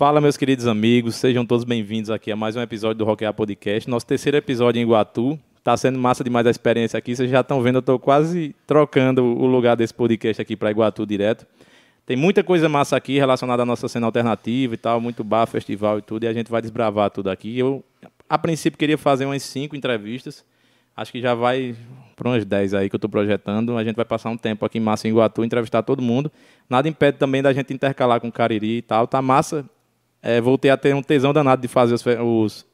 [0.00, 3.86] Fala, meus queridos amigos, sejam todos bem-vindos aqui a mais um episódio do Rockear Podcast.
[3.90, 5.38] Nosso terceiro episódio em Iguatu.
[5.62, 7.14] Tá sendo massa demais a experiência aqui.
[7.14, 11.04] Vocês já estão vendo, eu estou quase trocando o lugar desse podcast aqui para Iguatu
[11.04, 11.46] direto.
[12.06, 15.98] Tem muita coisa massa aqui relacionada à nossa cena alternativa e tal, muito bar, festival
[15.98, 17.58] e tudo, e a gente vai desbravar tudo aqui.
[17.58, 17.84] Eu,
[18.26, 20.42] a princípio, queria fazer umas cinco entrevistas.
[20.96, 21.76] Acho que já vai
[22.16, 23.76] para umas 10 aí que eu estou projetando.
[23.76, 26.32] A gente vai passar um tempo aqui em massa em Iguatu, entrevistar todo mundo.
[26.70, 29.06] Nada impede também da gente intercalar com Cariri e tal.
[29.06, 29.68] Tá massa.
[30.22, 32.66] É, voltei a ter um tesão danado de fazer os, os,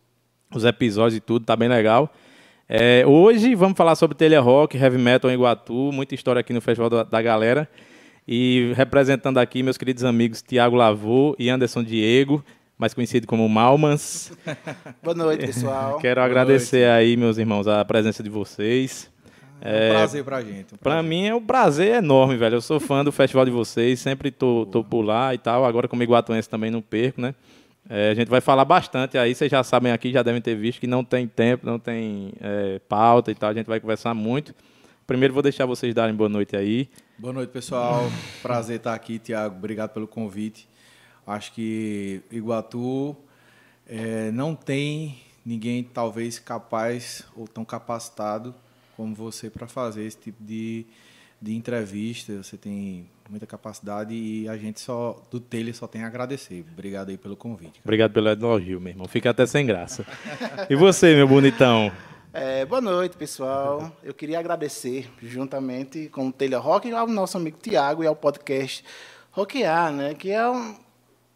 [0.55, 2.13] os episódios e tudo, tá bem legal.
[2.69, 6.61] É, hoje vamos falar sobre telha rock, heavy metal em Iguatu, muita história aqui no
[6.61, 7.69] Festival da, da Galera.
[8.27, 12.45] E representando aqui meus queridos amigos Tiago Lavô e Anderson Diego,
[12.77, 14.33] mais conhecido como Malmans.
[15.01, 15.99] Boa noite, pessoal.
[15.99, 16.91] Quero Boa agradecer noite.
[16.91, 19.09] aí, meus irmãos, a presença de vocês.
[19.61, 20.75] É um prazer pra gente.
[20.75, 22.57] Um Pra mim é um prazer enorme, velho.
[22.57, 25.65] Eu sou fã do festival de vocês, sempre tô, tô por lá e tal.
[25.65, 27.35] Agora, como iguatuense, também não perco, né?
[27.89, 30.81] É, a gente vai falar bastante aí, vocês já sabem aqui, já devem ter visto
[30.81, 33.51] que não tem tempo, não tem é, pauta e tal.
[33.51, 34.55] A gente vai conversar muito.
[35.07, 36.89] Primeiro, vou deixar vocês darem boa noite aí.
[37.17, 38.11] Boa noite, pessoal.
[38.43, 39.57] Prazer estar aqui, Tiago.
[39.57, 40.69] Obrigado pelo convite.
[41.25, 43.17] Acho que Iguatu
[43.89, 48.53] é, não tem ninguém, talvez, capaz ou tão capacitado
[48.97, 50.87] como você para fazer esse tipo de,
[51.41, 52.43] de entrevista.
[52.43, 56.65] Você tem muita capacidade e a gente só do Tele só tem a agradecer.
[56.73, 57.73] Obrigado aí pelo convite.
[57.73, 57.83] Cara.
[57.85, 59.07] Obrigado pelo elogio, meu irmão.
[59.07, 60.07] Fica até sem graça.
[60.71, 61.93] E você, meu bonitão?
[62.33, 63.91] É, boa noite, pessoal.
[64.03, 68.85] Eu queria agradecer, juntamente com o Telha Rock, ao nosso amigo Tiago e ao podcast
[69.31, 70.15] Rockear, né?
[70.15, 70.77] Que é um,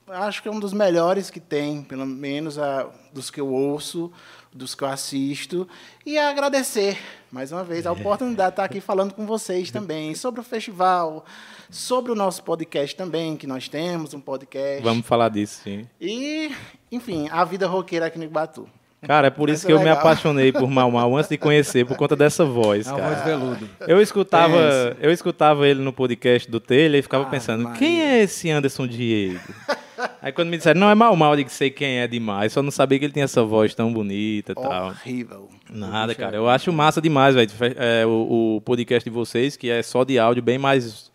[0.08, 4.12] acho que é um dos melhores que tem, pelo menos a, dos que eu ouço,
[4.52, 5.68] dos que eu assisto,
[6.04, 6.98] e agradecer
[7.30, 11.24] mais uma vez a oportunidade de estar aqui falando com vocês também sobre o festival,
[11.70, 14.82] sobre o nosso podcast também, que nós temos um podcast.
[14.82, 15.86] Vamos falar disso, sim.
[16.00, 16.50] E,
[16.90, 18.68] enfim, a vida roqueira aqui no Ibatu.
[19.02, 19.94] Cara, é por isso que eu legal.
[19.94, 23.14] me apaixonei por Mal Mal antes de conhecer, por conta dessa voz, é cara.
[23.14, 23.68] voz veludo.
[23.88, 27.78] Eu escutava, eu escutava ele no podcast do Taylor e ficava ah, pensando, Maria.
[27.78, 29.40] quem é esse Anderson Diego?
[30.20, 32.52] Aí quando me disseram, não, é Mal Mal, eu disse, sei quem é demais.
[32.52, 34.88] Só não sabia que ele tinha essa voz tão bonita e tal.
[34.88, 35.48] Horrível.
[35.70, 36.36] Nada, cara.
[36.36, 37.50] Eu acho massa demais, velho.
[37.76, 41.10] É, o, o, podcast de vocês, que é só de áudio, bem mais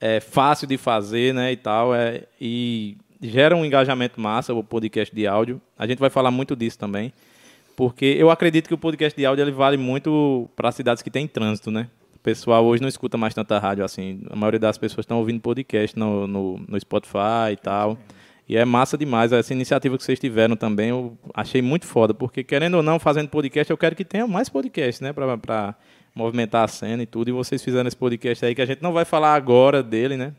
[0.00, 1.94] é, fácil de fazer, né, e tal.
[1.94, 5.60] É, e gera um engajamento massa, o podcast de áudio.
[5.78, 7.12] A gente vai falar muito disso também,
[7.74, 11.26] porque eu acredito que o podcast de áudio ele vale muito para cidades que têm
[11.26, 11.88] trânsito, né?
[12.26, 14.20] Pessoal hoje não escuta mais tanta rádio assim.
[14.28, 17.96] A maioria das pessoas estão ouvindo podcast no, no, no Spotify e tal.
[18.48, 19.30] E é massa demais.
[19.30, 23.28] Essa iniciativa que vocês tiveram também, eu achei muito foda, porque querendo ou não, fazendo
[23.28, 25.12] podcast, eu quero que tenha mais podcast, né?
[25.12, 25.76] Para
[26.12, 27.28] movimentar a cena e tudo.
[27.28, 30.34] E vocês fizeram esse podcast aí, que a gente não vai falar agora dele, né?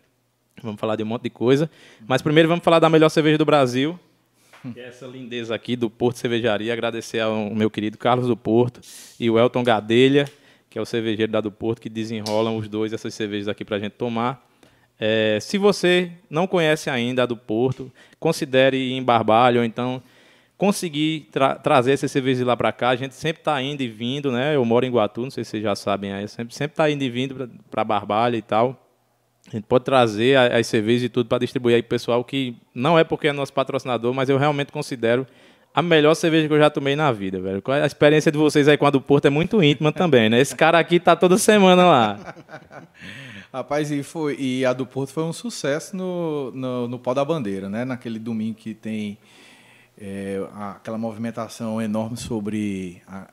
[0.61, 1.71] Vamos falar de um monte de coisa.
[2.05, 3.97] Mas primeiro vamos falar da melhor cerveja do Brasil,
[4.73, 6.73] que é essa lindeza aqui do Porto Cervejaria.
[6.73, 8.81] Agradecer ao meu querido Carlos do Porto
[9.17, 10.29] e o Elton Gadelha,
[10.69, 13.77] que é o cervejeiro da do Porto, que desenrolam os dois essas cervejas aqui para
[13.77, 14.45] a gente tomar.
[14.99, 20.01] É, se você não conhece ainda a do Porto, considere ir em Barbalho, ou então
[20.57, 22.89] conseguir tra trazer essas cervejas lá para cá.
[22.89, 24.55] A gente sempre está indo e vindo, né?
[24.55, 27.03] Eu moro em Guatu, não sei se vocês já sabem aí, sempre sempre está indo
[27.03, 28.83] e vindo para Barbalho e tal.
[29.47, 32.57] A gente pode trazer as cervejas e tudo para distribuir aí para o pessoal que
[32.75, 35.25] não é porque é nosso patrocinador, mas eu realmente considero
[35.77, 37.61] a melhor cerveja que eu já tomei na vida, velho.
[37.67, 40.41] A experiência de vocês aí com a do Porto é muito íntima também, né?
[40.41, 42.35] Esse cara aqui tá toda semana lá.
[43.53, 47.69] Rapaz, e, foi, e a do Porto foi um sucesso no, no, no da Bandeira,
[47.69, 47.85] né?
[47.85, 49.19] Naquele domingo que tem
[50.01, 53.27] é, aquela movimentação enorme sobre a,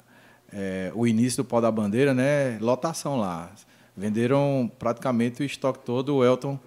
[0.53, 2.59] é, o início do Pau da Bandeira, né?
[2.61, 3.51] Lotação lá.
[3.97, 6.17] Venderam praticamente o estoque todo.
[6.17, 6.61] O Elton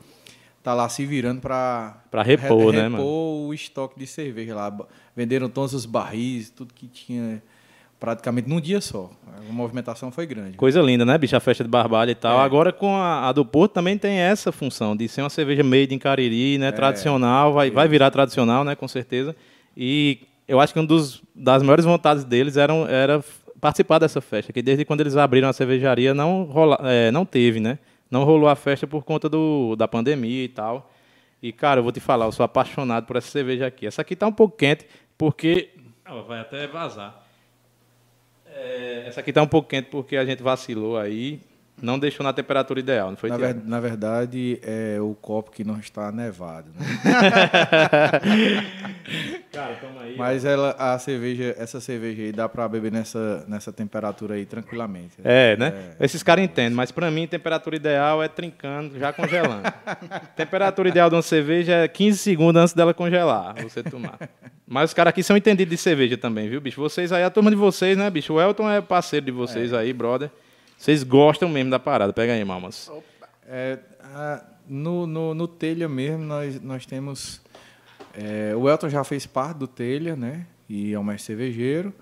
[0.67, 3.05] tá lá se virando para para repor, re, né, mano?
[3.05, 4.78] o estoque de cerveja lá.
[5.16, 7.41] Venderam todos os barris, tudo que tinha
[7.97, 9.09] praticamente num dia só.
[9.25, 10.57] A movimentação foi grande.
[10.57, 11.38] Coisa linda, né, bicho?
[11.38, 12.38] A festa de Barbalha e tal.
[12.38, 12.44] É.
[12.44, 15.95] Agora com a, a, do Porto também tem essa função de ser uma cerveja made
[15.95, 16.67] em Cariri, né?
[16.67, 16.72] É.
[16.73, 18.75] Tradicional, vai, vai virar tradicional, né?
[18.75, 19.33] Com certeza.
[19.75, 20.19] E
[20.50, 20.88] eu acho que uma
[21.33, 23.24] das maiores vontades deles eram, era
[23.62, 27.62] participar dessa festa, que desde quando eles abriram a cervejaria não, rola, é, não teve,
[27.62, 27.80] né?
[28.09, 30.92] Não rolou a festa por conta do, da pandemia e tal.
[31.42, 33.86] E, cara, eu vou te falar, eu sou apaixonado por essa cerveja aqui.
[33.86, 34.86] Essa aqui tá um pouco quente,
[35.18, 35.74] porque.
[36.06, 37.24] Ela vai até vazar.
[38.48, 41.39] É, essa aqui tá um pouco quente porque a gente vacilou aí.
[41.79, 45.63] Não deixou na temperatura ideal, não foi, na, ver, na verdade, é o copo que
[45.63, 46.71] não está nevado.
[46.75, 46.85] Né?
[49.53, 50.15] Cara, toma aí.
[50.18, 55.18] Mas ela, a cerveja, essa cerveja aí dá pra beber nessa, nessa temperatura aí tranquilamente.
[55.24, 55.95] É, né?
[56.00, 59.71] Esses caras entendem, mas pra mim, temperatura ideal é trincando, já congelando.
[60.35, 64.18] temperatura ideal de uma cerveja é 15 segundos antes dela congelar, você tomar.
[64.68, 66.81] Mas os caras aqui são entendidos de cerveja também, viu, bicho?
[66.81, 68.33] Vocês aí, a turma de vocês, né, bicho?
[68.33, 70.31] O Elton é parceiro de vocês aí, brother.
[70.77, 72.13] Vocês gostam mesmo da parada.
[72.13, 72.91] Pega aí, mamas.
[73.47, 77.41] É, a- no, no, no Telha mesmo, nós, nós temos.
[78.13, 80.45] é, o Elton já fez parte do Telha, né?
[80.69, 81.94] E é o mestre cervejeiro.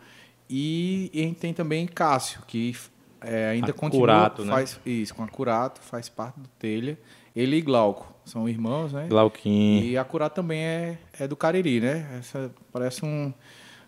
[0.49, 2.75] E, e a gente tem também Cássio, que
[3.21, 4.01] é, ainda A continua.
[4.01, 4.51] Curato, né?
[4.51, 6.97] faz, Isso, com a Curato, faz parte do Telha.
[7.35, 9.07] Ele e Glauco são irmãos, né?
[9.09, 9.83] Glauquinho.
[9.85, 12.17] E a Curato também é, é do Cariri, né?
[12.19, 13.31] Essa, parece um.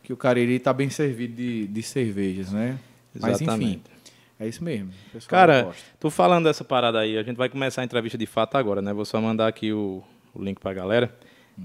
[0.03, 2.77] que o Cariri está bem servido de, de cervejas, né?
[3.19, 3.81] Mas enfim, Exatamente.
[4.39, 4.91] É isso mesmo.
[5.27, 8.81] Cara, tu falando dessa parada aí, a gente vai começar a entrevista de fato agora,
[8.81, 8.93] né?
[8.93, 10.03] Vou só mandar aqui o,
[10.33, 11.13] o link pra galera.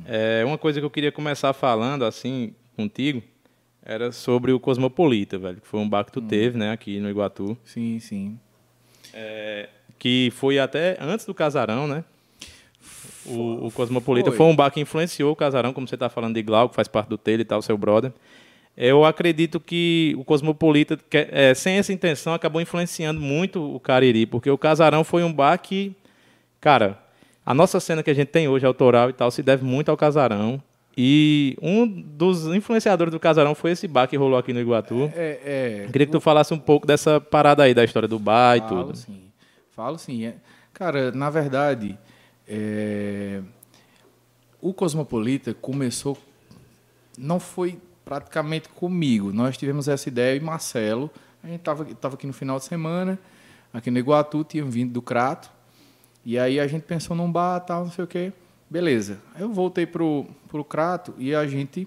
[0.07, 3.23] É, uma coisa que eu queria começar falando, assim, contigo,
[3.85, 5.61] era sobre o Cosmopolita, velho.
[5.61, 6.73] Que foi um bar que tu teve, né?
[6.73, 7.57] Aqui no Iguatu.
[7.65, 8.39] Sim, sim.
[9.99, 12.05] Que foi até antes do Casarão, né?
[13.25, 14.39] O, o Cosmopolita Foi.
[14.39, 14.47] foi.
[14.47, 17.09] um bar que influenciou o Casarão, como você tá falando de Glau, que faz parte
[17.09, 18.13] do Telha e tal, seu brother.
[18.77, 24.51] Eu acredito que o Cosmopolita, é, sem essa intenção, acabou influenciando muito o Cariri, porque
[24.51, 25.95] o Casarão foi um bar que,
[26.61, 26.99] cara,
[27.45, 29.97] a nossa cena que a gente tem hoje, autoral e tal, se deve muito ao
[29.97, 30.63] Casarão.
[30.97, 35.11] E um dos influenciadores do Casarão foi esse bar que rolou aqui no Iguatu.
[35.15, 38.19] É, é, Eu queria que tu falasse um pouco dessa parada aí, da história do
[38.19, 38.97] bar e Falo tudo.
[38.99, 39.23] sim.
[39.71, 40.27] Falo sim.
[40.27, 40.35] É-
[40.73, 41.99] Cara, na verdade,
[42.49, 43.41] é,
[44.61, 46.17] o Cosmopolita começou.
[47.19, 49.33] Não foi praticamente comigo.
[49.33, 51.11] Nós tivemos essa ideia e Marcelo.
[51.43, 53.19] A gente estava tava aqui no final de semana,
[53.73, 55.51] aqui no Iguatu, tinham vindo do Crato.
[56.25, 58.33] E aí a gente pensou num bar, tal, não sei o quê.
[58.71, 59.19] Beleza.
[59.39, 61.87] Eu voltei pro, pro Crato e a gente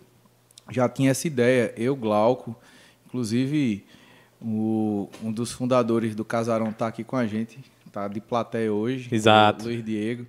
[0.69, 1.73] já tinha essa ideia.
[1.77, 2.55] Eu, Glauco,
[3.05, 3.85] inclusive
[4.41, 7.59] o- um dos fundadores do Casarão está aqui com a gente,
[7.91, 9.07] tá de plateia hoje.
[9.13, 9.63] Exato.
[9.65, 10.25] Luiz Diego.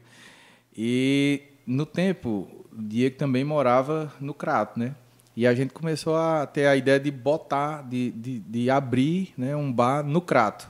[0.77, 4.95] E no tempo, o Diego também morava no Crato, né?
[5.37, 9.55] E a gente começou a ter a ideia de botar, de, de, de abrir né,
[9.55, 10.67] um bar no Crato.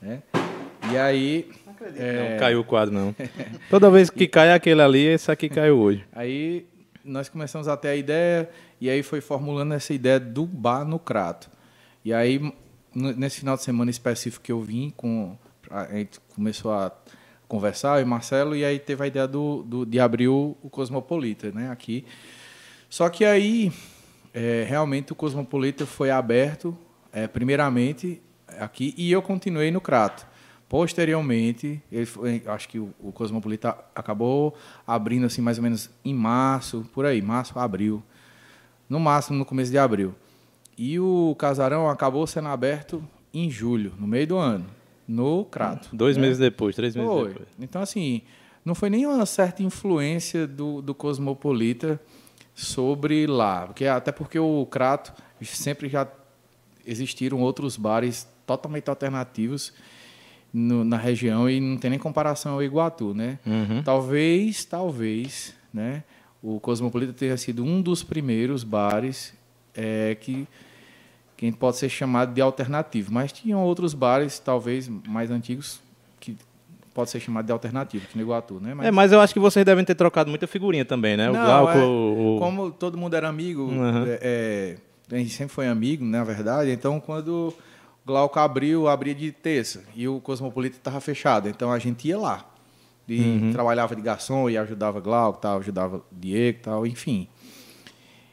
[0.00, 0.22] Né?
[0.92, 1.50] E aí.
[1.96, 3.14] é, Não caiu o quadro, não.
[3.68, 6.04] Toda vez que cai aquele ali, esse aqui caiu hoje.
[6.12, 6.66] Aí
[7.04, 8.48] nós começamos a ter a ideia,
[8.80, 11.50] e aí foi formulando essa ideia do bar no Crato.
[12.04, 12.40] E aí,
[12.94, 15.36] nesse final de semana específico que eu vim, com,
[15.70, 16.92] a gente começou a
[17.48, 20.70] conversar, eu e Marcelo, e aí teve a ideia do, do- de abrir o, o
[20.70, 22.04] Cosmopolita né, aqui.
[22.90, 23.72] Só que aí,
[24.34, 26.76] é, realmente, o Cosmopolita foi aberto,
[27.12, 28.20] é, primeiramente,
[28.58, 30.26] aqui, e eu continuei no Crato.
[30.68, 34.54] Posteriormente, foi- acho que o, o Cosmopolita acabou
[34.84, 38.02] abrindo assim mais ou menos em março, por aí, março, abril.
[38.88, 40.12] No máximo no começo de abril.
[40.76, 43.02] E o casarão acabou sendo aberto
[43.32, 44.66] em julho, no meio do ano,
[45.06, 45.94] no Crato.
[45.94, 46.22] Dois né?
[46.22, 47.28] meses depois, três meses Foi.
[47.28, 47.48] depois.
[47.60, 48.22] Então, assim,
[48.64, 52.00] não foi nenhuma certa influência do, do Cosmopolita
[52.60, 53.66] sobre lá.
[53.66, 55.12] Porque, até porque o Crato
[55.42, 56.06] sempre já
[56.86, 59.72] existiram outros bares totalmente alternativos
[60.52, 63.38] no- na região e não tem nem comparação ao Iguatu, né?
[63.46, 63.82] Uhum.
[63.82, 66.02] Talvez, talvez, né?
[66.42, 69.34] O Cosmopolita tenha sido um dos primeiros bares
[69.74, 70.48] é, que,
[71.36, 73.12] que a gente pode ser chamado de alternativo.
[73.12, 75.80] Mas tinham outros bares, talvez mais antigos,
[76.94, 78.74] pode ser chamado de alternativo, que no Iguatu, né?
[78.82, 81.30] É, mas eu acho que vocês devem ter trocado muita figurinha também, né?
[81.30, 82.36] O Não, Glauco, é, o...
[82.38, 84.04] Como todo mundo era amigo, Uhum.
[84.06, 84.18] é,
[85.10, 86.70] é, a gente sempre foi amigo, na verdade.
[86.70, 87.54] Então, quando o
[88.06, 91.48] Glauco abriu, abria de terça e o Cosmopolita estava fechado.
[91.48, 92.44] Então, a gente ia lá.
[93.08, 93.52] E Uhum.
[93.52, 97.26] trabalhava de garçom e ajudava Glauco, tal, ajudava Diego, tal, enfim.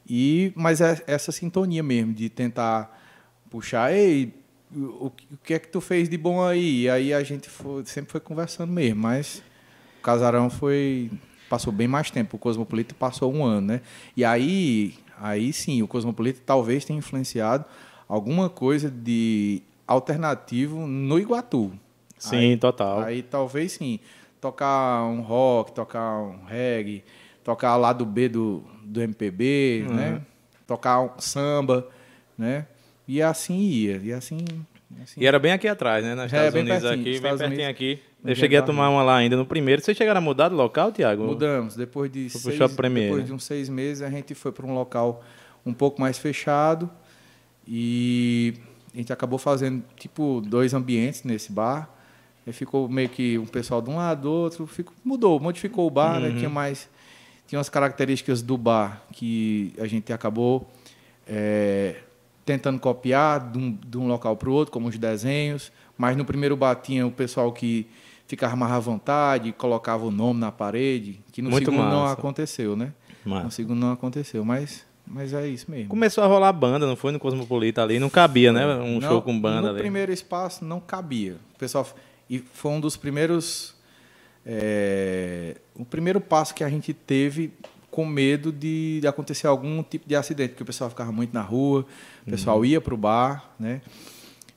[0.10, 2.96] E mas é essa sintonia mesmo de tentar
[3.50, 4.34] puxar, ei,
[4.76, 5.12] o, o
[5.44, 6.82] que é que tu fez de bom aí?
[6.84, 9.42] E aí a gente foi- sempre foi conversando mesmo, mas
[10.00, 11.10] o Casarão foi
[11.50, 13.82] passou bem mais tempo, o Cosmopolita passou um ano, né?
[14.18, 17.64] E aí, aí sim, o Cosmopolita talvez tenha influenciado
[18.08, 21.72] alguma coisa de alternativo no Iguatu.
[22.18, 23.00] Sim, total.
[23.02, 24.00] Aí talvez sim,
[24.42, 27.04] tocar um rock, tocar um reggae,
[27.44, 29.96] tocar lado B do, do MPB, Uhum.
[29.96, 30.22] né?
[30.66, 31.88] Tocar um samba,
[32.38, 32.66] né?
[33.08, 34.46] E assim ia, e assim...
[35.02, 35.22] assim.
[35.22, 36.14] E era bem aqui atrás, né?
[36.14, 37.76] Nos É, Estados bem Unidos pertinho, aqui, bem Estados pertinho Unidos.
[37.76, 38.00] aqui.
[38.26, 39.82] Eu cheguei a tomar uma lá ainda no primeiro.
[39.82, 41.24] Vocês chegaram a mudar de local, Tiago?
[41.24, 43.28] Mudamos, depois de Foi seis, Premier, depois né?
[43.28, 45.24] de uns seis meses a gente foi para um local
[45.66, 46.90] um pouco mais fechado
[47.68, 48.54] e
[48.94, 51.90] a gente acabou fazendo tipo dois ambientes nesse bar.
[52.46, 55.90] E ficou meio que um pessoal de um lado, do outro, ficou, mudou, modificou o
[55.90, 56.30] bar, né?
[56.30, 56.38] Uhum.
[56.38, 56.90] tinha mais
[57.46, 60.70] tinha umas características do bar que a gente acabou
[61.26, 61.96] é,
[62.48, 66.24] tentando copiar de um, de um local para o outro, como os desenhos, mas no
[66.24, 67.86] primeiro bar tinha o pessoal que
[68.26, 72.14] ficava mais à vontade, colocava o nome na parede, que no Muito segundo não massa.
[72.14, 72.94] aconteceu, né?
[73.26, 73.44] Massa.
[73.44, 75.90] No segundo não aconteceu, mas, mas é isso mesmo.
[75.90, 78.66] Começou a rolar banda, não foi no Cosmopolita ali, não cabia, né?
[78.78, 79.80] Um Não, show com banda no ali.
[79.80, 81.36] primeiro espaço não cabia.
[81.56, 81.86] O pessoal
[82.30, 83.76] e foi um dos primeiros
[84.46, 87.52] é, o primeiro passo que a gente teve
[87.98, 91.42] com medo de, de acontecer algum tipo de acidente, porque o pessoal ficava muito na
[91.42, 91.84] rua,
[92.28, 93.82] o pessoal ia para o bar, né?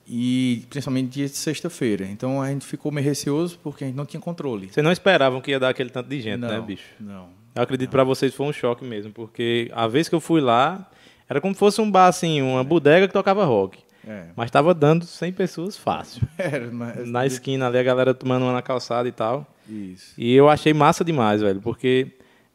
[0.06, 2.04] E principalmente dia de sexta-feira.
[2.04, 4.68] Então a gente ficou meio receoso porque a gente não tinha controle.
[4.70, 6.84] Vocês não esperavam que ia dar aquele tanto de gente, não, né, bicho?
[7.00, 7.28] Não.
[7.54, 10.90] Eu acredito pra vocês foi um choque mesmo, porque a vez que eu fui lá,
[11.26, 13.78] era como se fosse um bar assim, uma bodega que tocava rock.
[14.06, 14.26] É.
[14.36, 16.20] Mas tava dando 100 pessoas fácil.
[16.36, 19.46] Era, mas- Na esquina ali, a galera tomando uma na calçada e tal.
[19.66, 20.12] Isso.
[20.18, 22.08] E eu achei massa demais, velho, porque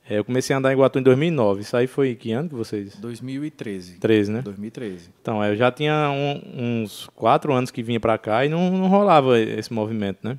[0.10, 1.62] é, eu comecei a andar em Guatu em 2009.
[1.62, 2.96] Isso aí foi que ano que vocês?
[2.98, 3.98] 2013.
[4.00, 4.42] 13, né?
[4.42, 5.10] 2013.
[5.22, 8.72] Então, é, eu já tinha um- uns quatro anos que vinha pra cá e não,
[8.72, 10.38] não rolava esse movimento, né?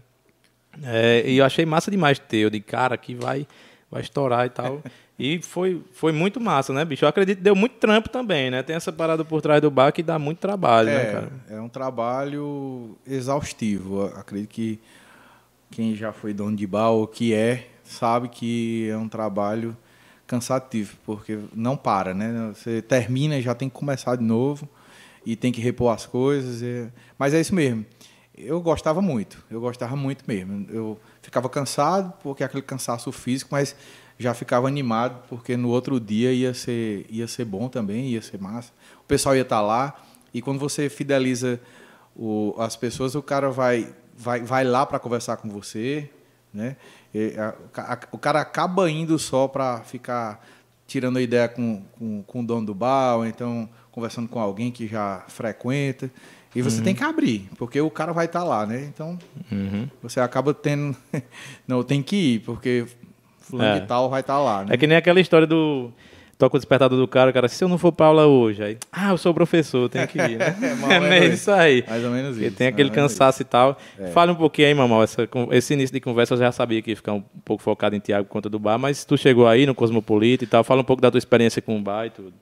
[0.85, 2.39] É, e eu achei massa demais ter.
[2.39, 3.47] Eu de cara que vai,
[3.91, 4.83] vai estourar e tal.
[5.19, 7.03] E foi, foi muito massa, né, bicho?
[7.03, 8.63] Eu acredito que deu muito trampo também, né?
[8.63, 11.33] Tem essa parada por trás do bar que dá muito trabalho, né, cara?
[11.49, 14.03] É, é um trabalho exaustivo.
[14.03, 14.79] Eu Acredito que
[15.71, 19.77] quem já foi dono de bar ou que é, sabe que é um trabalho
[20.27, 22.53] cansativo, porque não para, né?
[22.55, 24.69] Você termina e já tem que começar de novo
[25.25, 26.63] e tem que repor as coisas.
[26.63, 26.89] é-
[27.19, 27.85] Mas é isso mesmo.
[28.37, 30.67] Eu gostava muito, eu gostava muito mesmo.
[30.71, 33.75] Eu ficava cansado, porque aquele cansaço físico, mas
[34.19, 38.39] já ficava animado, porque no outro dia ia ser, ia ser bom também, ia ser
[38.41, 38.73] massa.
[39.01, 39.95] O pessoal ia estar lá,
[40.35, 41.59] e quando você fideliza
[42.15, 46.11] o- as pessoas, o cara vai, vai, vai lá para conversar com você,
[46.53, 46.77] né?
[48.13, 50.45] O cara acaba indo só para ficar
[50.87, 54.71] tirando a ideia com, com, com o dono do bar, ou então conversando com alguém
[54.71, 56.11] que já frequenta.
[56.55, 58.85] E você tem que abrir, porque o cara vai estar lá, né?
[58.85, 59.19] Então,
[59.53, 59.89] Uhum.
[60.03, 60.97] você acaba tendo.
[61.69, 62.87] Não, tem que ir, porque
[63.41, 63.81] fulano É.
[63.81, 64.75] de tal vai estar lá, né?
[64.75, 65.93] É que nem aquela história do.
[66.39, 68.79] Toca o despertador do cara, o cara, se eu não for pra aula hoje, aí.
[68.93, 70.55] Ah, eu sou professor, tenho que ir, né?
[70.61, 71.85] É, mais é ou meio menos isso aí.
[71.89, 72.57] Mais ou menos Porque isso.
[72.57, 73.79] tem aquele cansaço e tal.
[73.99, 74.09] É.
[74.09, 75.03] Fala um pouquinho aí, Mamal.
[75.03, 78.01] Essa, esse início de conversa eu já sabia que ia ficar um pouco focado em
[78.01, 80.63] Tiago por conta do bar, mas tu chegou aí no Cosmopolita e tal.
[80.63, 82.35] Fala um pouco da tua experiência com o bar e tudo.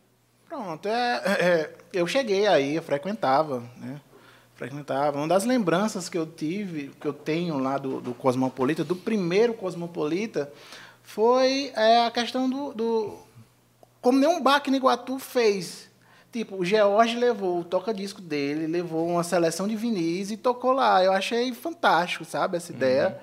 [0.48, 4.00] Pronto, é, é, eu cheguei aí, eu frequentava, né?
[4.54, 5.18] Frequentava.
[5.18, 9.52] Uma das lembranças que eu tive, que eu tenho lá do, do Cosmopolita, do primeiro
[9.54, 10.50] Cosmopolita,
[11.02, 13.18] foi é, a questão do, do.
[14.04, 15.88] Como nenhum bar aqui no Iguatu fez.
[16.30, 21.02] Tipo, o George levou o toca-disco dele, levou uma seleção de vinis e tocou lá.
[21.02, 23.18] Eu achei fantástico, sabe, essa ideia.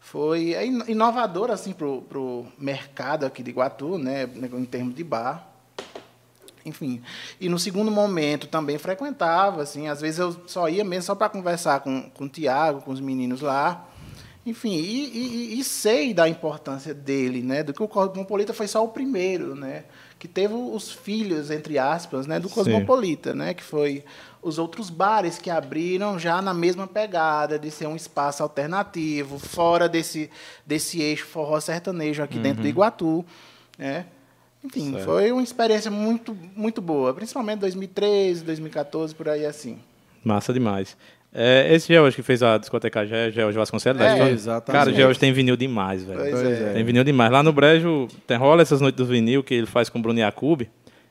[0.00, 5.04] Foi é ino- inovador, assim, pro, pro mercado aqui de Iguatu, né, em termos de
[5.04, 5.46] bar.
[6.64, 7.02] Enfim.
[7.40, 11.28] E no segundo momento também frequentava, assim, às vezes eu só ia mesmo só para
[11.28, 13.86] conversar com, com o Tiago, com os meninos lá.
[14.46, 15.06] Enfim, e,
[15.56, 17.62] e- e sei da importância dele, né?
[17.62, 19.84] Do que o Cosmopolita foi só o primeiro, né?
[20.24, 22.40] Que teve os filhos, entre aspas, né?
[22.40, 22.54] Do Sim.
[22.54, 23.52] Cosmopolita, né?
[23.52, 24.02] Que foi
[24.40, 29.86] os outros bares que abriram já na mesma pegada de ser um espaço alternativo, fora
[29.86, 30.30] desse,
[30.64, 33.22] desse eixo forró sertanejo aqui dentro do Iguatu,
[33.76, 34.06] né?
[34.64, 35.04] Enfim, Certo.
[35.04, 39.78] foi uma experiência muito, muito boa, principalmente 2013, 2014, por aí assim.
[40.24, 40.96] Massa demais.
[41.36, 44.78] É, esse George que fez a discoteca Ge- George Vasconcelos, da É, exatamente.
[44.78, 46.20] Cara, o George tem vinil demais, velho.
[46.20, 46.70] Pois Pois é.
[46.70, 46.72] é.
[46.74, 47.32] Tem vinil demais.
[47.32, 50.20] Lá no Brejo, tem, rola essas noites do vinil que ele faz com o Bruno
[50.20, 50.62] Yacoub.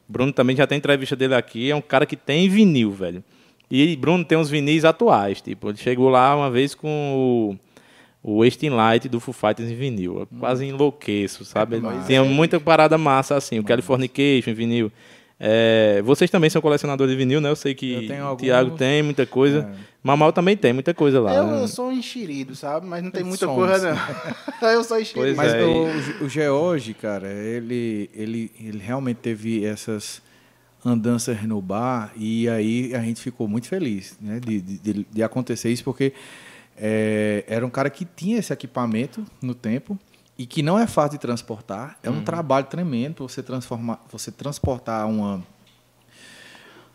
[0.08, 1.70] Bruno também já tem entrevista dele aqui.
[1.70, 3.22] É um cara que tem vinil, velho.
[3.70, 5.42] E Bruno tem uns vinis atuais.
[5.42, 7.58] Tipo, ele chegou lá uma vez com
[8.24, 10.20] o, o Wasting Light do Foo Fighters em vinil.
[10.22, 11.82] Eu quase enlouqueço, sabe?
[11.82, 12.24] Pois Tinha é.
[12.24, 13.60] muita parada massa assim.
[13.60, 14.92] O Californication em vinil.
[15.40, 17.50] É, vocês também são colecionadores de vinil, né?
[17.50, 18.42] Eu sei que Eu alguns.
[18.44, 19.70] Thiago tem muita coisa.
[19.74, 19.94] É.
[20.04, 21.34] Mamal também tem muita coisa lá.
[21.36, 21.62] Eu, né?
[21.64, 22.86] eu sou enxerido, sabe?
[22.86, 23.68] Mas não tem muita Somos.
[23.68, 23.94] coisa,
[24.62, 24.70] não.
[24.72, 25.36] eu sou enxerido.
[25.36, 30.22] Pois Mas é, o, o George, cara, ele, ele, ele realmente teve essas
[30.86, 35.24] andanças no bar e aí a gente ficou muito feliz né, de, de, de- de
[35.24, 36.12] acontecer isso, porque
[36.78, 39.98] é, era um cara que tinha esse equipamento no tempo
[40.38, 41.98] e que não é fácil de transportar.
[42.02, 45.44] É um trabalho tremendo você transformar, você transportar uma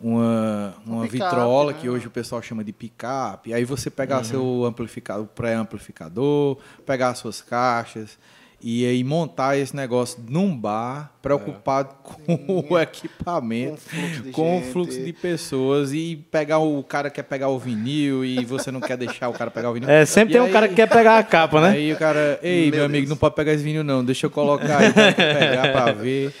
[0.01, 1.77] uma, uma picape, vitrola né?
[1.79, 3.53] que hoje o pessoal chama de picape.
[3.53, 8.17] Aí você pegar seu amplificador, pré-amplificador, pegar as suas caixas
[8.61, 11.89] e aí montar esse negócio num bar, preocupado
[12.27, 12.35] É.
[12.37, 17.09] com o equipamento, Com fluxo de com o fluxo de pessoas e pegar o, cara
[17.09, 19.89] quer pegar o vinil e você não quer deixar o cara pegar o vinil.
[19.89, 21.69] É, sempre E tem um aí- cara que quer pegar a capa, né?
[21.69, 24.29] Aí o cara, ei, meu, Meu amigo, não pode pegar esse vinil não, deixa eu
[24.31, 26.33] colocar aí, quer pegar pra ver.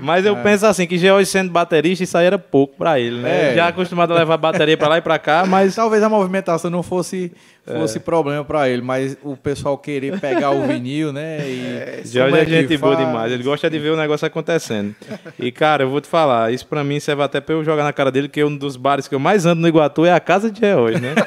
[0.00, 0.28] Mas É.
[0.28, 3.52] eu penso assim, que George sendo baterista, isso aí era pouco pra ele, né?
[3.52, 3.54] É.
[3.54, 6.82] Já acostumado a levar bateria pra lá e pra cá, mas Talvez a movimentação não
[6.82, 7.30] fosse,
[7.66, 7.78] É.
[7.78, 11.38] fosse problema pra ele, mas o pessoal querer pegar o vinil, né?
[11.48, 14.94] E George como é que gente boa demais, ele gosta de ver o negócio acontecendo.
[15.38, 17.92] E, cara, eu vou te falar, isso pra mim serve até pra eu jogar na
[17.92, 20.50] cara dele, que um dos bares que eu mais ando no Iguatu é a casa
[20.50, 21.14] de George, né?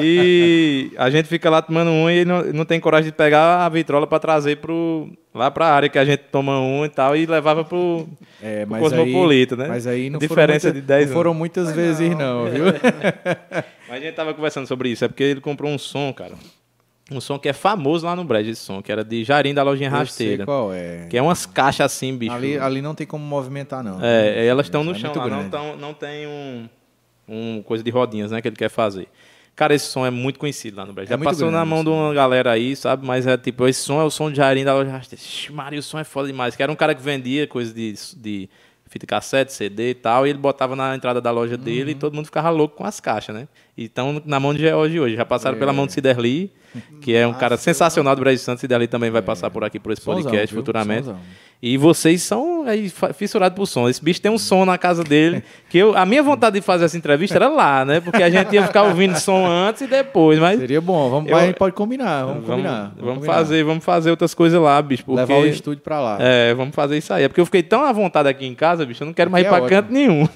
[0.00, 3.68] E a gente fica lá tomando um e não, não tem coragem de pegar a
[3.68, 7.26] vitrola pra trazer pro, lá pra área que a gente toma um e tal, e
[7.26, 8.06] levava pro,
[8.42, 9.66] É, pro Cosmopolita, aí, né?
[9.68, 12.64] Mas aí não Diferença foram de muita- 10 não foram muitas vezes não, viu?
[13.92, 16.32] Mas a gente tava conversando sobre isso, é porque ele comprou um som, cara.
[17.10, 19.62] Um som que é famoso lá no Brejo, esse som, que era de Jarim da
[19.62, 20.46] Lojinha Rasteira.
[20.46, 21.06] qual é.
[21.10, 22.32] Que é umas caixas assim, bicho.
[22.32, 24.02] Ali, ali não tem como movimentar não.
[24.02, 26.66] É, elas estão no É chão lá, não, tão, não tem um,
[27.28, 29.08] um coisa de rodinhas, né, que ele quer fazer.
[29.54, 31.14] Cara, esse som é muito conhecido lá no Brasil.
[31.14, 33.06] É Já passou na grande mão esse de uma galera aí, sabe?
[33.06, 35.22] Mas é tipo, esse som é o som de Jairim da loja rasteira.
[35.50, 36.56] Maria, o som é foda demais.
[36.56, 38.48] Que era um cara que vendia coisa de, de
[38.92, 41.90] fita cassete, CD e tal, e ele botava na entrada da loja dele Uhum.
[41.90, 43.48] e todo mundo ficava louco com as caixas, né?
[43.76, 45.16] E estão na mão de George hoje.
[45.16, 45.58] Já passaram É.
[45.58, 46.52] pela mão de Ciderli,
[47.00, 48.60] que é um cara sensacional do Brasil Santos.
[48.60, 50.04] Ciderli também vai passar por aqui por esse É.
[50.04, 50.60] Sonzão, podcast viu?
[50.62, 51.06] futuramente.
[51.06, 51.20] Sonzão.
[51.64, 53.88] E vocês são aí, fissurados por som.
[53.88, 55.44] Esse bicho tem um som na casa dele.
[55.70, 58.00] Que eu, a minha vontade de fazer essa entrevista era lá, né?
[58.00, 60.40] Porque a gente ia ficar ouvindo som antes e depois.
[60.40, 62.92] Mas Seria bom, vamos, Eu- a gente pode combinar, vamos, vamos, combinar.
[62.98, 63.32] vamos combinar.
[63.34, 65.04] fazer, vamos fazer outras coisas lá, bicho.
[65.04, 66.18] Porque, Levar o estúdio pra lá.
[66.20, 67.22] É, vamos fazer isso aí.
[67.22, 69.00] É porque eu fiquei tão à vontade aqui em casa, bicho.
[69.04, 69.82] Eu não quero mais ir Aqui é pra ótimo.
[69.82, 70.26] canto nenhum.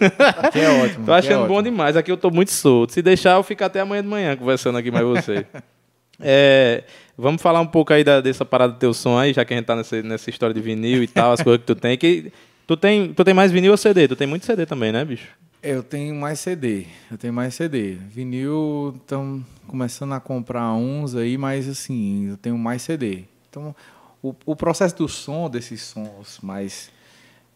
[0.53, 1.07] Que é ótimo.
[1.07, 1.63] tô é achando bom ótimo.
[1.65, 1.97] demais.
[1.97, 2.93] Aqui eu tô muito solto.
[2.93, 5.47] Se deixar, eu fico até amanhã de manhã conversando aqui mais você.
[6.19, 9.53] É, vamos falar um pouco aí da- dessa parada do teu som aí, já que
[9.53, 11.95] a gente tá nessa, nessa história de vinil e tal, as coisas que tu tem.
[11.99, 12.33] Que,
[12.67, 14.09] tu, tem tu tem mais vinil ou CD?
[14.09, 15.29] Tu tem muito CD também, né, bicho?
[15.63, 16.87] Eu tenho mais CD.
[17.11, 17.99] Eu tenho mais CD.
[18.09, 23.25] Vinil, estão começando a comprar uns aí, mas assim, eu tenho mais CD.
[23.51, 23.77] Então,
[24.23, 26.91] o, o processo do som, desses sons mais.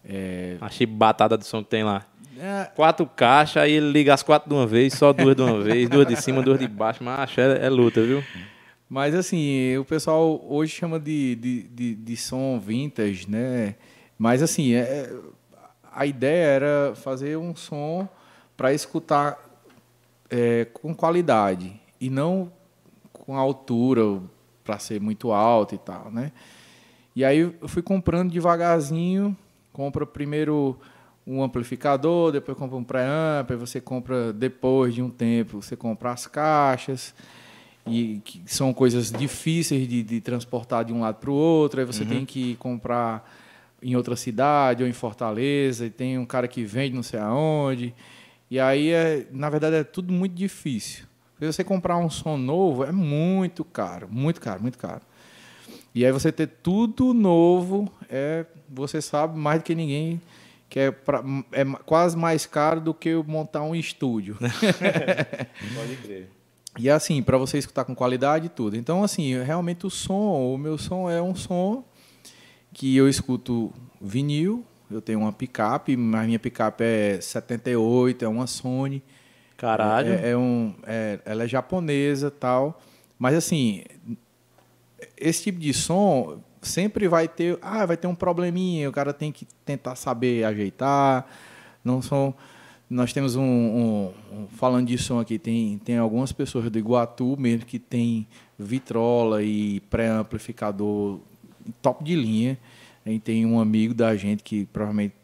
[0.05, 2.05] É, A chibatada do som que tem lá.
[2.41, 5.61] É, Quatro caixas, aí ele liga as quatro de uma vez, só duas de uma
[5.61, 7.05] vez, duas de cima, duas de baixo.
[7.05, 8.25] Mas é, é luta, viu?
[8.89, 13.75] Mas assim, o pessoal hoje chama de, de, de, de som vintage, né?
[14.19, 15.13] Mas assim, é,
[15.93, 18.09] a ideia era fazer um som
[18.57, 19.39] para escutar
[20.31, 22.51] é, com qualidade e não
[23.13, 24.21] com altura
[24.65, 26.33] para ser muito alto e tal, né?
[27.15, 29.37] E aí eu fui comprando devagarzinho,
[29.73, 30.79] compra primeiro
[31.27, 36.13] um amplificador, depois compra um preamp, aí você compra depois de um tempo, você compra
[36.13, 37.15] as caixas
[37.87, 41.87] e que são coisas difíceis de, de transportar de um lado para o outro, aí
[41.87, 43.29] você tem que comprar
[43.83, 47.95] em outra cidade ou em Fortaleza, e tem um cara que vende não sei aonde.
[48.51, 51.07] E aí, é, na verdade, é tudo muito difícil.
[51.41, 55.01] Você comprar um som novo é muito caro, muito caro, muito caro.
[55.95, 60.21] E aí você ter tudo novo, é, você sabe mais do que ninguém
[60.71, 64.39] que é, pra- é quase mais caro do que montar um estúdio.
[65.75, 66.31] Pode crer.
[66.79, 68.77] E é assim, para você escutar com qualidade e tudo.
[68.77, 71.85] Então, assim, realmente o som, o meu som é um som
[72.73, 74.65] que eu escuto vinil.
[74.89, 79.03] Eu tenho uma picape, mas minha picape é 78, é uma Sony.
[79.57, 80.13] Caralho.
[80.15, 82.81] É, é um, é- ela é japonesa tal.
[83.19, 83.83] Mas assim,
[85.21, 89.31] esse tipo de som sempre vai ter, ah, vai ter um probleminha, o cara tem
[89.33, 91.27] que tentar saber ajeitar.
[91.85, 92.35] Não são
[92.89, 97.37] nós temos um, um- um- falando de som aqui, tem, tem algumas pessoas do Iguatu
[97.39, 98.27] mesmo que tem
[98.59, 101.21] vitrola e pré-amplificador
[101.81, 102.59] top de linha.
[103.07, 105.15] Gente tem um amigo da gente que provavelmente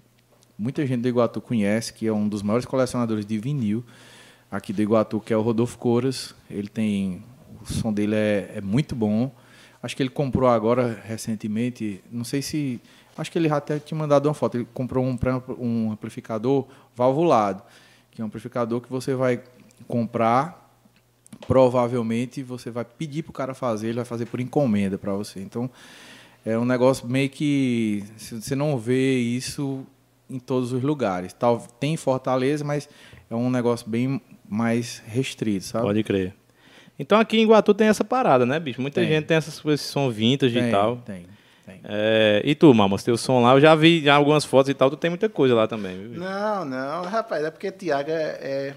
[0.59, 3.85] muita gente do Iguatu conhece, que é um dos maiores colecionadores de vinil
[4.51, 6.35] aqui do Iguatu, que é o Rodolfo Coras.
[6.49, 7.23] Ele tem.
[7.61, 9.31] O som dele é, é muito bom.
[9.87, 12.03] Acho que ele comprou agora recentemente.
[12.11, 12.81] Não sei se.
[13.17, 14.57] Acho que ele até tinha mandado uma foto.
[14.57, 15.17] Ele comprou um,
[15.61, 17.63] um amplificador valvulado,
[18.11, 19.41] que é um amplificador que você vai
[19.87, 20.77] comprar.
[21.47, 25.41] Provavelmente você vai pedir para o cara fazer, ele vai fazer por encomenda para você.
[25.41, 25.71] Então
[26.45, 29.87] é um negócio meio que você não vê isso
[30.29, 31.33] em todos os lugares.
[31.33, 32.89] Tal, tem em Fortaleza, mas
[33.31, 35.85] é um negócio bem mais restrito, sabe?
[35.85, 36.35] Pode crer.
[36.99, 38.81] Então aqui em Iguatu tem essa parada, né, bicho?
[38.81, 39.09] Muita Tem.
[39.09, 40.97] gente tem essas, esse som vintage tem, e tal.
[40.99, 41.27] Tem,
[41.65, 41.81] tem.
[41.85, 44.91] É, e tu, Mamos, teu som lá, eu já vi já algumas fotos e tal,
[44.91, 46.21] tu tem muita coisa lá também, viu?
[46.21, 48.75] Não, não, rapaz, é porque Tiago é, é,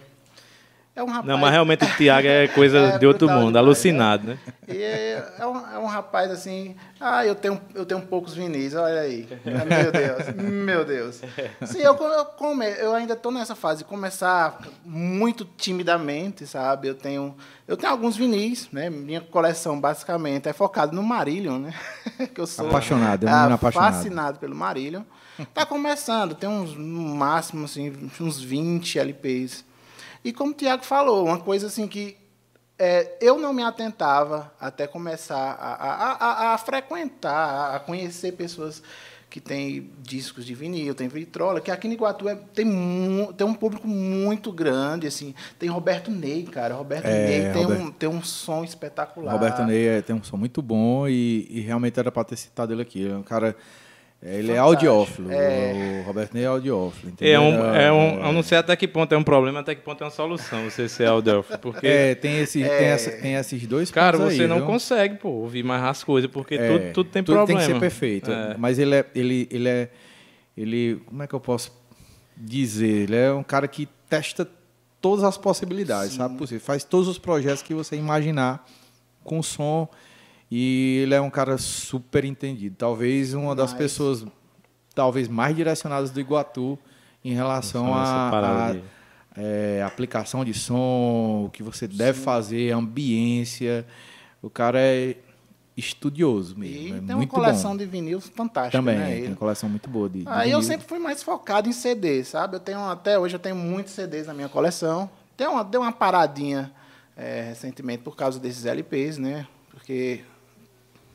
[1.00, 1.26] É um rapaz.
[1.26, 4.40] Não, mas realmente o Tiago é coisa É de outro mundo, demais, alucinado, né?
[4.68, 6.76] E é, um, é um rapaz assim.
[7.00, 9.26] Ah, eu tenho, eu tenho poucos vinis, olha aí.
[9.46, 11.22] Meu Deus, meu Deus.
[11.66, 16.90] Sim, eu, eu, come, eu ainda estou nessa fase de começar muito timidamente, sabe?
[16.90, 17.34] Eu tenho,
[17.66, 18.90] eu tenho alguns vinis, né?
[18.90, 21.74] Minha coleção basicamente é focada no Marillion, né?
[22.36, 23.94] que eu sou Apaixonado, é um apaixonado.
[23.94, 25.04] fascinado pelo Marillion.
[25.54, 29.69] Tá começando, tem uns, no máximo, assim, uns 20 LPs.
[30.24, 32.18] E como o Tiago falou, uma coisa assim que
[32.78, 36.14] é, eu não me atentava até começar a, a,
[36.52, 38.82] a, a frequentar, a conhecer pessoas
[39.30, 42.66] que têm discos de vinil, tem vitrola, que aqui em Iguatu é, tem,
[43.38, 45.36] tem um público muito grande, assim.
[45.60, 46.74] Tem Roberto Ney, cara.
[46.74, 49.32] Roberto É, Ney tem, Roberto- um, tem um som espetacular.
[49.32, 52.74] Roberto Ney é- tem um som muito bom e, e realmente era para ter citado
[52.74, 53.08] ele aqui.
[53.08, 53.56] É um cara.
[54.22, 54.62] É, Ele é Fantástico.
[54.92, 55.32] audiófilo.
[55.32, 56.02] É.
[56.02, 57.12] O Roberto Ney é audiófilo.
[57.12, 57.34] entendeu?
[57.34, 59.74] É um, é um, É, eu não sei até que ponto é um problema, até
[59.76, 61.88] que ponto é uma solução você ser Aldelphi, porque...
[61.88, 64.66] É, tem, esse, Tem, essa- tem esses dois Cara, pontos você aí, não viu?
[64.66, 67.60] consegue, pô, ouvir mais as coisas, porque É, tudo, tudo tem tudo problema.
[67.62, 68.32] tem que ser perfeito.
[68.32, 68.56] É.
[68.58, 69.90] Mas ele é, ele, ele é,
[70.58, 71.72] ele, como é que eu posso
[72.36, 73.04] dizer?
[73.04, 74.48] Ele é um cara que testa
[75.02, 76.38] todas as possibilidades, sabe?
[76.38, 76.60] Possível.
[76.66, 78.66] Faz todos os projetos que você imaginar
[79.24, 79.88] com som
[80.52, 82.76] e ele é um cara super entendido.
[82.78, 84.26] Talvez uma das Mas- pessoas,
[84.96, 86.78] talvez mais direcionadas do Iguatu
[87.24, 87.86] em relação
[88.74, 88.84] de-
[89.38, 93.86] é, aplicação de som, o que você deve fazer, ambiência.
[94.42, 95.16] O cara é
[95.78, 96.76] estudioso mesmo.
[96.78, 97.78] E é tem uma coleção bom.
[97.78, 99.16] de vinil fantástica, Também, né?
[99.16, 100.62] tem uma coleção muito boa de, de Aí eu vinil.
[100.74, 102.56] sempre fui mais focado em CD, sabe?
[102.56, 105.10] Eu tenho até hoje eu tenho muitos CDs na minha coleção.
[105.38, 106.72] Deu uma, deu uma paradinha
[107.16, 109.48] é, recentemente por causa desses LPs, né?
[109.70, 110.22] Porque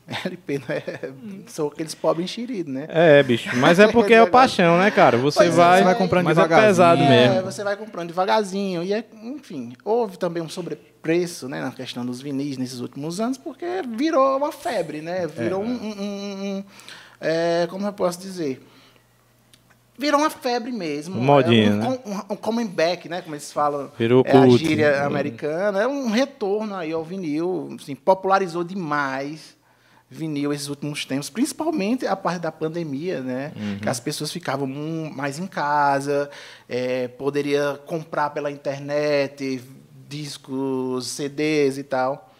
[0.07, 0.83] LP não é,
[1.47, 2.85] são aqueles pobres enxeridos, né?
[2.89, 5.17] É, bicho, mas é porque é o paixão, né, cara?
[5.17, 6.67] Você Pois é, vai, você vai comprando mas é devagarzinho.
[6.69, 7.41] pesado É, mesmo.
[7.51, 8.83] você vai comprando devagarzinho.
[8.83, 13.37] E, é, enfim, houve também um sobrepreço né, na questão dos vinis nesses últimos anos,
[13.37, 13.65] porque
[13.97, 15.25] virou uma febre, né?
[15.25, 16.63] Virou um, um- um- um-
[17.19, 18.61] é, Como eu posso dizer?
[19.97, 21.15] Virou uma febre mesmo.
[21.21, 21.99] Modinha, é um, né?
[22.05, 23.21] um, um coming back, né?
[23.21, 23.89] Como eles falam.
[23.97, 24.57] Virou é a culto.
[24.57, 25.81] gíria americana.
[25.81, 27.69] É um retorno aí ao vinil.
[27.81, 29.54] Assim, popularizou demais
[30.09, 33.51] vinil esses últimos tempos, principalmente a parte da pandemia, né?
[33.55, 33.79] Uhum.
[33.79, 36.29] Que as pessoas ficavam mais em casa,
[36.69, 39.61] é, poderia comprar pela internet
[40.07, 42.31] discos, CDs e tal.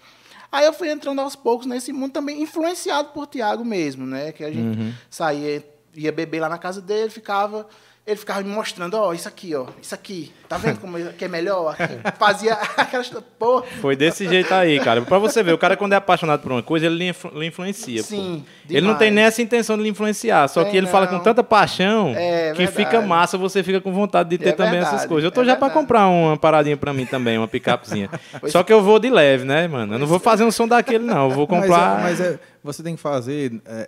[0.51, 4.31] Aí eu fui entrando aos poucos nesse mundo também, influenciado por Tiago mesmo, né?
[4.31, 4.93] Que a gente Uhum.
[5.09, 7.67] saía, ia beber lá na casa dele, ficava...
[8.07, 10.31] Ele ficava me mostrando, ó, isso aqui, ó, isso aqui.
[10.47, 11.75] Tá vendo como é- que é melhor?
[12.19, 13.09] Fazia aquelas...
[13.39, 15.01] Pô, Foi desse jeito aí, cara.
[15.01, 17.47] Pra você ver, o cara quando é apaixonado por uma coisa, ele lhe, influ- lhe
[17.47, 18.03] influencia.
[18.03, 18.07] pô.
[18.07, 21.07] Sim, Ele não tem nem essa intenção de lhe influenciar, só Tem que ele fala
[21.07, 21.17] não.
[21.17, 22.77] com tanta paixão É, que verdade.
[22.77, 25.25] fica massa, você fica com vontade de ter É também essas verdade, coisas.
[25.25, 25.81] Eu tô é já pra verdade.
[25.87, 28.07] comprar uma paradinha pra mim também, uma picapezinha.
[28.39, 29.95] Pois só que eu vou de leve, né, mano?
[29.95, 31.23] Eu não vou fazer um som daquele, não.
[31.29, 32.01] Eu vou comprar.
[32.05, 33.87] Mas, é, mas é- você tem que fazer é,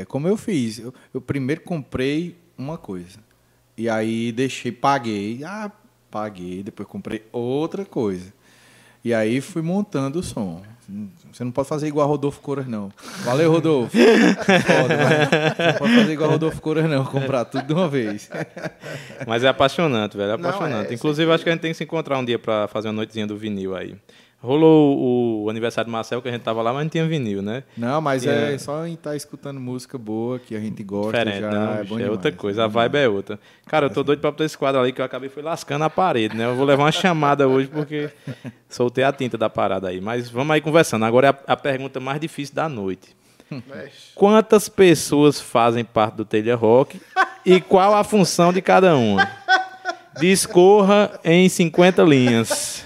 [0.00, 0.78] é, como eu fiz.
[0.78, 3.18] Eu, eu primeiro comprei uma coisa.
[3.80, 5.42] E aí deixei, paguei.
[5.42, 5.70] Ah,
[6.10, 6.62] paguei.
[6.62, 8.30] Depois comprei outra coisa.
[9.02, 10.60] E aí fui montando o som.
[11.32, 12.92] Você não pode fazer igual a Rodolfo Couras, não.
[13.24, 13.96] Valeu, Rodolfo.
[13.96, 17.06] Foda, não pode fazer igual a Rodolfo Couras, não.
[17.06, 18.28] Comprar tudo de uma vez.
[19.26, 20.32] Mas é apaixonante, velho.
[20.32, 20.90] É Não, apaixonante.
[20.90, 22.94] é, Inclusive, acho que a gente tem que se encontrar um dia pra fazer uma
[22.94, 23.94] noitezinha do vinil aí.
[24.42, 27.62] Rolou o aniversário do Marcel, que a gente tava lá, mas não tinha vinil, né?
[27.76, 28.52] Não, mas Yeah.
[28.54, 31.50] é só em estar escutando música boa, que a gente gosta Diferente, já.
[31.50, 33.38] não, é, bicho, é outra coisa, a vibe é outra.
[33.66, 35.90] Cara, eu tô doido pra botar esse quadro ali que eu acabei foi lascando a
[35.90, 36.46] parede, né?
[36.46, 38.08] Eu vou levar uma chamada hoje porque
[38.68, 40.00] soltei a tinta da parada aí.
[40.00, 41.04] Mas vamos aí conversando.
[41.04, 43.14] Agora é a, a pergunta mais difícil da noite.
[44.14, 46.98] Quantas pessoas fazem parte do Telha Rock
[47.44, 49.28] e qual a função de cada uma?
[50.18, 52.84] Discorra em 50 linhas.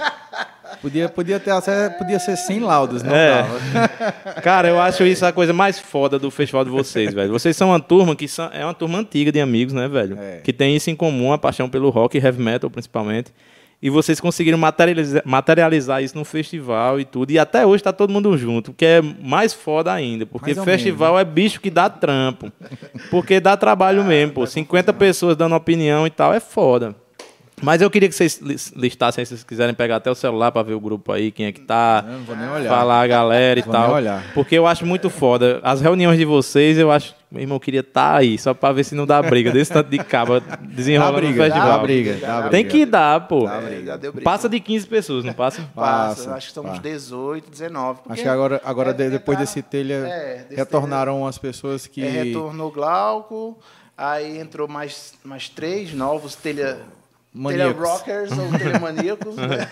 [0.84, 3.42] Podia, podia, ter, até- podia ser sem laudos, não É.
[3.42, 3.88] dava.
[4.44, 7.32] Cara, eu acho isso a coisa mais foda do festival de vocês, velho.
[7.32, 10.18] Vocês são uma turma que são, é uma turma antiga de amigos, né, velho?
[10.20, 10.40] É.
[10.44, 13.32] Que tem isso em comum, a paixão pelo rock e heavy metal, principalmente.
[13.80, 17.30] E vocês conseguiram materializar, materializar isso no festival e tudo.
[17.30, 20.26] E até hoje tá todo mundo junto, que é mais foda ainda.
[20.26, 22.52] Porque festival é bicho que dá trampo.
[23.10, 24.46] Porque dá trabalho mesmo, pô.
[24.46, 26.94] 50 pessoas dando opinião e tal, é foda.
[27.62, 30.50] Mas eu queria que vocês lis- listassem, aí, se vocês quiserem pegar até o celular
[30.52, 32.68] para ver o grupo aí, quem é que tá, Eu não vou nem olhar.
[32.68, 33.86] falar a galera e Vou tal.
[33.86, 34.24] nem olhar.
[34.34, 35.60] Porque eu acho muito foda.
[35.62, 37.14] As reuniões de vocês, eu acho.
[37.30, 39.88] Meu irmão, eu queria estar aí, só para ver se não dá briga desse tanto
[39.90, 41.68] de caba Dá desenrolando no briga, festival.
[41.68, 42.50] dá briga, dá briga.
[42.50, 43.48] Tem que dar, pô.
[43.48, 44.24] É, já deu briga.
[44.24, 45.62] Passa de 15 pessoas, não passa?
[45.74, 46.82] Passa, Passa, acho que são uns passa.
[46.82, 48.00] 18, 19.
[48.08, 51.86] Acho que agora, agora é- de- depois entraram- desse telha, é, desse retornaram as pessoas
[51.88, 52.04] que...
[52.04, 53.58] É, retornou Glauco,
[53.98, 56.78] aí entrou mais, mais três novos, telha,
[57.34, 57.74] maníacos.
[57.74, 59.68] Telerockers ou telemaníacos, né?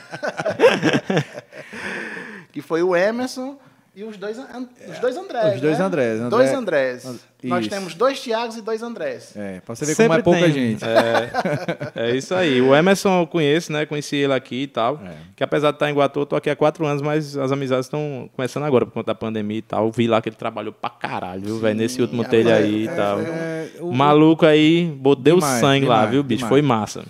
[2.53, 3.57] que foi o Emerson
[3.95, 5.55] e os dois, an- os dois Andrés.
[5.57, 5.85] Os dois né?
[5.85, 7.05] Andrés, André- Dois Andrés.
[7.05, 9.35] And- Nós temos dois Tiagos e dois Andrés.
[9.37, 10.53] É, pra você ver Sempre como é pouca tem.
[10.53, 10.83] gente.
[10.85, 12.63] É, é isso aí.
[12.63, 13.85] O Emerson eu conheço, né?
[13.85, 14.99] Conheci ele aqui e tal.
[15.05, 15.13] É.
[15.37, 17.85] Que apesar de estar em Guatu, eu tô aqui há quatro anos, mas as amizades
[17.87, 19.91] estão começando agora por conta da pandemia e tal.
[19.91, 21.77] Vi lá que ele trabalhou pra caralho, viu, velho?
[21.77, 23.21] Nesse último telha aí e é, tal.
[23.21, 26.39] É, o, maluco aí, boteu Demais, sangue lá, demais, viu, bicho?
[26.39, 26.49] demais.
[26.51, 27.05] Foi massa.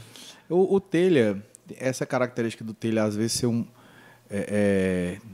[0.52, 1.42] O, o telha,
[1.78, 3.64] essa característica do telha, às vezes, ser um.
[4.30, 5.26] é, é,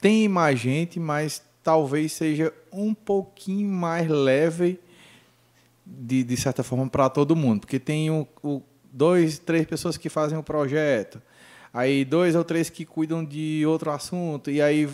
[0.00, 4.80] tem mais gente, mas talvez seja um pouquinho mais leve
[5.86, 7.60] de, de certa forma para todo mundo.
[7.60, 11.20] Porque tem o, o- dois, três pessoas que fazem o projeto,
[11.72, 14.88] aí dois ou três que cuidam de outro assunto, e aí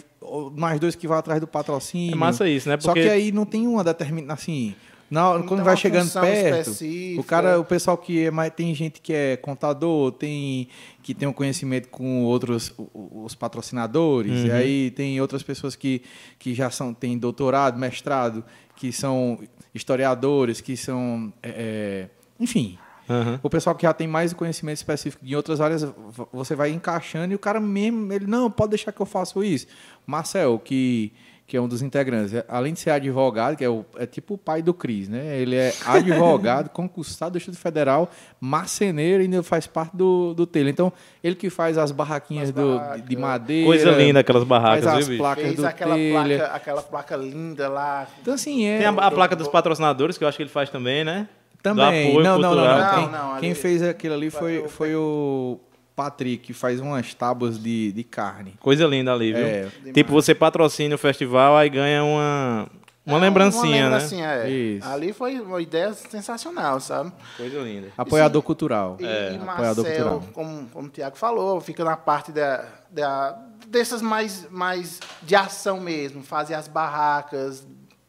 [0.57, 2.12] mais dois que vão atrás do patrocínio.
[2.12, 2.76] É massa isso, né?
[2.81, 4.35] Só Porque- que aí não tem uma determinação.
[4.35, 4.74] Assim,
[5.11, 7.21] na, Não quando tem vai chegando perto, específica.
[7.21, 8.53] o cara, o pessoal que é mais.
[8.53, 10.69] Tem gente que é contador, tem
[11.03, 14.47] que tem um conhecimento com outros os patrocinadores, Uhum.
[14.47, 16.03] e aí tem outras pessoas que,
[16.38, 19.38] que já são, têm doutorado, mestrado, que são
[19.75, 21.33] historiadores, que são.
[21.42, 22.09] é, é,
[22.40, 22.77] enfim.
[23.09, 23.38] Aham.
[23.40, 25.87] O pessoal que já tem mais conhecimento específico em outras áreas,
[26.33, 29.69] você vai encaixando e o cara mesmo, ele, não, pode deixar que eu faço isso.
[30.05, 31.12] Marcel, que,
[31.46, 34.35] que é um dos integrantes, é- além de ser advogado, que é, o, é tipo
[34.35, 35.38] o pai do Cris, né?
[35.38, 40.68] Ele é advogado, concursado do Instituto Federal, marceneiro e ainda faz parte do, do telha.
[40.70, 43.66] Então, ele que faz as barraquinhas As do, de madeira.
[43.66, 45.18] Coisa linda aquelas barracas, faz viu, as bicho?
[45.22, 46.38] placas Fez do aquela telha.
[46.38, 48.06] placa, aquela placa linda lá.
[48.20, 48.78] Então, assim, é...
[48.78, 51.28] Tem a, a placa dos patrocinadores, que eu acho que ele faz também, né?
[51.62, 52.14] Também.
[52.14, 52.78] Não, não, não, não.
[52.78, 55.59] Não, Quem, não, ali- quem fez aquilo ali Foi foi o
[55.96, 58.54] Patrick, que faz umas tábuas de, de carne.
[58.61, 59.46] Coisa linda ali, viu?
[59.46, 59.68] É.
[59.94, 62.68] Tipo, você patrocina o festival, aí ganha uma,
[63.06, 63.82] uma lembrancinha, uma né?
[63.96, 64.50] lembrancinha, é.
[64.50, 64.87] Isso.
[64.87, 67.12] Ali foi uma ideia sensacional, sabe?
[67.38, 67.88] Coisa linda.
[67.96, 68.98] Apoiador cultural.
[69.00, 70.32] E, É, e apoiador Marcel, cultural.
[70.35, 75.80] como, como o Tiago falou, fica na parte da, da, dessas mais, mais de ação
[75.80, 77.66] mesmo, fazer as barracas,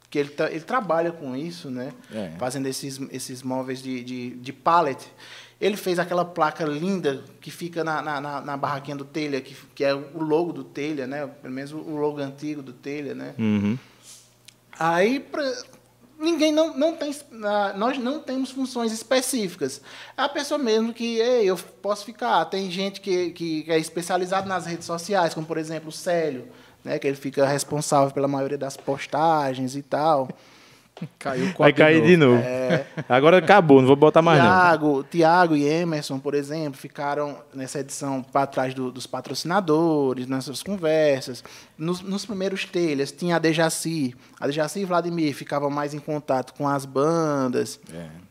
[0.10, 1.93] que ele, ele trabalha com isso, né?
[2.13, 2.32] É.
[2.38, 5.06] Fazendo esses, esses móveis de, de, de pallet.
[5.60, 9.84] Ele fez aquela placa linda que fica na, na, na- barraquinha do Telha, que, que
[9.84, 11.26] é o logo do Telha, né?
[11.41, 13.34] Pelo menos o logo antigo do Telha, né?
[13.39, 13.78] Uhum.
[14.80, 15.54] Aí pra-
[16.20, 19.82] ninguém não, não tem ah, nós não temos funções específicas.
[20.15, 22.46] É a pessoa mesmo que Ei, eu posso ficar.
[22.46, 26.48] Tem gente que, que é especializado nas redes sociais, como por exemplo o Célio,
[26.84, 30.30] né, que ele fica responsável pela maioria das postagens e tal.
[31.20, 32.42] Caiu o Vai cair de novo.
[33.08, 34.46] Agora acabou, não vou botar mais não.
[34.50, 40.62] Tiago, Tiago e Emerson, por exemplo, ficaram nessa edição para trás do- dos patrocinadores, nessas
[40.64, 41.44] conversas.
[41.78, 44.16] Nos, nos primeiros telhas tinha a Dejaci.
[44.40, 47.80] A Dejaci e Vladimir ficavam mais em contato com as bandas.
[47.94, 48.27] É.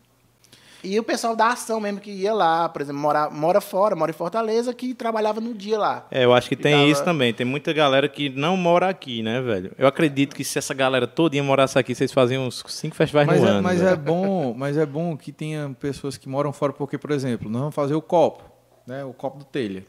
[0.85, 4.11] E o pessoal da ação mesmo que ia lá, por exemplo, mora, mora fora, mora
[4.11, 6.07] em Fortaleza, que trabalhava no dia lá.
[6.11, 7.33] É, eu acho que tem Ficava- isso também.
[7.35, 9.73] Tem muita galera que não mora aqui, né, velho?
[9.79, 13.41] Eu acredito que se essa galera todinha morasse aqui, vocês faziam uns cinco festivais Mas,
[13.41, 13.63] no é, ano.
[13.63, 13.93] mas velho.
[13.93, 17.61] é bom, mas é bom que tenha pessoas que moram fora, porque, por exemplo, nós
[17.61, 18.45] vamos fazer o copo,
[18.87, 19.05] né?
[19.05, 19.85] O copo do telha.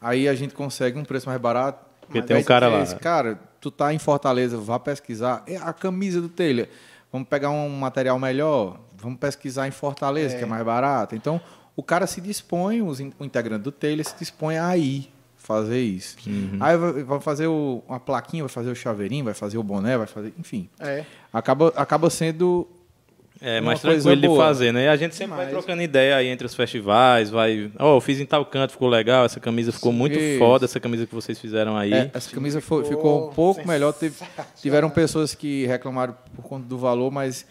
[0.00, 1.82] Aí a gente consegue um preço mais barato.
[2.02, 2.82] Porque tem um cara lá.
[2.82, 5.42] diz, Cara, tu tá em Fortaleza, vá pesquisar.
[5.46, 6.68] É a camisa do telha.
[7.10, 8.78] Vamos pegar um material melhor.
[9.04, 11.14] Vamos pesquisar em Fortaleza, que é mais barato.
[11.14, 11.40] Então,
[11.76, 15.80] o cara se dispõe, os in- o integrante do telha se dispõe a ir fazer
[15.82, 16.16] isso.
[16.26, 16.56] Uhum.
[16.58, 19.96] Aí vai, vai fazer o, uma plaquinha, vai fazer o chaveirinho, vai fazer o boné,
[19.98, 20.68] vai fazer, enfim.
[20.80, 21.04] É.
[21.32, 22.66] Acaba, acaba sendo
[23.42, 24.42] É, mais coisa tranquilo de boa.
[24.46, 24.84] fazer, né?
[24.84, 27.70] E a gente sempre vai trocando ideia aí entre os festivais, vai...
[27.78, 30.38] Ó, eu fiz em tal canto, ficou legal, essa camisa ficou muito Isso.
[30.38, 31.92] foda, essa camisa que vocês fizeram aí.
[31.92, 33.92] É, essa camisa ficou ficou um pouco melhor.
[34.62, 37.44] Tiveram pessoas que reclamaram por conta do valor, mas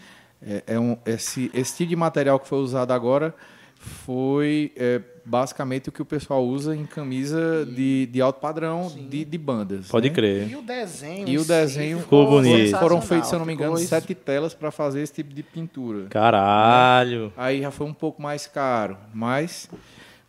[0.46, 3.34] é, é um, esse, esse tipo de material que foi usado agora
[3.78, 9.26] foi é, basicamente o que o pessoal usa em camisa de, de alto padrão de,
[9.26, 9.88] de bandas.
[9.90, 10.16] Pode né?
[10.16, 10.50] crer.
[10.50, 11.28] E o desenho.
[11.28, 12.78] E o desenho Ficou bonito.
[12.78, 15.44] foram feitos, se eu não me engano, ficou sete telas para fazer esse tipo de
[15.44, 16.06] pintura.
[16.10, 17.34] Caralho.
[17.36, 19.70] Aí já foi um pouco mais caro, mas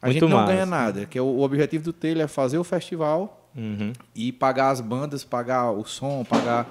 [0.02, 0.52] a Muito gente não massa.
[0.52, 1.06] ganha nada.
[1.06, 3.92] Que é o, o objetivo do telha é fazer o festival Uhum.
[4.16, 6.66] e pagar as bandas, pagar o som, pagar.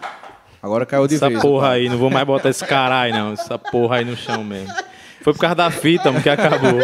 [0.63, 1.41] Agora caiu de Essa vez.
[1.41, 3.33] porra aí, não vou mais botar esse caralho, não.
[3.33, 4.73] Essa porra aí no chão mesmo.
[5.21, 6.79] Foi por causa da fita, mano, que acabou.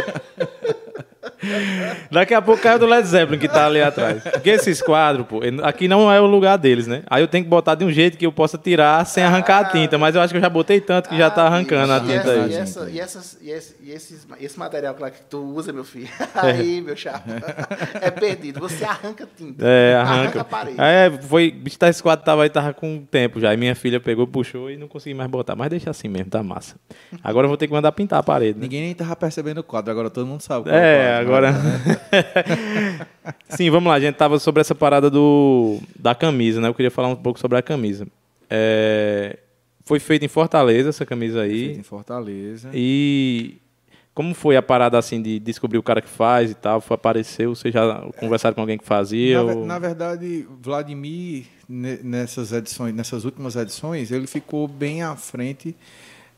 [2.11, 4.21] Daqui a pouco cai o do Led Zeppelin que tá ali atrás.
[4.23, 7.03] Porque esses quadros, pô, aqui não é o lugar deles, né?
[7.09, 9.65] Aí eu tenho que botar de um jeito que eu possa tirar sem arrancar a
[9.65, 9.97] tinta.
[9.97, 12.01] Mas eu acho que eu já botei tanto que já tá arrancando a Ah, e
[12.01, 12.49] tinta essa- aí.
[12.51, 16.07] E, essa, e, essas, e, esse, e esses, esse material que tu usa, meu filho,
[16.35, 17.23] aí, meu chapa,
[18.01, 18.59] é perdido.
[18.59, 19.65] Você arranca tinta.
[19.65, 20.41] É, arranca.
[20.41, 20.75] a parede.
[20.79, 21.51] É, foi.
[21.51, 23.49] Bicho, tá, esse quadro tava aí, tava com tempo já.
[23.49, 25.55] Aí minha filha pegou, puxou e não consegui mais botar.
[25.55, 26.75] Mas deixa assim mesmo, tá massa.
[27.23, 28.57] Agora eu vou ter que mandar pintar a parede.
[28.57, 28.63] Né?
[28.63, 30.63] Ninguém nem tava percebendo o quadro, agora todo mundo sabe.
[30.65, 31.51] qual É, o quadro, agora.
[31.63, 33.07] né?
[33.49, 33.95] Sim, vamos lá.
[33.95, 36.67] A gente tava sobre essa parada do da camisa, né?
[36.67, 38.07] Eu queria falar um pouco sobre a camisa.
[38.49, 39.37] É,
[39.83, 41.65] Foi feita em Fortaleza essa camisa aí.
[41.67, 42.69] Feito em Fortaleza.
[42.73, 43.57] E
[44.13, 46.81] como foi a parada assim de descobrir o cara que faz e tal?
[46.81, 47.55] Foi apareceu?
[47.55, 49.41] Você já conversaram com alguém que fazia?
[49.43, 55.15] Na, ou- na verdade, Vladimir, ne- nessas edições, nessas últimas edições, ele ficou bem à
[55.15, 55.75] frente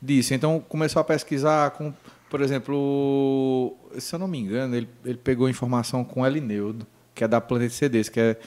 [0.00, 0.32] disso.
[0.34, 1.92] Então, começou a pesquisar com,
[2.32, 7.28] por exemplo, se eu não me engano, ele, ele pegou informação com Elineudo, que é
[7.28, 8.38] da Planet CDs, que é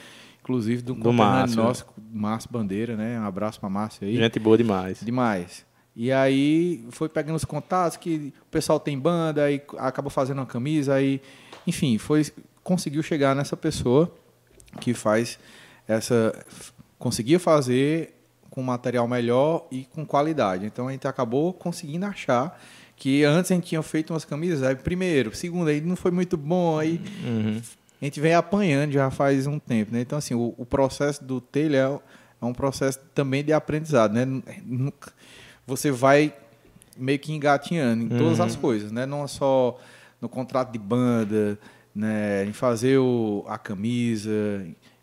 [0.41, 1.63] inclusive do, Do Márcio, né?
[1.63, 3.19] nosso, Márcio Bandeira, né?
[3.19, 4.15] Um abraço para Márcio aí.
[4.15, 5.01] Gente boa demais.
[5.01, 5.63] Demais.
[5.95, 10.47] E aí foi pegando os contatos que o pessoal tem banda, aí acabou fazendo uma
[10.47, 11.21] camisa, aí,
[11.67, 12.25] enfim, foi
[12.63, 14.11] conseguiu chegar nessa pessoa
[14.81, 15.37] que faz
[15.87, 16.33] essa
[16.97, 18.15] conseguia fazer
[18.49, 20.65] com material melhor e com qualidade.
[20.65, 22.59] Então a gente acabou conseguindo achar
[22.95, 26.37] que antes a gente tinha feito umas camisas, aí primeiro, segundo, aí não foi muito
[26.37, 27.61] bom, aí Uhum.
[28.01, 30.01] a gente vem apanhando já faz um tempo, né?
[30.01, 31.99] Então, assim, o, o processo do telha é,
[32.41, 34.25] é um processo também de aprendizado, né?
[35.67, 36.33] Você vai
[36.97, 39.05] meio que engatinhando em todas as coisas, né?
[39.05, 39.77] Não é só
[40.21, 41.59] no contrato de banda,
[41.93, 42.45] né?
[42.45, 44.29] Em fazer o, a camisa,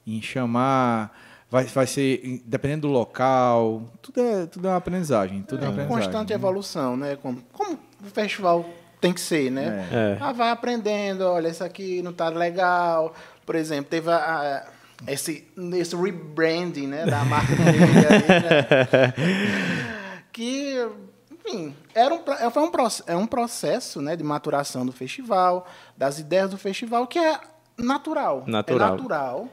[0.07, 1.13] em chamar,
[1.53, 5.69] vai, vai ser dependendo do local, tudo é tudo é uma aprendizagem, tudo é, É
[5.69, 6.07] uma aprendizagem.
[6.11, 7.17] constante evolução, né?
[7.23, 8.65] Como, como o festival
[9.01, 9.87] tem que ser, né?
[9.93, 10.17] É.
[10.19, 13.15] Ah, vai aprendendo, olha, isso aqui não tá legal.
[13.45, 14.73] Por exemplo, teve a, a-
[15.07, 19.15] esse, esse rebranding né, da marca dele aí, né?
[20.33, 20.89] Que,
[21.31, 22.71] enfim, era um, pro- foi um,
[23.09, 27.39] é um processo né, de maturação do festival, das ideias do festival, que é
[27.77, 28.45] natural.
[28.47, 28.89] Natural.
[28.89, 29.49] É natural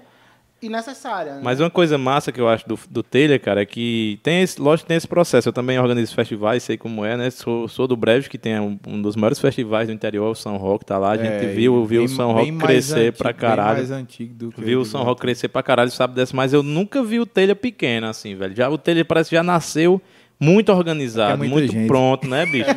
[0.62, 1.36] e necessária.
[1.36, 1.42] né?
[1.44, 4.62] Mas uma coisa massa que eu acho do, do Taylor, cara, é que tem esse,
[4.62, 5.48] lógico que tem esse processo.
[5.50, 7.30] Eu também organizo festivais, sei como é, né?
[7.30, 10.58] Sou, sou do Brejo, que tem um, um dos maiores festivais do interior, o São
[10.58, 11.12] Roque, tá lá.
[11.12, 13.78] A gente É, viu, viu o bem- São bem Roque crescer antigo, pra caralho.
[13.78, 16.62] mais antigo do que Viu o São Roque crescer pra caralho, sabe dessa, mas eu
[16.64, 18.56] nunca vi o Telha pequeno, assim, velho.
[18.56, 20.02] Já, o Telha parece que já nasceu
[20.40, 21.88] muito organizado, É muita muito gente.
[21.88, 22.70] pronto, né, bicho?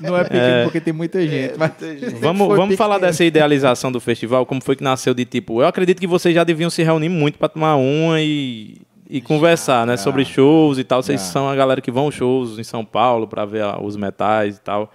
[0.00, 1.72] Não é pequeno porque tem muita gente, mas
[2.20, 3.10] Vamos, foi vamos falar pequeno.
[3.12, 5.62] dessa idealização do festival, como foi que nasceu de tipo.
[5.62, 8.76] Eu acredito que vocês já deviam se reunir muito pra tomar uma e,
[9.08, 9.96] e conversar, né?
[9.96, 10.02] já.
[10.02, 11.02] Sobre shows e tal.
[11.02, 11.26] Vocês Já.
[11.28, 14.60] são a galera que vão aos shows em São Paulo pra ver os metais e
[14.60, 14.92] tal.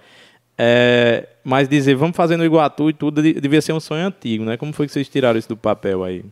[0.56, 4.44] É, mas dizer, vamos fazer no Iguatu e tudo, de- devia ser um sonho antigo,
[4.44, 4.56] né?
[4.56, 6.24] Como foi que vocês tiraram isso do papel aí?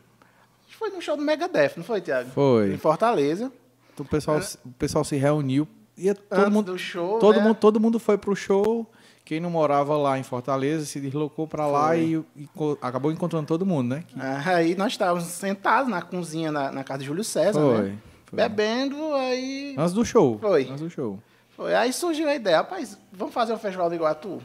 [0.78, 2.30] Foi no show do Megadeth, não foi, Tiago?
[2.30, 2.72] Foi.
[2.74, 3.50] Em Fortaleza.
[3.92, 5.66] Então, o, pessoal, o pessoal se reuniu
[6.00, 7.42] e todo Antes mundo, do show, todo, né?
[7.42, 8.90] mundo, todo mundo foi pro show.
[9.24, 12.48] Quem não morava lá em Fortaleza se deslocou para lá e, e
[12.82, 14.04] acabou encontrando todo mundo, né?
[14.08, 17.98] Que Aí nós estávamos sentados na cozinha na, na casa de Júlio César, foi, né?
[18.26, 18.36] foi.
[18.36, 19.76] Bebendo, aí.
[19.78, 20.38] Antes do show.
[20.40, 20.62] Foi.
[20.64, 21.18] Antes do show.
[21.50, 21.74] Foi.
[21.74, 24.42] Aí surgiu a ideia, rapaz, vamos fazer um festival do Iguatu?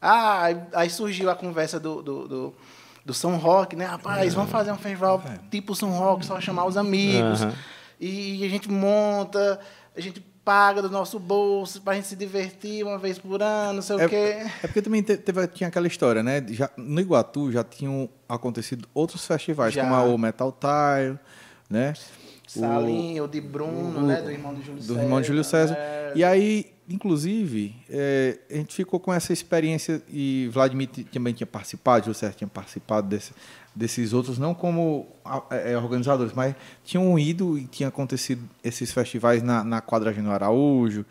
[0.00, 2.54] Ah, aí, surgiu a conversa do, do, do,
[3.04, 3.84] do São Roque, né?
[3.84, 7.42] Rapaz, vamos fazer um festival tipo São Roque, só chamar os amigos.
[7.42, 7.54] Aham.
[8.00, 9.60] E a gente monta,
[9.94, 13.82] a gente paga do nosso bolso pra gente se divertir uma vez por ano, não
[13.82, 14.16] sei o É, quê.
[14.16, 16.44] é porque também te- teve, tinha aquela história, né?
[16.48, 19.82] Já, no Iguatu já tinham acontecido outros festivais, Já.
[19.82, 21.18] como a- o Metal Tile,
[21.68, 21.92] né?
[22.46, 24.20] Salinho, de Bruno, o- né?
[24.22, 25.02] Do irmão de Júlio do César.
[25.02, 25.74] irmão de Júlio César.
[25.78, 26.12] é.
[26.16, 32.06] E aí, inclusive, é, a gente ficou com essa experiência e Vladimir também tinha participado,
[32.06, 33.32] Júlio César tinha participado desse-
[33.74, 36.54] desses outros, não como a- é, organizadores, mas
[36.84, 41.04] tinham ido e tinha acontecido esses festivais na, na quadra Geno Araújo,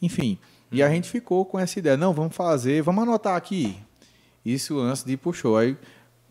[0.00, 0.38] enfim.
[0.72, 3.76] E a gente ficou com essa ideia, não, vamos fazer, vamos anotar aqui.
[4.44, 5.56] Isso antes de ir pro show.
[5.56, 5.76] Aí,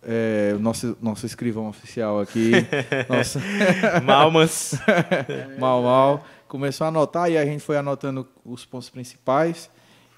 [0.03, 2.51] é, o nosso, nosso escrivão oficial aqui,
[3.09, 3.39] nosso,
[4.03, 4.75] Malmas.
[5.59, 6.25] mal, mal.
[6.47, 9.69] Começou a anotar e a gente foi anotando os pontos principais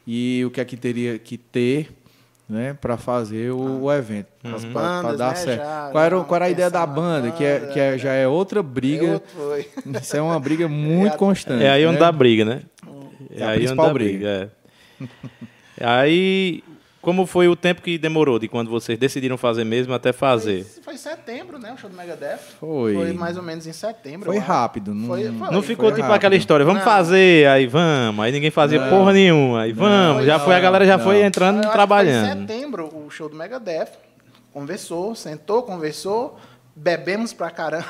[0.05, 1.91] e o que é que teria que ter
[2.49, 5.61] né, para fazer o, o evento, para As bandas, dar né, certo.
[5.61, 7.97] já, qual, era, qual era a ideia da na banda, que, é, banda, que é,
[7.97, 9.05] já é outra briga.
[9.05, 9.29] É outro.
[10.01, 11.63] Isso é uma briga muito É constante.
[11.63, 11.99] É aí onde né?
[11.99, 12.61] dá briga, né?
[13.29, 14.51] É, É a aí onde dá briga.
[15.79, 15.85] é.
[15.85, 16.63] aí,
[17.01, 20.63] como foi o tempo que demorou de quando vocês decidiram fazer mesmo até fazer?
[20.65, 21.71] Foi, foi em setembro, né?
[21.73, 22.39] O show do Megadeth.
[22.59, 22.93] Foi.
[22.93, 24.25] Foi mais ou menos em setembro.
[24.25, 24.93] Foi rápido.
[24.93, 25.51] Não, Foi- foi.
[25.51, 26.15] Não ficou tipo rápido.
[26.15, 26.91] aquela história, vamos Não.
[26.91, 28.89] fazer, aí vamos, aí ninguém fazia Não.
[28.89, 31.03] porra nenhuma, aí vamos, já não, foi, a galera já não.
[31.03, 32.25] foi entrando que trabalhando.
[32.27, 33.87] Foi em setembro o o show do Megadeth,
[34.53, 36.37] conversou, sentou, conversou,
[36.75, 37.85] bebemos pra caramba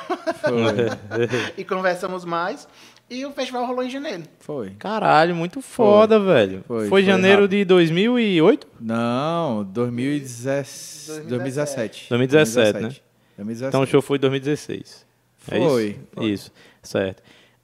[1.58, 2.68] e conversamos mais.
[3.10, 4.24] E o festival rolou em janeiro.
[4.40, 4.70] Foi.
[4.78, 6.64] Caralho, muito foda, velho.
[6.68, 7.58] Foi, Foi, foi janeiro rápido.
[7.58, 8.68] de 2008?
[8.80, 11.28] Não, 2017.
[11.28, 12.06] 2017.
[12.10, 12.96] 2017, né?
[13.38, 13.68] 2017.
[13.68, 15.06] Então o show foi em 2016.
[15.52, 16.00] É Foi, isso?
[16.14, 16.26] foi.
[16.30, 16.52] Isso,
[16.84, 17.24] certo.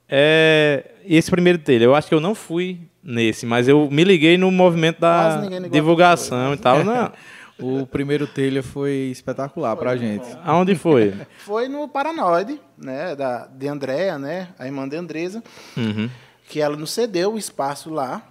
[0.10, 4.04] É, e esse primeiro telha, eu acho que eu não fui nesse, mas eu me
[4.04, 5.42] liguei no movimento da
[5.72, 6.84] divulgação e tal.
[6.84, 7.12] Não,
[7.60, 10.26] O primeiro telha foi espetacular pra gente.
[10.44, 11.14] aonde foi?
[11.46, 15.42] Foi no Paranoide, né, da, de Andréa, né, a irmã de Andresa,
[15.78, 16.10] Uhum.
[16.50, 18.22] que ela nos cedeu o espaço lá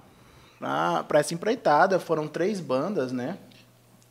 [1.08, 1.98] para essa empreitada.
[1.98, 3.38] Foram três bandas, né?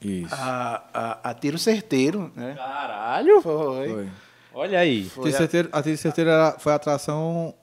[0.02, 0.34] Isso.
[0.34, 0.84] A,
[1.24, 2.56] a, a Tiro Certeiro, né?
[2.58, 3.42] Caralho!
[3.42, 3.90] Foi.
[3.90, 4.10] Foi.
[4.54, 5.06] Olha aí.
[5.06, 7.54] Foi Tiro a- Certeiro- a Tiro Certeiro era- foi a atração.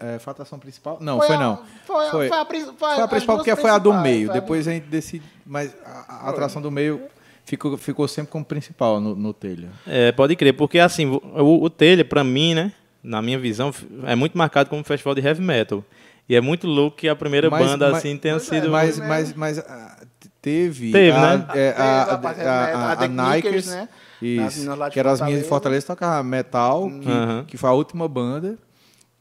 [0.00, 0.98] é, foi a atração principal?
[1.00, 1.56] Não, Foi foi, a- não.
[1.86, 4.26] foi a- foi, foi a foi foi as a principal porque foi a do meio.
[4.28, 5.35] foi a Depois a gente decide.
[5.46, 7.00] Mas a, a atração do meio
[7.44, 9.68] ficou, ficou sempre como principal no, no telha.
[9.86, 12.72] É, pode crer, porque assim, o, o telha, pra mim, né,
[13.02, 13.72] na minha visão,
[14.04, 15.84] é muito marcado como um festival de heavy metal.
[16.28, 18.68] E é muito louco que a primeira Mas- banda, mas- assim, tenha é, sido...
[18.70, 19.08] Mas, mesmo.
[19.08, 19.96] mas, mas ah,
[20.42, 20.90] teve.
[20.90, 21.46] Teve, a, né?
[21.50, 23.88] é, Teve a, a a, a, Nikers, né?
[24.20, 24.66] Isso.
[24.90, 25.86] Que eram as minhas de Fortaleza.
[25.86, 27.44] Tocavam metal, que, Aham.
[27.46, 28.58] que foi a última banda.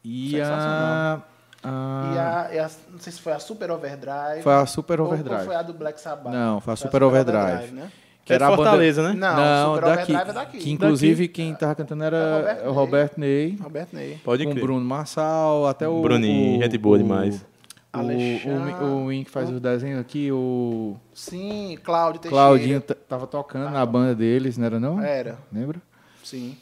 [0.04, 1.22] E a,
[1.66, 2.08] Sensacional.
[2.08, 4.42] a- E a, e a- não sei se foi a Super Overdrive.
[4.44, 5.40] Foi a Super Overdrive.
[5.42, 6.32] Ou foi a do Black Sabbath.
[6.34, 7.72] Não, foi a Super Overdrive.
[7.74, 7.92] né?
[8.24, 9.14] Que é era a banda- Fortaleza, né?
[9.14, 10.58] Não, Não, Super daqui, Overdrive é daqui.
[10.58, 14.20] Que inclusive quem tava cantando É era Roberto o Roberto Ney, Roberto Ney.
[14.24, 14.64] Pode com o crer.
[14.66, 16.02] Bruno Marçal, até o.
[16.02, 17.46] Bruninho, o, gente boa o- demais.
[17.94, 22.44] O, Alexandre- o, o Win que faz os desenhos aqui, o Sim, Cláudio Teixeira.
[22.46, 25.02] Claudinho tava tocando na banda deles, não era não?
[25.02, 25.80] Era, Lembra?
[26.24, 26.58] sim.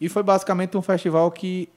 [0.00, 1.68] E foi basicamente um festival que.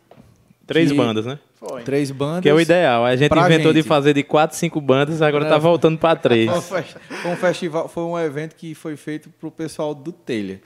[0.68, 1.40] Três que- bandas, né?
[1.56, 1.82] Foi.
[1.84, 2.42] Três bandas.
[2.44, 3.04] Que é o ideal.
[3.06, 3.88] A gente inventou de gente.
[3.88, 5.50] fazer de quatro, cinco bandas, agora É.
[5.50, 6.52] tá voltando pra três.
[6.68, 10.62] Foi um festival, foi um evento que foi feito pro pessoal do Telha.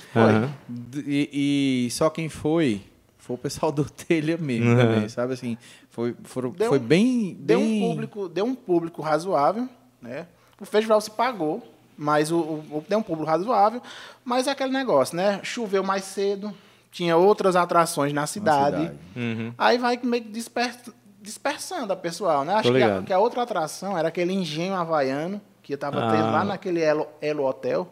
[0.67, 2.81] D- E, e só quem foi
[3.17, 4.77] foi o pessoal do Telha mesmo, Uhum.
[4.77, 5.55] também, sabe assim?
[5.91, 9.69] Foi, foram- Deu foi bem, Deu bem um público, deu um público razoável,
[10.01, 10.25] né?
[10.59, 11.61] O festival se pagou,
[11.95, 13.81] mas o, o- o- deu um público razoável,
[14.25, 15.39] mas é aquele negócio, né?
[15.43, 16.51] Choveu mais cedo,
[16.91, 18.77] tinha outras atrações na na cidade.
[18.77, 18.97] cidade.
[19.15, 19.53] Uhum.
[19.57, 20.75] Aí vai meio que disper-
[21.21, 22.53] dispersando a pessoal, né?
[22.55, 26.11] Acho que a, que a outra atração era aquele engenho havaiano, que estava Ah.
[26.11, 27.91] tendo lá naquele Elo, Elo Hotel.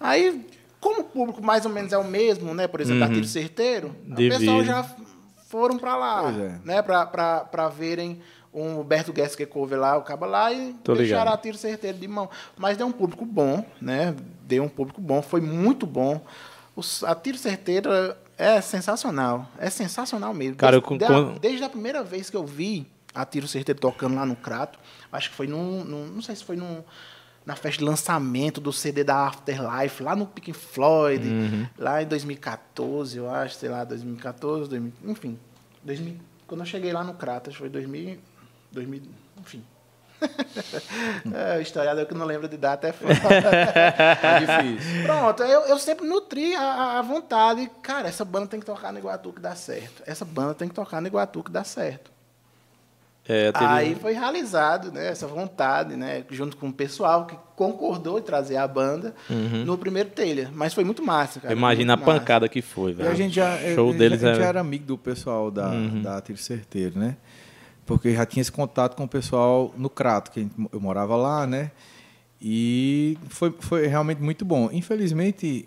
[0.00, 0.46] Aí,
[0.80, 2.66] como o público mais ou menos é o mesmo, né?
[2.68, 3.08] Por exemplo, Uhum.
[3.08, 4.38] da Tiro Certeiro, o Divide.
[4.38, 4.86] pessoal já
[5.48, 6.58] foram para lá, é.
[6.64, 6.82] né?
[6.82, 8.20] Para verem
[8.52, 11.34] um Humberto Guedes cover lá, o caba lá, e Tô deixaram ligado.
[11.34, 12.28] a Tiro Certeiro de mão.
[12.56, 14.14] Mas deu um público bom, né?
[14.42, 16.20] Deu um público bom, foi muito bom.
[17.06, 17.90] A Tiro Certeiro
[18.36, 19.48] é sensacional.
[19.58, 20.56] É sensacional mesmo.
[20.56, 23.80] Cara, eu desde, da- com- desde a primeira vez que eu vi a Tiro Certeiro
[23.80, 24.78] tocando lá no Crato,
[25.10, 25.84] acho que foi num.
[25.84, 26.82] num- não sei se foi num,
[27.44, 31.66] na festa de lançamento do CD da Afterlife, lá no Pink Floyd, Uhum.
[31.78, 35.38] lá em 2014, eu acho, sei lá, 2014, 2000, enfim.
[35.82, 36.16] 2000,
[36.46, 38.18] quando eu cheguei lá no Crato, acho que foi 2000,
[38.70, 39.02] 2000
[39.40, 39.64] enfim.
[41.54, 43.14] é, o historiador que não lembra de data é foda.
[43.14, 45.02] Tá difícil.
[45.04, 47.70] Pronto, eu, eu sempre nutri a, a- a vontade.
[47.82, 50.02] Cara, essa banda tem que tocar no Iguatu que dá certo.
[50.06, 52.10] Essa banda tem que tocar no Iguatu que dá certo.
[53.30, 58.18] É, teve- Aí foi realizado né, essa vontade, né, junto com o pessoal que concordou
[58.18, 59.14] em trazer a banda
[59.66, 60.50] no primeiro telha.
[60.54, 61.52] Mas foi muito massa, cara.
[61.52, 62.10] Imagina a massa.
[62.10, 63.10] pancada que foi, E velho.
[63.10, 65.68] a gente já, show eu- deles a gente é- já era amigo do pessoal da,
[65.68, 66.00] Uhum.
[66.00, 67.16] da Tiro Certeiro, né?
[67.88, 71.46] Porque já tinha esse contato com o pessoal no Crato, que gente- eu morava lá,
[71.46, 71.70] né?
[72.40, 74.68] E foi, foi realmente muito bom.
[74.72, 75.66] Infelizmente,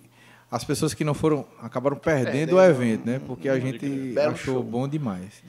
[0.50, 2.62] as pessoas que não foram acabaram perdendo o Perdendo.
[2.84, 3.22] evento, né?
[3.26, 4.64] Porque a gente Belo achou show.
[4.64, 5.44] bom demais.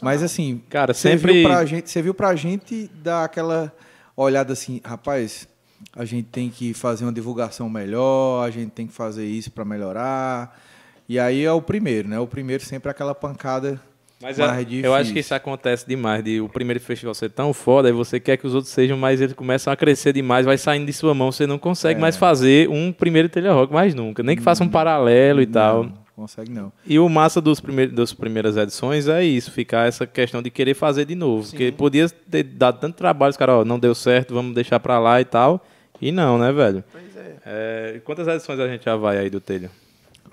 [0.00, 3.72] Mas assim, Cara, você sempre- viu pra gente, você viu pra gente dar aquela
[4.16, 5.48] olhada assim, rapaz,
[5.96, 9.64] a gente tem que fazer uma divulgação melhor, a gente tem que fazer isso para
[9.64, 10.60] melhorar.
[11.08, 12.20] E aí é o primeiro, né?
[12.20, 13.80] O primeiro sempre é aquela pancada
[14.22, 17.52] Mas mais é- eu acho que isso acontece demais, de o primeiro festival ser tão
[17.52, 20.56] foda, aí você quer que os outros sejam, mas eles começam a crescer demais, vai
[20.56, 22.00] saindo de sua mão, você não consegue É.
[22.00, 25.84] mais fazer um primeiro telha rock mais nunca, nem que faça um paralelo e tal.
[25.84, 26.72] Não, consegue não.
[26.86, 30.74] E o massa dos primeiros, das primeiras edições é isso, ficar essa questão de querer
[30.74, 31.48] fazer de novo.
[31.48, 34.98] Porque podia ter dado tanto trabalho, os caras, ó, não deu certo, vamos deixar pra
[35.00, 35.64] lá e tal.
[36.00, 36.82] E não, né, velho?
[36.92, 37.36] Pois é.
[37.46, 39.70] É, quantas edições a gente já vai aí do telha?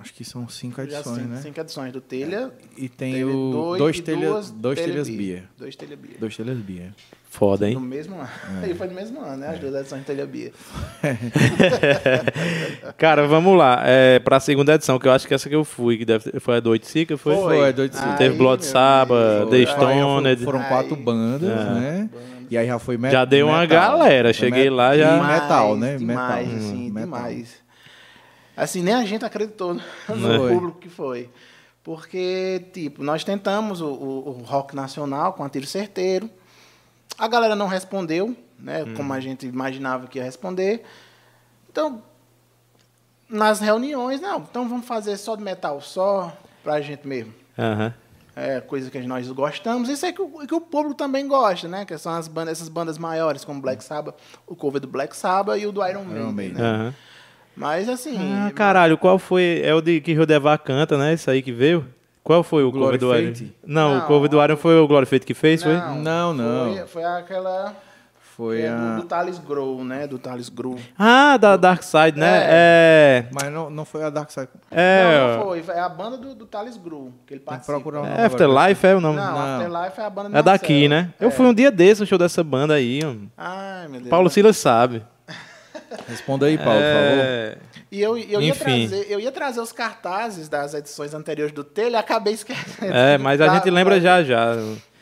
[0.02, 1.41] Acho que são cinco Já edições, cinco, né?
[1.41, 2.52] cinco edições do telha.
[2.78, 5.10] E tem teve o dois, dois, e telha, duas dois telha telhas.
[5.10, 5.43] Bia.
[5.58, 6.16] Dois telha Bia.
[6.20, 6.95] Dois telhas Bia.
[7.30, 7.76] Foda, hein?
[7.76, 8.30] No mesmo ano.
[8.64, 8.70] É.
[8.70, 9.50] E foi no mesmo ano, né?
[9.50, 10.52] As duas edições de telha Bia.
[12.97, 13.82] Cara, vamos lá.
[13.86, 16.39] É, pra segunda edição, que eu acho que essa que eu fui, que deve ter,
[16.39, 17.36] foi a do Oiticica, foi?
[17.36, 17.58] Foi.
[17.58, 20.43] Foi, dois Aí, Teve Blood meu Sabbath, amigo, The Stoned.
[20.43, 21.02] Foram quatro Aí.
[21.02, 21.56] bandas, É.
[21.74, 22.10] né?
[22.50, 25.78] E aí já foi me Já deu uma galera, Foi cheguei lá, já- E metal,
[25.78, 25.97] né?
[25.97, 26.58] Demais, metal.
[26.66, 27.32] assim, Hum, metal.
[28.64, 29.82] Assim, nem a gente acreditou no
[30.49, 31.30] público que foi.
[31.84, 36.30] Porque, tipo, nós tentamos o, o- o rock nacional com a tiro certeiro.
[37.18, 38.84] A galera não respondeu, né?
[38.84, 38.93] Hum.
[38.95, 40.84] Como a gente imaginava que ia responder.
[41.72, 42.01] Então,
[43.30, 47.34] nas reuniões, não, então vamos fazer só de metal, só pra gente mesmo.
[47.57, 47.93] Aham.
[48.36, 49.89] É coisa que nós gostamos.
[49.89, 51.84] Isso é que o, que o público também gosta, né?
[51.84, 54.16] Que são as bandas, essas bandas maiores, como Black Sabbath,
[54.47, 56.32] o cover do Black Sabbath e o do Iron Maiden.
[56.34, 56.62] Maiden.
[56.62, 56.93] né?
[57.56, 58.18] Mas assim.
[58.34, 59.62] Ah, caralho, qual foi?
[59.64, 61.14] É o de que Rodevar canta, né?
[61.14, 61.86] Isso aí que veio?
[62.24, 63.52] Qual foi o Glory cover do?
[63.66, 65.76] Não, Não, o cover do Iron foi o Glory Fate que fez, foi?
[65.76, 66.76] Não, não.
[66.76, 67.76] Foi, foi aquela.
[68.39, 68.95] Foi é, a.
[68.95, 70.08] do, do Thales Grow, né?
[70.08, 70.78] Do Thales Grow.
[70.97, 72.45] Ah, da Dark Side, né?
[72.47, 73.26] É.
[73.34, 74.47] Mas não, não foi a Dark Side.
[74.72, 75.04] É.
[75.04, 75.64] Não, não foi.
[75.64, 77.74] Foi a banda do, do Thales Grow, que ele participa.
[77.74, 79.18] procurar nome é Afterlife é o nome.
[79.18, 79.56] Não, Não.
[79.58, 80.89] Afterlife é a banda do É daqui, Marcelo.
[80.89, 81.14] né?
[81.20, 83.02] Eu fui um dia desse no show dessa banda aí.
[83.38, 84.10] Ai, meu Deus.
[84.10, 85.04] Paulo Silas sabe.
[86.08, 87.24] Responda aí, Paulo, por favor.
[87.26, 87.58] É.
[87.91, 88.88] E eu, eu, ia Enfim.
[88.88, 92.93] trazer, eu ia trazer os cartazes das edições anteriores do Telha e acabei esquecendo.
[92.93, 94.56] É, mas a Pra- gente lembra pra- já já.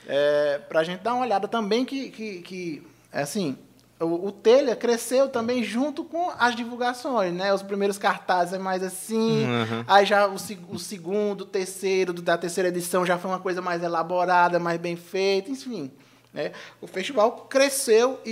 [0.07, 3.57] É, pra gente dar uma olhada também que, que, que assim,
[3.99, 7.53] o, o Telha cresceu também junto com as divulgações, né?
[7.53, 9.83] Os primeiros cartazes é mais assim, Uhum.
[9.85, 10.35] aí já o,
[10.69, 14.95] o segundo, o terceiro, da terceira edição já foi uma coisa mais elaborada, mais bem
[14.95, 15.91] feita, enfim.
[16.33, 16.51] Né?
[16.79, 18.29] O festival cresceu e-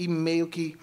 [0.00, 0.76] e- e meio que,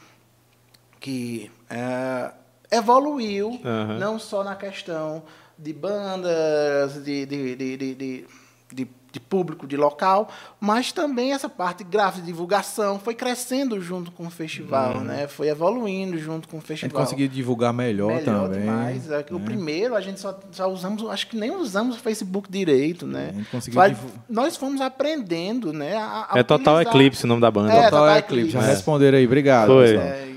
[1.07, 2.31] que é,
[2.69, 3.97] evoluiu, Uhum.
[3.97, 5.23] não só na questão
[5.57, 8.25] de bandas, de, de, de, de, de,
[8.73, 10.27] de- de público, de local,
[10.59, 15.27] mas também essa parte gráfica de divulgação foi crescendo junto com o festival, né?
[15.27, 17.01] Foi evoluindo junto com o A gente festival.
[17.03, 18.59] conseguiu divulgar melhor, Melhor também.
[18.59, 19.09] demais.
[19.09, 19.45] É O né?
[19.45, 23.29] primeiro a gente só, só usamos, acho que nem usamos o Facebook direito, né?
[23.29, 25.95] A gente conseguiu Vai- divu- Nós fomos aprendendo, né?
[25.95, 27.71] a- a É Total utilizar- Eclipse o nome da banda.
[27.71, 28.51] É, Total Total Eclipse.
[28.51, 28.75] Já Eclipse.
[28.75, 29.67] responderam aí, obrigado.
[29.67, 30.36] Foi.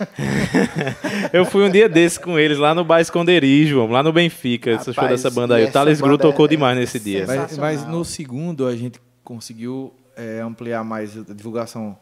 [0.00, 4.70] É, Eu fui um dia desse com eles lá no Bar Esconderijo, lá no Benfica,
[4.70, 5.64] esse show Rapaz, dessa banda aí.
[5.64, 7.20] O Thales Gru tocou é demais nesse dia.
[7.26, 7.48] sensacional.
[7.72, 11.96] Mas, mas no segundo a gente conseguiu é, ampliar mais a divulgação.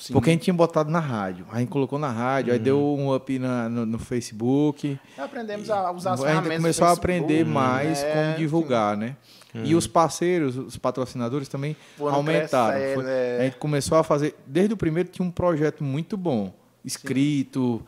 [0.00, 0.12] Sim.
[0.12, 1.46] Porque a gente tinha botado na rádio.
[1.52, 2.54] A gente colocou na rádio, Uhum.
[2.54, 4.98] aí deu um up na- no, no Facebook.
[5.16, 8.12] aprendemos a usar as a gente ferramentas começou a aprender mais né?
[8.12, 9.16] como divulgar, né?
[9.62, 12.74] E os parceiros, os patrocinadores também Foram aumentaram.
[12.76, 13.38] crescendo, Foi- é.
[13.40, 14.34] A gente começou a fazer.
[14.44, 16.52] Desde o primeiro tinha um projeto muito bom,
[16.84, 17.82] escrito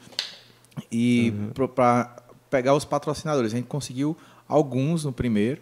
[0.91, 1.33] e
[1.75, 2.17] para
[2.51, 3.53] pegar os patrocinadores.
[3.53, 4.17] A gente conseguiu
[4.49, 5.61] alguns no primeiro,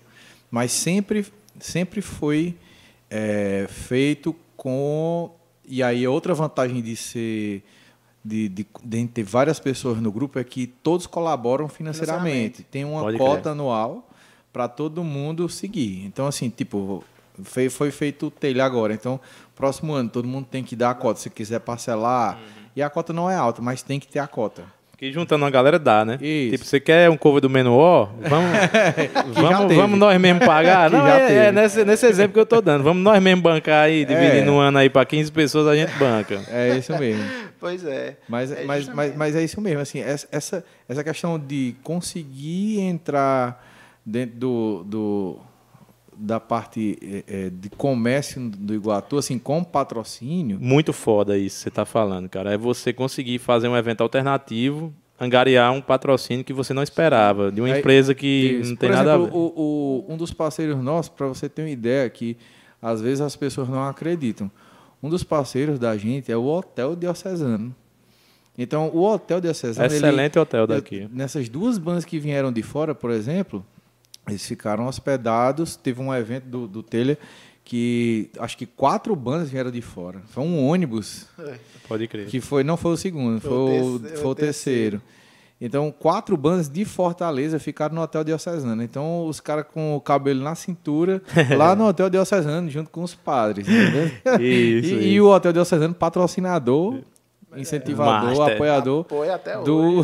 [0.50, 1.26] mas sempre,
[1.58, 2.56] sempre foi
[3.10, 5.30] é, feito com.
[5.66, 7.62] E aí, outra vantagem de ser.
[8.26, 12.62] De, de, de ter várias pessoas no grupo é que todos colaboram financeiramente.
[12.62, 13.52] Tem uma Pode cota crer.
[13.52, 14.08] anual
[14.50, 16.06] para todo mundo seguir.
[16.06, 17.04] Então, assim, tipo,
[17.42, 18.94] foi, foi feito o telha agora.
[18.94, 19.20] Então,
[19.54, 21.20] próximo ano, todo mundo tem que dar a cota.
[21.20, 22.40] Se quiser parcelar.
[22.76, 24.62] E a cota não é alta, mas tem que ter a cota.
[24.96, 26.18] Que juntando uma galera dá, né?
[26.20, 26.52] Isso.
[26.52, 28.06] Tipo, você quer um cover do Menuó?
[28.28, 28.50] Vamos,
[29.34, 30.88] vamos, vamos nós mesmo pagar?
[30.90, 32.84] Que Não, já é, é nesse, nesse exemplo que eu tô dando.
[32.84, 34.52] Vamos nós mesmo bancar aí, dividindo É.
[34.52, 36.40] um ano aí pra 15 pessoas, a gente banca.
[36.48, 37.22] É isso mesmo.
[37.64, 38.18] Pois é.
[38.28, 39.80] Mas, É mas, mas, mas é isso mesmo.
[39.80, 43.64] Assim, essa, essa, essa questão de conseguir entrar
[44.04, 45.38] dentro do, do,
[46.16, 51.62] da parte eh, eh, de comércio do Iguatu, assim, com patrocínio, Muito foda isso que
[51.64, 52.52] você tá falando, cara.
[52.52, 57.60] É você conseguir fazer um evento alternativo, angariar um patrocínio que você não esperava, de
[57.60, 58.70] uma empresa que Isso.
[58.70, 59.30] não tem Por nada a ver.
[59.32, 62.36] o, o- um dos parceiros nossos, para você ter uma ideia, que
[62.82, 64.50] às vezes as pessoas não acreditam.
[65.02, 67.74] Um dos parceiros da gente é o Hotel Diocesano.
[68.56, 69.86] Então, o Hotel Diocesano.
[69.86, 71.08] ele- Excelente hotel daqui.
[71.12, 73.64] Nessas duas bandas que vieram de fora, por exemplo,
[74.28, 75.76] eles ficaram hospedados.
[75.76, 77.18] Teve um evento do, do Telha
[77.64, 80.20] que acho que quatro bandas vieram de fora.
[80.28, 81.26] Foi um ônibus
[81.88, 82.26] Pode crer.
[82.26, 85.02] que foi, não foi o segundo, foi, Foi o terceiro- foi o terceiro.
[85.60, 88.82] Então, quatro bandas de Fortaleza ficaram no Hotel Diocesano.
[88.82, 91.22] Então, os caras com o cabelo na cintura,
[91.56, 93.66] lá no Hotel Diocesano, junto com os padres.
[93.66, 95.24] Isso, e, e isso.
[95.24, 96.98] o Hotel Diocesano, patrocinador,
[97.56, 98.54] incentivador, Master.
[98.56, 99.00] apoiador.
[99.02, 99.64] Apoia até hoje.
[99.64, 100.00] Do,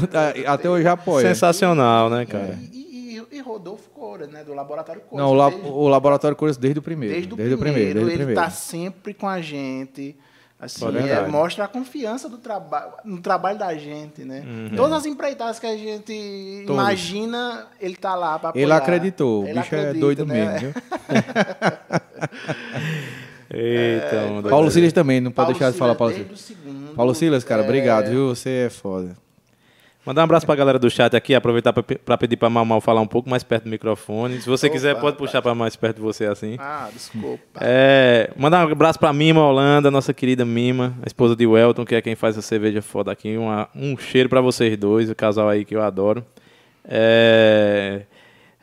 [0.46, 1.26] a- até hoje apoia.
[1.28, 2.58] Sensacional, né, cara?
[2.72, 2.89] E, e-
[3.30, 4.42] e Rodolfo Coura, né?
[4.44, 5.22] Do Laboratório Coura.
[5.24, 7.14] Não, o, la- desde, o Laboratório Cores desde o primeiro.
[7.14, 8.06] desde o desde o primeiro, primeiro.
[8.08, 10.16] Desde ele está sempre com a gente.
[10.62, 14.44] Assim, é, mostra a confiança do trabalho, no trabalho da gente, né?
[14.76, 16.82] Todas as empreitadas que a gente Todas.
[16.82, 18.62] imagina, ele tá lá para apoiar.
[18.62, 19.44] Ele acreditou.
[19.46, 20.34] Ele o bicho é acredita, doido né?
[20.34, 20.72] mesmo, viu?
[23.52, 24.48] Eita, onda.
[24.48, 26.40] Paulo Silas também, não pode Paulo deixar de falar Silas, Paulo Silas.
[26.40, 28.28] segundo, Paulo Silas, cara, é, obrigado, viu?
[28.28, 29.16] Você é foda.
[30.10, 33.00] Mandar um abraço pra galera do chat aqui, aproveitar pra pedir pra Mal Mal falar
[33.00, 34.40] um pouco mais perto do microfone.
[34.40, 36.56] Se você Opa, quiser, pode puxar pra mais perto de você assim.
[36.58, 37.60] Ah, desculpa.
[37.60, 41.94] É, mandar um abraço pra Mima Holanda, nossa querida Mima, a esposa de Welton, que
[41.94, 43.36] é quem faz a cerveja foda aqui.
[43.36, 46.24] Uma- um cheiro pra vocês dois, o casal aí que eu adoro.
[46.84, 48.02] É,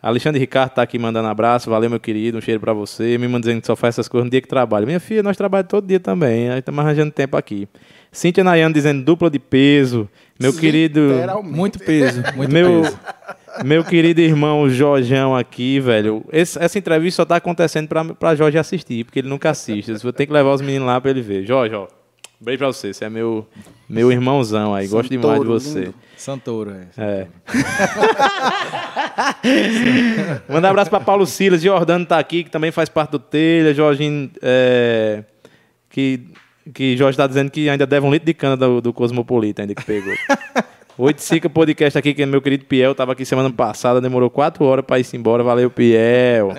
[0.01, 3.17] Alexandre Ricardo tá aqui mandando abraço, valeu meu querido, um cheiro pra você.
[3.17, 4.85] Mima dizendo que só faz essas coisas no dia que trabalha.
[4.85, 7.69] Minha filha, nós trabalhamos todo dia também, aí estamos arranjando tempo aqui.
[8.11, 10.09] Cíntia Nayane dizendo dupla de peso.
[10.39, 11.01] Meu querido.
[11.43, 12.99] Muito peso, muito meu, peso.
[13.65, 16.23] meu querido irmão Jorjão aqui, velho.
[16.31, 19.91] esse- essa entrevista só tá acontecendo pra, pra Jorge assistir, porque ele nunca assiste.
[19.91, 21.45] Eu vou ter que levar os meninos lá pra ele ver.
[21.45, 21.87] Jorge, ó.
[22.39, 22.93] Beijo pra você.
[22.93, 23.47] Você é meu,
[23.89, 24.87] meu irmãozão aí.
[24.87, 25.79] Gosto demais de você.
[25.79, 25.95] lindo.
[26.15, 26.87] Santoro, é.
[26.97, 27.27] É.
[30.47, 31.61] Mandar um abraço pra Paulo Silas.
[31.61, 33.73] Jordano tá aqui, que também faz parte do Telha.
[33.73, 35.23] Jorginho, é,
[35.89, 36.21] que,
[36.73, 39.75] que Jorge tá dizendo que ainda deve um litro de cana do, do Cosmopolita, ainda
[39.75, 40.13] que pegou.
[40.99, 42.95] Oito Sica Podcast aqui, que é meu querido Piel.
[42.95, 45.43] Tava aqui semana passada, demorou quatro horas pra ir embora.
[45.43, 46.51] Valeu, Piel.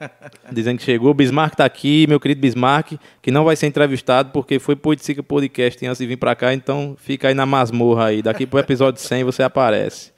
[0.52, 1.14] Dizendo que chegou.
[1.14, 5.02] Bismarck tá aqui, meu querido Bismarck, que não vai ser entrevistado porque foi pro Oito
[5.02, 6.52] Sica Podcast antes de vir pra cá.
[6.52, 8.20] Então fica aí na masmorra aí.
[8.20, 10.12] Daqui pro episódio 100 você aparece.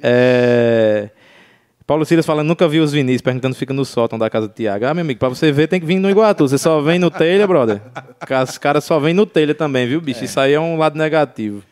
[0.00, 1.10] É...
[1.88, 4.52] Paulo Silas falando, nunca vi os Vinícius, perguntando se fica no sótão da casa do
[4.52, 4.84] Tiago.
[4.84, 6.46] Ah, meu amigo, pra você ver tem que vir no Iguatu.
[6.46, 7.80] Você só vem no telha, brother.
[8.46, 10.22] Os caras só vêm no telha também, viu, bicho?
[10.22, 11.62] Isso aí é um lado negativo.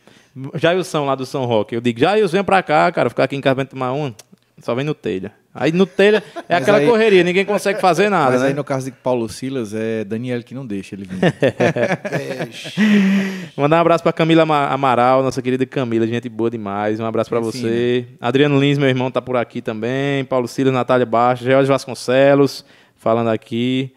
[0.55, 1.75] Jailson lá do São Roque.
[1.75, 4.11] Eu digo, Jailson, vem pra cá, cara, ficar aqui em casa pra tomar um.
[4.59, 5.33] Só vem no telha.
[5.59, 8.47] Aí no telha é Mas aquela aí- correria, ninguém consegue fazer nada, Mas né?
[8.49, 11.19] aí no caso de Paulo Silas, é Daniel que não deixa ele vir.
[13.57, 16.99] Mandar um abraço pra Camila Ama- Amaral, nossa querida Camila, gente boa demais.
[16.99, 18.05] Um abraço pra É você.
[18.21, 20.23] Adriano Lins, meu irmão, tá por aqui também.
[20.25, 22.63] Paulo Silas, Natália Baixo, Jorge Vasconcelos,
[22.95, 23.91] falando aqui.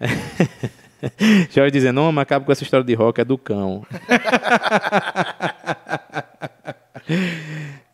[1.54, 3.86] Jorge dizendo, não, mas acaba com essa história de rock, é do cão.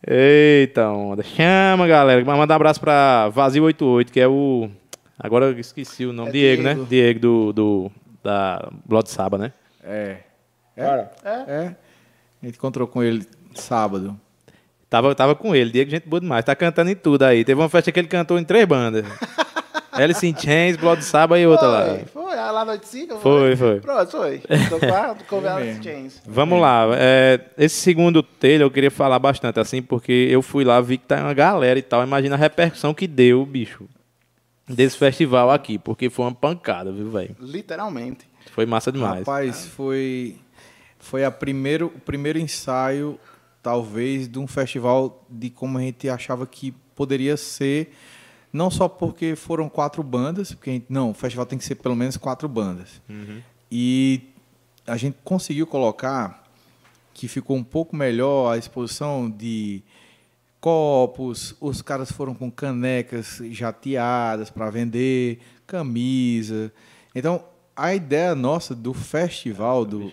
[0.05, 1.23] Eita onda.
[1.23, 2.23] Chama, galera.
[2.23, 4.69] Vamos mandar um abraço pra Vazio 88, que é o...
[5.17, 6.29] Agora eu esqueci o nome.
[6.29, 6.73] É Diego, né?
[6.73, 6.87] Diego.
[6.89, 7.91] Diego do, do,
[8.23, 9.53] da Blood Saba, né?
[9.83, 10.17] É.
[10.75, 11.07] É?
[11.25, 11.75] É.
[12.41, 14.19] A gente encontrou com ele sábado.
[14.89, 16.43] Tava, tava com ele, Diego, gente boa demais.
[16.43, 17.45] Tá cantando em tudo aí.
[17.45, 19.05] Teve uma festa que ele cantou em três bandas.
[19.93, 21.99] Alice in Chains, Blood Saba e outra lá.
[22.11, 22.22] Foi,
[22.63, 23.17] lá no Oiticica?
[23.17, 23.79] Foi, foi.
[23.79, 24.41] Pronto, foi.
[25.47, 25.83] A mesmo.
[25.83, 26.21] Chains.
[26.25, 26.87] Vamos lá.
[26.95, 31.05] é, esse segundo telha eu queria falar bastante, assim, porque eu fui lá, vi que
[31.05, 32.03] tá uma galera e tal.
[32.03, 33.85] Imagina a repercussão que deu, bicho,
[34.67, 37.35] desse festival aqui, porque foi uma pancada, viu, velho?
[37.39, 38.27] Literalmente.
[38.51, 39.19] Foi massa demais.
[39.19, 40.37] Rapaz, foi,
[40.99, 43.19] foi a primeiro, o primeiro ensaio,
[43.61, 47.93] talvez, de um festival de como a gente achava que poderia ser.
[48.53, 51.95] Não só porque foram quatro bandas, porque gente- não, o festival tem que ser pelo
[51.95, 53.01] menos quatro bandas.
[53.71, 54.21] E
[54.85, 56.43] a gente conseguiu colocar
[57.15, 59.81] que ficou um pouco melhor a exposição de
[60.59, 66.71] copos, os caras foram com canecas jateadas para vender, camisa.
[67.13, 67.43] Então,
[67.75, 70.09] a ideia nossa do festival do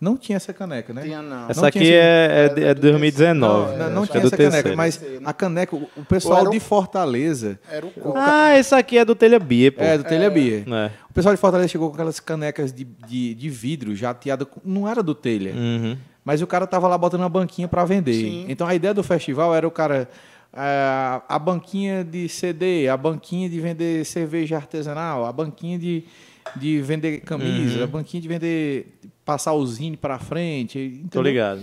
[0.00, 1.02] não tinha essa caneca, né?
[1.02, 1.48] Tinha não.
[1.48, 1.96] Essa Não aqui tinha é,
[2.42, 3.76] é, esse- de- é de 2019.
[3.76, 4.76] Não, não é tinha do essa caneca, terceiro.
[4.76, 7.92] mas a caneca, o o pessoal Era um- de Fortaleza, Era o.
[8.14, 9.82] Ah, essa aqui é do Telha Bia, pô.
[9.82, 10.64] é, do Telha Bia.
[10.66, 10.90] É.
[11.10, 15.02] O pessoal de Fortaleza chegou com aquelas canecas de, de, de vidro jateada, não era
[15.02, 15.52] do Telha.
[15.54, 15.96] Uhum.
[16.24, 18.12] Mas o cara tava lá botando uma banquinha para vender.
[18.14, 18.46] Sim.
[18.48, 20.08] Então a ideia do festival era o cara.
[20.52, 26.04] ah, a banquinha de CD, a banquinha de vender cerveja artesanal, a banquinha de,
[26.56, 27.84] de vender camisa, Uhum.
[27.84, 28.98] a banquinha de vender.
[29.26, 30.78] Passar o zine para frente.
[30.78, 31.22] Tô entendeu?
[31.22, 31.60] ligado.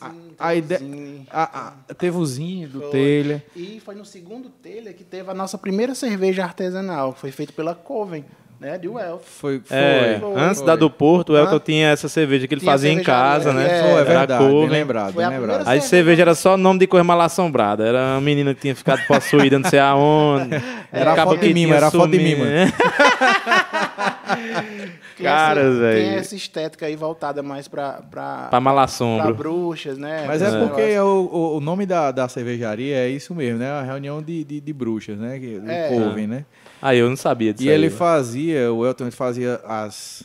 [0.00, 1.20] A, Sim, a teve ideia.
[1.30, 2.90] a- a- teve o zine do Foi.
[2.90, 3.44] telha.
[3.54, 7.52] E foi no segundo telha que teve a nossa primeira cerveja artesanal, que foi feita
[7.52, 8.24] pela Coven,
[8.60, 9.22] né, de Welf.
[9.24, 9.76] Foi, foi.
[9.76, 10.66] É, foi, antes foi.
[10.66, 11.60] da do Porto, o Elton Ah.
[11.60, 13.64] tinha essa cerveja que ele Tinha fazia em casa, né?
[13.66, 13.80] é.
[13.82, 14.44] Foi, é Era verdade.
[14.44, 14.60] Coven.
[14.68, 15.68] Bem lembrado, bem a lembrado.
[15.68, 17.86] Aí cerveja era só nome de coisa mal assombrada.
[17.86, 20.54] Era uma menina que tinha ficado possuída, não sei aonde.
[20.92, 22.72] Era a Acaba foto de mima, tinha era a foto de né?
[25.16, 26.04] Tem Cara, essa- velho.
[26.04, 29.34] Tem essa estética aí voltada mais pra, pra, Pra pra malassombro.
[29.34, 30.24] bruxas, né?
[30.26, 31.30] Mas pra é esse porque negócio.
[31.32, 33.70] o, o- nome da, da cervejaria é isso mesmo, né?
[33.70, 35.38] A reunião de, de, de bruxas, né?
[35.38, 35.88] Que, do É.
[35.88, 36.44] Coven, né?
[36.82, 37.64] Aí eu não sabia disso.
[37.66, 37.98] E aí, ele velho.
[37.98, 40.24] fazia, o Elton ele fazia as.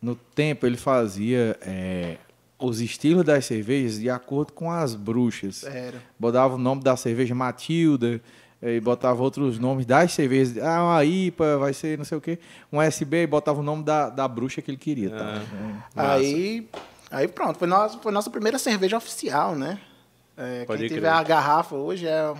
[0.00, 2.16] No tempo ele fazia é,
[2.58, 5.64] os estilos das cervejas de acordo com as bruxas.
[5.64, 5.98] Era.
[6.18, 8.20] Botava o nome da cerveja Matilda,
[8.62, 10.58] e botava outros nomes das cervejas.
[10.62, 12.38] Ah, uma IPA, vai ser não sei o quê.
[12.72, 15.10] Um SB, e botava o nome da, da bruxa que ele queria.
[15.10, 15.42] Tá?
[15.96, 16.12] Ah.
[16.14, 16.68] Aí,
[17.10, 19.80] aí pronto, foi nossa, foi nossa primeira cerveja oficial, né?
[20.36, 20.98] É, Pode quem crer.
[20.98, 22.32] tiver a garrafa hoje é,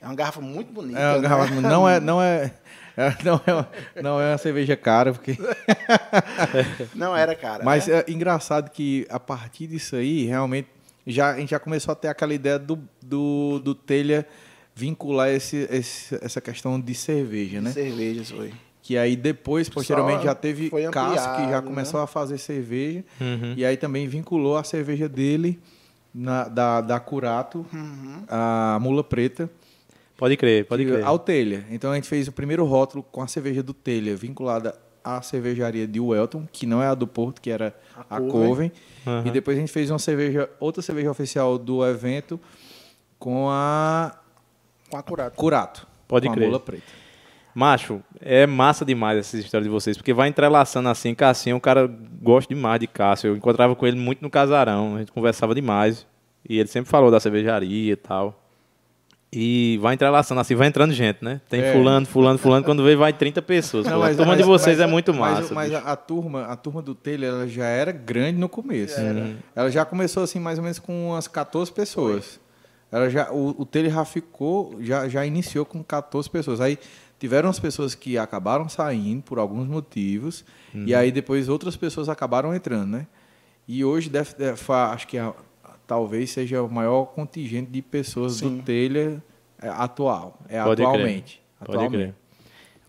[0.00, 0.98] é uma garrafa muito bonita.
[0.98, 1.28] É, uma né?
[1.28, 2.52] garrafa- não é, não é,
[2.96, 3.68] é, não é, uma-
[4.02, 5.36] não é uma cerveja cara, porque
[6.94, 7.64] Não era, cara.
[7.64, 8.04] Mas né?
[8.06, 10.68] é engraçado que a partir disso aí, realmente,
[11.06, 14.26] já, a gente já começou a ter aquela ideia do, do, do telha
[14.82, 17.70] vincular esse, esse, essa questão de cerveja, né?
[17.70, 18.52] Cervejas, foi.
[18.82, 22.04] Que aí depois, posteriormente, Só já teve foi Cássio, que já ampliado, começou né?
[22.04, 23.04] a fazer cerveja.
[23.20, 23.54] Uhum.
[23.56, 25.60] E aí também vinculou a cerveja dele
[26.12, 28.24] na, da, da Curato, Uhum.
[28.28, 29.48] a Mula Preta,
[30.16, 31.04] Pode crer, pode crer.
[31.04, 31.64] ao Telha.
[31.70, 34.74] Então a gente fez o primeiro rótulo com a cerveja do Telha, vinculada
[35.04, 37.74] à cervejaria de Welton, que não é a do Porto, que era
[38.10, 38.70] A a, Coven.
[39.06, 39.22] Aham.
[39.26, 42.38] E depois a gente fez uma cerveja, outra cerveja oficial do evento
[43.18, 44.16] com a
[44.92, 45.34] Com a curata.
[45.36, 45.86] Curato.
[46.06, 46.44] Pode com crer.
[46.44, 46.82] a Mula Preta.
[47.54, 51.14] Macho, é massa demais essa história de vocês, porque vai entrelaçando assim.
[51.14, 51.90] Cassinho, o cara
[52.20, 53.28] gosta demais de Cássio.
[53.28, 56.06] Eu encontrava com ele muito no casarão, a gente conversava demais.
[56.48, 58.38] E ele sempre falou da cervejaria e tal.
[59.34, 61.40] E vai entrelaçando assim, vai entrando gente, né?
[61.48, 61.72] Tem É.
[61.72, 62.64] fulano, fulano, fulano.
[62.66, 63.86] Quando vê, vai 30 pessoas.
[63.86, 65.54] Não, mas- a turma de mas- vocês mas- é muito mas- massa.
[65.54, 69.00] Mas, a, a turma, a turma do Telha ela já era grande no começo.
[69.00, 69.36] Uhum.
[69.56, 72.38] Ela já começou assim mais ou menos com umas 14 pessoas.
[72.92, 76.60] Ela já, o, o Telha já ficou, já, já iniciou com 14 pessoas.
[76.60, 76.78] Aí
[77.18, 80.84] tiveram as pessoas que acabaram saindo por alguns motivos Uhum.
[80.86, 83.06] e aí depois outras pessoas acabaram entrando, né?
[83.68, 85.34] E hoje deve, deve- acho que a-
[85.86, 88.56] talvez seja o maior contingente de pessoas Sim.
[88.58, 89.22] do Telha
[89.60, 90.38] é, atual.
[90.48, 90.86] É Pode crer.
[90.88, 91.42] atualmente.
[91.58, 91.92] Pode atualmente.
[91.92, 92.14] crer.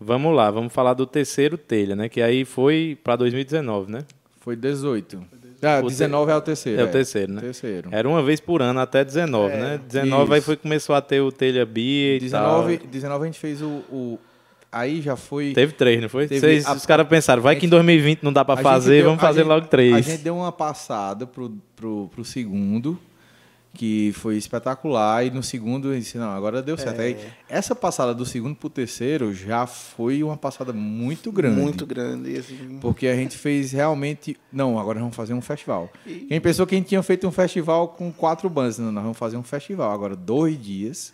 [0.00, 2.08] Vamos lá, vamos falar do terceiro telha, né?
[2.08, 4.04] Que aí foi para 2019, né?
[4.40, 5.24] Foi 18.
[5.64, 6.80] Ah, O 19 é o terceiro.
[6.80, 7.40] É o terceiro, né?
[7.40, 7.88] Terceiro.
[7.92, 9.80] Era uma vez por ano até 19, né?
[9.86, 10.46] 19 aí Isso.
[10.46, 12.86] foi começou a ter o telha Bia e 19, tal.
[12.88, 14.18] 19 a gente fez o, o-
[14.76, 15.52] Aí já foi.
[15.52, 16.26] Teve três, não foi?
[16.26, 18.64] Teve Vocês- a- os caras pensaram, vai que em 2020 não dá pra a gente
[18.64, 19.94] fazer, deu- vamos fazer gente- logo três.
[19.94, 22.98] A gente deu uma passada pro, pro, pro segundo,
[23.74, 25.26] que foi espetacular.
[25.26, 27.00] E no segundo, eu disse, não, agora deu certo.
[27.00, 27.04] É.
[27.04, 27.16] Aí,
[27.48, 31.60] essa passada do segundo pro terceiro já foi uma passada muito grande.
[31.60, 32.36] Muito grande.
[32.36, 32.78] Assim.
[32.80, 34.36] Porque a gente fez realmente.
[34.52, 35.90] Não, agora vamos fazer um festival.
[36.04, 38.78] Quem pensou que a gente tinha feito um festival com quatro bandas?
[38.78, 39.90] Não, nós vamos fazer um festival.
[39.90, 41.12] Agora, dois dias,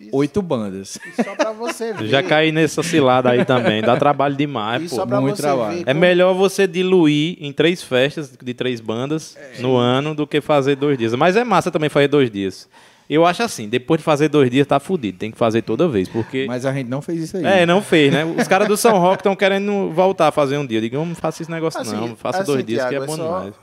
[0.00, 0.98] Isso- oito bandas.
[1.18, 2.06] e só pra você ver.
[2.08, 4.96] Já caí nessa cilada aí também, dá trabalho demais, E pô.
[4.96, 5.76] só pra muito você trabalho.
[5.78, 5.82] ver.
[5.82, 9.60] É como- melhor você diluir em três festas de três bandas É.
[9.60, 11.14] no ano do que fazer dois dias.
[11.14, 12.68] Mas é massa também fazer dois dias.
[13.10, 16.08] Eu acho assim, depois de fazer dois dias tá fudido, tem que fazer toda vez,
[16.10, 16.44] porque...
[16.46, 17.44] Mas a gente não fez isso aí.
[17.44, 18.22] É, não fez, né?
[18.24, 20.76] Os caras do São Roque estão querendo voltar a fazer um dia.
[20.76, 23.06] Eu digo, não faça esse negócio Assim, não, faça assim, dois dias que é Thiago,
[23.06, 23.54] bom é só- demais.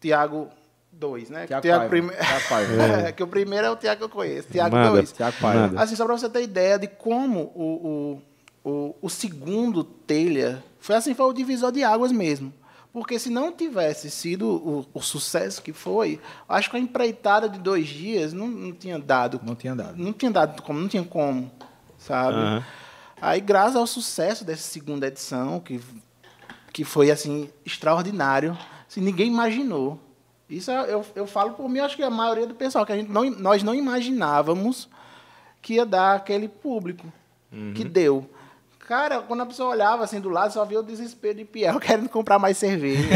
[0.00, 0.48] Tiago
[0.96, 1.46] 2, né?
[1.46, 1.90] Tiago Tiago Paiva.
[1.90, 2.12] prime-.
[3.06, 4.48] É, que o primeiro é o Tiago que eu conheço.
[4.50, 4.90] Tiago Manda.
[4.90, 5.12] 2.
[5.12, 5.66] Tiago Paiva.
[5.68, 5.82] Manda.
[5.82, 8.20] Assim, só pra você ter ideia de como o,
[8.64, 12.52] o, o, o segundo telha foi assim, foi o divisor de águas mesmo.
[12.92, 16.18] Porque se não tivesse sido o, o sucesso que foi,
[16.48, 19.38] acho que a empreitada de dois dias não, não tinha dado.
[19.44, 19.96] Não tinha dado.
[19.96, 21.50] Não tinha dado como, não tinha como,
[21.98, 22.38] sabe?
[22.38, 22.64] Aham.
[23.20, 25.80] Aí, graças ao sucesso dessa segunda edição, que,
[26.72, 28.56] que foi assim extraordinário,
[28.88, 29.98] assim, ninguém imaginou.
[30.48, 32.96] Isso é- eu, eu falo por mim, acho que a maioria do pessoal, que a
[32.96, 34.88] gente não, nós não imaginávamos
[35.60, 37.12] que ia dar aquele público
[37.74, 38.28] que deu.
[38.86, 42.08] Cara, quando a pessoa olhava assim do lado, só via o desespero de Piel querendo
[42.08, 43.08] comprar mais cerveja.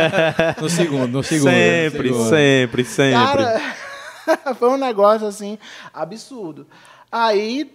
[0.60, 1.50] No segundo, no segundo.
[1.50, 2.30] Sempre, no segundo.
[2.30, 3.12] sempre, sempre.
[3.12, 5.58] Cara, foi um negócio assim
[5.92, 6.66] absurdo.
[7.12, 7.70] Aí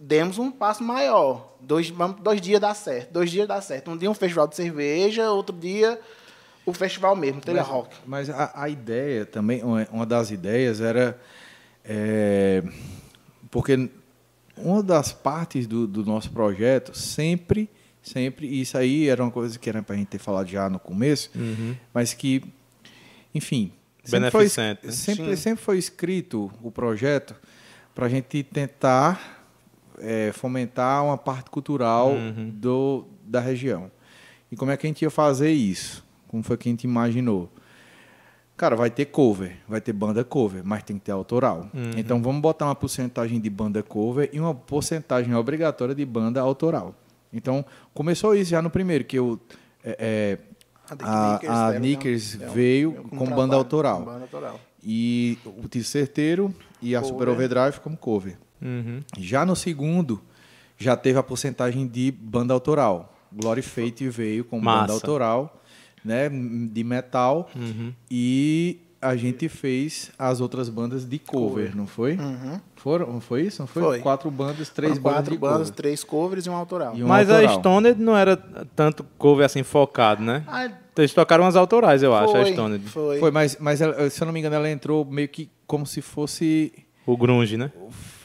[0.00, 1.54] demos um passo maior.
[1.60, 3.12] Dois, dois dias dá certo.
[3.12, 3.90] Dois dias dá certo.
[3.90, 5.98] Um dia um festival de cerveja, outro dia
[6.68, 7.96] o festival mesmo, Telha Mas, Rock.
[8.06, 11.18] mas a, a ideia também, uma das ideias era.
[11.84, 12.62] é,
[13.50, 13.90] porque
[14.56, 17.70] uma das partes do, do nosso projeto sempre,
[18.02, 20.68] sempre, e isso aí era uma coisa que era para a gente ter falado já
[20.68, 21.30] no começo,
[21.94, 22.42] mas que,
[23.34, 24.92] enfim, sempre foi, Beneficente, né?
[24.92, 25.36] sempre, Sim.
[25.36, 27.34] sempre foi escrito o projeto
[27.94, 29.46] para a gente tentar
[30.00, 32.14] é, fomentar uma parte cultural
[32.52, 33.90] do, da região.
[34.50, 36.04] E como é que a gente ia fazer isso?
[36.28, 37.50] Como foi que a gente imaginou?
[38.56, 41.68] Cara, vai ter cover, vai ter banda cover, mas tem que ter autoral.
[41.96, 46.94] Então vamos botar uma porcentagem de banda cover e uma porcentagem obrigatória de banda autoral.
[47.32, 47.64] Então
[47.94, 49.38] começou isso já no primeiro, que eu,
[49.84, 50.38] é,
[50.90, 53.98] é, a, a Knickers é um- veio é um com banda autoral.
[54.00, 54.60] com Banda autoral.
[54.82, 57.14] E o Tiro Certeiro e a Cover.
[57.14, 58.36] Super Overdrive como cover.
[58.60, 59.00] Uhum.
[59.18, 60.20] Já no segundo,
[60.76, 63.14] já teve a porcentagem de banda autoral.
[63.32, 64.80] Glory Fate veio com Massa.
[64.80, 65.57] banda autoral,
[66.04, 67.92] né, de metal, Uhum.
[68.10, 72.16] e a gente fez as outras bandas de cover, não foi?
[72.16, 72.60] Uhum.
[72.76, 73.62] Foram, não foi isso?
[73.62, 73.82] Não foi?
[73.82, 73.98] Foi.
[74.00, 75.74] Quatro bandas, três Foram bandas quatro de bandas, cover.
[75.76, 76.96] três covers e um autoral.
[76.96, 77.58] E um Mas a autoral.
[77.58, 78.36] Stoned não era
[78.74, 80.42] tanto cover assim focado, né?
[80.48, 82.84] Ah, Eles tocaram umas autorais, eu acho, a foi, Stoned.
[82.88, 83.18] foi.
[83.20, 86.02] Foi, mas, mas ela- se eu não me engano, ela entrou meio que como se
[86.02, 86.72] fosse
[87.06, 87.70] O grunge, né?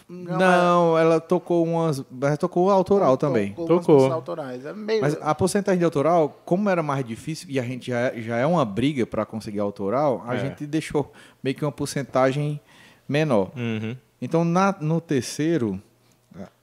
[0.09, 2.03] Não, ela tocou umas.
[2.21, 3.53] Ela tocou autoral também.
[3.53, 3.79] Tocou.
[3.79, 4.11] Tocou.
[4.13, 4.65] autorais.
[4.65, 5.01] É meio...
[5.01, 8.37] Mas a porcentagem de autoral, como era mais difícil e a gente já, é- já
[8.37, 10.39] é uma briga para conseguir autoral, a É.
[10.39, 11.11] gente deixou
[11.43, 12.59] meio que uma porcentagem
[13.07, 13.51] menor.
[13.55, 13.95] Uhum.
[14.21, 15.81] Então, na- no terceiro,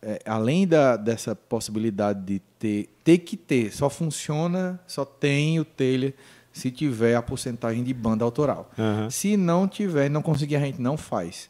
[0.02, 5.64] é, além da, dessa possibilidade de ter, ter que ter, só funciona, só tem o
[5.64, 6.14] telha
[6.52, 8.68] se tiver a porcentagem de banda autoral.
[8.78, 9.08] Aham.
[9.10, 11.48] Se não tiver, não conseguir, a gente não faz.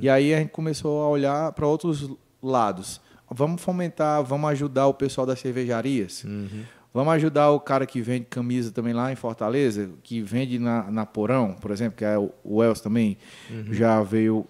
[0.00, 2.10] E aí a gente começou a olhar para outros
[2.42, 3.00] lados.
[3.30, 6.24] Vamos fomentar, vamos ajudar o pessoal das cervejarias.
[6.92, 11.04] Vamos ajudar o cara que vende camisa também lá em Fortaleza, que vende na, na
[11.04, 13.18] Porão, por exemplo, que é o, o Elcio também.
[13.70, 14.46] Já veio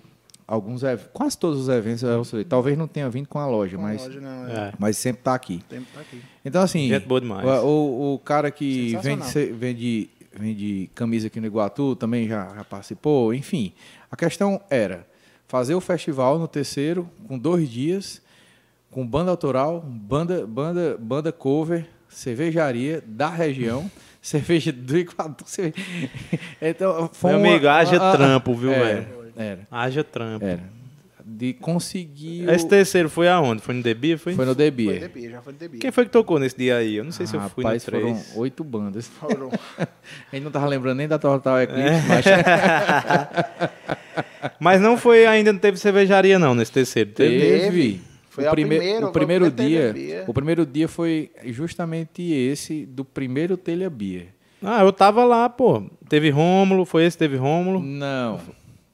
[0.47, 2.45] alguns quase todos os eventos, Elcio veio.
[2.47, 4.53] talvez não tenha vindo com a loja, Com a mas, loja, não, é.
[4.53, 4.73] É.
[4.79, 5.63] mas sempre está aqui.
[5.69, 6.23] Tá aqui.
[6.45, 7.45] Então, assim, Gente boa demais.
[7.45, 12.65] o, o, o cara que vende, vende, vende camisa aqui no Iguatu também já, já
[12.65, 13.35] participou.
[13.35, 13.73] Enfim,
[14.11, 15.08] a questão era
[15.49, 18.23] fazer o festival no terceiro, com dois dias,
[18.91, 23.91] com banda autoral, banda, banda, banda cover, cervejaria da região,
[24.23, 25.45] cerveja do Iguatu.
[25.47, 25.75] cerve-
[26.63, 29.33] Então, foi Meu uma- amigo, haja a- a- trampo, viu, era, velho?
[29.37, 30.45] Era, Haja trampo.
[30.45, 30.78] era.
[31.31, 32.47] De conseguir.
[32.47, 33.61] o- Esse terceiro foi aonde?
[33.61, 34.17] Foi no Debia?
[34.17, 34.35] Foi?
[34.35, 35.01] Foi no Foi Debia.
[35.01, 35.81] Debia, já foi no Debia.
[35.81, 36.97] Quem foi que tocou nesse dia aí?
[36.97, 38.33] Eu não sei se eu fui no Rapaz, foram 3.
[38.37, 39.07] oito bandas.
[39.07, 39.51] Foram.
[39.79, 42.03] A gente não tava lembrando nem da Total Eclipse, É.
[42.09, 42.25] mas
[44.61, 47.11] Mas não foi ainda, não teve cervejaria não nesse terceiro.
[47.11, 47.39] Teve?
[47.41, 48.01] teve.
[48.31, 52.23] Foi o, prime- primeiro, o foi primeiro o dia, Telha o primeiro dia foi justamente
[52.23, 54.27] esse do primeiro Telha Beer.
[54.63, 55.83] Ah, eu tava lá, pô.
[56.09, 57.81] Teve Rômulo, foi esse, teve Rômulo.
[57.81, 58.39] Não.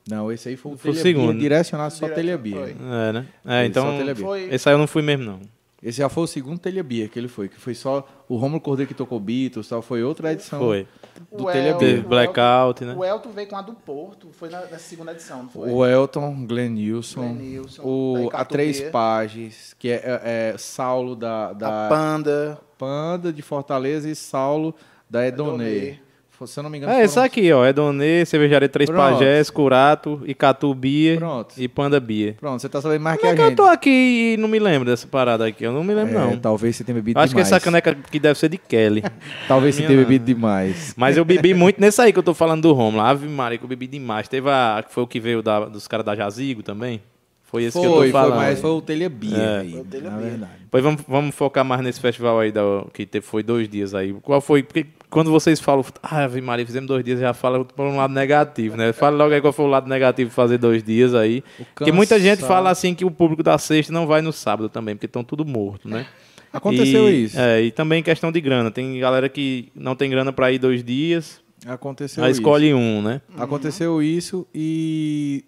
[0.09, 1.39] Não, esse aí foi o Foi o segundo.
[1.39, 2.51] Direcionado só Telha foi.
[2.51, 2.77] Beer.
[3.09, 3.27] É, né?
[3.47, 3.87] É, então.
[4.17, 4.49] Foi.
[4.53, 5.41] Esse aí eu não fui mesmo, não.
[5.83, 8.59] Esse já foi o segundo Telha Beer que ele foi, que foi só o Romulo
[8.59, 10.89] Cordeiro que tocou Beatles, tal, foi outra edição Foi.
[11.31, 11.99] do Telha Beer.
[12.03, 12.95] o Blackout, né?
[12.97, 15.71] O Elton veio com a do Porto, foi na, na segunda edição, não foi?
[15.71, 18.81] O Elton, Glenn Nilson, Glenn Nilson, o, a Três.
[18.91, 22.59] Pages, que é, é- é Saulo da, da A Panda.
[22.79, 24.75] Panda de Fortaleza e Saulo
[25.09, 25.99] da Edonê.
[26.47, 27.67] Se eu não me engano, É, esse foram- aqui, ó.
[27.67, 29.01] Edonê, Cervejaria Três Pronto.
[29.19, 31.55] Pajés, Curato, Icatu Bia Pronto.
[31.57, 32.37] e Panda Bia.
[32.39, 33.57] Pronto, você tá sabendo mais que Como a é que eu gente.
[33.57, 35.65] tô aqui e não me lembro dessa parada aqui?
[35.65, 36.37] Eu não me lembro, É, não.
[36.37, 37.53] Talvez você tenha bebido Acho que demais.
[37.53, 39.03] essa caneca aqui deve ser de Kelly.
[39.49, 40.07] Talvez você minha tenha não.
[40.09, 40.95] bebido demais.
[40.97, 43.03] Mas eu bebi muito nesse aí que eu tô falando do Romulo.
[43.03, 44.29] Ave Maria, que eu bebi demais.
[44.29, 44.83] Teve a.
[44.87, 47.01] que Foi o que veio da- dos caras da Jazigo também?
[47.43, 48.37] Foi esse que eu Foi, tô foi, falando.
[48.37, 49.59] mas foi o Telha Beer É.
[49.61, 50.53] aí, Foi o Telha verdade.
[50.73, 52.61] Pois vamos, vamos focar mais nesse festival aí da,
[52.93, 54.13] que teve, foi dois dias aí.
[54.23, 54.65] Qual foi?
[54.65, 58.77] Porque quando vocês falam, ah, Maria, fizemos dois dias, já fala por um lado negativo,
[58.77, 58.93] né?
[58.93, 61.43] Fala logo aí qual foi o lado negativo de fazer dois dias aí.
[61.75, 64.97] Porque muita gente fala assim que o público da sexta não vai no sábado também,
[64.97, 66.05] porque estão tudo morto, né?
[66.53, 67.39] Aconteceu E- isso.
[67.39, 68.71] É, e também questão de grana.
[68.73, 72.41] Tem galera que não tem grana pra ir dois dias, Aconteceu aí isso.
[72.41, 73.21] escolhe um, né?
[73.39, 75.45] Aconteceu isso e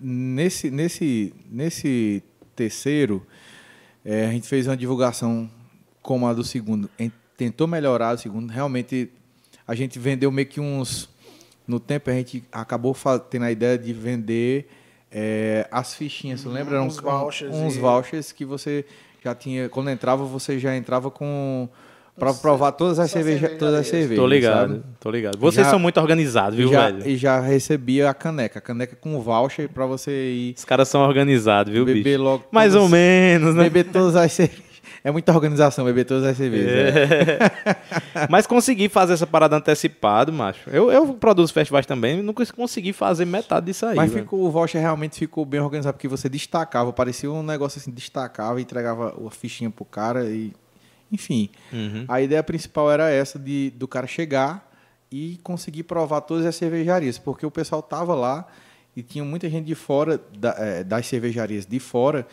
[0.00, 2.22] nesse, nesse, nesse
[2.54, 3.24] terceiro,
[4.04, 5.48] eh, a gente fez uma divulgação
[6.02, 6.90] como a do segundo.
[6.98, 8.50] A gente tentou melhorar o segundo.
[8.50, 9.10] Realmente,
[9.66, 11.08] a gente vendeu meio que uns...
[11.66, 12.94] No tempo, a gente acabou
[13.30, 14.68] tendo a ideia de vender
[15.10, 16.40] eh, as fichinhas.
[16.42, 16.74] Você lembra?
[16.76, 18.84] Eram uns vouchers Uns e- vouchers que você
[19.24, 19.68] já tinha...
[19.70, 21.68] Quando entrava, você já entrava com...
[22.16, 24.16] Para provar todas as, só cerveja, todas as cervejas.
[24.18, 24.82] Tô ligado, sabe?
[25.00, 25.36] tô ligado.
[25.36, 27.08] Vocês Já- são muito organizados, viu, e já, velho?
[27.08, 28.60] e já recebia a caneca.
[28.60, 32.22] A caneca com voucher para você ir Os caras são organizados, viu, beber bicho?
[32.22, 32.44] logo.
[32.52, 33.64] Mais todas- ou menos, né?
[33.64, 34.73] Beber todas as cervejas.
[35.06, 36.72] É muita organização beber todas as cervejas.
[36.72, 37.38] É.
[37.38, 38.26] né?
[38.30, 40.70] Mas consegui fazer essa parada antecipado, macho.
[40.70, 43.96] Eu, eu produzo festivais também, nunca consegui fazer metade disso aí.
[43.96, 44.24] Mas velho.
[44.24, 48.58] ficou, o voucher realmente ficou bem organizado, porque você destacava, parecia um negócio assim, destacava,
[48.62, 50.52] entregava a fichinha pro cara e.
[51.12, 51.50] Enfim.
[51.70, 52.06] Uhum.
[52.08, 54.72] A ideia principal era essa de, do cara chegar
[55.12, 58.46] e conseguir provar todas as cervejarias, porque o pessoal tava lá
[58.96, 62.26] e tinha muita gente de fora, da- eh, das cervejarias de fora,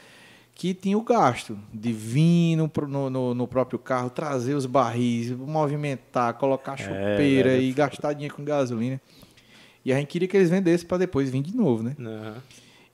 [0.61, 2.69] que tinha o gasto de vir no,
[3.09, 8.35] no, no- próprio carro, trazer os barris, movimentar, colocar chopeira velho, é e gastar dinheiro
[8.35, 9.01] com gasolina.
[9.83, 11.95] E a gente queria que eles vendessem para depois vir de novo, né?
[11.99, 12.35] Aham.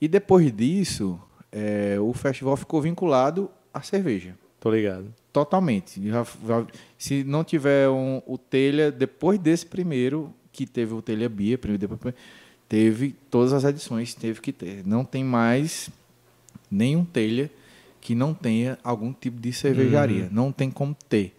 [0.00, 1.20] E depois disso,
[1.52, 4.34] eh, o festival ficou vinculado à cerveja.
[4.58, 5.12] Tô ligado.
[5.30, 6.00] Totalmente.
[6.08, 6.66] Já- já-
[6.96, 11.86] se não tiver um- o telha, depois desse primeiro, que teve o telha Bia, primeiro,
[11.86, 12.14] depois,
[12.66, 14.86] teve todas as edições, teve que ter.
[14.86, 15.90] Não tem mais
[16.70, 17.50] nenhum telha
[18.08, 20.22] que não tenha algum tipo de cervejaria.
[20.24, 20.28] Uhum.
[20.32, 21.36] Não tem como ter.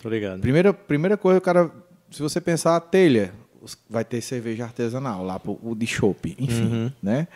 [0.00, 0.40] Tô ligado.
[0.40, 1.72] Primeira, primeira coisa, o cara,
[2.08, 6.92] se você pensar telha, os- vai ter cerveja artesanal lá, o de chopp, enfim, Uhum.
[7.02, 7.26] né?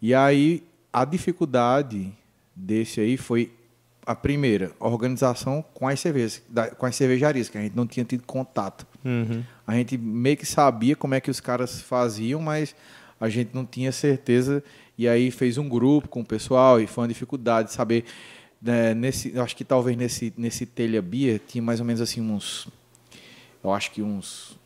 [0.00, 2.12] E aí a dificuldade
[2.56, 3.52] desse aí foi
[4.04, 6.42] a primeira, a organização com as cervejas,
[6.76, 8.84] com as cervejarias, que a gente não tinha tido contato.
[9.04, 9.44] Uhum.
[9.64, 12.74] A gente meio que sabia como é que os caras faziam, mas
[13.20, 14.60] a gente não tinha certeza.
[14.96, 18.04] E aí fez um grupo com o pessoal e foi uma dificuldade de saber.
[18.60, 22.68] Né, nesse, acho que talvez nesse, nesse telha Bia tinha mais ou menos assim uns.
[23.62, 24.56] Eu acho que uns.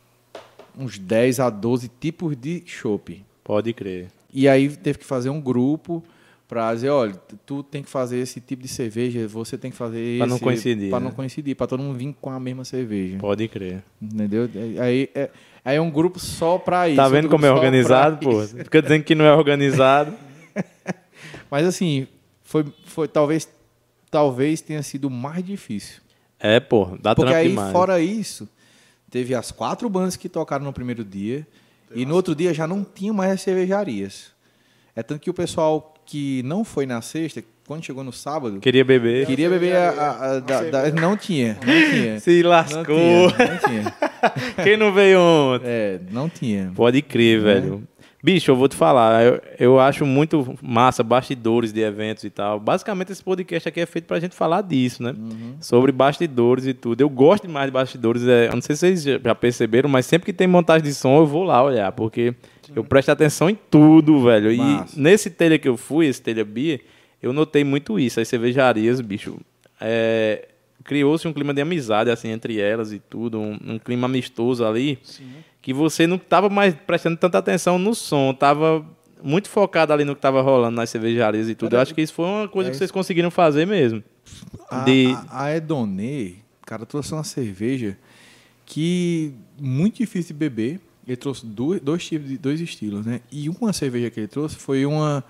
[0.77, 3.23] Uns 10 a 12 tipos de chopp.
[3.43, 4.09] Pode crer.
[4.31, 6.03] E aí teve que fazer um grupo
[6.47, 7.13] para dizer, olha,
[7.45, 10.89] tu tem que fazer esse tipo de cerveja, você tem que fazer Pra não coincidir,
[10.89, 11.05] para né?
[11.05, 13.17] não coincidir, para todo mundo vir com a mesma cerveja.
[13.17, 13.83] Pode crer.
[14.01, 14.49] Entendeu?
[14.79, 15.29] Aí é,
[15.67, 16.95] aí é um grupo só para isso.
[16.95, 18.41] Tá vendo como é pra organizado, pô?
[18.41, 18.55] isso.
[18.55, 20.13] Fica dizendo que não é organizado.
[21.51, 22.07] Mas assim,
[22.41, 23.49] foi, foi talvez
[24.09, 26.01] talvez tenha sido mais difícil.
[26.39, 27.73] É, pô, dá Porque aí demais.
[27.73, 28.47] fora isso,
[29.11, 31.45] teve as quatro bandas que tocaram no primeiro dia
[31.93, 34.31] e no outro dia já não tinha mais as cervejarias.
[34.95, 38.83] É tanto que o pessoal que não foi na sexta, quando chegou no sábado, Queria
[38.85, 39.25] beber.
[39.27, 42.19] Queria beber a, a- a- da- da- não tinha, não tinha.
[42.19, 42.85] Se Não lascou.
[42.85, 43.93] tinha, não tinha.
[44.63, 45.65] Quem não veio ontem?
[45.67, 46.71] É, não tinha.
[46.75, 47.83] Pode crer, velho.
[48.23, 52.59] Bicho, eu vou te falar, eu, eu acho muito massa bastidores de eventos e tal.
[52.59, 55.13] Basicamente, esse podcast aqui é feito pra gente falar disso, né?
[55.61, 56.99] Sobre bastidores e tudo.
[56.99, 58.27] Eu gosto demais de bastidores.
[58.27, 61.19] É, eu não sei se vocês já perceberam, mas sempre que tem montagem de som,
[61.19, 62.33] eu vou lá olhar, porque
[62.75, 64.51] eu presto atenção em tudo, velho.
[64.51, 64.99] E Massa.
[64.99, 66.81] nesse telha que eu fui, esse telha Bia,
[67.21, 68.19] eu notei muito isso.
[68.19, 69.37] As cervejarias, bicho,
[69.81, 70.47] é,
[70.83, 73.39] criou-se um clima de amizade, assim, entre elas e tudo.
[73.39, 74.99] Um, um clima amistoso ali
[75.61, 78.85] que você não estava mais prestando tanta atenção no som, tava
[79.21, 81.75] muito focado ali no que estava rolando nas cervejarias e tudo.
[81.75, 84.01] Eu acho que isso foi uma coisa É que vocês conseguiram fazer mesmo.
[84.69, 87.97] A, De- a, a Edonê, cara, trouxe uma cerveja
[88.65, 90.79] que muito difícil de beber.
[91.07, 93.21] Ele trouxe dois, dois tipos de dois estilos, né?
[93.31, 95.23] E uma cerveja que ele trouxe foi uma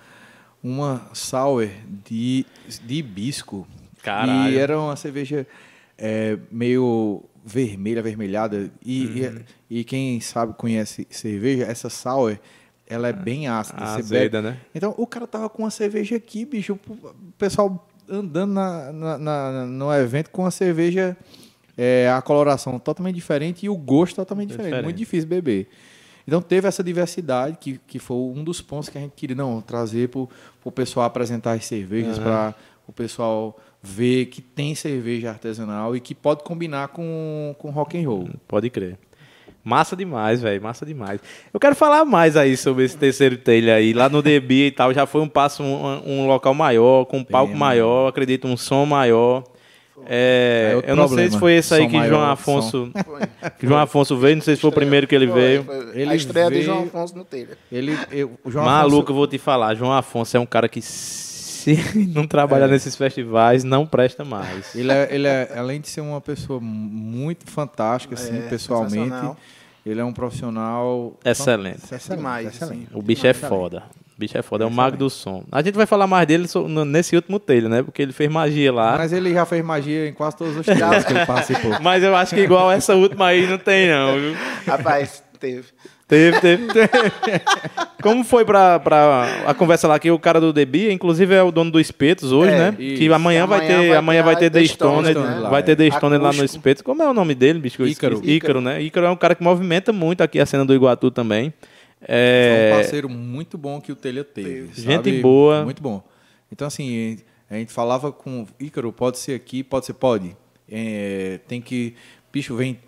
[0.68, 1.68] uma sour
[2.06, 2.46] de,
[2.86, 3.68] de hibisco.
[4.04, 4.54] Caralho.
[4.54, 5.46] E era uma cerveja
[5.98, 8.70] é, meio vermelha, avermelhada.
[8.86, 9.40] E, Uhum.
[9.70, 12.38] e, e quem sabe, conhece cerveja, essa sour,
[12.86, 13.80] ela é bem ácida.
[13.86, 14.58] Você Azeda, né?
[14.76, 16.78] então, o cara tava com uma cerveja aqui, bicho.
[16.88, 21.16] O pessoal andando na, na- na- no evento com uma cerveja,
[21.78, 24.68] é, a coloração totalmente diferente e o gosto totalmente diferente.
[24.68, 24.84] Diferente.
[24.86, 25.68] Muito difícil beber.
[26.28, 29.62] Então, teve essa diversidade, que, que foi um dos pontos que a gente queria não,
[29.62, 30.28] trazer para
[30.66, 32.54] o pessoal apresentar as cervejas, para
[32.86, 38.08] o pessoal ver que tem cerveja artesanal e que pode combinar com, com rock and
[38.08, 38.30] roll.
[38.46, 38.98] Pode crer.
[39.64, 40.62] Massa demais, velho.
[40.62, 41.20] Massa demais.
[41.54, 43.92] Eu quero falar mais aí sobre esse terceiro telha aí.
[43.92, 47.24] Lá no DB e tal, já foi um passo, um, um local maior, com um
[47.24, 49.44] palco maior, acredito, um som maior.
[50.06, 52.24] É, outro eu não sei se foi esse aí Som que João.
[52.24, 52.92] Afonso.
[53.60, 55.64] Que João Afonso veio, não sei se foi o primeiro que ele veio.
[55.64, 56.00] foi.
[56.02, 57.58] Ele a estreia veio- de João Afonso no telha.
[57.72, 59.76] Ele, eu, João Maluco, Afonso- eu vou te falar.
[59.76, 61.78] João Afonso é um cara que, se
[62.14, 64.74] não trabalhar nesses festivais, não presta mais.
[64.76, 69.16] Ele é, ele é, além de ser uma pessoa muito fantástica, assim, É, pessoalmente,
[69.86, 71.84] ele é um profissional Excelente.
[71.84, 72.88] excelente, Demais, excelente.
[72.94, 73.50] O bicho é Excelente.
[73.50, 73.84] foda.
[74.18, 75.44] Bicho é foda, é o mago do som.
[75.52, 76.46] A gente vai falar mais dele
[76.88, 77.84] nesse último telho, né?
[77.84, 78.96] Porque ele fez magia lá.
[78.98, 81.80] Mas ele já fez magia em quase todos os teatros que ele participou.
[81.82, 84.36] Mas eu acho que igual essa última aí não tem, não, viu?
[84.66, 85.66] Rapaz, teve.
[86.08, 86.64] Teve, teve.
[88.02, 91.52] Como foi pra, pra a conversa lá que o cara do Debi, inclusive é o
[91.52, 92.76] dono do Espetos hoje, É, né?
[92.80, 92.98] isso.
[92.98, 95.48] Que amanhã, vai Amanhã ter, vai amanhã vai ter The Stoner, né?
[95.50, 96.44] vai ter The Stoner lá no.
[96.46, 96.82] Espetos.
[96.82, 97.86] Como é o nome dele, bicho?
[97.86, 98.22] Ícaro.
[98.24, 98.82] Ícaro, né?
[98.82, 101.54] Ícaro é um cara que movimenta muito aqui a cena do Iguatu também.
[102.00, 104.74] Foi É, um parceiro muito bom que o Telha teve.
[104.74, 105.22] Gente sabe?
[105.22, 105.64] boa.
[105.64, 106.04] Muito bom.
[106.52, 107.18] Então, assim,
[107.50, 110.36] a gente falava com o Ícaro, pode ser aqui, pode ser, pode.
[110.70, 111.96] É, tem que.
[112.32, 112.80] Bicho, vem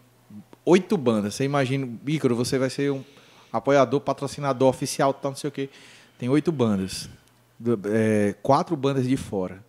[0.65, 1.35] oito bandas.
[1.35, 3.03] Você imagina, Ícaro, você vai ser um
[3.51, 5.69] apoiador, patrocinador oficial, tal, não sei o quê.
[6.17, 7.09] Tem oito bandas.
[7.85, 9.63] É, quatro bandas de fora.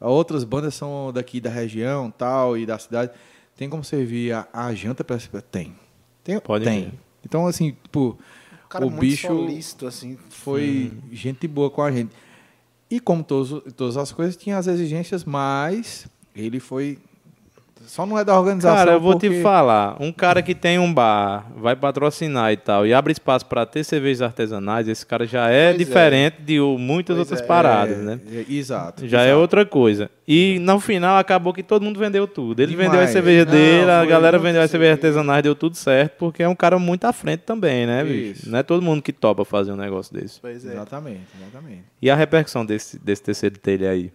[0.00, 3.12] Outras bandas são daqui da região tal e da cidade.
[3.56, 5.18] Tem como servir a, a janta para
[5.50, 5.74] Tem.
[6.22, 6.40] Tem.
[6.40, 6.92] Pode tem.
[7.24, 8.18] Então, assim, tipo,
[8.74, 10.18] cara o muito bicho solícito, assim.
[10.28, 12.10] foi gente boa com a gente.
[12.90, 16.98] E como todos, todas as coisas, tinha as exigências, mas ele foi.
[17.86, 18.76] Só não é da organização.
[18.76, 19.96] Cara, eu vou te porque- falar.
[20.00, 23.84] Um cara que tem um bar, vai patrocinar e tal, e abre espaço pra ter
[23.84, 25.78] cervejas artesanais, esse cara já é Pois é.
[25.84, 27.46] diferente de o- muitas Pois outras é.
[27.46, 28.20] paradas, É, né?
[28.32, 29.06] é, exato.
[29.06, 29.40] Já é exato.
[29.40, 30.10] outra coisa.
[30.26, 32.60] E no final acabou que todo mundo vendeu tudo.
[32.60, 32.88] Ele Demais.
[32.90, 35.18] vendeu a cerveja Não, dele, a galera vendeu as cervejas cerveja.
[35.20, 38.38] artesanais, deu tudo certo, porque é um cara muito à frente também, né, bicho?
[38.40, 38.50] Isso.
[38.50, 40.40] Não é todo mundo que topa fazer um negócio desse.
[40.40, 40.72] Pois é.
[40.72, 41.84] Exatamente, exatamente.
[42.00, 44.10] E a repercussão desse, desse terceiro telha aí?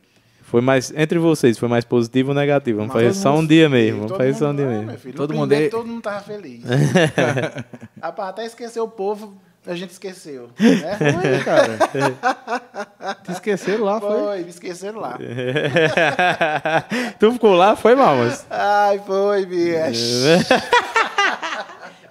[0.50, 2.80] Foi mais, entre vocês, foi mais positivo ou negativo?
[2.80, 3.98] Vamos Mas fazer só um mundo- dia mesmo.
[3.98, 4.98] Vamos todo fazer só um mundo- dia ah, mesmo.
[4.98, 6.64] filho, Todo mundo primeiro é- todo mundo tava feliz.
[8.02, 9.36] Rapaz, até esqueceu o povo,
[9.68, 10.50] a gente esqueceu.
[10.60, 10.98] Né?
[10.98, 11.78] Foi, cara.
[13.24, 14.20] Te esqueceram lá, foi?
[14.20, 15.18] Foi, me esqueceram lá.
[17.20, 17.76] tu ficou lá?
[17.76, 18.46] Foi mal, mas...
[18.50, 20.26] Ai, foi, bicho.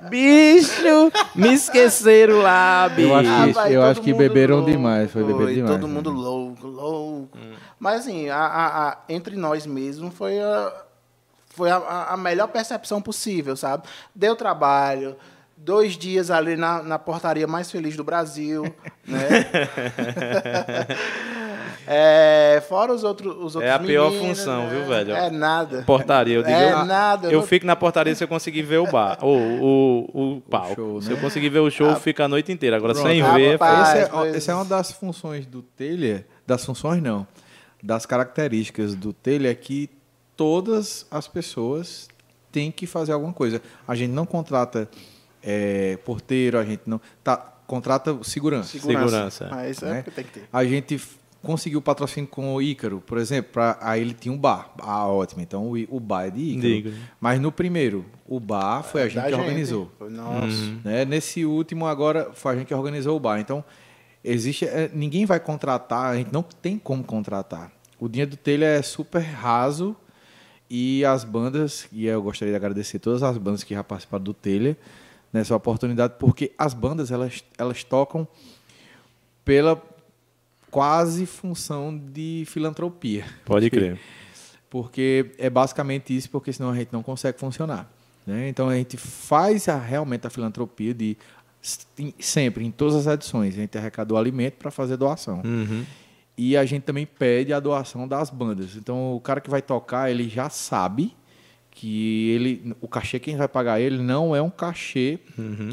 [0.08, 3.08] Bicho, me esqueceram lá, bicho.
[3.08, 5.10] Eu acho que, vai, eu todo acho que mundo beberam louco, demais.
[5.10, 5.72] Foi beber demais.
[5.72, 6.18] Todo mundo né?
[6.20, 7.38] louco, louco.
[7.78, 10.72] Mas assim, a- a- a- entre nós mesmos foi a,
[11.50, 13.84] foi a- melhor percepção possível, sabe?
[14.14, 15.16] Deu trabalho.
[15.60, 18.62] Dois dias ali na, na portaria mais feliz do Brasil,
[19.06, 19.28] né?
[21.90, 24.74] É, fora os outros, os outros É a pior meninos, função, né?
[24.74, 25.14] viu, velho?
[25.14, 25.82] É nada.
[25.86, 26.54] Portaria, eu digo.
[26.54, 29.16] É eu, nada, Eu não- fico na portaria se eu conseguir ver o bar.
[29.22, 30.74] Ou o, o, palco.
[30.74, 31.14] show, Se né?
[31.14, 32.76] eu conseguir ver o show, fica a noite inteira.
[32.76, 33.54] Agora, sem Ah, ver.
[33.54, 36.26] Essa é, Ah, essa é uma das funções do telha.
[36.46, 37.26] Das funções, não.
[37.82, 39.88] Das características do telha é que
[40.36, 42.08] todas as pessoas
[42.50, 43.62] têm que fazer alguma coisa.
[43.86, 44.88] A gente não contrata
[45.42, 47.00] é, porteiro, a gente não.
[47.22, 48.78] Tá, contrata segurança.
[48.78, 49.48] Segurança.
[49.50, 50.02] Mas é né?
[50.02, 50.48] porque tem que ter.
[50.52, 51.00] A gente
[51.42, 54.72] conseguiu patrocínio com o Ícaro, por exemplo, pra, aí ele tinha um bar.
[54.78, 55.40] Ah, ótimo.
[55.40, 56.68] Então o, o bar é de Ícaro.
[56.68, 56.94] Ícaro.
[57.20, 59.90] Mas no primeiro, o bar foi a Da gente que organizou.
[59.98, 60.72] Foi Nossa.
[60.84, 61.04] Né?
[61.04, 63.38] Nesse último agora foi a gente que organizou o bar.
[63.38, 63.64] Então
[64.30, 67.70] existe, é, ninguém vai contratar, a gente não tem como contratar.
[67.98, 69.96] O dinheiro do telha é super raso
[70.70, 74.34] e as bandas e eu gostaria de agradecer todas as bandas que já participaram do
[74.34, 74.76] telha
[75.32, 78.26] nessa oportunidade porque as bandas elas elas tocam
[79.44, 79.82] pela
[80.70, 83.24] quase função de filantropia.
[83.44, 83.98] Pode crer.
[84.70, 87.90] Porque é basicamente isso, porque senão a gente não consegue funcionar.
[88.26, 88.48] né?
[88.50, 91.16] Então a gente faz a- realmente a filantropia de
[92.18, 95.42] sempre, em todas as edições, a gente arrecadou alimento para fazer doação.
[95.44, 95.84] Uhum.
[96.36, 98.76] E a gente também pede a doação das bandas.
[98.76, 101.16] Então o cara que vai tocar, ele já sabe
[101.70, 105.20] que ele o cachê que a gente vai pagar ele não é um cachê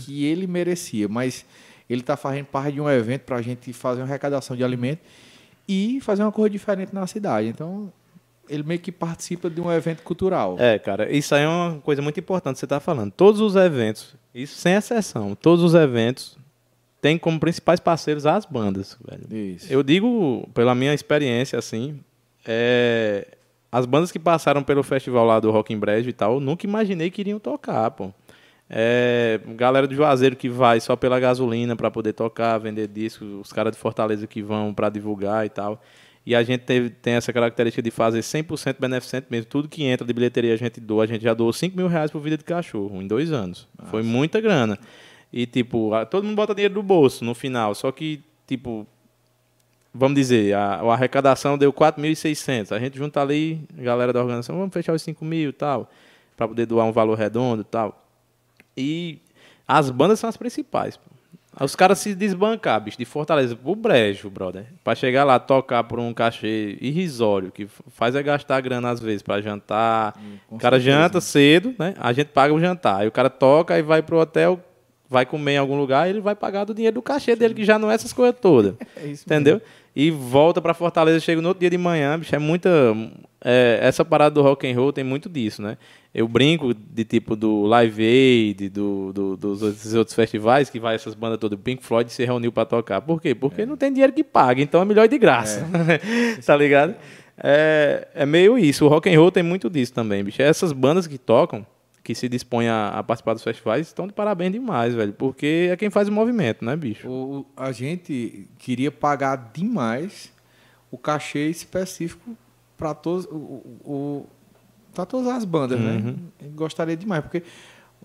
[0.02, 1.46] que ele merecia, mas
[1.90, 5.02] ele está fazendo parte de um evento para a gente fazer uma arrecadação de alimento
[5.68, 7.48] e fazer uma coisa diferente na cidade.
[7.48, 7.92] Então
[8.50, 10.56] ele meio que participa de um evento cultural.
[10.60, 13.12] É, cara, isso aí é uma coisa muito importante que você está falando.
[13.12, 16.38] Todos os eventos, isso sem exceção, todos os eventos
[17.02, 19.56] têm como principais parceiros as bandas, velho.
[19.56, 19.72] Isso.
[19.72, 22.00] Eu digo, pela minha experiência, assim,
[22.46, 23.28] é,
[23.72, 26.66] as bandas que passaram pelo festival lá do Rock in Brejo e tal, eu nunca
[26.66, 28.12] imaginei que iriam tocar, pô.
[28.68, 33.54] É, galera do Juazeiro que vai só pela gasolina para poder tocar, vender discos, os
[33.54, 35.80] caras de Fortaleza que vão para divulgar e tal.
[36.26, 39.46] E a gente teve, tem essa característica de fazer 100% beneficente mesmo.
[39.50, 41.04] Tudo que entra de bilheteria a gente doa.
[41.04, 43.68] A gente já doou 5 mil reais por vida de cachorro em dois anos.
[43.92, 44.80] Foi muita grana.
[45.32, 47.76] E, tipo, a- todo mundo bota dinheiro do bolso no final.
[47.76, 48.88] Só que, tipo,
[49.94, 52.72] vamos dizer, a, a arrecadação deu 4.600.
[52.76, 55.92] A gente junta ali, a galera da organização, vamos fechar os 5 mil e tal,
[56.36, 58.04] para poder doar um valor redondo e tal.
[58.76, 59.20] E
[59.68, 60.98] as bandas são as principais.
[60.98, 61.04] pô.
[61.60, 64.66] Os caras se desbancar, bicho, de Fortaleza pro Brejo, brother.
[64.84, 69.22] Pra chegar lá, tocar por um cachê irrisório, que faz é gastar grana às vezes
[69.22, 70.14] pra jantar.
[70.48, 70.98] com o cara certeza.
[71.02, 71.94] janta cedo, né?
[71.98, 73.02] A gente paga o jantar.
[73.02, 74.60] Aí o cara toca e vai pro hotel,
[75.10, 77.80] vai comer em algum lugar, ele vai pagar do dinheiro do cachê dele, que já
[77.80, 78.76] não é essas coisas todas.
[78.98, 79.62] É isso Entendeu?
[79.96, 82.70] E volta pra Fortaleza, chega no outro dia de manhã, bicho, é muita.
[83.44, 85.78] é, essa parada do rock and roll tem muito disso, né?
[86.14, 90.96] Eu brinco de tipo do Live Aid, do, do- dos outros- outros festivais, que vai
[90.96, 91.58] essas bandas todas.
[91.58, 93.02] O Pink Floyd se reuniu pra tocar.
[93.02, 93.34] Por quê?
[93.36, 95.66] Porque não tem dinheiro que paga, então é melhor de graça.
[96.46, 96.96] tá ligado?
[97.42, 98.86] É, é meio isso.
[98.86, 100.42] O rock and roll tem muito disso também, bicho.
[100.42, 101.66] Essas bandas que tocam,
[102.06, 105.12] que se dispõem a, a participar dos festivais, estão de parabéns demais, velho.
[105.12, 107.10] Porque é quem faz o movimento, né, bicho?
[107.10, 110.32] O, a gente queria pagar demais
[110.92, 112.38] o cachê específico
[112.78, 113.28] para todos,
[114.94, 115.94] para todas as bandas, né?
[115.94, 116.18] Uhum.
[116.44, 117.42] Eu Gostaria demais, porque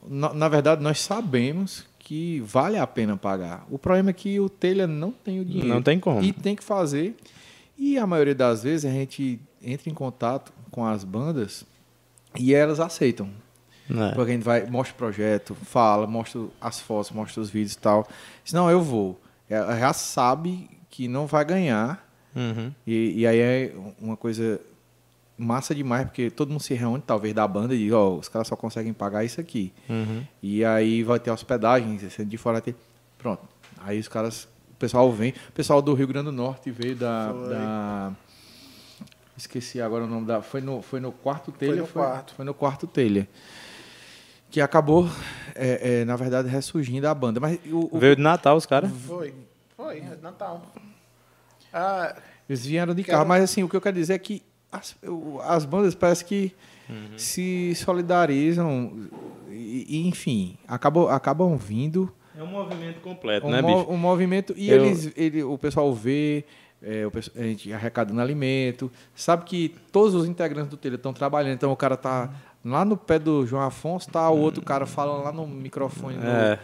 [0.09, 3.67] na, na verdade nós sabemos que vale a pena pagar.
[3.71, 5.69] O problema é que o telha não tem o dinheiro.
[5.69, 6.23] Não tem como.
[6.23, 7.15] E tem que fazer.
[7.77, 11.67] E a maioria das vezes a gente entra em contato com as bandas
[12.39, 13.29] e elas aceitam.
[13.91, 14.12] Né?
[14.14, 17.78] Porque a gente vai, mostra o projeto, fala, mostra as fotos, mostra os vídeos e
[17.78, 18.07] tal.
[18.45, 19.20] Diz, não, eu vou.
[19.49, 22.09] Ela já sabe que não vai ganhar.
[22.34, 22.72] Uhum.
[22.86, 24.61] E, e aí é uma coisa
[25.36, 28.47] massa demais, porque todo mundo se reúne, talvez, da banda e diz, ó, os caras
[28.47, 29.72] só conseguem pagar isso aqui.
[29.88, 30.24] Uhum.
[30.43, 32.76] E aí vai ter hospedagem, de fora ter.
[33.18, 33.43] Pronto.
[33.78, 35.30] Aí os caras, o pessoal vem.
[35.49, 37.32] O pessoal do Rio Grande do Norte veio da.
[37.34, 37.49] Foi.
[37.49, 38.12] da-
[39.36, 40.43] esqueci agora o nome da.
[40.43, 41.76] Foi no, foi no quarto telha?
[41.82, 42.34] no quarto.
[42.34, 43.26] Foi no quarto telha.
[44.51, 45.09] Que acabou,
[45.55, 47.39] é, é, na verdade, ressurgindo a banda.
[47.41, 48.91] Mas o, o- Veio de Natal os caras.
[49.07, 49.33] Foi.
[49.77, 50.63] Foi, é Natal.
[51.73, 52.17] Ah,
[52.49, 53.29] eles vieram de Quero- carro.
[53.29, 54.43] Mas assim, o que eu quero dizer é que
[54.73, 54.97] as,
[55.45, 56.53] as bandas parece que
[56.89, 57.17] Uhum.
[57.17, 59.09] se solidarizam
[59.49, 63.91] e, e, enfim, acabam, acabam vindo É um movimento completo, um, né, mo- bicho?
[63.93, 66.45] um movimento e Eu- eles, ele, o pessoal vê
[66.83, 67.05] é,
[67.37, 68.91] a gente arrecadando alimento.
[69.14, 72.31] Sabe que todos os integrantes do telha estão trabalhando, então o cara tá
[72.64, 76.26] lá no pé do João Afonso, tá o outro cara falando lá no microfone, no-
[76.26, 76.59] É.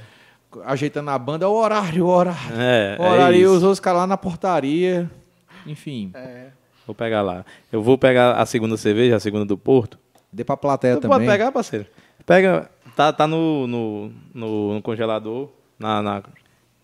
[0.65, 2.55] ajeitando a banda, o horário, o horário.
[2.57, 5.11] É, o horário é e os outros caras lá na portaria.
[5.67, 6.47] Enfim, É.
[6.87, 7.45] Vou pegar lá.
[7.73, 9.99] Eu vou pegar a segunda cerveja, a segunda do Porto.
[10.33, 11.17] dê pra plateia Tu também.
[11.19, 11.87] pode pegar, parceiro.
[12.25, 12.71] Pega.
[12.95, 16.23] Tá, tá no, no, no- no congelador, na, na,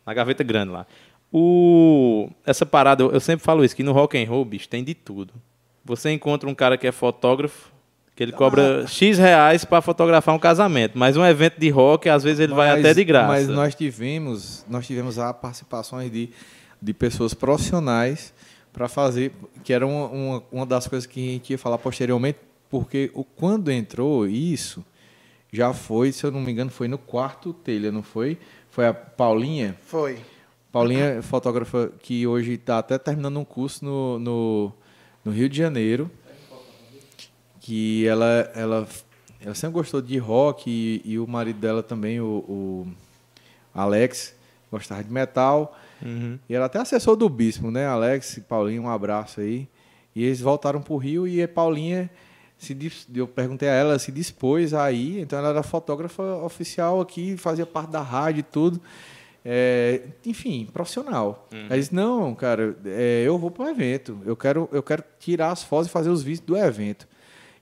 [0.05, 0.86] na gaveta grande lá.
[1.33, 4.95] O, essa parada, eu, sempre falo isso, que no rock and roll, bicho, tem de
[4.95, 5.33] tudo.
[5.85, 7.73] Você encontra um cara que é fotógrafo,
[8.15, 12.23] que ele cobra X reais pra fotografar um casamento, mas um evento de rock, às
[12.23, 13.29] vezes ele vai Mas- até de graça.
[13.29, 16.29] Mas nós tivemos, nós tivemos a participações de,
[16.81, 18.35] de pessoas profissionais
[18.71, 19.33] para fazer,
[19.65, 22.39] que era uma, uma, uma das coisas que a gente ia falar posteriormente,
[22.69, 24.85] porque o, quando entrou isso,
[25.51, 28.39] já foi, se eu não me engano, foi no quarto telha, não foi?
[28.71, 29.77] Foi a Paulinha.
[29.87, 30.19] Foi.
[30.73, 34.73] Paulinha, é fotógrafa que hoje está até terminando um curso no, no,
[35.23, 36.11] no Rio de Janeiro,
[37.61, 38.89] que ela, ela,
[39.39, 42.86] ela sempre gostou de rock e, e o marido dela também, o, o
[43.74, 44.35] Alex,
[44.70, 45.78] gostava de metal.
[46.01, 46.39] Uhum.
[46.49, 47.86] E ela até acessou do Bispo, né?
[47.86, 49.69] Alex e Paulinho, um abraço aí.
[50.16, 52.11] E eles voltaram para o Rio e Paulinha,
[52.57, 52.77] se,
[53.15, 55.20] eu perguntei a ela, ela se dispôs aí.
[55.20, 58.81] Então ela era fotógrafa oficial aqui, fazia parte da rádio e tudo.
[59.44, 61.48] É, enfim, profissional.
[61.66, 64.19] Ela disse, não, cara, é, eu vou para o evento.
[64.24, 67.06] Eu quero, eu quero tirar as fotos e fazer os vídeos do evento.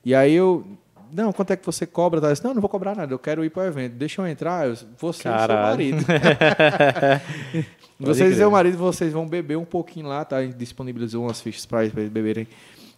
[0.03, 0.65] E aí eu...
[1.13, 2.21] Não, quanto é que você cobra?
[2.21, 3.95] Disse, não, não vou cobrar nada, eu quero ir para o evento.
[3.95, 6.05] Deixa eu entrar, eu, você e seu marido.
[8.01, 10.37] Vocês e seu marido, vocês vão beber um pouquinho lá, tá?
[10.37, 12.47] A gente disponibilizou umas fichas para eles beberem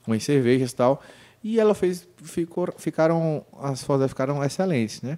[0.07, 1.03] umas cervejas e tal.
[1.43, 5.17] E ela fez, ficou, ficaram, as fotos ficaram excelentes, né?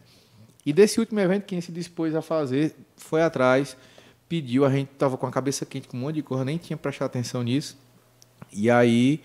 [0.66, 3.78] E desse último evento, quem se dispôs a fazer foi atrás,
[4.28, 6.76] pediu, a gente tava com a cabeça quente com um monte de coisa, nem tinha
[6.76, 7.78] prestado atenção nisso.
[8.52, 9.22] E aí,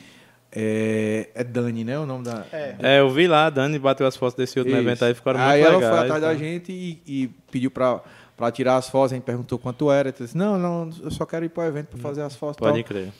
[0.53, 1.99] é, é Dani, né?
[1.99, 2.45] O nome da.
[2.53, 2.77] É.
[2.81, 4.87] É, eu vi lá, a Dani bateu as fotos desse último Isso.
[4.87, 5.95] evento aí, ficaram Aí muito ela legais.
[5.97, 6.35] foi atrás da tá?
[6.35, 8.01] gente e, e pediu para
[8.37, 11.27] para tirar as fotos, a gente perguntou quanto era, ela disse, não, não, eu só
[11.27, 12.57] quero ir para o evento para fazer as fotos.
[12.57, 12.89] e Pode tal.
[12.89, 13.13] crer.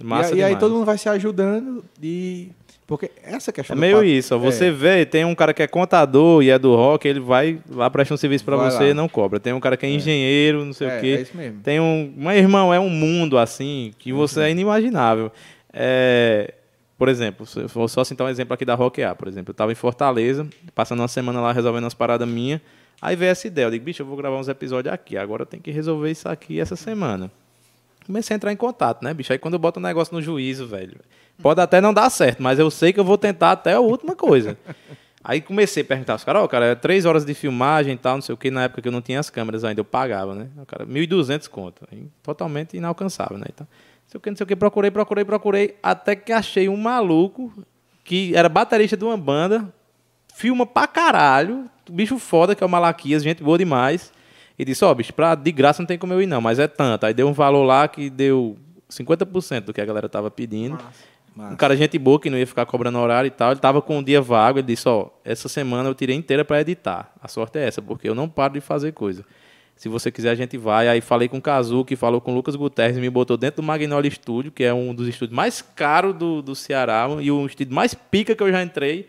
[0.00, 2.50] E, Massa aí- e aí todo mundo vai se ajudando e
[2.96, 5.62] porque essa questão É meio pato- isso, ó, você é, vê, tem um cara que
[5.62, 8.84] é contador e é do rock, ele vai lá presta um serviço pra Vai você
[8.84, 8.88] lá.
[8.90, 9.40] e não cobra.
[9.40, 11.06] Tem um cara que é engenheiro, não sei é, o quê.
[11.18, 11.60] é isso mesmo.
[11.62, 12.12] Tem um.
[12.16, 15.32] Mas, irmão, é um mundo assim que você é inimaginável.
[15.72, 16.54] É,
[16.98, 19.50] por exemplo, vou só citar um exemplo aqui da Rock A, por exemplo.
[19.50, 22.60] Eu estava em Fortaleza, passando uma semana lá resolvendo umas paradas minhas.
[23.00, 23.64] Aí veio essa ideia.
[23.66, 25.16] Eu digo, bicho, eu vou gravar uns episódios aqui.
[25.16, 27.30] Agora eu tenho que resolver isso aqui essa semana.
[28.06, 29.32] Comecei a entrar em contato, né, bicho?
[29.32, 30.96] Aí quando eu boto o negócio no juízo, velho.
[31.40, 34.14] Pode até não dar certo, mas eu sei que eu vou tentar até a última
[34.14, 34.56] coisa.
[35.24, 38.16] Aí comecei a perguntar aos caras, ó, cara, é três horas de filmagem e tal,
[38.16, 40.34] não sei o que, na época que eu não tinha as câmeras ainda, eu pagava,
[40.34, 40.48] né?
[40.60, 41.86] O cara, 1.200 conto.
[42.22, 43.46] Totalmente inalcançável, né?
[43.48, 46.68] Então, não sei o que, não sei o que, procurei, procurei, procurei, até que achei
[46.68, 47.52] um maluco
[48.04, 49.72] que era baterista de uma banda,
[50.34, 54.12] filma pra caralho, bicho foda, que é o Malaquias, gente boa demais.
[54.58, 56.66] E disse, ó, bicho, pra, de graça não tem como eu ir não, mas é
[56.66, 57.06] tanto.
[57.06, 58.56] Aí deu um valor lá que deu
[58.90, 60.78] 50% do que a galera tava pedindo.
[61.36, 63.52] Um cara gente boa que não ia ficar cobrando horário e tal.
[63.52, 64.58] Ele tava com um dia vago.
[64.58, 67.12] Ele disse: Ó, essa semana eu tirei inteira para editar.
[67.20, 69.24] A sorte é essa, porque eu não paro de fazer coisa.
[69.74, 70.88] Se você quiser, a gente vai.
[70.88, 73.66] Aí falei com o Kazu, que falou com o Lucas Guterres, me botou dentro do
[73.66, 77.74] Magnolia Studio, que é um dos estúdios mais caros do, do Ceará e o estúdio
[77.74, 79.08] mais pica que eu já entrei.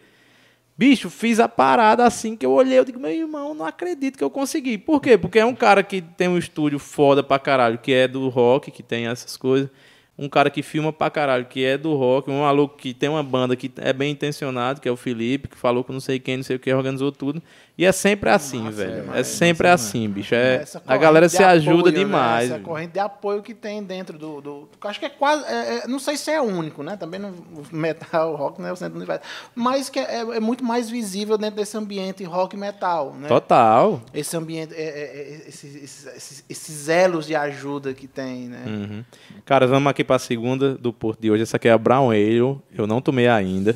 [0.76, 4.24] Bicho, fiz a parada assim que eu olhei, eu digo, meu irmão, não acredito que
[4.24, 4.78] eu consegui.
[4.80, 5.16] Por quê?
[5.16, 8.72] Porque é um cara que tem um estúdio foda pra caralho, que é do rock,
[8.72, 9.70] que tem essas coisas.
[10.18, 12.30] Um cara que filma pra caralho, que é do rock.
[12.30, 15.58] Um maluco que tem uma banda que é bem intencionado, que é o Felipe, que
[15.58, 17.42] falou com não sei quem, não sei o que, organizou tudo.
[17.76, 19.02] E é sempre assim, velho.
[19.02, 20.36] demais, é sempre assim, bicho.
[20.36, 22.00] É, a galera se ajuda apoio, né?
[22.00, 22.52] demais.
[22.52, 24.40] Essa corrente de apoio que tem dentro do.
[24.42, 25.44] do acho que é quase.
[25.52, 26.96] é- é- não sei se é único, né?
[26.98, 28.72] Também no o metal, rock, né?
[28.72, 29.24] O centro do universo.
[29.56, 33.28] Mas que é, é muito mais visível dentro desse ambiente rock e metal, né?
[33.28, 34.00] Total.
[34.14, 38.64] Esse ambiente, é- é- é- esses, esses, esses- elos de ajuda que tem, né?
[38.68, 39.04] Uhum.
[39.46, 41.42] Cara, vamos aqui pra segunda do Porto de hoje.
[41.42, 42.38] Essa aqui é a Brown Ale.
[42.38, 43.76] Eu não tomei ainda.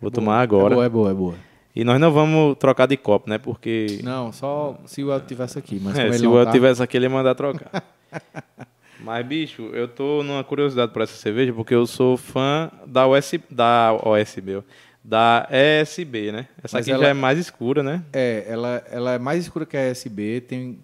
[0.00, 0.74] Vou tomar agora.
[0.74, 1.47] É boa, é boa, é boa.
[1.74, 3.38] E nós não vamos trocar de copo, né?
[3.38, 5.78] Porque Não, só se o Elton tivesse aqui.
[5.82, 7.84] Mas é, se o tá, tivesse aqui, ele ia mandar trocar.
[9.00, 13.44] Mas, bicho, eu tô numa curiosidade por essa cerveja, porque eu sou fã da USB,
[13.48, 14.64] da OSB,
[15.04, 16.48] da ESB, né?
[16.62, 18.02] Essa Mas aqui ela- já é mais escura, né?
[18.12, 20.80] É, ela, ela é mais escura que a SB, tem,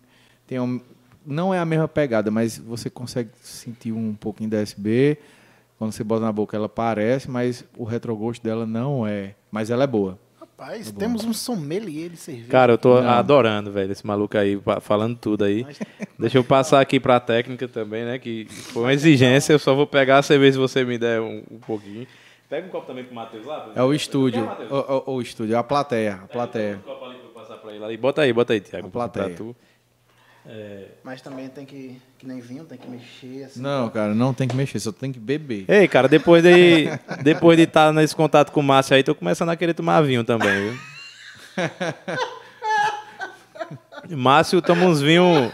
[0.46, 0.80] tem um,
[1.26, 5.18] não é a mesma pegada, mas você consegue sentir um pouquinho da SB.
[5.76, 9.34] Quando você bota na boca, ela parece, mas o retrogosto dela não é.
[9.50, 10.18] Mas ela é boa.
[10.56, 12.48] Rapaz, temos um sommelier de cerveja.
[12.48, 15.66] Cara, eu tô adorando, velho, esse maluco aí, falando tudo aí.
[16.18, 18.18] Deixa eu passar aqui pra técnica também, né?
[18.20, 21.42] Que foi uma exigência, eu só vou pegar a cerveja se você me der um,
[21.50, 22.06] um pouquinho.
[22.48, 23.72] Pega um copo também pro Matheus lá.
[23.74, 24.48] É o estúdio.
[24.56, 24.72] Quer?
[24.72, 26.20] O, o- o estúdio, a plateia.
[26.22, 26.76] A plateia.
[26.76, 27.96] Um copo ali pra eu passar pra ele ali.
[27.96, 28.86] Bota aí, bota aí, Thiago.
[28.86, 29.36] A plateia.
[30.44, 30.84] Tu.
[31.02, 33.60] Mas também tem que, que nem vinho, tem que mexer assim.
[33.60, 35.64] Não, cara, não tem que mexer, só tem que beber.
[35.68, 36.86] Ei, cara, depois de
[37.22, 40.24] depois de estar nesse contato com o Márcio aí, tô começando a querer tomar vinho
[40.24, 40.78] também, viu?
[44.16, 45.52] Márcio toma uns vinhos.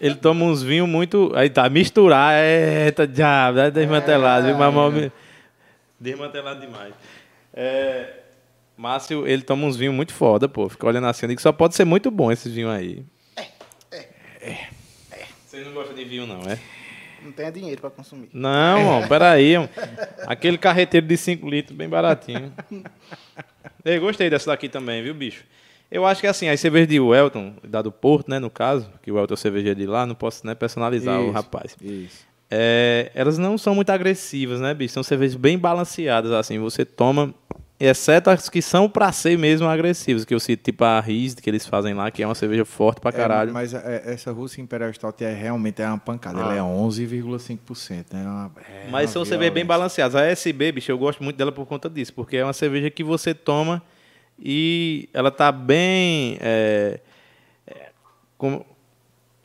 [0.00, 1.32] Ele toma uns vinhos muito.
[1.34, 2.90] Aí tá, misturar, é.
[2.90, 4.56] Tá diabo, é desmantelado, viu?
[4.56, 5.12] Mamão, me-
[6.00, 6.92] Desmantelado demais.
[7.54, 8.14] É,
[8.76, 10.68] Márcio, ele toma uns vinhos muito foda, pô.
[10.68, 13.04] Fica olhando assim, que só pode ser muito bom esses vinhos aí.
[14.50, 15.26] É.
[15.46, 16.58] Vocês não gostam de vinho, não, é?
[17.22, 18.28] Não tem dinheiro pra consumir.
[18.32, 19.56] Não, mano, peraí.
[19.56, 19.70] mano.
[20.26, 22.52] Aquele carreteiro de 5 litros, bem baratinho.
[23.84, 25.44] Eu gostei dessa daqui também, viu, bicho?
[25.90, 29.10] Eu acho que assim, as cervejas de Welton, da do Porto, né, no caso, que
[29.10, 31.76] o Welton é cervejeiro de lá, não posso né, personalizar o Isso, rapaz.
[31.80, 32.26] Isso.
[32.50, 34.94] É, elas não são muito agressivas, né, bicho?
[34.94, 36.58] São cervejas bem balanceadas, assim.
[36.58, 37.34] Você toma,
[37.78, 41.48] exceto as que são pra ser mesmo agressivas, que eu cito, tipo a Riz, que
[41.50, 43.50] eles fazem lá, que é uma cerveja forte pra caralho.
[43.50, 46.40] É, mas é, essa Rússia Imperial Stout é realmente é uma pancada.
[46.40, 48.12] Ela é 11,5%.
[48.14, 48.22] Né?
[48.24, 48.52] É uma-
[48.86, 50.14] é Mas são cervejas bem balanceadas.
[50.14, 53.04] A SB, bicho, eu gosto muito dela por conta disso, porque é uma cerveja que
[53.04, 53.82] você toma
[54.38, 57.00] e ela tá bem é,
[57.66, 57.90] é,
[58.38, 58.64] como-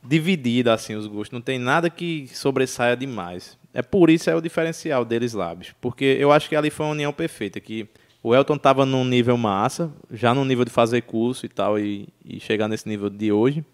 [0.02, 1.30] dividida, assim, os gostos.
[1.30, 3.56] Não tem nada que sobressaia demais.
[3.74, 5.74] É por isso é o diferencial deles lá, bicho.
[5.80, 7.88] Porque eu acho que ali foi uma união perfeita, que
[8.22, 12.08] o Elton tava num nível massa, já no nível de fazer curso e tal, e,
[12.24, 13.64] e chegar nesse nível de hoje.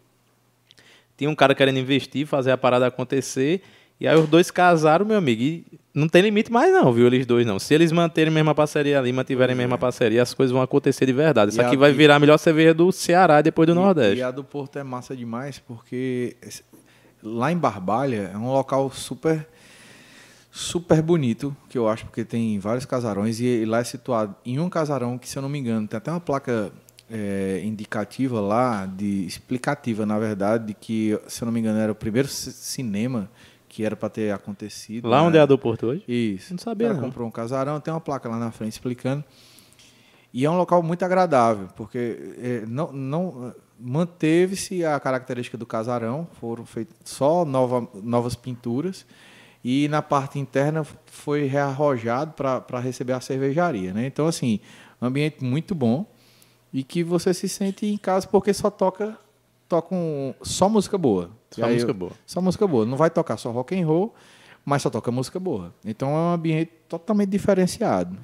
[1.16, 3.60] Tinha um cara querendo investir, fazer a parada acontecer.
[4.00, 5.42] E aí os dois casaram, meu amigo.
[5.42, 7.08] E não tem limite mais, não, viu?
[7.08, 7.58] Eles dois não.
[7.58, 11.04] Se eles manterem a mesma parceria ali, mantiverem a mesma parceria, as coisas vão acontecer
[11.04, 11.50] de verdade.
[11.50, 14.18] Isso aqui vai virar a melhor cerveja do Ceará depois do E- Nordeste.
[14.18, 16.36] E a do Porto é massa demais, porque
[17.20, 19.44] lá em Barbalha é um local super
[20.58, 24.68] super bonito, que eu acho, porque tem vários casarões, e, lá é situado em um
[24.68, 26.72] casarão que, se eu não me engano, tem até uma placa
[27.08, 31.92] é, indicativa lá, de explicativa, na verdade, de que, se eu não me engano, era
[31.92, 33.30] o primeiro ci- cinema
[33.68, 35.08] que era para ter acontecido.
[35.08, 35.28] Lá né?
[35.28, 36.02] onde é a do Porto hoje?
[36.08, 36.52] Isso.
[36.52, 37.08] Não sabia, cara não.
[37.08, 39.22] comprou um casarão, tem uma placa lá na frente explicando.
[40.34, 46.26] E é um local muito agradável, porque eh, não, não manteve-se a característica do casarão,
[46.40, 49.06] foram feitas só nova, novas pinturas
[49.64, 54.06] e na parte interna foi rearrojado para receber a cervejaria, né?
[54.06, 54.60] Então assim,
[55.02, 56.06] um ambiente muito bom
[56.72, 59.18] e que você se sente em casa porque só toca
[59.68, 61.30] toca um- só música boa.
[61.50, 62.12] Só aí música boa.
[62.26, 62.86] só música boa.
[62.86, 64.14] Não vai tocar só rock and roll,
[64.64, 65.74] mas só toca música boa.
[65.84, 68.16] Então é um ambiente totalmente diferenciado.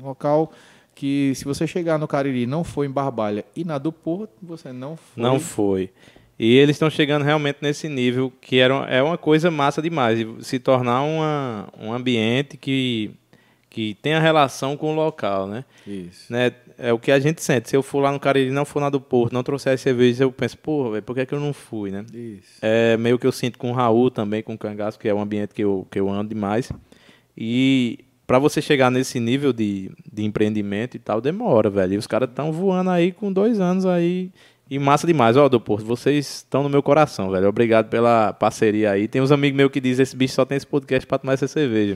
[0.00, 0.50] Um local
[0.94, 4.32] que se você chegar no Cariri e não for em Barbalha e na do Porto,
[4.42, 5.22] você não foi.
[5.22, 5.90] Não foi.
[6.38, 10.26] E eles estão chegando realmente nesse nível que era, é uma coisa massa demais.
[10.40, 13.10] Se tornar uma, um ambiente que,
[13.70, 15.64] que tenha relação com o local, né?
[15.86, 16.30] Isso.
[16.30, 16.52] né?
[16.78, 17.70] É o que a gente sente.
[17.70, 19.80] Se eu for lá no Cariri e não for na do Porto, não trouxer as
[19.80, 22.04] cervejas, eu penso, porra, velho, por que, é que eu não fui, né?
[22.12, 22.58] Isso.
[22.60, 25.20] É meio que eu sinto com o Raul também, com o Cangaço, que é um
[25.22, 26.70] ambiente que eu, que eu ando demais.
[27.34, 31.94] E para você chegar nesse nível de, de empreendimento e tal, demora, velho.
[31.94, 34.30] E os caras estão voando aí com dois anos aí.
[34.68, 35.36] E massa demais.
[35.36, 37.48] Ó, do Porto, vocês estão no meu coração, velho.
[37.48, 39.06] Obrigado pela parceria aí.
[39.06, 41.46] Tem uns amigos meus que dizem esse bicho só tem esse podcast para tomar essa
[41.46, 41.94] cerveja.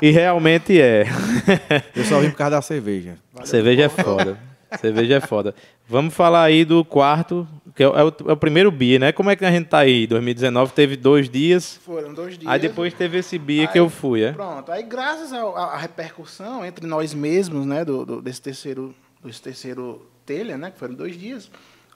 [0.00, 1.04] e, e realmente é.
[1.94, 3.16] Eu só vim por causa da cerveja.
[3.44, 4.38] Cerveja é foda.
[4.80, 5.52] Cerveja é foda.
[5.88, 9.10] Vamos falar aí do quarto, que é o, é o- é primeiro BIA, né?
[9.12, 10.06] Como é que a gente tá aí?
[10.06, 12.48] 2019 teve dois dias, Foram dois dias.
[12.52, 14.30] aí depois teve esse BIA que eu fui, é?
[14.30, 14.70] Pronto.
[14.70, 18.94] Aí, graças à repercussão entre nós mesmos, né, do, do- desse terceiro,
[19.24, 21.50] desse terceiro telha, né, que foram dois dias,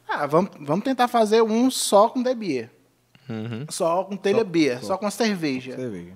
[0.08, 2.68] ah, vamos, vamos tentar fazer um só com debia.
[3.28, 3.64] Uhum.
[3.70, 4.86] Só com telha Só- bia, só.
[4.88, 5.76] só com cerveja.
[5.76, 6.12] Cerveja.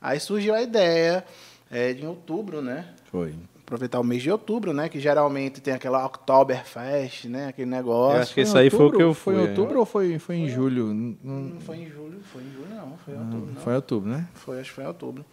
[0.00, 1.24] Aí surgiu a ideia
[1.70, 2.86] é, de em outubro, né?
[3.10, 3.34] Foi.
[3.62, 4.88] Aproveitar o mês de outubro, né?
[4.90, 7.48] Que geralmente tem aquela Oktoberfest, né?
[7.48, 8.18] Aquele negócio.
[8.18, 9.48] Eu acho que esse aí foi o que eu Foi fui, em é.
[9.48, 10.92] outubro ou foi, foi em julho?
[10.92, 13.60] Não, Não foi em julho, foi em julho não, foi em outubro não.
[13.62, 14.28] foi em outubro, né?
[14.34, 15.24] Foi, acho que foi em outubro.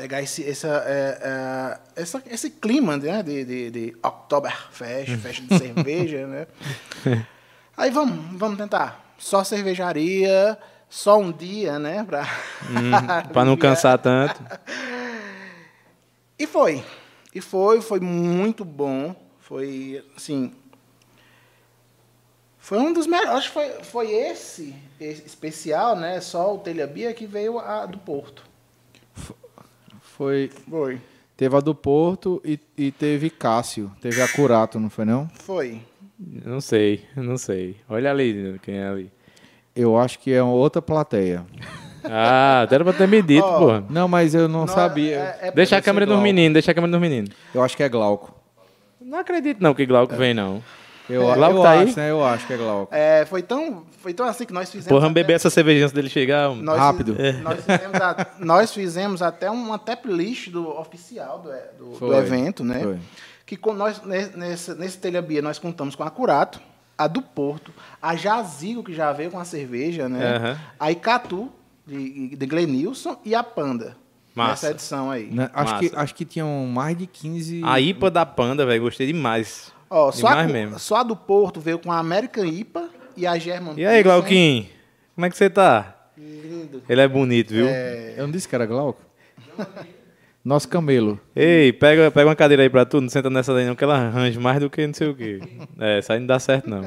[0.00, 5.58] Pegar esse, essa, é, é, essa, esse clima né, de, de, de Oktoberfest, festa de
[5.58, 6.46] cerveja, né?
[7.76, 9.14] Aí vamos, vamos tentar.
[9.18, 10.56] Só cervejaria,
[10.88, 12.02] só um dia, né?
[12.02, 12.26] Pra,
[13.30, 14.42] Pra não cansar tanto.
[16.38, 16.82] E foi.
[17.34, 19.14] E foi, foi muito bom.
[19.40, 20.54] Foi, assim...
[22.58, 23.40] Foi um dos melhores.
[23.40, 26.18] Acho que foi, foi esse, esse especial, né?
[26.22, 28.42] Só o Telha Bia que veio a do Porto.
[30.20, 30.50] Foi.
[30.68, 31.00] Foi.
[31.34, 33.90] Teve a do Porto e, e teve Cássio.
[34.02, 35.26] Teve a Curato, não foi não?
[35.32, 35.80] Foi.
[36.18, 37.76] Não sei, não sei.
[37.88, 39.10] Olha ali quem é ali.
[39.74, 41.42] Eu acho que é uma outra plateia.
[42.02, 43.84] Ah, era pra ter me dito, Ó, porra.
[43.90, 45.16] Não, mas eu não Não, sabia.
[45.16, 46.22] é- é- Deixa a câmera Glauco.
[46.22, 47.30] meninos, deixa a câmera nos meninos.
[47.54, 48.34] Eu acho que é Glauco.
[48.98, 50.62] Não acredito não que Glauco vem, não.
[51.12, 51.84] Eu, Glauco eu tá aí?
[51.88, 52.10] acho, né?
[52.10, 52.94] Eu acho que é Glauco.
[52.94, 54.88] É, foi, tão, foi tão assim que nós fizemos.
[54.88, 56.54] Porra, beber essa cervejinha antes dele chegar.
[56.54, 57.14] Nós Rápido.
[57.16, 61.90] fiz- Nós fizemos, a- nós fizemos até uma tap list do oficial do, e- do-
[61.90, 62.16] do Foi.
[62.16, 62.80] evento, né?
[62.82, 62.98] Foi.
[63.46, 66.60] Que com nós, ne- nesse, nesse Telha Bia nós contamos com a Curato,
[66.96, 70.36] a do Porto, a Jazigo, que já veio com a cerveja, né?
[70.36, 70.58] Aham.
[70.78, 71.50] A Icatu,
[71.86, 73.96] de, de Glenilson, e a Panda.
[74.32, 74.50] Massa.
[74.68, 75.28] Nessa edição aí.
[75.32, 75.88] Né, Acho, Massa.
[75.88, 77.62] que, acho que tinham mais de 15.
[77.64, 79.72] A IPA da Panda, velho, gostei demais.
[79.92, 80.78] Ó, só, a, mesmo.
[80.78, 84.02] só a do Porto veio com a American IPA e a German E aí.
[84.04, 84.66] Glauquinho?
[85.16, 85.96] Como é que você tá?
[86.16, 86.80] Lindo.
[86.88, 87.66] Ele é bonito, viu?
[87.66, 89.02] Eu não disse que era Glauco?
[90.44, 91.20] Nosso camelo.
[91.34, 93.96] Ei, pega, pega uma cadeira aí pra tu, não senta nessa daí não, que ela
[93.96, 95.40] arranja mais do que não sei o quê.
[95.78, 96.82] É, isso aí não dá certo, não.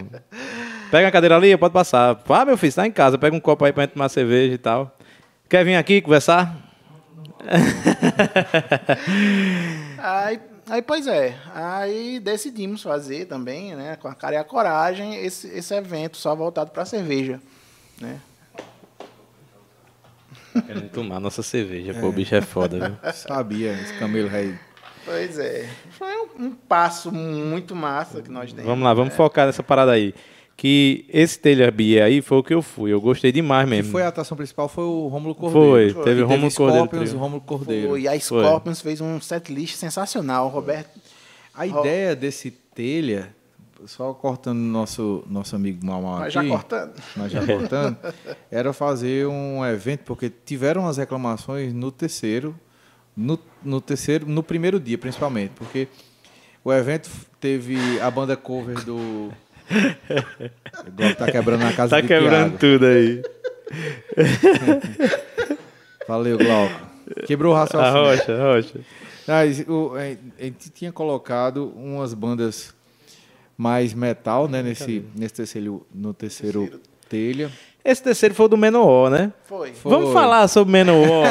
[0.90, 2.20] Pega a cadeira ali, pode passar.
[2.30, 4.58] Ah, meu filho, tá em casa, pega um copo aí pra gente tomar cerveja e
[4.58, 4.96] tal.
[5.50, 6.56] Quer vir aqui conversar?
[9.98, 15.16] Aí, aí, pois é, aí decidimos fazer também, né, com a cara e a coragem,
[15.16, 17.42] esse, esse evento só voltado para cerveja,
[18.00, 18.20] né?
[20.66, 22.98] Querendo tomar nossa cerveja, pô, o bicho é foda, viu?
[23.14, 24.56] Sabia, esse camelo rei.
[25.04, 28.70] Pois é, foi um, um passo muito massa que nós demos.
[28.70, 30.14] Vamos lá, vamos focar nessa parada aí.
[30.64, 32.94] Que esse telha Bia aí foi o que eu fui.
[32.94, 33.92] Eu gostei demais mesmo.
[33.92, 35.94] foi a atração principal foi o Rômulo Cordeiro.
[35.96, 37.90] Foi, teve o Rômulo Cordeiro Scorpions, o Rômulo Cordeiro.
[37.90, 40.98] Foi, e a Scorpions fez um setlist sensacional, Roberto.
[41.54, 43.36] A ideia desse telha,
[43.86, 46.94] só cortando nosso, nosso amigo Mamal Mas aqui, já cortando.
[47.18, 47.98] mas já cortando,
[48.50, 52.58] era fazer um evento, porque tiveram as reclamações no terceiro,
[53.18, 55.90] no, no terceiro, no primeiro dia, principalmente, porque
[56.64, 59.30] o evento teve a banda cover do.
[60.88, 62.58] O Glauco tá quebrando na casa Tá de quebrando Thiago.
[62.58, 63.22] tudo aí.
[66.08, 66.74] Valeu, Glauco.
[67.26, 67.94] Quebrou o A raciocínio.
[68.04, 68.80] rocha, a rocha.
[69.28, 72.74] Mas, o- a gente tinha colocado umas bandas
[73.58, 74.62] mais metal, né?
[74.62, 77.50] Nesse, nesse terceiro, no terceiro, telha.
[77.86, 79.32] Esse terceiro foi o do Menor, né?
[79.46, 79.74] Foi.
[79.74, 79.92] Foi.
[79.92, 81.26] Vamos falar sobre o Menor.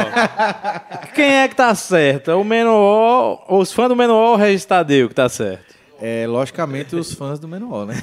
[1.14, 2.30] Quem é que tá certo?
[2.30, 5.71] É o Menor, os fãs do Menor ou o Regis Tadeu que tá certo?
[6.04, 7.94] É, logicamente, os fãs do Menor, né?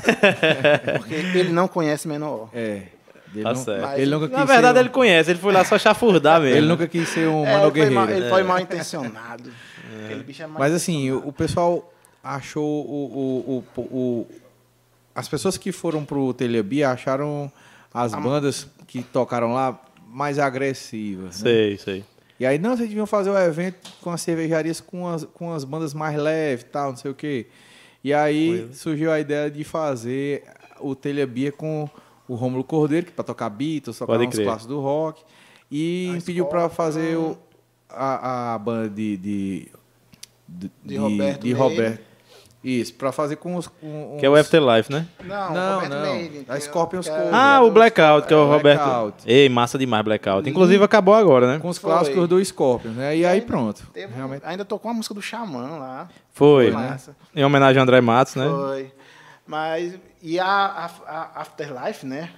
[0.97, 2.49] Porque ele não conhece Menor.
[2.53, 2.83] É.
[3.33, 3.99] Ele, Tá não- certo.
[3.99, 6.57] ele nunca quis Na verdade, ser, ele conhece, ele foi lá só chafurdar um- mesmo.
[6.57, 8.25] ele nunca quis ser um É, Mano ele foi mal, Guerreiro.
[8.25, 9.51] ele foi mal intencionado.
[10.05, 11.93] Aquele bicho é mal Mas assim, o, o pessoal
[12.23, 14.27] achou o, o, o, o-
[15.13, 17.51] As pessoas que foram pro Telha Bia acharam
[17.93, 19.77] as bandas que tocaram lá
[20.07, 21.43] mais agressivas.
[21.43, 21.49] né?
[21.51, 22.03] Sei, sei.
[22.39, 25.63] E aí, não, vocês deviam fazer o evento com as cervejarias com as, com as
[25.65, 27.47] bandas mais leves e tal, não sei o quê.
[28.03, 30.43] E aí surgiu a ideia de fazer
[30.79, 31.89] o Telha Bia com
[32.27, 34.45] o Rômulo Cordeiro, que para tocar Beatles, tocar Pode uns crer.
[34.45, 35.21] clássicos do rock.
[35.71, 37.37] E A pediu para fazer o,
[37.89, 39.17] a, a banda de.
[39.17, 39.69] De,
[40.47, 41.53] de, De Roberto de.
[41.53, 42.08] Roberto.
[42.61, 43.67] Isso, para fazer com os.
[43.67, 45.05] Com Que é o uns- Afterlife, né?
[45.23, 46.13] Não, Não, não.
[46.49, 47.33] A que- Scorpions é- Cover.
[47.33, 48.83] Ah, o Blackout, que é o É, Roberto.
[48.83, 49.23] Blackout.
[49.25, 50.49] Ei, massa demais Blackout.
[50.49, 51.59] Inclusive acabou agora, né?
[51.59, 51.89] Com os Foi.
[51.89, 53.15] clássicos do Scorpions, né?
[53.15, 53.87] E aí pronto.
[53.93, 54.41] teve- Realmente.
[54.45, 56.09] Ainda tocou a música do Xamã lá.
[56.33, 56.69] Foi.
[56.71, 57.15] massa.
[57.33, 58.45] Em homenagem ao André Matos, né?
[58.49, 58.91] Foi.
[59.47, 62.29] Mas, e a, a- a Afterlife, né?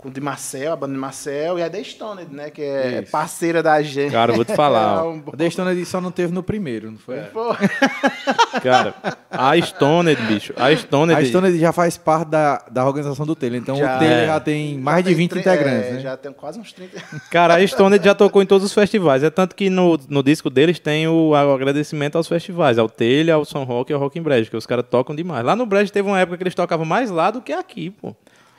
[0.00, 2.48] Com o de Marcel, a banda de Marcel, e a The Stoned, né?
[2.48, 3.12] Que é Isso.
[3.12, 4.10] parceira da gente.
[4.12, 6.96] Cara, eu vou te falar, É um- A Destona só não teve no primeiro, não
[6.98, 7.18] foi?
[7.24, 7.54] Pô,
[8.62, 8.94] Cara,
[9.30, 10.54] a Stoned, bicho.
[10.56, 11.14] A Stoned.
[11.14, 13.58] A Stone já faz parte da, da organização do Taylor.
[13.58, 13.96] Então Já.
[13.96, 14.26] o Taylor É.
[14.26, 16.00] já tem mais de tem 20 tre- integrantes, é, né?
[16.00, 16.98] Já tem quase uns 30.
[17.30, 19.22] Cara, a Stoned já tocou em todos os festivais.
[19.22, 23.34] É tanto que no, no disco deles tem o, o agradecimento aos festivais, ao Telha,
[23.34, 25.44] ao São Rock e ao Rock em Brejo, que os caras tocam demais.
[25.44, 28.16] Lá no Brejo teve uma época que eles tocavam mais lá do que aqui, pô.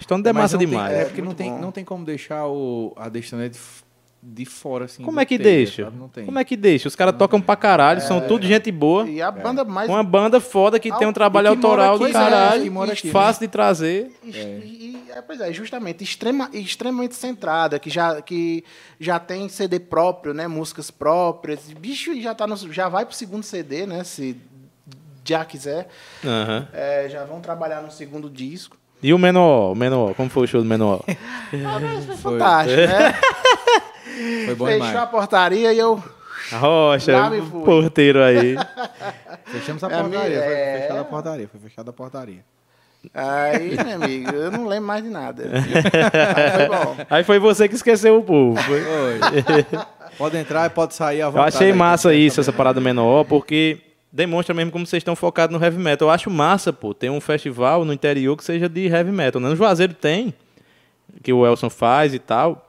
[0.10, 0.94] É Mas massa não tem- demais.
[0.98, 1.60] é porque não tem, bom.
[1.60, 3.84] não tem como deixar o, a Destona de, f-
[4.24, 5.04] de fora, assim.
[5.04, 5.86] Como é que deixa?
[5.86, 5.98] sabe?
[5.98, 6.26] Não tem.
[6.26, 6.88] Como é que deixa?
[6.88, 9.08] Os caras tocam pra caralho, são tudo gente boa.
[9.08, 9.90] E a banda mais.
[9.90, 12.14] Uma banda foda que tem um trabalho autoral aqui, do né?
[12.14, 12.96] caralho, né?
[13.12, 14.12] fácil de trazer.
[14.24, 18.64] E, é, pois é, justamente, extrema, extremamente centrada, que já, que
[19.00, 20.48] já tem CD próprio, né?
[20.48, 21.60] Músicas próprias.
[21.80, 24.04] Bicho já, tá no, já vai pro segundo CD, né?
[24.04, 24.38] Se
[25.26, 25.88] já quiser.
[26.24, 26.68] Aham.
[26.74, 28.78] É, já vão trabalhar no segundo disco.
[29.04, 31.04] E o Menor, o Menor, como foi o show do Menor?
[31.52, 33.14] Foi, Fantástico, né?
[34.46, 34.96] foi bom Fechou demais.
[34.96, 36.02] a portaria e eu.
[36.54, 37.64] Rocha, Lá me fui.
[37.64, 38.56] porteiro aí.
[39.46, 40.40] Fechamos a É, portaria.
[40.42, 40.80] Foi é.
[40.82, 41.48] fechada a portaria.
[41.50, 42.40] Foi fechada a portaria.
[43.14, 45.44] Aí, meu amigo, eu não lembro mais de nada.
[45.44, 46.96] Aí foi bom.
[47.10, 48.62] Aí foi você que esqueceu o povo.
[48.62, 48.82] Foi.
[48.82, 49.66] Foi.
[50.18, 51.56] Pode entrar e pode sair à Eu vontade.
[51.56, 52.16] achei aí, massa tá?
[52.16, 53.80] isso, essa parada menor, porque
[54.12, 56.08] demonstra mesmo como vocês estão focados no heavy metal.
[56.08, 59.42] Eu acho massa, pô, ter um festival no interior que seja de heavy metal.
[59.42, 59.50] Né?
[59.50, 60.34] No Juazeiro tem,
[61.24, 62.68] que o Elson faz e tal.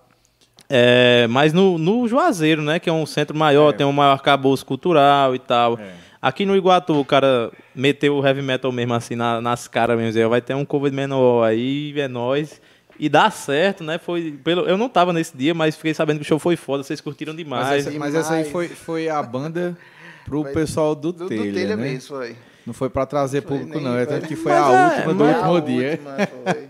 [0.69, 4.64] É, mas no, no Juazeiro, né, que é um centro maior, tem um maior arcabouço
[4.64, 5.78] cultural e tal.
[5.78, 5.93] É.
[6.20, 10.10] Aqui no Iguatu, o cara meteu o heavy metal mesmo assim na- nas caras mesmo.
[10.12, 12.60] dizer, Vai ter um cover menor aí, é nóis.
[12.98, 13.98] E dá certo, né?
[13.98, 16.85] Foi pelo, eu não tava nesse dia, mas fiquei sabendo que o show foi foda,
[16.85, 17.66] vocês curtiram demais.
[17.66, 19.77] Mas, essa, mas essa aí foi, foi a banda
[20.24, 21.82] pro pessoal do, Do, do telha, telha né?
[21.82, 22.36] mesmo, foi.
[22.66, 23.97] Não foi pra trazer público, nem- não.
[23.97, 25.90] É foi- tanto que foi Mas a é, última do mas- último A dia.
[25.90, 26.69] última, foi.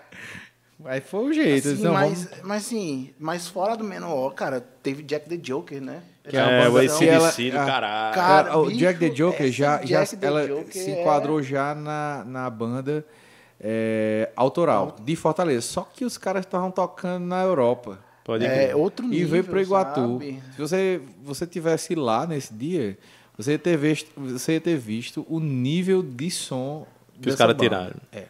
[0.86, 1.68] Aí foi o jeito.
[1.68, 2.42] Assim, então, mas, vamos...
[2.42, 6.02] mas sim, mas fora do Menor, cara, teve Jack the Joker, né?
[6.28, 8.14] Que é é, o ACDC do caralho.
[8.14, 11.42] Cara, o bicho, Jack the Joker já, já Jack the ela Joker se é- enquadrou
[11.42, 13.04] já na, na banda
[13.58, 15.62] é, autoral de Fortaleza.
[15.62, 17.98] Só que os caras estavam tocando na Europa.
[18.24, 20.00] Pode É outro nível, e veio para Iguatu.
[20.00, 20.42] sabe?
[20.54, 22.96] Se você você tivesse lá nesse dia,
[23.36, 26.86] você ia ter visto, você ia ter visto o nível de som
[27.20, 27.96] Que os caras tiraram.
[28.10, 28.24] É.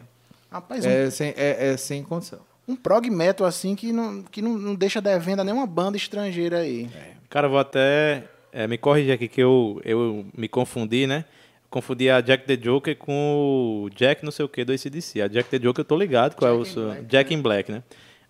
[0.51, 2.39] Rapaz, um, É, sem, é, é sem condição.
[2.67, 6.59] um prog metal assim que não, que não, não deixa devendo a nenhuma banda estrangeira
[6.59, 6.89] aí.
[7.29, 11.25] Cara, eu vou até é, me corrigir aqui que eu, eu me confundi, né?
[11.69, 15.21] Confundi a Jack the Joker com o Jack não sei o que do ACDC.
[15.21, 16.85] A Jack the Joker eu tô ligado qual é o Jack in som.
[16.87, 17.83] Black, Jack in Black, né?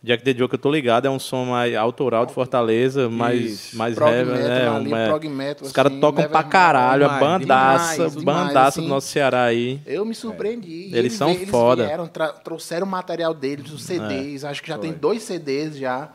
[0.05, 3.95] Jack the Joker eu tô ligado, é um som mais autoral de Fortaleza, mais, mais
[3.95, 4.69] Prog heavy, metal né?
[4.77, 8.15] ali, Um, é, prog metal, os caras assim, tocam pra caralho, a demais, bandaça, demais,
[8.15, 8.81] demais, bandaça assim.
[8.83, 9.81] do nosso Ceará aí.
[9.85, 10.89] Eu me surpreendi.
[10.91, 11.81] E Eles são veio- foda.
[11.83, 12.07] Eles vieram,
[12.43, 14.43] trouxeram o material deles, os CDs.
[14.45, 16.09] Acho que já tem dois CDs já.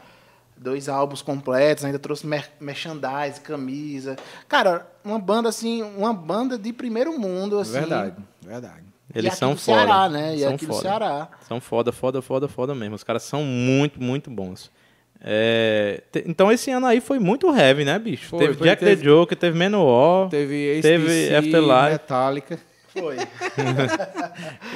[0.57, 1.85] Dois álbuns completos.
[1.85, 4.17] Ainda trouxe mer merchandise, camisa.
[4.47, 7.59] Cara, uma banda assim, uma banda de primeiro mundo.
[7.59, 8.15] Assim, Verdade,
[8.47, 8.90] verdade.
[9.15, 9.79] E Eles aqui são do foda.
[9.85, 10.35] Ceará, né?
[10.37, 10.83] E São aqui do foda.
[10.83, 11.29] Ceará.
[11.49, 12.95] São foda, foda, foda, foda mesmo.
[12.95, 14.71] Os caras são muito, muito bons.
[15.23, 18.29] É, te- então esse ano aí foi muito heavy, né, bicho?
[18.31, 20.29] Foi, teve foi, Jack teve- the Joker, teve Menor.
[20.31, 21.91] Teve esse Teve Afterlife.
[21.93, 22.59] Metallica.
[22.91, 23.17] Foi.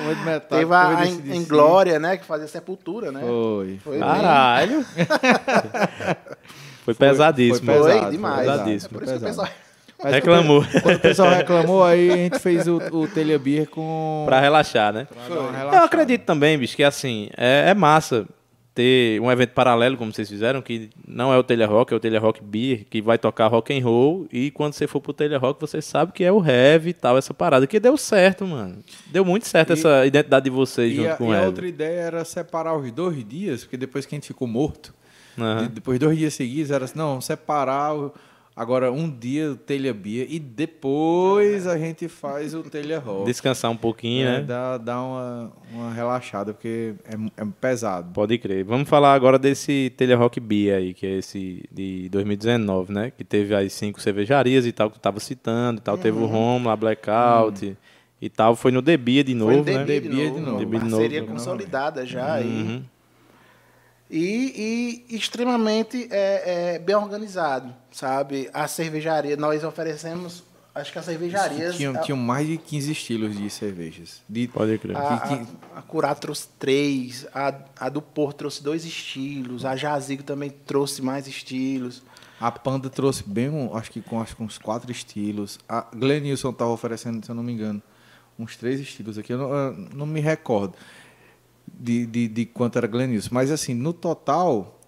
[0.05, 0.49] Muito Metallica.
[0.49, 1.35] Teve a, a AC/DC.
[1.37, 2.17] em Glória, né?
[2.17, 3.21] Que fazia Sepultura, né?
[3.21, 3.79] Foi.
[3.83, 4.85] Foi Caralho!
[6.85, 7.67] foi pesadíssimo.
[7.67, 8.35] foi Foi pesado, demais.
[8.37, 8.91] foi pesadíssimo.
[8.91, 9.49] É por isso que o pesado.
[9.49, 9.64] pessoal...
[10.05, 10.65] Mas Reclamou.
[10.83, 14.23] Quando o pessoal reclamou, aí a gente fez o, o Telha Beer com.
[14.27, 15.07] pra relaxar, né?
[15.11, 18.27] pra Eu acredito também, bicho, que assim, é, é massa
[18.75, 22.01] ter um evento paralelo, como vocês fizeram, que não é o Telha Rock, é o
[22.01, 25.39] Telha Rock Beer, que vai tocar rock and roll, e quando você for pro Telha
[25.39, 28.79] Rock, você sabe que é o heavy e tal, essa parada, que deu certo, mano.
[29.07, 31.43] Deu muito certo E- essa identidade de vocês E, junto a, com e o a
[31.47, 34.93] outra ideia era separar os dois dias, porque depois que a gente ficou morto,
[35.63, 38.13] de- depois de dois dias seguidos, era assim, não, separar o-
[38.57, 43.27] agora um dia o Telha Beer e depois a gente faz o Telha Rock.
[43.27, 44.43] Descansar um pouquinho, É, né?
[44.43, 48.13] dá, dá uma, uma relaxada, porque é, é pesado.
[48.13, 48.65] Pode crer.
[48.65, 53.11] Vamos falar agora desse Telha Rock Beer aí, que é esse de 2019, né?
[53.17, 55.99] Que teve as cinco cervejarias e tal, que tu tava citando e tal.
[55.99, 57.77] Teve o Home, a Blackout
[58.21, 58.55] e tal.
[58.55, 59.85] Foi no The Beer de Foi novo, no né?
[59.85, 60.65] Beer Beer de de novo.
[60.65, 62.35] de Parceria novo, consolidada já.
[62.35, 62.45] aí.
[62.47, 62.83] Uhum.
[62.85, 62.94] E,
[64.17, 68.49] e extremamente é, é, bem organizado, sabe?
[68.55, 71.71] A cervejaria, nós oferecemos, acho que a cervejaria...
[71.73, 74.23] Tinham, a, tinham mais de 15 estilos de cervejas.
[74.29, 74.97] De, Pode crer.
[74.97, 80.23] a, a, a Curá trouxe três, a, a do Porto trouxe dois estilos, a Jazigo
[80.23, 82.01] também trouxe mais estilos.
[82.39, 85.59] A Panda trouxe bem, um, acho que com acho que uns quatro estilos.
[85.69, 87.83] A Glenilson estava oferecendo, se eu não me engano,
[88.39, 89.33] uns três estilos aqui.
[89.33, 90.75] Eu não, eu não me recordo
[91.79, 93.29] de, de, de quanto era Glenilson.
[93.33, 94.79] Mas, assim, no total,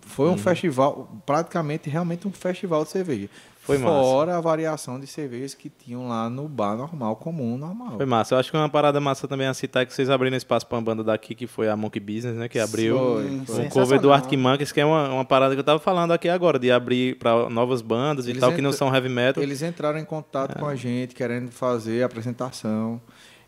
[0.00, 0.34] foi Uhum.
[0.34, 3.28] um festival, praticamente, realmente um festival de cerveja.
[3.60, 3.94] Foi massa.
[3.94, 7.96] Fora a variação de cervejas que tinham lá no bar normal, comum, normal.
[7.96, 8.34] Foi massa.
[8.34, 10.76] Eu acho que uma parada massa também a citar é que vocês abriram espaço pra
[10.76, 12.46] uma banda daqui, que foi a Monkey Business, né?
[12.46, 13.68] Que abriu Foi, um foi.
[13.70, 14.12] cover do.
[14.12, 17.16] Arctic Monkeys, que é uma, uma parada que eu tava falando aqui agora, de abrir
[17.16, 19.42] pra novas bandas e Eles tal, que não são heavy metal.
[19.42, 20.60] Eles entraram em contato É.
[20.60, 23.00] com a gente, querendo fazer a apresentação.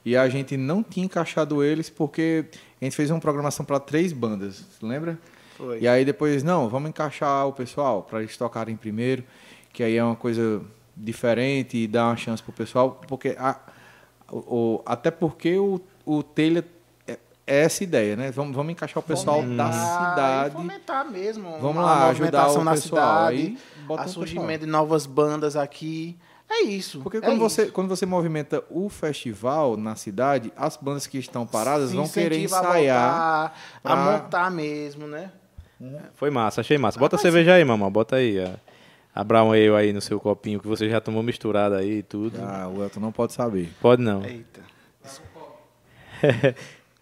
[0.06, 2.44] E a gente não tinha encaixado eles porque
[2.80, 5.18] a gente fez uma programação para três bandas, lembra?
[5.56, 5.80] Foi.
[5.80, 9.24] E aí depois, não, vamos encaixar o pessoal para eles tocarem primeiro,
[9.72, 10.62] que aí é uma coisa
[10.96, 13.58] diferente e dá uma chance pro pessoal, porque a,
[14.30, 14.36] o,
[14.76, 16.64] o- até porque o, o telha
[17.06, 17.12] é,
[17.46, 18.30] é essa ideia, né?
[18.30, 20.54] Vamos, vamos encaixar o pessoal da Fomentar e cidade.
[20.54, 21.58] Fomentar mesmo.
[21.60, 22.12] Vamos lá, ajudar
[22.48, 23.26] movimentação o na pessoal.
[23.28, 24.66] cidade, Aí bota surgimento pessoal.
[24.66, 26.16] de novas bandas aqui.
[26.48, 27.00] É isso.
[27.00, 27.72] Porque é quando, você, isso.
[27.72, 32.42] quando você movimenta o festival na cidade, as bandas que estão paradas Se vão querer
[32.42, 33.02] ensaiar.
[33.02, 33.52] A, voltar,
[33.82, 35.30] pra- a montar mesmo, né?
[36.14, 36.98] Foi massa, achei massa.
[36.98, 37.90] Bota a cerveja aí, mamão.
[37.90, 38.38] Bota aí.
[38.40, 38.54] A,
[39.14, 42.38] a Brown Ale aí no seu copinho, que você já tomou misturada aí e tudo.
[42.42, 43.72] Ah, o Elton não pode saber.
[43.80, 44.24] Pode não.
[44.24, 44.60] Eita.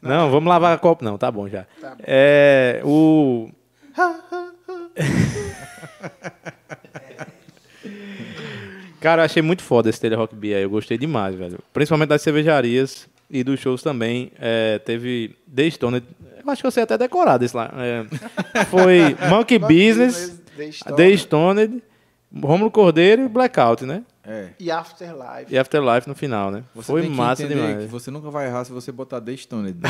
[0.02, 1.64] Não, vamos lavar copo não, tá bom já.
[1.80, 2.04] Tá bom.
[2.06, 3.48] É, o...
[9.04, 10.62] Cara, eu achei muito foda esse Tele Rock Beer aí.
[10.62, 11.58] Eu gostei demais, velho.
[11.74, 14.32] Principalmente das cervejarias e dos shows também.
[14.40, 16.02] É, teve The Stone.
[16.42, 17.70] Eu acho que eu sei até decorar desse lá.
[17.76, 18.06] É,
[18.64, 20.96] foi Monkey Business, The Stone.
[20.96, 21.82] The Stoned,
[22.42, 24.04] Romulo Cordeiro e Blackout, né?
[24.26, 24.48] É.
[24.58, 25.52] E Afterlife.
[25.52, 26.64] E Afterlife no final, né?
[26.74, 27.84] Você foi tem que massa demais.
[27.84, 29.76] que você nunca vai errar se você botar The Stone.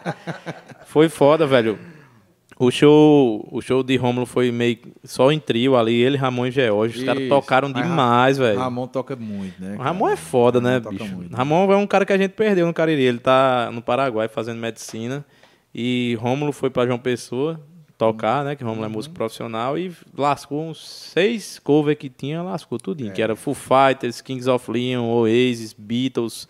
[0.86, 1.78] Foi foda, velho.
[2.62, 6.50] O show, o show de Romulo foi meio só em trio ali, ele, Ramon e
[6.50, 6.98] George.
[6.98, 8.58] Os caras tocaram Mas demais, velho.
[8.58, 9.74] Ramon toca muito, né?
[9.74, 9.84] O cara?
[9.84, 11.16] Ramon é foda, né, Ramon toca bicho?
[11.16, 11.34] muito.
[11.34, 13.02] Ramon é um cara que a gente perdeu no Cariri.
[13.02, 15.24] Ele tá no Paraguai fazendo medicina.
[15.74, 17.58] E Rômulo foi pra João Pessoa
[17.96, 18.54] tocar, né?
[18.54, 18.92] Que Rômulo é Uhum.
[18.94, 19.78] músico profissional.
[19.78, 22.80] E lascou uns seis covers que tinha, lascou É.
[22.84, 23.12] tudinho.
[23.12, 26.46] Que era Foo Fighters, Kings of Leon, Oasis, Beatles.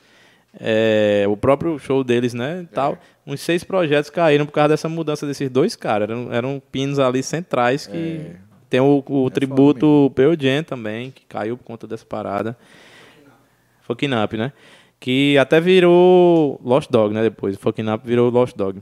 [0.59, 2.67] é, o próprio show deles, né?
[2.75, 2.95] Tal.
[2.95, 2.99] É.
[3.31, 6.11] Uns seis projetos caíram por causa dessa mudança desses dois caras.
[6.11, 8.21] Eram, eram pinos ali centrais que...
[8.47, 8.51] É.
[8.69, 12.57] Tem o, o foda tributo Pearl Jam também, que caiu por conta dessa parada.
[13.83, 14.53] Fucking Up, né?
[15.01, 17.23] Que até virou Lost Dog, né?
[17.23, 17.57] Depois.
[17.57, 18.81] Fucking Up virou Lost Dog.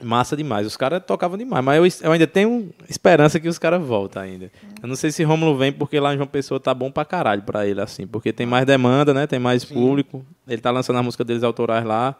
[0.00, 0.64] Massa demais.
[0.64, 1.64] Os caras tocavam demais.
[1.64, 4.52] Mas eu, eu ainda tenho esperança que os caras voltem ainda.
[4.80, 7.42] Eu não sei se Romulo vem porque lá em João Pessoa tá bom pra caralho
[7.42, 8.06] pra ele, assim.
[8.06, 9.26] Porque tem mais demanda, né?
[9.26, 10.24] Tem mais público.
[10.46, 12.16] Ele tá lançando a música deles autorais lá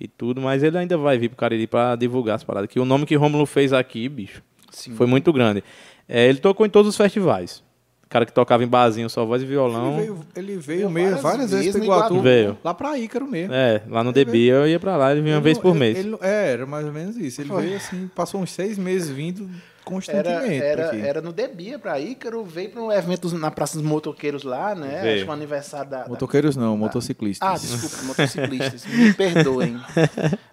[0.00, 0.40] e tudo.
[0.40, 2.68] Mas ele ainda vai vir pro Cariri pra divulgar as paradas.
[2.70, 4.94] Que o nome que Romulo fez aqui, bicho, Sim.
[4.94, 5.62] foi muito grande.
[6.08, 7.62] É, ele tocou em todos os festivais.
[8.08, 9.96] Cara que tocava em barzinho, só voz e Ele violão.
[9.96, 12.20] veio, ele veio Veio mesmo várias várias vezes no Iguatu.
[12.20, 12.58] Veio.
[12.62, 13.54] Lá pra Ícaro mesmo.
[13.54, 15.70] É, lá no DB eu ia pra lá, ele vinha uma Ele vez não- por
[15.70, 15.96] ele- mês.
[15.98, 17.40] ele é, era mais ou menos isso.
[17.40, 19.48] Ele veio assim, passou uns seis meses vindo
[19.84, 20.62] constantemente.
[20.62, 21.00] era, aqui.
[21.00, 25.00] era no Debia pra Ícaro, veio para um evento na Praça dos Motoqueiros lá, né?
[25.02, 25.14] Veio.
[25.16, 26.02] Acho que um aniversário da.
[26.04, 27.62] da- Motoqueiros não, Ah, motociclistas.
[27.62, 28.86] desculpa, motociclistas.
[28.86, 29.80] Me perdoem.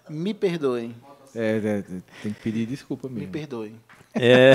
[0.08, 0.94] Me perdoem.
[1.34, 1.82] É, é,
[2.22, 3.32] tem que pedir desculpa Me mesmo.
[3.32, 3.74] perdoem.
[4.14, 4.54] É.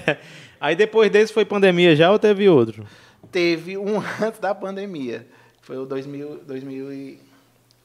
[0.60, 2.84] Aí depois desse foi pandemia já ou teve outro?
[3.32, 5.26] Teve um antes da pandemia.
[5.62, 7.18] Foi o 2000, 2000 e...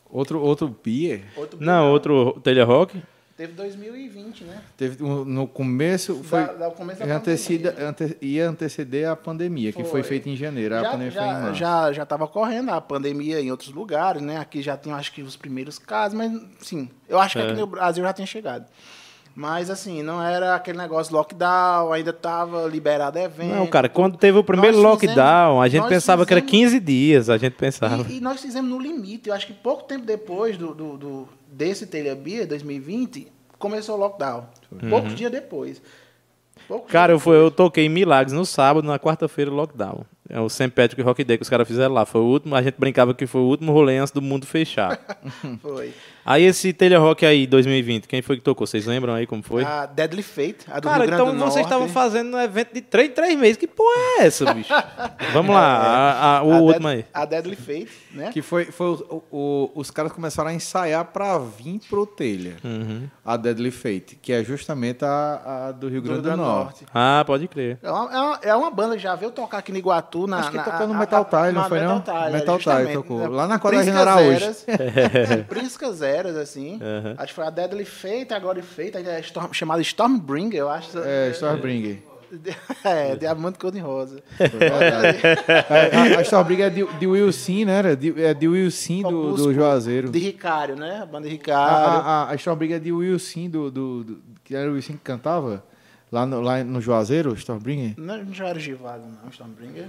[0.09, 3.01] Outro, outro beer, Outro Não, outro Telha Rock.
[3.37, 4.61] Teve 2020, né?
[4.77, 7.89] teve no começo, foi, Da- da começo da ia antecida- pandemia.
[7.89, 10.03] ante- ia anteceder a pandemia, que foi Foi.
[10.03, 10.73] feita em janeiro.
[10.75, 11.55] a Já, pandemia foi em já, março.
[11.59, 14.37] já, já tava correndo a pandemia em outros lugares, né?
[14.37, 16.31] Aqui já tinha, acho que, os primeiros casos, mas,
[16.61, 17.47] sim, eu acho que É.
[17.51, 18.65] aqui no Brasil já tinha chegado.
[19.37, 23.53] Mas, assim, não era aquele negócio lockdown, ainda tava liberado evento.
[23.53, 26.51] Não, cara, quando teve o primeiro Nós fizemos- lockdown, a gente pensava que era fizemos-
[26.69, 28.05] 15 dias, a gente pensava.
[28.09, 29.27] E, e nós fizemos no limite.
[29.27, 33.99] Eu acho que pouco tempo depois do, do, do- desse Telha Bia, 2020, começou o
[33.99, 34.45] lockdown.
[34.89, 35.81] Poucos dias depois.
[36.67, 36.91] Poucos Uhum.
[36.91, 40.05] Cara, eu, fui, eu toquei em Milagres no sábado, na quarta-feira, lockdown.
[40.27, 40.69] É o St.
[40.69, 42.05] Patrick Rock Day que os caras fizeram lá.
[42.05, 44.99] Foi o último, a gente brincava que foi o último rolê antes do mundo fechar.
[45.61, 45.93] Foi.
[46.25, 48.65] Aí esse Telha Rock aí, 2020, quem foi que tocou?
[48.65, 49.63] Vocês lembram aí como foi?
[49.63, 51.63] A Deadly Fate, a do Cara, Rio Grande então do vocês Norte.
[51.65, 53.57] estavam fazendo um evento de três, três meses.
[53.57, 53.89] Que porra
[54.19, 54.73] é essa, bicho?
[55.33, 57.05] Vamos lá, a- a- o a último Dead- aí.
[57.13, 58.29] A Deadly Fate, né?
[58.31, 62.55] Que foi, foi o- o- os caras começaram a ensaiar pra vir pro telha.
[62.63, 63.07] Uhum.
[63.23, 66.85] A Deadly Fate, que é justamente a, a do Rio Grande do, Norte.
[66.93, 67.77] Ah, pode crer.
[67.83, 70.27] É uma, é uma- é uma banda que já veio tocar aqui no Iguatu.
[70.27, 71.95] Na, Acho que na, tocou no a- Metal Tile, não foi não?
[71.97, 73.23] Metal Tile, Metal é, Tile tocou.
[73.23, 74.43] É, Lá na quadra General hoje.
[74.43, 74.65] Eras,
[76.15, 76.73] Priscas Eras, assim.
[76.75, 77.13] Uhum.
[77.17, 80.97] Acho que foi a Deadly Fate, a Glory Fate, a Storm, chamada Stormbringer, eu acho.
[80.99, 81.99] É, Stormbringer.
[82.83, 84.21] É, Diamante Cor de Rosa.
[84.39, 87.77] a, a Stormbringer é de, de Wilson, né?
[87.77, 89.53] Era de, é de Wilson do, do.
[89.53, 90.09] Juazeiro.
[90.09, 90.99] De Ricário, né?
[91.01, 91.75] A banda de A, Ricário.
[92.01, 94.99] a, a, a Stormbringer é de Wilson, do, do, do- que era o Wilson que
[94.99, 95.63] cantava
[96.11, 97.93] lá no, lá no Juazeiro, Stormbringer.
[97.97, 99.85] Não, não já era Givago, não, Stormbringer.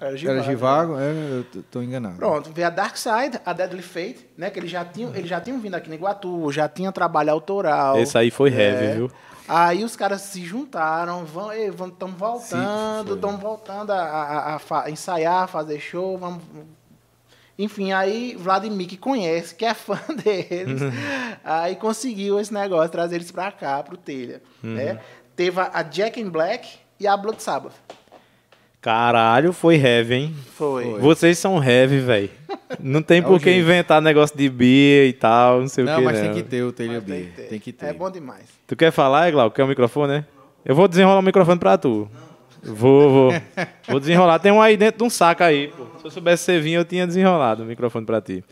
[0.00, 1.10] Era Era Givago, é,
[1.54, 2.16] eu tô- enganado.
[2.16, 4.50] Pronto, veio a Dark Side, a Deadly Fate, né?
[4.50, 7.98] Que eles já tinham, eles já tinham vindo aqui no Iguatu, já tinham trabalho autoral.
[7.98, 8.60] Esse aí foi É.
[8.60, 9.10] heavy, viu?
[9.48, 15.46] Aí os caras se juntaram, vão, estamos voltando, estamos voltando a, a- a fa- ensaiar,
[15.48, 16.42] fazer show, vamos.
[17.58, 20.82] Enfim, aí Vladimir, que conhece, que é fã deles,
[21.42, 24.42] aí conseguiu esse negócio, trazer eles pra cá, pro Telha.
[24.62, 24.98] Né?
[25.34, 26.68] Teve a, a Jack in Black
[27.00, 27.72] e a Blood Sabbath.
[28.86, 30.36] Caralho, foi heavy, hein?
[30.54, 30.84] Foi.
[31.00, 32.30] Vocês são heavy, velho.
[32.78, 35.86] Não tem É por o que inventar negócio de beer e tal, não sei o
[35.88, 36.04] Não, que.
[36.04, 36.24] mas não.
[36.26, 37.24] tem que ter o Telha Mas B.
[37.48, 37.86] Tem que ter.
[37.86, 38.44] É bom demais.
[38.64, 39.50] Tu quer falar, Eglau?
[39.50, 40.24] Quer o microfone, né?
[40.64, 42.08] Eu vou desenrolar o microfone pra tu.
[42.62, 43.32] Vou, vou.
[43.88, 44.38] Vou desenrolar.
[44.38, 45.86] Tem um aí dentro de um saco aí, pô.
[45.98, 48.44] Se eu soubesse você vir, eu tinha desenrolado o microfone pra ti.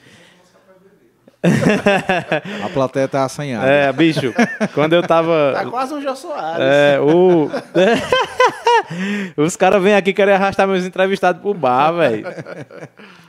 [2.64, 3.66] A plateia tá assanhada.
[3.66, 4.32] É, bicho,
[4.72, 5.66] quando eu Tá tava.
[5.70, 6.60] quase um Jô Soares.
[6.60, 7.50] É, o.
[9.36, 12.26] Os caras vêm aqui querem arrastar meus entrevistados pro bar, velho.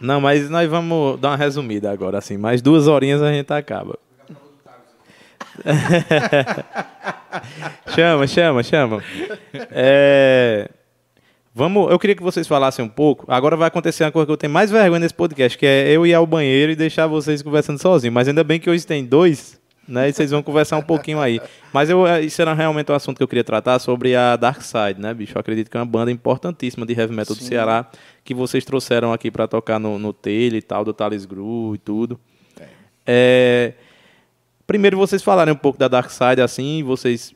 [0.01, 2.37] Não, mas nós vamos dar uma resumida agora, assim.
[2.37, 3.97] Mais duas horinhas a gente acaba.
[7.95, 9.03] chama, chama, chama.
[9.71, 10.69] É,
[11.57, 13.23] Vamos, eu queria que vocês falassem um pouco.
[13.31, 16.05] Agora vai acontecer uma coisa que eu tenho mais vergonha nesse podcast, que é eu
[16.05, 18.13] ir ao banheiro e deixar vocês conversando sozinhos.
[18.13, 19.57] Mas ainda bem que hoje tem dois,
[19.87, 20.09] né?
[20.09, 21.39] E vocês vão conversar um pouquinho aí.
[21.71, 24.61] Mas eu, eh, isso era realmente um assunto que eu queria tratar sobre a Dark
[24.61, 25.37] Side, né, bicho?
[25.37, 27.89] Eu acredito que é uma banda importantíssima de heavy metal do Ceará
[28.25, 31.77] que vocês trouxeram aqui para tocar no, no telha e tal, do Thales Gru e
[31.77, 32.19] tudo.
[33.07, 33.75] É,
[34.67, 37.33] primeiro vocês falarem um pouco da Dark Side, assim, vocês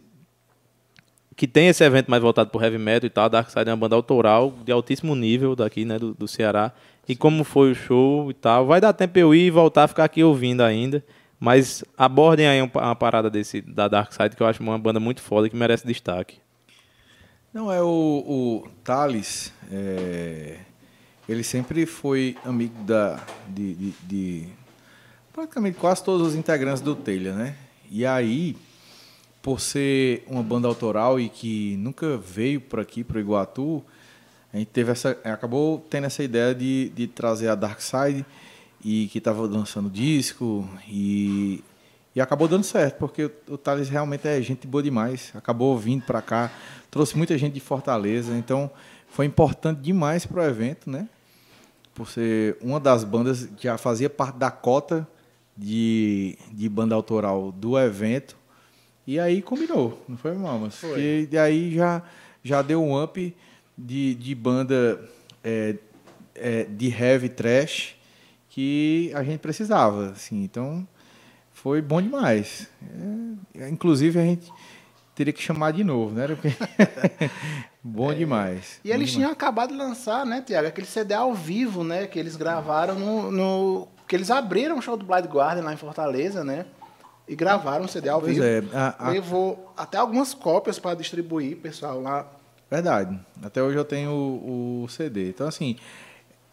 [1.40, 3.78] que tem esse evento mais voltado para heavy metal e tal, Dark Side é uma
[3.78, 6.74] banda autoral de altíssimo nível daqui, né, do, do Ceará.
[7.08, 9.88] E como foi o show e tal, vai dar tempo eu ir e voltar a
[9.88, 11.02] ficar aqui ouvindo ainda.
[11.40, 15.00] Mas abordem aí um- uma parada desse da Dark Side que eu acho uma banda
[15.00, 16.40] muito foda que merece destaque.
[17.54, 20.58] Não, é o, o Thales, é,
[21.28, 23.18] ele sempre foi amigo da,
[23.48, 24.48] de, de- de
[25.34, 27.56] praticamente quase todos os integrantes do Telha, né?
[27.90, 28.56] E aí,
[29.42, 33.84] por ser uma banda autoral e que nunca veio por aqui, para o Iguatu,
[34.54, 38.26] a gente teve essa, acabou tendo essa ideia de, de trazer a Dark Side
[38.84, 41.64] e que estava lançando disco e,
[42.16, 45.32] e acabou dando certo, porque o, o Thales realmente é gente boa demais.
[45.36, 46.52] Acabou vindo para cá,
[46.90, 48.72] trouxe muita gente de Fortaleza, então
[49.10, 51.08] foi importante demais para o evento, né?
[51.94, 55.08] Por ser uma das bandas que já fazia parte da cota
[55.56, 58.39] de, de banda autoral do evento.
[59.10, 60.76] E aí combinou, não foi, Mamas?
[60.76, 61.28] Foi.
[61.32, 62.04] E aí já,
[62.44, 63.36] já deu um up
[63.76, 65.02] de, de banda
[65.44, 65.76] é,
[66.36, 67.96] é, de heavy trash
[68.50, 70.12] que a gente precisava.
[70.12, 70.88] Assim, então
[71.52, 72.68] foi bom demais.
[73.56, 74.48] É, inclusive a gente
[75.16, 76.28] teria que chamar de novo, né?
[76.28, 76.50] Porque
[77.84, 78.80] bom demais.
[78.86, 79.12] E bom eles demais.
[79.14, 83.32] tinham acabado de lançar, né, Tiago, aquele CD ao vivo, né, que eles gravaram no,
[83.32, 86.68] no- que eles abriram o show do Blind Guardian lá em Fortaleza, né?
[87.30, 88.44] E gravaram o CD ao Pois vivo.
[88.46, 92.28] é, a- a- Levou até algumas cópias para distribuir, pessoal, lá.
[92.70, 93.20] Verdade.
[93.44, 95.30] Até hoje eu tenho o, o CD.
[95.30, 95.76] Então, assim,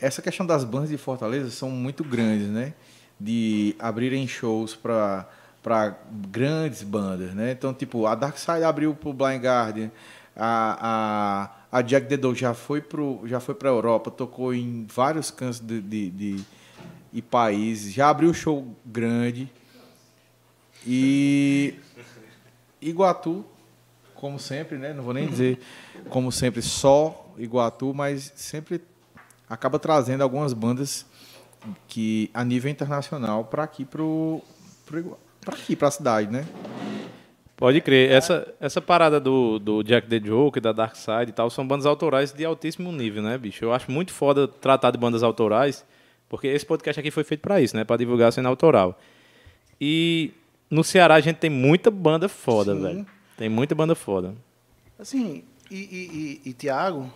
[0.00, 2.74] essa questão das bandas de Fortaleza são muito grandes, né?
[3.18, 5.26] De abrirem shows para
[5.62, 5.96] para
[6.30, 7.50] grandes bandas, né?
[7.50, 9.90] Então, tipo, a Dark Side abriu pro Blind Guardian,
[10.36, 14.86] a, a, a Jack the Dog já foi pro já foi para Europa, tocou em
[14.94, 16.44] vários cantos de, de, de-
[17.12, 19.50] e países, já abriu show grande.
[20.86, 21.74] E
[22.80, 23.44] Iguatu,
[24.14, 24.94] como sempre, né?
[24.94, 25.58] Não vou nem dizer
[26.08, 28.80] como sempre só Iguatu, mas sempre
[29.48, 31.04] acaba trazendo algumas bandas
[31.88, 34.40] que a nível internacional para aqui pro
[34.86, 36.46] para aqui para a cidade, né?
[37.56, 38.10] Pode crer.
[38.10, 41.86] Essa, essa parada do, do Jack the Joker, da Dark Side e tal, são bandas
[41.86, 43.64] autorais de altíssimo nível, né, bicho?
[43.64, 45.84] Eu acho muito foda tratar de bandas autorais,
[46.28, 47.82] porque esse podcast aqui foi feito para isso, né?
[47.82, 48.98] Para divulgar a cena autoral.
[49.80, 50.32] E
[50.70, 52.82] no Ceará a gente tem muita banda foda, Sim.
[52.82, 53.06] velho.
[53.36, 54.34] Tem muita banda foda.
[54.98, 57.10] Assim, e, e, e, e Tiago,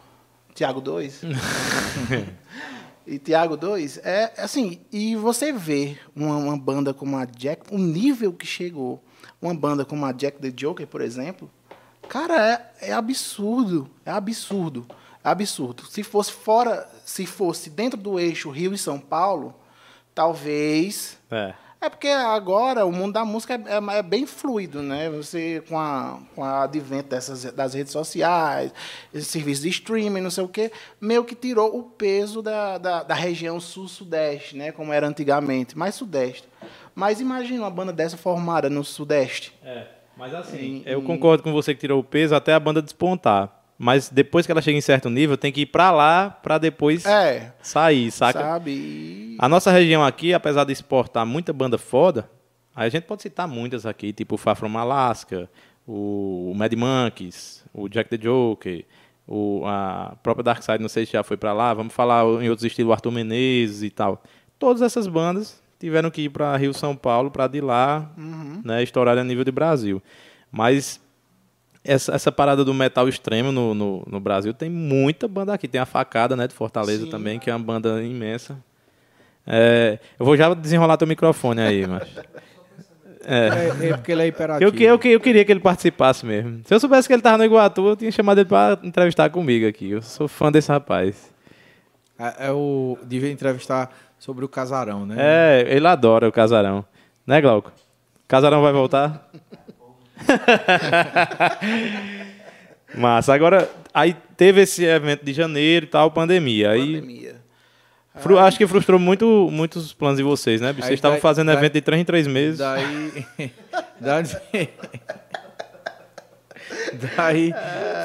[0.55, 1.23] Tiago 2,
[3.07, 7.79] e Tiago 2, é assim, e você vê uma, uma banda como a Jack, o
[7.79, 9.03] nível que chegou,
[9.41, 11.51] uma banda como a Jack the Joker, por exemplo,
[12.09, 14.87] cara, é, é absurdo, é absurdo,
[15.25, 15.87] é absurdo.
[15.87, 19.55] Se fosse fora, se fosse dentro do eixo Rio e São Paulo,
[20.15, 21.55] talvez É.
[21.81, 25.09] é porque agora o mundo da música é, é- é bem fluido, né?
[25.11, 28.73] Você com a, com a advento dessas, das redes sociais,
[29.15, 30.71] esse serviço de streaming, não sei o quê,
[31.01, 34.73] meio que tirou o peso da, da, da região sul-sudeste, né?
[34.73, 36.47] Como era antigamente, mais sudeste.
[36.95, 39.55] Mas imagina uma banda dessa formada no sudeste.
[39.65, 39.87] É,
[40.17, 42.83] mas assim, Em- eu em- concordo com você que tirou o peso até a banda
[42.83, 43.60] despontar.
[43.83, 47.07] Mas depois que ela chega em certo nível, tem que ir pra lá pra depois
[47.07, 48.39] É, sair, saca?
[48.39, 49.37] sabe?
[49.39, 52.29] A nossa região aqui, apesar de exportar muita banda foda,
[52.77, 55.49] a gente pode citar muitas aqui, tipo o Far From Alaska,
[55.89, 58.85] o Mad Monkeys, o Jack the Joker,
[59.27, 62.51] o, a própria Dark Side, não sei se já foi pra lá, vamos falar em
[62.51, 64.23] outros estilos, o Arthur Menezes e tal.
[64.59, 68.11] Todas essas bandas tiveram que ir pra Rio São Paulo pra de lá
[68.63, 70.03] né, estourar a nível de Brasil.
[70.53, 71.01] Mas
[71.85, 75.67] essa, essa parada do metal extremo no, no, no Brasil tem muita banda aqui.
[75.69, 77.11] Tem a Facada, né, de Fortaleza Sim.
[77.11, 78.57] também, que é uma banda imensa.
[79.47, 82.07] É, eu vou já desenrolar teu microfone aí, macho.
[83.23, 84.83] É, é porque ele é Eu, hiperativo.
[84.83, 86.63] eu, que- eu queria que ele participasse mesmo.
[86.65, 89.69] Se eu soubesse que ele tava no Iguatu, eu tinha chamado ele pra entrevistar comigo
[89.69, 89.91] aqui.
[89.91, 91.31] Eu sou fã desse rapaz.
[92.19, 95.17] É, é o devia entrevistar sobre o casarão, né?
[95.19, 96.83] É, ele adora o casarão.
[97.27, 97.71] Né, Glauco?
[98.27, 99.29] Casarão vai voltar?
[102.95, 103.33] Massa.
[103.35, 106.71] Agora, aí teve esse evento de janeiro e tal, pandemia.
[106.71, 107.37] Aí, Pandemia.
[108.17, 110.69] fru- acho que frustrou muito muitos planos de vocês, né?
[110.69, 112.59] Aí Vocês estavam daí- fazendo daí- evento de três em três meses.
[112.59, 113.27] Daí,
[114.01, 114.25] daí
[117.17, 117.53] daí,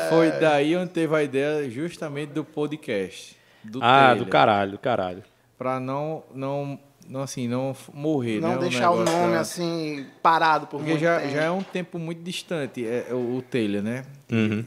[0.10, 3.36] foi daí onde teve a ideia justamente do podcast.
[3.64, 5.24] Do ah, telha, do caralho, do caralho.
[5.58, 6.78] Pra não, não,
[7.08, 8.58] não, assim, não morrer, não né?
[8.58, 11.34] deixar o nome assim parado por Porque muito já, tempo.
[11.34, 14.04] já é um tempo muito distante é, é o, o telha, né?
[14.32, 14.64] Uhum.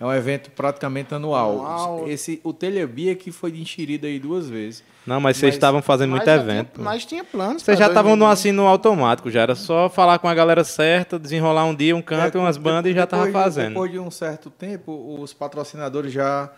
[0.00, 1.54] É um evento praticamente anual.
[1.66, 2.08] Anual.
[2.08, 4.84] Esse, o Telha Bia que foi enxerido aí duas vezes.
[5.04, 6.74] Não, mas vocês estavam fazendo muito evento.
[6.74, 7.62] Tinha, mas tinha planos.
[7.64, 8.32] Vocês já estavam 2020.
[8.32, 12.02] assim no automático, já era só falar com a galera certa, desenrolar um dia um
[12.02, 13.68] canto, É, umas bandas e já tava depois de- fazendo.
[13.70, 16.48] Depois de um certo tempo, os patrocinadores já.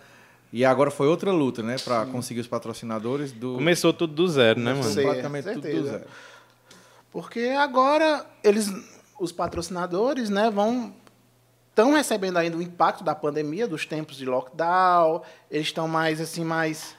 [0.53, 1.77] E agora foi outra luta, né?
[1.85, 3.55] Para conseguir os patrocinadores do.
[3.55, 4.85] Começou tudo do zero, né, mano?
[4.85, 5.03] Sim.
[5.03, 6.05] praticamente tudo do zero.
[7.13, 8.69] Porque agora eles,
[9.21, 10.93] os patrocinadores, né, vão
[11.71, 15.23] estão recebendo ainda o impacto da pandemia, dos tempos de lockdown.
[15.51, 16.95] Eles estão mais assim mais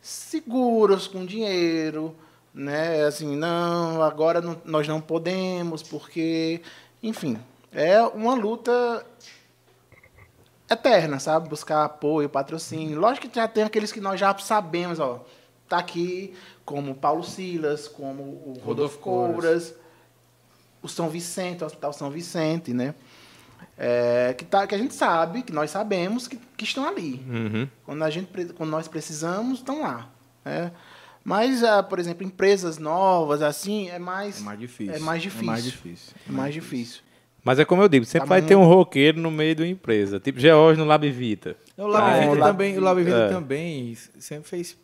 [0.00, 2.14] seguros com dinheiro,
[2.54, 3.04] né?
[3.04, 6.60] Assim, não, agora não- nós não podemos porque,
[7.02, 7.38] enfim,
[7.72, 9.04] é uma luta
[10.70, 11.48] eterna, sabe?
[11.48, 12.98] Buscar apoio, patrocínio.
[12.98, 15.24] Lógico que já tem aqueles que nós já sabemos, ó.
[15.68, 16.34] Tá aqui,
[16.64, 19.74] como Paulo Silas, como o Rodolfo Rodolfo Couras.
[20.82, 22.94] O São Vicente, o Hospital São Vicente, né?
[23.76, 27.22] É, que, tá, que a gente sabe, que nós sabemos que, que estão ali.
[27.28, 27.68] Uhum.
[27.84, 30.08] Quando, a gente, quando nós precisamos, estão lá.
[30.44, 30.72] né?
[31.22, 34.94] Mas, ah, por exemplo, empresas novas, assim, é mais, É mais difícil.
[34.94, 35.42] É mais difícil.
[35.42, 36.14] É mais difícil.
[36.28, 37.02] É mais difícil.
[37.50, 40.20] Mas é como eu digo, sempre Tá vai ter um roqueiro no meio da empresa.
[40.20, 41.56] Tipo George no Lab Vita.
[41.76, 43.28] O Lab Ah, Lab também, o Lab Vida É.
[43.28, 44.78] também sempre fez,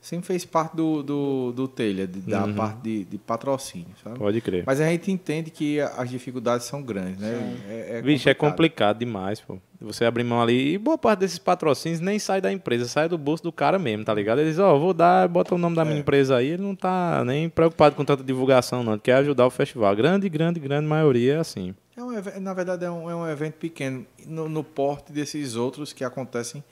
[0.00, 2.54] sempre fez parte do, do, do telha, de- da Uhum.
[2.54, 4.18] parte de, de patrocínio, sabe?
[4.18, 4.64] Pode crer.
[4.66, 7.56] Mas a gente entende que as dificuldades são grandes, né?
[7.68, 9.58] É, é Vixe, é complicado demais, pô.
[9.82, 10.74] Você abrir mão ali.
[10.74, 14.04] E boa parte desses patrocínios nem sai da empresa, sai do bolso do cara mesmo,
[14.04, 14.40] tá ligado?
[14.40, 16.00] Eles, ó, vou dar, bota o nome da minha É.
[16.00, 18.92] empresa aí, ele não tá nem preocupado com tanta divulgação, não.
[18.92, 19.94] Ele quer ajudar o festival.
[19.96, 21.74] Grande, grande, grande maioria é assim.
[21.96, 22.10] É um,
[22.40, 26.62] na verdade, é um, é um evento pequeno no, no porte desses outros que acontecem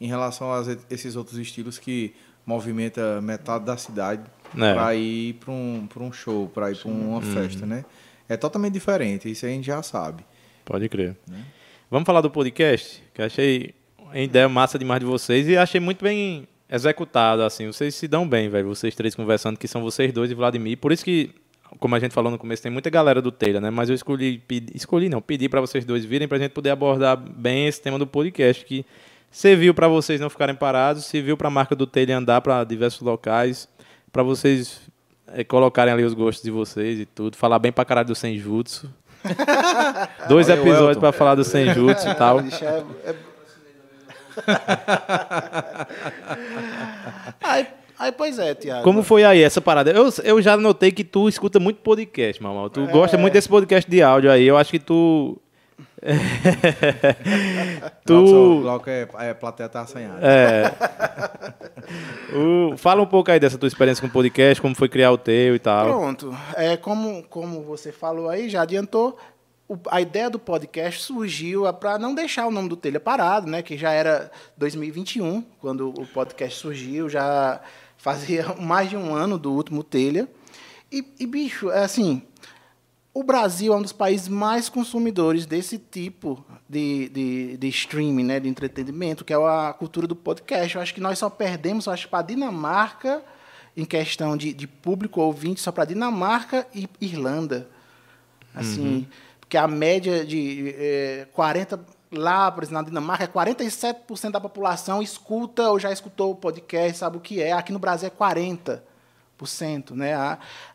[0.00, 2.14] em relação a esses outros estilos que
[2.46, 4.22] movimenta metade da cidade
[4.56, 4.74] É.
[4.74, 7.84] para ir para um, pra um show, para ir para uma festa, né?
[8.28, 10.24] É totalmente diferente, isso a gente já sabe.
[10.64, 11.16] Pode crer.
[11.28, 11.44] Né?
[11.90, 15.80] Vamos falar do podcast, que eu achei uma ideia massa demais de vocês e achei
[15.80, 17.66] muito bem executado, assim.
[17.66, 18.68] Vocês se dão bem, velho.
[18.68, 20.78] Vocês três conversando, que são vocês dois e Vladimir.
[20.78, 21.30] Por isso que,
[21.78, 23.68] como a gente falou no começo, tem muita galera do Telha, né?
[23.70, 27.16] Mas eu escolhi, pedi, escolhi não, pedi para vocês dois virem pra gente poder abordar
[27.16, 28.84] bem esse tema do podcast, que
[29.34, 33.00] serviu para vocês não ficarem parados, serviu para a marca do Telha andar para diversos
[33.00, 33.68] locais,
[34.12, 34.80] para vocês
[35.32, 38.88] eh, colocarem ali os gostos de vocês e tudo, falar bem pra caralho do Senjutsu.
[40.28, 42.40] Dois Olha episódios para falar do Senjutsu e tal.
[42.40, 43.14] Bicho, é- é-
[47.42, 47.66] aí,
[47.98, 48.84] aí, pois é, Tiago.
[48.84, 49.90] Como foi aí essa parada?
[49.90, 52.70] Eu, eu já notei que tu escuta muito podcast, Mamal.
[52.70, 54.44] Tu gosta muito desse podcast de áudio aí.
[54.44, 55.36] Eu acho que tu.
[58.06, 58.60] Glauco, tu.
[58.62, 60.18] Glauco é, é plateia tá assanhada.
[60.22, 60.70] É.
[62.36, 65.54] O- fala um pouco aí dessa tua experiência com podcast, como foi criar o teu
[65.54, 65.86] e tal.
[65.86, 66.36] Pronto.
[66.56, 69.16] É, como, como você falou aí, já adiantou,
[69.68, 73.62] o- a ideia do podcast surgiu para não deixar o nome do Telha parado, né?
[73.62, 77.60] Que já era 2021, quando o podcast surgiu, já
[77.96, 80.28] fazia mais de um ano do último Telha.
[80.92, 82.22] E, e, bicho, é assim,
[83.14, 88.40] o Brasil é um dos países mais consumidores desse tipo de, de, de streaming, né,
[88.40, 90.74] de entretenimento, que é a cultura do podcast.
[90.74, 93.22] Eu acho que nós só perdemos, acho, para a Dinamarca,
[93.76, 97.68] em questão de, de público ouvinte, só para Dinamarca e Irlanda.
[98.52, 99.06] Assim,
[99.38, 101.80] porque a média de eh, 40
[102.10, 106.98] lá, por exemplo, na Dinamarca, é 47% da população escuta ou já escutou o podcast,
[106.98, 107.52] sabe o que é.
[107.52, 108.80] Aqui no Brasil é 40%.
[109.94, 110.10] Né?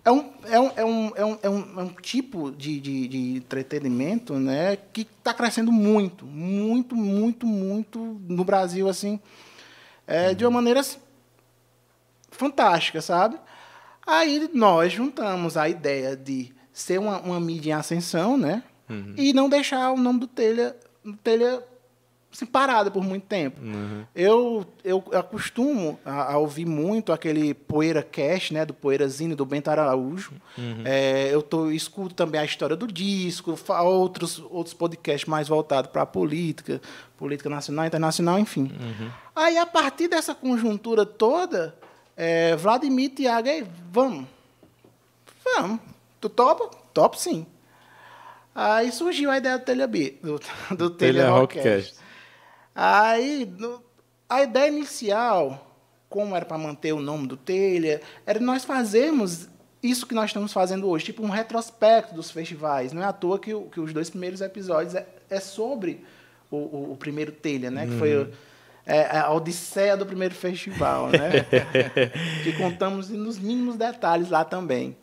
[0.03, 3.07] É, um, é, um, é, um, é, um, é, um, é um tipo de, de,
[3.07, 9.19] de entretenimento né, que está crescendo muito, muito, muito, muito no Brasil, assim,
[10.05, 10.99] é, de uma maneira assim,
[12.31, 13.37] fantástica, sabe?
[14.05, 18.63] Aí nós juntamos a ideia de ser uma, uma mídia em ascensão, né?
[19.17, 21.63] E não deixar o nome do Telha, do telha
[22.31, 23.59] assim, parado por muito tempo.
[24.15, 28.65] Eu, eu acostumo a, a ouvir muito aquele Poeira Cash, né?
[28.65, 30.33] Do Poeirazinho, do Bento Araújo.
[30.85, 36.03] É, eu tô, escuto também a história do disco, outros, outros podcasts mais voltados para
[36.03, 36.81] a política,
[37.17, 38.71] política nacional, internacional, enfim.
[39.35, 41.75] Aí, a partir dessa conjuntura toda,
[42.15, 43.47] é, Vladimir, Tiago,
[43.91, 44.25] vamos.
[45.43, 45.79] Vamos.
[46.19, 46.69] Tu topa?
[46.93, 47.45] Top sim.
[48.53, 50.39] Aí surgiu a ideia do Telha B, do,
[50.75, 51.69] do Telha Telha Rockcast.
[51.69, 52.08] Rockcast.
[52.73, 53.83] Aí, no-
[54.27, 55.75] a ideia inicial,
[56.09, 59.47] como era para manter o nome do Telha, era nós fazermos
[59.81, 62.91] isso que nós estamos fazendo hoje, tipo um retrospecto dos festivais.
[62.91, 66.03] Não é à toa que, que os dois primeiros episódios é, é sobre
[66.51, 67.85] o, o, o, primeiro telha, né?
[67.85, 68.31] Que foi uhum.
[68.85, 71.45] é, a odisseia do primeiro festival, né?
[72.43, 74.97] que contamos nos mínimos detalhes lá também.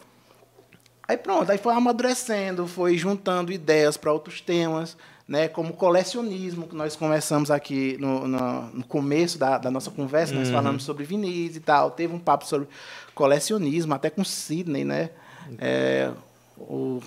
[1.09, 4.97] Aí pronto, aí foi amadurecendo, foi juntando ideias para outros temas,
[5.29, 10.33] né, como colecionismo, que nós conversamos aqui no, no, no começo da, da, nossa conversa,
[10.35, 10.55] nós uhum.
[10.55, 12.69] falamos sobre Vinícius e tal, teve um papo sobre
[13.15, 15.11] colecionismo, até com Sidney, né,
[15.59, 16.13] é,
[16.57, 17.03] o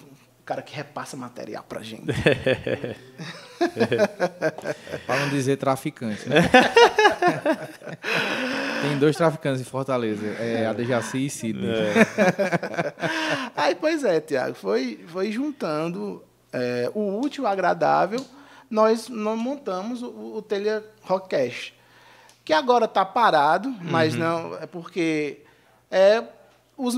[0.46, 2.08] cara que repassa material para gente.
[5.06, 6.42] para não dizer traficante, né?
[8.82, 11.70] Tem dois traficantes em Fortaleza, é a Dejaci e Sidney.
[11.70, 11.94] É.
[13.56, 18.26] Aí, pois é, Tiago, foi, foi juntando é, o útil ao agradável,
[18.70, 21.74] nós, nós montamos o, o Telha Rockcast,
[22.46, 24.20] que agora está parado, mas uhum.
[24.20, 25.40] não é porque
[25.90, 26.24] é,
[26.78, 26.96] os,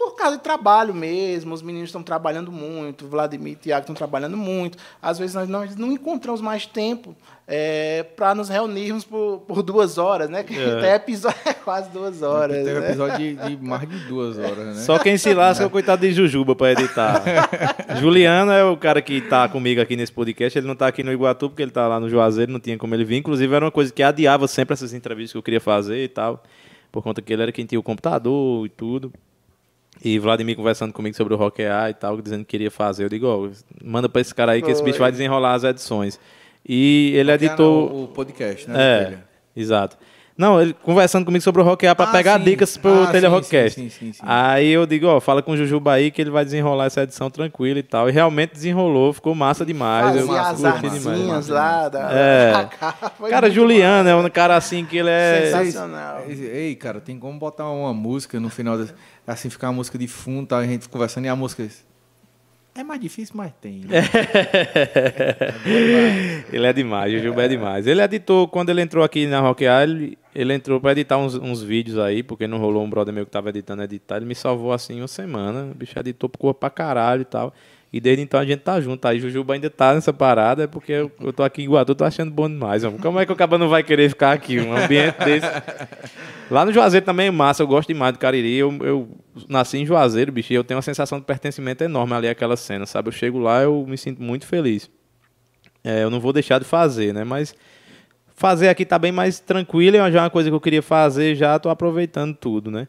[0.00, 4.34] por causa de trabalho mesmo, os meninos estão trabalhando muito, Vladimir e Tiago estão trabalhando
[4.34, 4.78] muito.
[5.00, 7.14] Às vezes nós não, não encontramos mais tempo
[7.46, 10.42] é, para nos reunirmos por, por, duas horas, né?
[10.48, 10.78] É.
[10.78, 12.64] Até episódio é quase duas horas.
[12.64, 12.88] Tem né?
[12.88, 14.74] episódio de, de, mais de duas horas, né?
[14.76, 17.22] Só quem se lasca é o coitado de Jujuba para editar.
[18.00, 20.58] Juliano é o cara que está comigo aqui nesse podcast.
[20.58, 22.94] Ele não está aqui no Iguatu porque ele está lá no Juazeiro, não tinha como
[22.94, 23.16] ele vir.
[23.16, 26.42] Inclusive, era uma coisa que adiava sempre essas entrevistas que eu queria fazer e tal,
[26.90, 29.12] por conta que ele era quem tinha o computador e tudo.
[30.02, 33.04] E Vladimir conversando comigo sobre o Rock A e tal, dizendo que queria fazer.
[33.04, 33.50] Eu digo, ó,
[33.84, 36.18] manda para esse cara aí que esse bicho vai desenrolar as edições.
[36.66, 38.04] E ele editou.
[38.04, 38.82] O podcast, né?
[38.82, 39.18] É,
[39.54, 39.98] exato.
[40.40, 42.44] Não, ele conversando comigo sobre o Rockear para ah, pegar sim.
[42.46, 43.78] dicas pro ah, Telha Rockcast.
[43.78, 46.46] Sim, sim, sim, Aí eu digo, ó, fala com o Jujuba aí que ele vai
[46.46, 48.08] desenrolar essa edição tranquila e tal.
[48.08, 50.06] E realmente desenrolou, ficou massa demais.
[50.06, 52.10] Fazia eu as artezinhas lá da...
[52.10, 52.68] É.
[53.28, 55.50] cara, Juliano é um cara assim que ele é...
[55.52, 56.22] Sensacional.
[56.26, 58.78] Ei, cara, tem como botar uma música no final,
[59.26, 60.56] assim, ficar uma música de fundo, tá?
[60.56, 61.68] a gente conversando e a música...
[62.74, 63.80] É mais difícil, mas tem.
[63.80, 64.02] Né?
[66.52, 67.86] ele é demais, o Jujuba é demais.
[67.86, 71.62] Ele editou, quando ele entrou aqui na Rock ele, ele entrou para editar uns, uns,
[71.62, 74.16] vídeos aí, porque não rolou um brother meu que tava editando editar.
[74.16, 75.72] Ele me salvou assim uma semana.
[75.72, 77.52] O bicho editou por pra caralho e tal.
[77.92, 79.04] E desde então a gente tá junto.
[79.06, 82.04] Aí Jujuba ainda tá nessa parada, é porque eu, eu tô aqui em Iguatu, tô
[82.04, 82.84] achando bom demais.
[82.84, 82.98] Mano.
[82.98, 84.60] Como é que o caba não vai querer ficar aqui?
[84.60, 85.46] Um ambiente desse.
[86.48, 88.56] Lá no Juazeiro também é massa, eu gosto demais do Cariri.
[88.56, 89.08] Eu, eu
[89.48, 92.86] nasci em Juazeiro, bicho, e eu tenho uma sensação de pertencimento enorme ali àquela cena,
[92.86, 93.08] sabe?
[93.08, 94.88] Eu chego lá, eu me sinto muito feliz.
[95.82, 97.24] É, eu não vou deixar de fazer, né?
[97.24, 97.54] Mas
[98.36, 101.58] fazer aqui tá bem mais tranquilo, é já uma coisa que eu queria fazer, já
[101.58, 102.86] tô aproveitando tudo, né?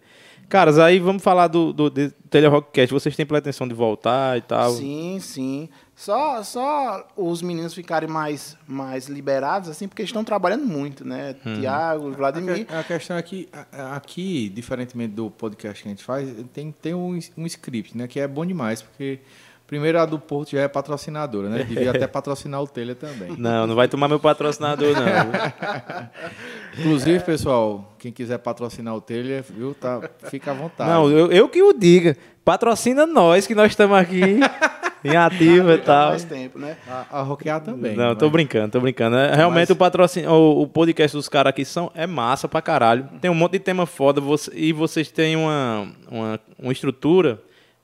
[0.52, 2.94] Caras, aí vamos falar do, do, do Telerockcast.
[2.94, 4.72] Vocês têm pretensão de voltar e tal?
[4.73, 5.69] Sim, sim.
[5.95, 11.38] Só, só os meninos ficarem mais, mais liberados, assim, porque estão trabalhando muito, né?
[11.45, 11.53] Hum.
[11.61, 12.68] Tiago, Vladimir.
[12.69, 13.48] A, a, questão é que
[13.94, 18.06] aqui, diferentemente do podcast que a gente faz, tem, tem um, um script, né?
[18.06, 19.22] Que é bom demais, porque
[19.72, 21.64] Primeiro, a do Porto já é patrocinadora, né?
[21.64, 23.38] Devia até patrocinar o Telha também.
[23.38, 26.10] Não, não vai tomar meu patrocinador, não.
[26.77, 29.73] Inclusive, pessoal, quem quiser patrocinar o Telha, viu?
[29.73, 30.89] Tá, fica à vontade.
[30.89, 32.18] Não, eu, eu que o diga.
[32.43, 34.41] Patrocina nós, que nós estamos aqui
[35.06, 36.10] em ativa e tal.
[36.10, 36.76] mais tempo, né?
[36.85, 37.95] A, a Roquear também.
[37.95, 38.34] Não, tô mas...
[38.34, 39.15] brincando, tô brincando.
[39.15, 39.69] É, realmente mas...
[39.69, 43.07] o patrocínio, o, o, podcast dos caras aqui são, é massa pra caralho.
[43.22, 47.39] Tem um monte de tema foda você, e vocês têm uma, uma, uma estrutura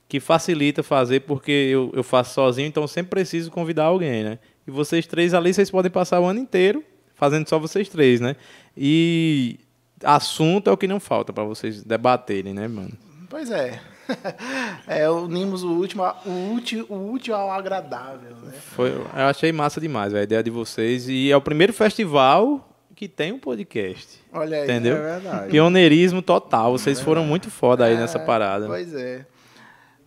[0.08, 4.38] que facilita fazer, porque eu, eu faço sozinho, então sempre preciso convidar alguém, né?
[4.66, 6.82] E vocês três ali, vocês podem passar o ano inteiro
[7.14, 8.36] fazendo só vocês três, né?
[8.76, 9.58] E
[10.02, 12.92] assunto é o que não falta para vocês debaterem, né, mano?
[13.28, 13.80] Pois é.
[14.86, 18.52] é, unimos o último, o útil, o útil ao agradável, né?
[18.74, 21.08] Foi, eu achei massa demais a ideia de vocês.
[21.08, 22.64] E é o primeiro festival
[22.94, 24.20] que tem um podcast.
[24.32, 24.96] Olha aí, entendeu?
[24.96, 25.50] é verdade.
[25.50, 26.72] Pioneirismo total.
[26.72, 28.66] Vocês é foram muito foda aí nessa é, parada.
[28.66, 29.26] Pois é.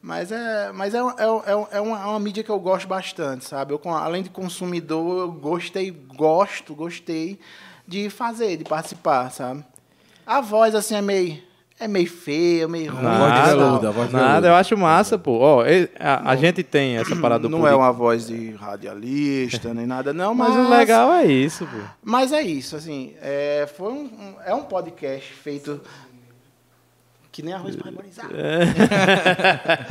[0.02, 3.46] Mas é, mas é, é, é, é, uma, é uma mídia que eu gosto bastante,
[3.46, 3.72] sabe?
[3.74, 7.40] Eu, além de consumidor, eu gostei, gosto, gostei
[7.88, 9.64] de fazer, de participar, sabe?
[10.26, 11.38] A voz, assim, é meio,
[11.80, 13.04] é meio feia, meio ruim.
[13.04, 15.38] Nada, veluda, voz nada eu acho massa, pô.
[15.40, 15.64] Ó,
[16.00, 20.12] a, a gente tem essa parada do Não é uma voz de radialista, nem nada,
[20.12, 20.50] não, mas...
[20.56, 21.78] Mas o legal é isso, pô.
[22.04, 25.80] Mas é isso, assim, é, foi um, é um podcast feito
[27.32, 28.34] que nem arroz parabolizado.
[28.36, 28.66] É.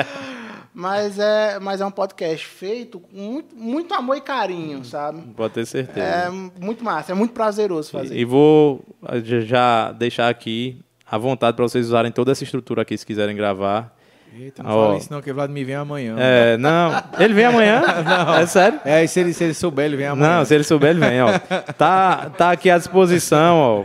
[0.75, 5.23] mas, é, mas é um podcast feito com muito, muito amor e carinho, sabe?
[5.35, 6.07] Pode ter certeza.
[6.07, 8.15] É muito massa, é muito prazeroso fazer.
[8.15, 8.85] E, e vou
[9.47, 13.97] já deixar aqui à vontade para vocês usarem toda essa estrutura aqui se quiserem gravar.
[14.39, 14.87] Eita, não Ó.
[14.87, 16.15] fala isso não, que o Vladimir vem amanhã.
[16.19, 17.03] É, não.
[17.19, 17.83] Ele vem amanhã?
[18.41, 18.81] É sério?
[18.85, 20.39] É, e se ele, se ele souber, ele vem amanhã.
[20.39, 21.29] Não, se ele souber, ele vem, ó.
[21.77, 23.85] Tá, tá aqui à disposição, ó.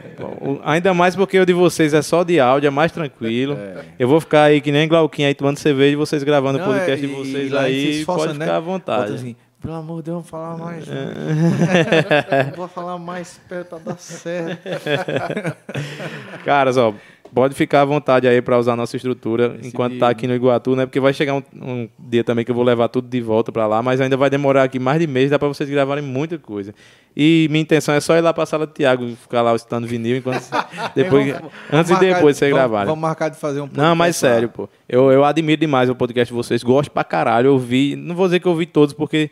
[0.63, 3.57] Ainda mais porque o de vocês é só de áudio, é mais tranquilo.
[3.97, 6.67] Eu vou ficar aí que nem Glauquinho aí tomando cerveja e vocês gravando o Não,
[6.67, 7.99] podcast é, de e- vocês e aí.
[7.99, 8.45] esforça, Pode né?
[8.45, 9.13] ficar à vontade.
[9.15, 10.85] assim, pelo amor de Deus, vamos falar mais.
[10.88, 14.61] Não vou falar mais perto pra dar certo.
[16.43, 16.93] Caras, ó,
[17.36, 20.26] pode ficar à vontade aí para usar a nossa estrutura Esse enquanto dia, tá aqui
[20.26, 20.86] no Iguatu, né?
[20.86, 23.68] Porque vai chegar um, um dia também que eu vou levar tudo de volta para
[23.68, 26.74] lá, mas ainda vai demorar aqui mais de mês, dá para vocês gravarem muita coisa.
[27.16, 29.86] E minha intenção é só ir lá pra sala do Thiago e ficar lá escutando
[29.88, 30.44] vinil enquanto
[30.95, 32.88] depois Vamos- antes e vamos marcar- depois de vocês vamos- gravarem.
[32.88, 34.70] Vamos marcar de fazer um Não, mas podcast sério, pô.
[34.88, 36.64] Eu, eu admiro demais o podcast de vocês.
[36.64, 37.48] Gosto pra caralho.
[37.48, 37.95] Eu vi.
[37.95, 39.30] Não vou dizer que eu vi todos, porque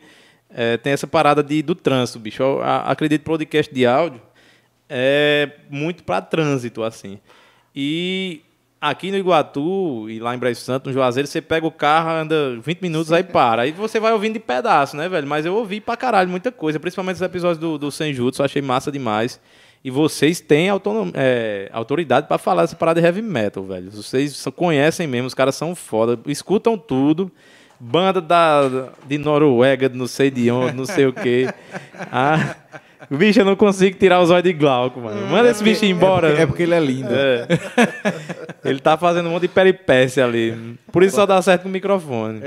[0.53, 2.43] é, tem essa parada de, do trânsito, bicho.
[2.43, 4.21] Eu a- acredito que podcast de áudio
[4.89, 7.19] é muito pra trânsito, assim.
[7.75, 8.41] E
[8.79, 12.59] aqui no Iguatu e lá em Brejo Santo, no Juazeiro, você pega o carro, anda
[12.61, 13.63] 20 minutos, aí para.
[13.63, 15.27] Aí você vai ouvindo de pedaço, né, velho?
[15.27, 18.61] Mas eu ouvi pra caralho muita coisa, principalmente os episódios do, do Senjutsu, eu achei
[18.61, 19.39] massa demais.
[19.85, 23.91] E vocês têm autonom- é, autoridade pra falar essa parada de heavy metal, velho.
[23.91, 27.31] Vocês conhecem mesmo, os caras são foda, escutam tudo.
[27.79, 31.49] Banda da, de Noruega, não sei de onde, não sei o quê.
[32.11, 32.55] Ah,
[33.11, 35.27] bicho, eu não consigo tirar os olhos de Glauco, mano.
[35.27, 36.27] Manda esse bicho embora.
[36.27, 37.09] É porque, é porque ele é lindo.
[37.13, 37.47] É.
[38.63, 40.77] Ele tá fazendo um monte de peripécia ali.
[40.89, 42.39] Por isso só dá certo no microfone.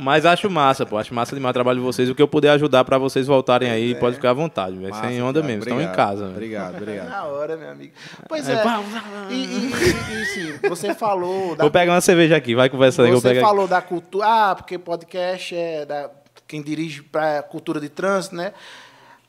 [0.00, 0.96] Mas acho massa, pô.
[0.96, 2.08] Acho massa demais o trabalho de vocês.
[2.08, 4.94] O que eu puder ajudar pra vocês voltarem aí, pode ficar à vontade, velho.
[4.94, 5.64] Sem onda mesmo.
[5.64, 6.36] Estão em casa, velho.
[6.36, 7.08] Obrigado, obrigado.
[7.10, 7.92] Na hora, meu amigo.
[8.28, 8.62] Pois É, é.
[8.62, 8.80] pá,
[9.28, 13.06] E, e, e, e, sim, você falou da Vou pegar uma cerveja aqui, vai conversando
[13.06, 13.12] aí.
[13.12, 13.48] Você pego aqui.
[13.48, 14.24] falou da cultura.
[14.24, 16.10] Ah, porque podcast é da
[16.46, 18.52] quem dirige para cultura de trânsito, né?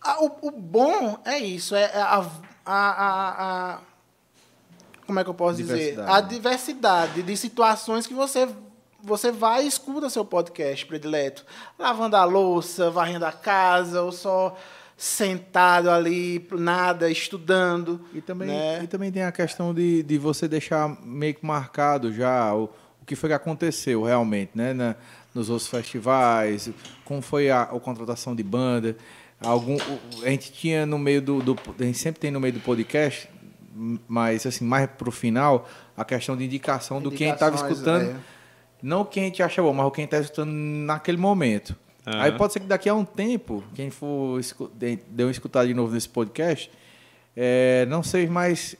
[0.02, 2.26] Ah, o, o bom é isso, é a,
[2.66, 3.80] a, a- a-
[5.06, 6.00] como é que eu posso dizer?
[6.10, 8.48] A diversidade de situações que você
[9.02, 11.46] você vai e escuta seu podcast predileto,
[11.80, 14.58] lavando a louça, varrendo a casa, ou só
[14.98, 18.02] sentado ali, nada, estudando.
[18.14, 18.84] E também, né?
[18.84, 22.66] e também tem a questão de, de você deixar meio que marcado já o,
[23.02, 24.74] o que foi que aconteceu realmente, né?
[24.74, 24.96] Na-
[25.34, 26.70] nos outros festivais,
[27.06, 28.98] como foi a, a contratação de banda.
[29.42, 29.78] Algum,
[30.24, 31.58] a gente tinha no meio do, do.
[31.80, 33.30] A gente sempre tem no meio do podcast,
[34.08, 38.10] mas assim, mais pro final, a questão de indicação do que a gente estava escutando.
[38.12, 38.16] é.
[38.82, 41.18] Não o que a gente acha bom, mas o que a gente está escutando naquele
[41.18, 41.76] momento.
[42.06, 42.22] Aham.
[42.22, 44.42] Aí pode ser que daqui a um tempo, quem for
[45.10, 46.72] deu uma escutada de novo nesse podcast,
[47.36, 48.76] é, não seja mais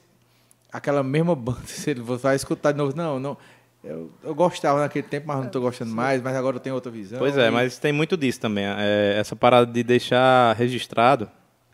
[0.72, 1.60] aquela mesma banda.
[1.66, 3.36] Se ele vai escutar de novo, não, não.
[3.82, 6.90] Eu, eu gostava naquele tempo, mas não estou gostando mais, mas agora eu tenho outra
[6.92, 7.18] visão.
[7.18, 8.64] Pois é, E- mas tem muito disso também.
[8.66, 11.30] É, essa parada de deixar registrado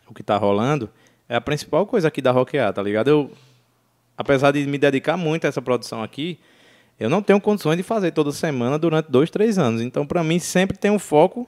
[0.07, 0.89] o que tá rolando
[1.27, 3.09] é a principal coisa aqui da Rockear, tá ligado?
[3.09, 3.31] Eu,
[4.17, 6.39] apesar de me dedicar muito a essa produção aqui,
[6.97, 9.81] eu não tenho condições de fazer toda semana durante dois, três anos.
[9.81, 11.45] Então, para mim, sempre tem um foco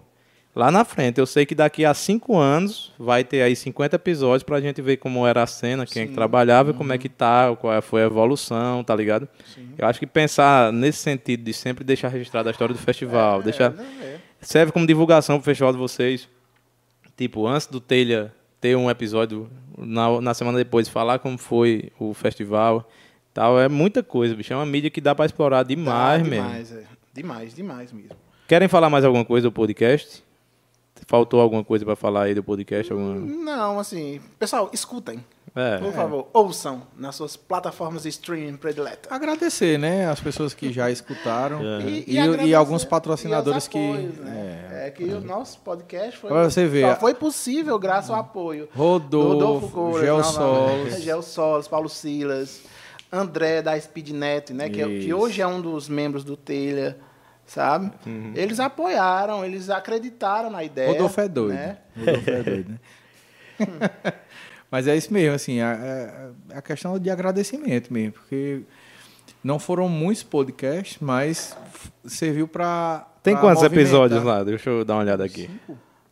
[0.55, 1.19] lá na frente.
[1.19, 4.97] Eu sei que daqui a cinco anos vai ter aí 50 episódios pra gente ver
[4.97, 8.05] como era a cena, quem é que trabalhava, como é que tá, qual foi a
[8.05, 9.27] evolução, tá ligado?
[9.77, 13.73] Eu acho que pensar nesse sentido de sempre deixar registrada a história do festival, deixar
[14.41, 16.27] serve como divulgação pro festival de vocês.
[17.15, 22.13] Tipo, antes do Telha ter um episódio na, na semana depois falar como foi o
[22.13, 22.89] festival,
[23.34, 24.53] tal, é muita coisa, bicho.
[24.53, 26.47] É uma mídia que dá pra explorar demais Dá mesmo.
[26.47, 26.84] Demais, é.
[27.13, 28.11] Demais, demais mesmo.
[28.47, 30.23] Querem falar mais alguma coisa do podcast?
[31.10, 32.94] Faltou alguma coisa pra falar aí do podcast?
[32.94, 33.15] Alguma...
[33.15, 35.26] Não, assim, pessoal, escutem.
[35.56, 35.80] É.
[35.80, 39.11] Por favor, ouçam nas suas plataformas de streaming prediletas.
[39.11, 40.07] Agradecer, né?
[40.07, 41.61] As pessoas que já escutaram.
[41.61, 41.81] É.
[41.90, 42.14] E,
[42.45, 43.80] e, alguns e patrocinadores aos que.
[43.80, 44.86] apoios, né?
[44.86, 48.18] É, que o nosso podcast foi, Pra você ver, só a- foi possível graças ao
[48.18, 48.69] apoio.
[48.76, 50.31] Rodolfo, Gel novamente,
[50.91, 51.02] Solos.
[51.02, 52.61] Gel Solos, Paulo Silas,
[53.11, 54.69] André da Speednet, né?
[54.69, 56.95] Que, é- que hoje é um dos membros do Telha,
[57.49, 57.91] sabe?
[58.05, 58.31] Uhum.
[58.35, 60.88] Eles apoiaram, eles acreditaram na ideia.
[60.89, 61.53] Rodolfo é doido.
[61.55, 61.77] Né?
[61.97, 62.80] Rodolfo é doido, né?
[64.71, 68.61] Mas é isso mesmo, assim, a, a- questão de agradecimento mesmo, porque
[69.43, 71.57] não foram muitos podcasts, mas
[72.05, 73.07] serviu para.
[73.23, 74.43] Tem quantos episódios lá?
[74.43, 75.49] Deixa eu dar uma olhada aqui.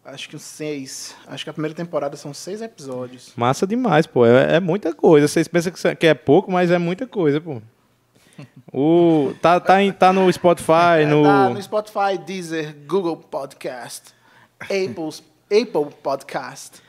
[0.04, 1.16] Acho que uns seis.
[1.28, 3.32] Acho que a primeira temporada são seis episódios.
[3.36, 4.26] Massa demais, pô.
[4.26, 5.28] É, é muita coisa.
[5.28, 7.62] Vocês pensam que é pouco, mas é muita coisa, pô.
[8.74, 11.24] O, tá, tá, em- tá no Spotify, no.
[11.24, 14.04] Tá no Spotify, Deezer, Google Podcast,
[14.62, 16.82] Apple's, Apple Podcast.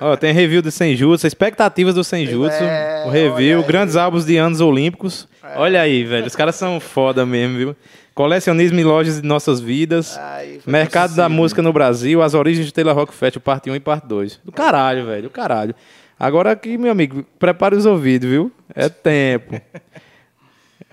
[0.00, 4.60] Ó, tem review do Senjutsu, expectativas do Senjutsu, É, o review, grandes álbuns de anos
[4.60, 5.28] olímpicos.
[5.56, 7.76] Olha aí, velho, os caras são foda mesmo, viu?
[8.14, 10.18] Colecionismo e lojas de nossas vidas.
[10.18, 11.30] Ai, Mercado da possível.
[11.30, 14.40] música no Brasil, as origens do Taylor Rock Fest, parte 1 e parte 2.
[14.44, 15.74] Do caralho, velho, do caralho.
[16.22, 18.52] Agora aqui, meu amigo, prepare os ouvidos, viu?
[18.74, 19.60] É tempo.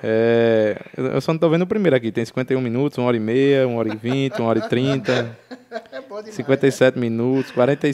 [0.01, 2.09] É, eu só não tô vendo o primeiro aqui.
[2.09, 5.37] Tem 51 minutos, 1 hora e meia, 1 hora e 20, 1 hora e 30.
[5.91, 6.35] É bom demais.
[6.35, 7.93] 57 minutos, 40, e-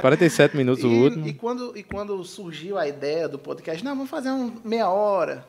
[0.00, 1.26] 47 minutos o último.
[1.26, 4.88] E, e quando, e quando surgiu a ideia do podcast, não, vamos fazer um meia
[4.88, 5.44] hora.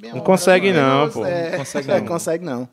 [0.00, 1.26] Meia Não hora, consegue não, menos, pô.
[1.26, 2.06] É, Não consegue é, não.
[2.06, 2.68] consegue não.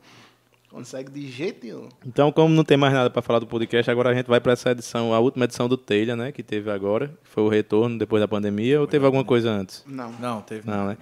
[0.70, 1.88] Consegue de jeito nenhum.
[2.06, 4.52] Então, como não tem mais nada para falar do podcast, agora a gente vai para
[4.52, 6.30] essa edição, a última edição do Telha, né?
[6.30, 7.08] Que teve agora.
[7.08, 9.84] que Foi o retorno depois da pandemia, ou teve alguma coisa antes?
[9.84, 10.12] Não.
[10.12, 10.70] Não, teve.
[10.70, 10.96] Não, né?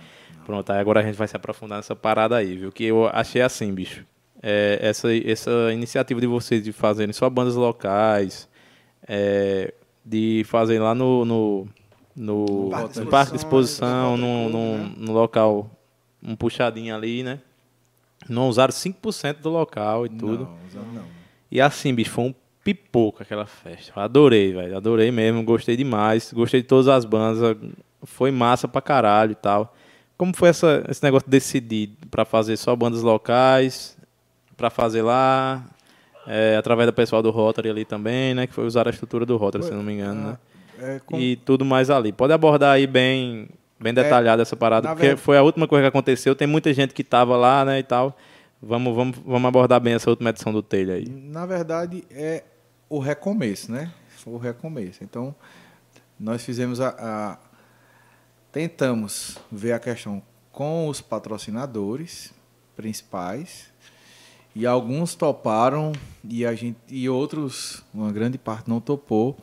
[0.47, 2.73] Pronto, aí agora a gente vai se aprofundar nessa parada aí, viu?
[2.73, 4.07] Que eu achei assim, bicho.
[4.43, 8.49] É, essa, essa iniciativa de vocês de fazerem só bandas locais,
[9.07, 11.69] é, de fazerem lá no, no,
[12.17, 14.93] no, Parque de no parque de exposição, no né?
[14.97, 15.71] num local,
[16.23, 17.41] um puxadinho ali, né?
[18.29, 20.45] Não usaram 5% do local e tudo.
[20.45, 21.05] Não, usando não.
[21.51, 23.93] E assim, bicho, foi um pipoco aquela festa.
[24.01, 24.77] Adorei, velho.
[24.77, 26.33] Adorei mesmo, gostei demais.
[26.33, 27.57] Gostei de todas as bandas.
[28.03, 29.75] Foi massa pra caralho e tal.
[30.17, 33.97] Como foi essa, esse negócio de decidir pra fazer só bandas locais,
[34.57, 35.65] pra fazer lá,
[36.27, 38.47] é, através do pessoal do Rotary ali também, né?
[38.47, 40.39] Que foi usar a estrutura do Rotary, se não me engano, né?
[40.81, 42.13] É, com- E tudo mais ali.
[42.13, 43.49] Pode abordar aí bem,
[43.81, 46.35] bem detalhado essa parada, porque ver- foi a última coisa que aconteceu.
[46.35, 48.17] Tem muita gente que tava lá, né, e tal.
[48.61, 51.09] Vamos, vamos, vamos abordar bem essa última edição do Telha aí.
[51.09, 52.43] Na verdade, é
[52.89, 53.93] o recomeço, né?
[54.17, 55.05] Foi o recomeço.
[55.05, 55.35] Então,
[56.19, 57.39] nós fizemos a, a-
[58.51, 62.33] Tentamos ver a questão com os patrocinadores
[62.75, 63.67] principais
[64.55, 65.93] e alguns toparam
[66.25, 69.37] e a gente e outros uma grande parte não topou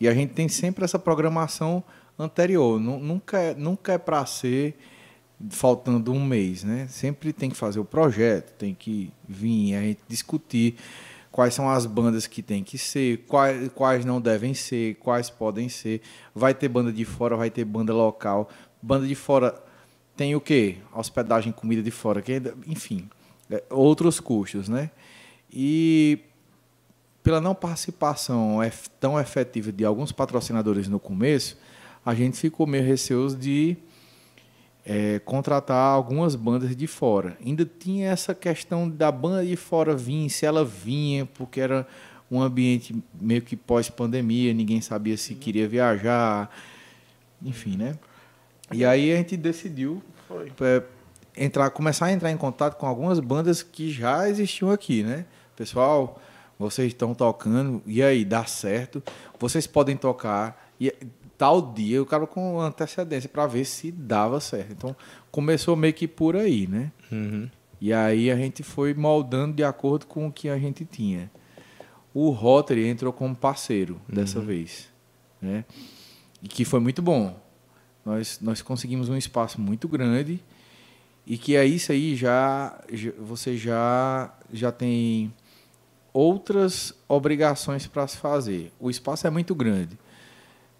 [0.00, 1.82] e a gente tem sempre essa programação
[2.18, 4.76] anterior Nu- nunca é, nunca é para ser
[5.50, 10.00] faltando um mês né sempre tem que fazer o projeto tem que vir a gente
[10.08, 10.76] discutir
[11.30, 15.68] quais são as bandas que tem que ser quais, quais não devem ser quais podem
[15.68, 16.00] ser
[16.34, 18.48] vai ter banda de fora vai ter banda local
[18.80, 19.62] banda de fora
[20.16, 20.78] tem o quê?
[20.92, 23.08] Hospedagem, comida de fora, que enfim,
[23.50, 24.90] é, outros custos, né?
[25.52, 26.20] E
[27.22, 28.58] pela não participação
[29.00, 31.56] tão efetiva de alguns patrocinadores no começo,
[32.04, 33.76] a gente ficou meio receoso de
[34.84, 37.36] é, contratar algumas bandas de fora.
[37.44, 41.86] Ainda tinha essa questão da banda de fora vir, se ela vinha, porque era
[42.30, 46.50] um ambiente meio que pós-pandemia, ninguém sabia se queria viajar,
[47.42, 47.96] enfim, né?
[48.72, 50.52] E aí a gente decidiu Foi.
[50.60, 50.82] é,
[51.36, 55.24] entrar, começar a entrar em contato com algumas bandas que já existiam aqui, né?
[55.56, 56.20] Pessoal,
[56.58, 59.02] vocês estão tocando, e aí, dá certo?
[59.38, 60.92] Vocês podem tocar, e
[61.36, 64.72] tal dia, o cara com antecedência para ver se dava certo.
[64.72, 64.96] Então,
[65.30, 66.92] começou meio que por aí, né?
[67.10, 67.48] Uhum.
[67.80, 71.30] E aí a gente foi moldando de acordo com o que a gente tinha.
[72.12, 74.88] O Rotary entrou como parceiro dessa vez,
[75.42, 75.64] né?
[76.42, 77.38] E que foi muito bom.
[78.04, 80.40] Nós, nós conseguimos um espaço muito grande
[81.26, 85.32] e que é isso aí já, já você já já tem
[86.12, 88.72] outras obrigações para se fazer.
[88.78, 89.98] O espaço é muito grande.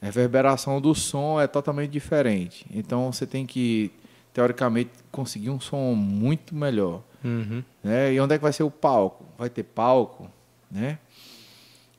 [0.04, 2.66] A reverberação do som é totalmente diferente.
[2.70, 3.90] Então você tem que
[4.34, 7.02] teoricamente conseguir um som muito melhor.
[7.24, 7.64] Uhum.
[7.82, 8.12] Né?
[8.12, 9.24] E onde é que vai ser o palco?
[9.38, 10.30] Vai ter palco,
[10.70, 10.98] né?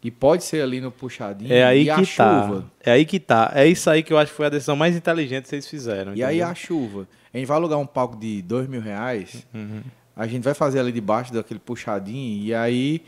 [0.03, 1.52] E pode ser ali no puxadinho.
[1.52, 2.44] É aí e a que tá.
[2.44, 2.72] chuva.
[2.80, 3.52] É aí que tá.
[3.56, 6.14] É isso aí que eu acho que foi a decisão mais inteligente que vocês fizeram.
[6.14, 6.52] E aí entendeu?
[6.52, 7.07] a chuva.
[7.34, 9.48] A gente vai alugar um palco de dois mil reais.
[9.52, 9.82] Uhum.
[10.15, 12.44] A gente vai fazer ali debaixo daquele puxadinho.
[12.44, 13.03] E aí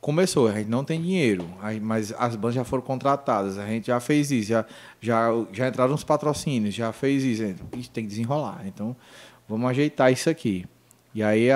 [0.00, 0.48] começou.
[0.48, 1.46] A gente não tem dinheiro.
[1.82, 3.58] mas as bandas já foram contratadas.
[3.58, 4.48] A gente já fez isso.
[4.48, 4.64] Já,
[5.00, 6.74] já, já entraram uns patrocínios.
[6.74, 7.42] Já fez isso.
[7.76, 8.62] Isso tem que desenrolar.
[8.66, 8.96] Então
[9.48, 10.66] vamos ajeitar isso aqui.
[11.14, 11.48] E aí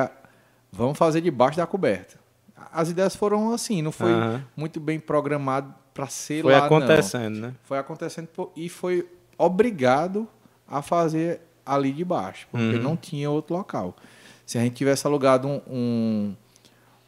[0.73, 2.17] vamos fazer debaixo da coberta.
[2.73, 3.83] As ideias foram assim.
[3.83, 4.11] Não foi
[4.57, 7.55] muito bem programado para ser Foi lá, não acontecendo, né?
[7.63, 9.09] foi acontecendo e foi
[9.39, 10.27] obrigado
[10.67, 12.83] a fazer ali de baixo, porque Uhum.
[12.83, 13.95] não tinha outro local.
[14.45, 16.37] Se a gente tivesse alugado um, um,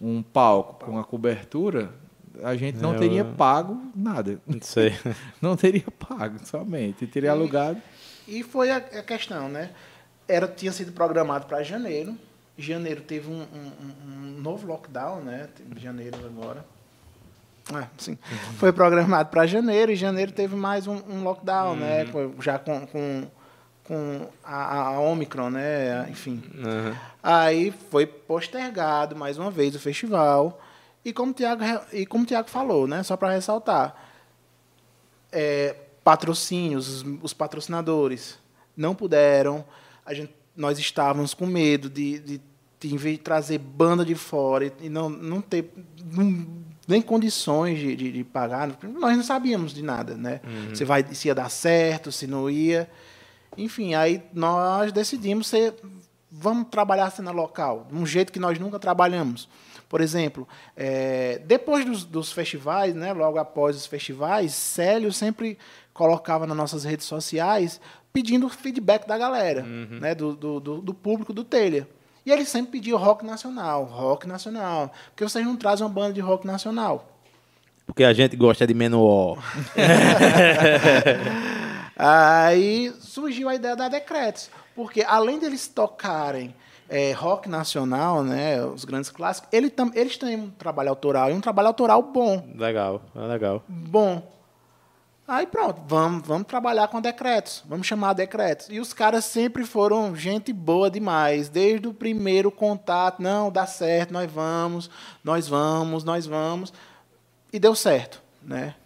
[0.00, 1.90] um palco com a cobertura,
[2.42, 4.40] a gente não Eu- teria pago nada.
[4.46, 4.92] Não sei.
[5.40, 7.80] Não teria pago somente, teria alugado.
[8.28, 9.70] E foi a, a questão, né?
[10.28, 12.16] Era, tinha sido programado para janeiro.
[12.58, 15.48] Janeiro teve um, um- um novo lockdown, né?
[15.76, 16.64] Janeiro agora.
[17.72, 18.16] Ah, sim.
[18.58, 22.04] Foi programado para janeiro e janeiro teve mais um, um lockdown, né?
[22.06, 23.26] Com- Já com, com,
[23.86, 26.08] com a, a Omicron, né?
[26.10, 26.42] Enfim.
[26.54, 26.94] Uhum.
[27.22, 30.60] Aí foi postergado mais uma vez o festival.
[31.04, 33.02] E como o Thiago, re- e como o Thiago falou, né?
[33.02, 33.94] Só para ressaltar,
[35.32, 38.38] é, patrocínios, os, os patrocinadores
[38.76, 39.64] não puderam.
[40.04, 42.40] A gente, nós estávamos com medo de, de,
[42.80, 45.72] de, trazer banda de fora e, não, não ter
[46.12, 46.46] não-
[46.88, 48.68] nem condições de, de, de pagar.
[48.82, 50.40] Nós não sabíamos de nada, né?
[50.74, 52.88] Se, vai, se ia dar certo, se não ia.
[53.56, 55.74] Enfim, aí nós decidimos ser
[56.30, 59.48] vamos trabalhar a cena local, de um jeito que nós nunca trabalhamos.
[59.88, 60.46] Por exemplo,
[60.76, 65.56] é, depois dos, dos, festivais, né, logo após os festivais, Célio sempre
[65.94, 67.80] colocava nas nossas redes sociais
[68.12, 69.98] pedindo feedback da galera, uhum.
[70.00, 71.88] né, do, do, do, público do Telha.
[72.24, 74.92] E ele sempre pedia rock nacional, rock nacional.
[75.10, 77.20] Porque vocês não trazem uma banda de rock nacional.
[77.86, 79.38] Porque a gente gosta de menor.
[81.96, 84.50] Aí surgiu a ideia da Decretos.
[84.74, 86.54] Porque além deles tocarem
[86.88, 91.34] é, rock nacional, né, os grandes clássicos, ele tam, eles têm um trabalho autoral, e
[91.34, 92.46] um trabalho autoral bom.
[92.54, 93.64] Legal, é legal.
[93.66, 94.34] Bom.
[95.26, 98.68] Aí pronto, vamos, vamos trabalhar com decretos, vamos chamar decretos.
[98.70, 104.12] E os caras sempre foram gente boa demais, desde o primeiro contato, não, dá certo,
[104.12, 104.88] nós vamos,
[105.24, 106.72] nós vamos, nós vamos.
[107.52, 108.76] E deu certo, né?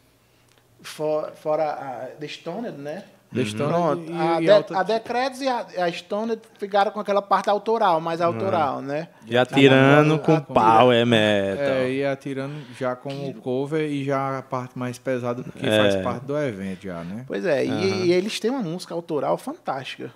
[0.82, 3.04] For, fora a The Stoned, né?
[3.32, 7.22] The Stoned e, a, e de, a Decretos e a, a Stoned ficaram com aquela
[7.22, 8.82] parte autoral, mais autoral, uhum.
[8.82, 9.08] né?
[9.24, 11.64] E atirando com a, pau, é metal.
[11.64, 15.78] É, e atirando já com o cover e já a parte mais pesada, porque é.
[15.78, 17.24] faz parte do evento já, né?
[17.28, 17.80] Pois é, uhum.
[17.80, 20.12] e, e, eles têm uma música autoral fantástica.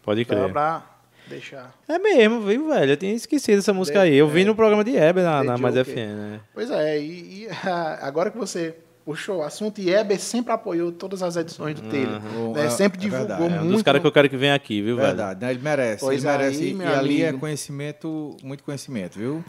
[0.00, 0.52] Pode crer.
[0.52, 0.82] Pra
[1.26, 1.74] deixar.
[1.88, 2.92] É mesmo, viu, velho?
[2.92, 4.14] Eu tinha esquecido essa música de, aí.
[4.14, 6.40] Eu é, vi no programa de Heber na, na Mais FM, né?
[6.52, 7.48] Pois é, e, e
[8.00, 11.90] agora que você puxou o assunto e Eber sempre apoiou todas as edições do uhum.
[11.90, 12.18] Telha.
[12.54, 12.70] Né?
[12.70, 13.42] Sempre é divulgou verdade.
[13.42, 13.56] muito.
[13.56, 15.16] É um dos caras que eu quero que venha aqui, viu, verdade.
[15.16, 15.28] velho?
[15.28, 16.04] Verdade, ele merece.
[16.04, 16.62] Pois ele merece.
[16.62, 19.44] Aí, e ali é conhecimento, muito conhecimento, viu?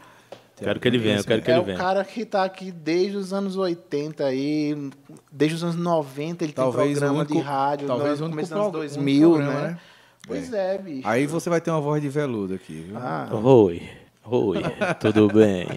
[0.58, 1.78] Quero que ele venha, eu quero que é ele venha.
[1.78, 4.90] É o cara que está aqui desde os anos 80 aí,
[5.30, 8.62] desde os anos 90 ele talvez tem programa único, de rádio, talvez no começo dos
[8.62, 9.68] anos 2000, programa, né?
[9.68, 9.80] né?
[10.26, 10.76] Pois é.
[10.76, 11.08] é, bicho.
[11.08, 12.98] Aí você vai ter uma voz de veludo aqui, viu?
[12.98, 13.30] Ah.
[13.32, 14.05] Oi.
[14.28, 14.58] Oi,
[15.00, 15.68] tudo bem?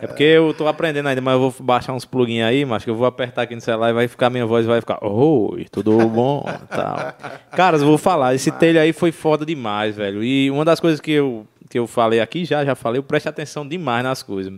[0.00, 2.90] É porque eu tô aprendendo ainda, mas eu vou baixar uns plugins aí, mas que
[2.90, 6.08] eu vou apertar aqui no celular e vai ficar minha voz vai ficar Oi, tudo
[6.08, 6.44] bom?
[6.68, 7.14] Tal.
[7.52, 10.24] Caras, vou falar, esse telho aí foi foda demais, velho.
[10.24, 13.28] E uma das coisas que eu, que eu falei aqui já, já falei, eu preste
[13.28, 14.52] atenção demais nas coisas.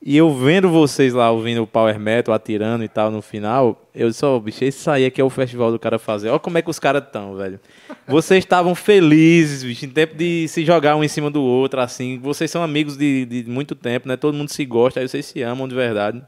[0.00, 4.08] E eu vendo vocês lá ouvindo o Power Metal, atirando e tal no final, eu
[4.08, 6.28] disse, ó, oh, bicho, esse aí é que é o festival do cara fazer.
[6.28, 7.58] Olha como é que os caras estão, velho.
[8.06, 12.18] Vocês estavam felizes, bicho, em tempo de se jogar um em cima do outro, assim.
[12.20, 14.16] Vocês são amigos de, de muito tempo, né?
[14.16, 16.22] Todo mundo se gosta, aí vocês se amam de verdade.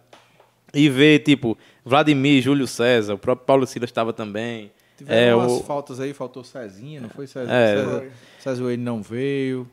[0.74, 4.72] E ver, tipo, Vladimir, Júlio César, o próprio Paulo Silas estava também.
[4.98, 5.62] Tiveram é, umas o...
[5.62, 7.52] faltas aí, faltou Cezinha, não foi César?
[7.52, 8.04] É, César,
[8.40, 9.66] César ele não veio.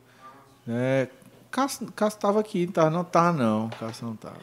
[0.65, 1.07] Né?
[1.51, 3.69] Cássio, Cássio tava aqui, tá, não tá não.
[3.69, 4.37] Cássio não tava.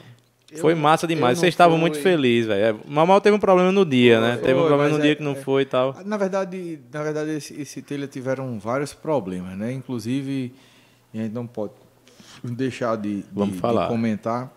[0.61, 1.39] Foi massa demais.
[1.39, 2.79] Vocês estavam muito felizes, velho.
[2.79, 4.37] É, Mamal teve um problema no dia, né?
[4.37, 5.97] Teve um problema no dia é, que não é, foi e tal.
[6.05, 9.73] Na verdade, na verdade esse, esse telha tiveram vários problemas, né?
[9.73, 10.55] Inclusive,
[11.13, 11.73] a gente não pode
[12.43, 13.85] deixar de, Vamos de, falar.
[13.85, 14.53] de comentar.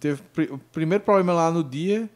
[0.00, 2.08] Teve o primeiro problema lá no dia,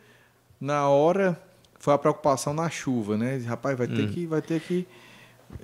[0.60, 1.38] na hora,
[1.78, 3.36] foi a preocupação na chuva, né?
[3.38, 4.08] Rapaz, vai ter hum.
[4.08, 4.86] que, vai ter que,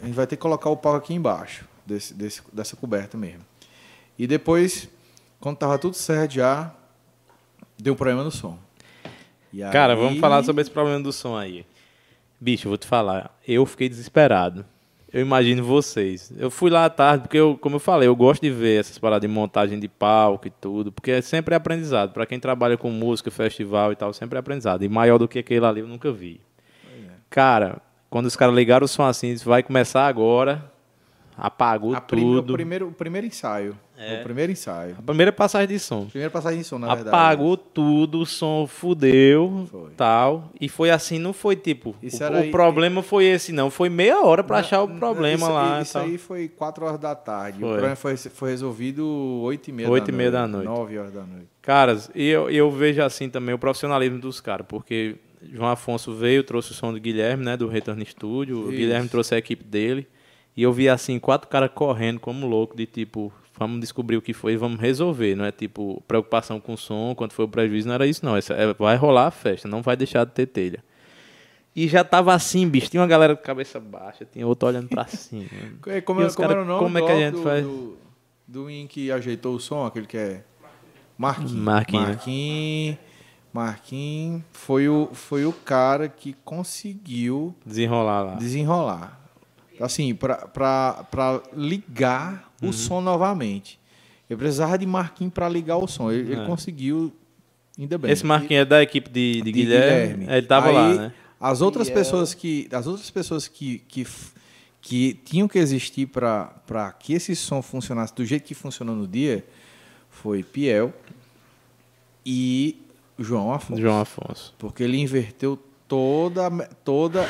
[0.03, 3.43] a gente vai ter que colocar o pau aqui embaixo desse, desse, dessa coberta mesmo.
[4.19, 4.89] E depois,
[5.41, 6.73] quando tava tudo certo já,
[7.79, 8.59] deu um problema no som.
[9.53, 9.99] E Cara, aí...
[9.99, 11.65] vamos falar sobre esse problema do som aí.
[12.41, 14.65] Bicho, vou te falar, eu fiquei desesperado.
[15.13, 16.31] Eu imagino vocês.
[16.37, 18.99] Eu fui lá à tarde, porque, eu, como eu falei, eu gosto de ver essas
[18.99, 22.13] paradas de montagem de palco e tudo, porque é sempre aprendizado.
[22.13, 24.85] Para quem trabalha com música, festival e tal, sempre é aprendizado.
[24.85, 26.41] E maior do que aquele ali eu nunca vi.
[26.93, 27.13] É.
[27.31, 27.81] Cara,
[28.11, 30.71] quando os caras ligaram o som assim, vai começar agora,
[31.37, 32.53] apagou a tudo.
[32.53, 33.79] o, primeiro, o primeiro ensaio.
[33.99, 34.21] É.
[34.21, 34.95] O primeiro ensaio.
[34.99, 36.07] A primeira passagem de som.
[36.07, 37.17] Primeira passagem de som, na Apagou verdade.
[37.17, 39.91] Apagou tudo, o som fudeu, foi.
[39.97, 40.51] tal.
[40.61, 41.97] E foi assim, não foi tipo.
[42.03, 43.71] Isso o, o aí, problema foi esse, não.
[43.71, 45.81] Foi meia hora para achar o problema isso, lá.
[45.81, 47.59] Isso aí foi 4 horas da tarde.
[47.59, 47.69] Foi.
[47.69, 49.07] O problema foi, foi resolvido
[49.43, 50.67] 8 e meia 8 da e meia da noite.
[50.67, 51.47] 9 horas da noite.
[51.63, 56.73] Caras, eu, eu vejo assim também o profissionalismo dos caras, porque João Afonso veio, trouxe
[56.73, 58.69] o som do Guilherme, né, do Return Studio.
[58.69, 60.07] O Guilherme trouxe a equipe dele.
[60.57, 64.33] E eu vi assim, quatro caras correndo como louco, de tipo, vamos descobrir o que
[64.33, 65.35] foi e vamos resolver.
[65.35, 68.37] Não é tipo preocupação com o som, quando foi o prejuízo, não era isso, não.
[68.37, 68.43] É,
[68.79, 70.85] vai rolar a festa, não vai deixar de ter telha.
[71.75, 72.89] E já tava assim, bicho.
[72.89, 75.45] Tinha uma galera de cabeça baixa, tinha outro olhando pra cima.
[76.05, 76.83] como, como, como era o nome?
[76.85, 77.65] Como é que a gente do, faz?
[77.65, 77.99] Do,
[78.47, 80.45] do in que ajeitou o som, aquele que é.
[81.19, 81.53] Marquinhos.
[81.53, 82.07] Marquinhos.
[82.09, 82.99] Marquinhos.
[83.53, 88.35] Marquinhos foi o, foi o cara que conseguiu desenrolar lá.
[88.35, 89.27] Desenrolar
[89.81, 92.71] assim, para ligar uhum.
[92.71, 93.79] o som novamente.
[94.29, 96.11] Eu precisava de Marquinhos para ligar o som.
[96.11, 96.37] Ele, é.
[96.37, 97.13] ele, conseguiu,
[97.79, 98.11] ainda bem.
[98.11, 100.13] Esse Marquinhos é da equipe de, de, de Guilherme.
[100.15, 100.25] Guilherme.
[100.25, 101.13] Ele estava lá, né?
[101.39, 104.07] As outras pessoas que, as outras pessoas que, que,
[104.81, 109.45] que tinham que existir para que esse som funcionasse do jeito que funcionou no dia
[110.11, 110.95] foi Piel
[112.25, 112.81] e
[113.19, 113.81] João Afonso.
[113.81, 114.55] João Afonso.
[114.59, 116.51] Porque ele inverteu toda
[116.85, 117.29] toda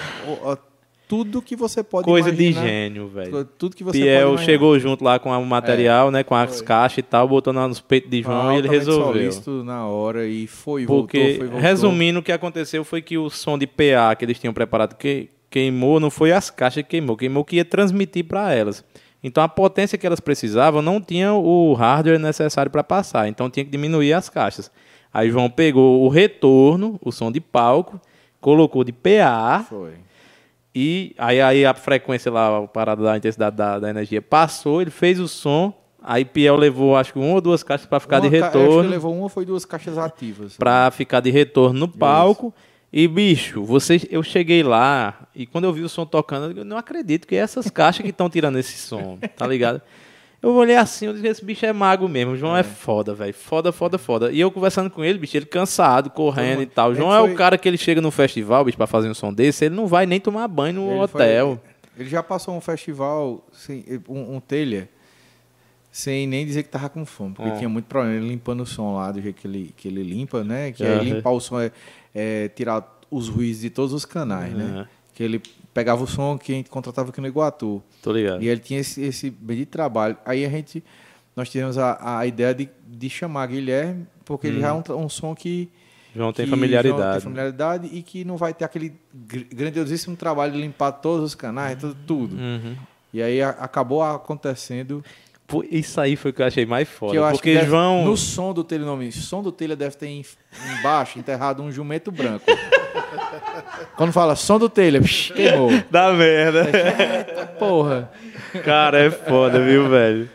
[1.09, 2.67] tudo que você pode Coisa de imaginar.
[2.67, 3.45] gênio, velho.
[3.59, 4.45] Tudo que você pode Piel imaginar.
[4.45, 6.23] chegou junto lá com o material, né?
[6.25, 6.67] Com as Foi.
[6.67, 9.13] caixas e tal, botou nos peitos de João e ele resolveu.
[9.31, 11.61] solícito na hora e foi, Porque, voltou, foi, voltou.
[11.61, 15.29] resumindo, o que aconteceu foi que o som de PA que eles tinham preparado que
[15.49, 18.85] queimou, não foi as caixas que queimou, queimou que ia transmitir para elas.
[19.23, 23.65] Então a potência que elas precisavam não tinha o hardware necessário para passar, então tinha
[23.65, 24.71] que diminuir as caixas.
[25.15, 27.99] Aí João pegou o retorno, o som de palco,
[28.41, 29.93] colocou de PA Foi.
[30.79, 34.91] E aí, aí a frequência lá, a parada da intensidade da, da energia passou, ele
[34.91, 35.73] fez o som,
[36.03, 38.53] aí Piel levou acho que uma ou duas caixas para ficar Uma de ca- Acho
[38.53, 40.57] que retorno levou uma ou foi duas caixas ativas.
[40.59, 42.53] pra ficar de retorno no palco.
[42.93, 46.79] E, bicho, vocês, eu cheguei lá e quando eu vi o som tocando, eu não
[46.79, 49.81] acredito que é essas caixas que estão tirando esse som, tá ligado?
[50.43, 53.33] Eu olhei assim, eu disse, esse bicho é mago mesmo, o João é, foda, velho,
[53.35, 54.31] foda, foda, foda.
[54.31, 56.91] E eu conversando com ele, bicho, ele cansado, correndo e tal.
[56.91, 59.15] O João é foi- o cara que ele chega no festival, bicho, pra fazer um
[59.15, 61.61] som desse, ele não vai nem tomar banho no Ele foi- hotel.
[61.99, 64.89] ele já passou um festival, sem, um, um telha,
[65.91, 67.57] sem nem dizer que tava com fome, porque Ah.
[67.57, 70.45] tinha muito problema ele limpando o som lá, do jeito que ele, que ele limpa,
[70.45, 70.71] né?
[70.71, 71.73] Que aí limpar o som é,
[72.15, 74.87] é tirar os ruídos de todos os canais, né?
[75.15, 75.41] Que ele
[75.77, 77.83] pegava o som que a gente contratava aqui no Iguatu.
[78.03, 78.43] Tô ligado.
[78.43, 80.17] E ele tinha esse, esse bem de trabalho.
[80.25, 80.83] Aí a gente,
[81.37, 84.97] nós tivemos a, a ideia de, de chamar Guilherme, porque ele já é um, tra-
[84.97, 85.69] um som que
[86.15, 86.33] João Hum.
[86.33, 86.99] tem familiaridade.
[87.01, 91.23] João tem familiaridade e que não vai ter aquele gr- grandiosíssimo trabalho de limpar todos
[91.27, 91.95] os canais, tudo.
[92.07, 92.37] tudo.
[92.37, 92.75] Uhum.
[93.13, 95.05] E aí a- acabou acontecendo.
[95.71, 97.13] Isso aí foi o que eu achei mais foda.
[97.31, 98.05] porque que deve- João.
[98.05, 100.25] no som do telenome, som do telha deve ter em-
[100.79, 102.45] embaixo enterrado um jumento branco.
[103.97, 105.71] Quando fala som do telha, psh, queimou.
[105.91, 106.65] Da merda.
[107.59, 108.11] Porra.
[108.65, 110.29] Cara, é foda, viu, velho?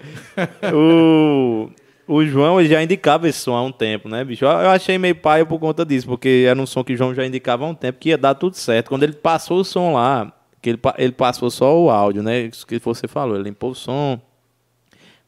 [0.74, 1.70] O,
[2.08, 4.46] o João ele já indicava esse som há um tempo, né, bicho?
[4.46, 7.26] Eu achei meio paia por conta disso, porque era um som que o João já
[7.26, 8.90] indicava há um tempo que ia dar tudo certo.
[8.90, 10.32] Quando ele passou o som lá,
[10.62, 12.42] que ele, ele passou só o áudio, né?
[12.42, 14.20] Isso que você falou, ele limpou o som,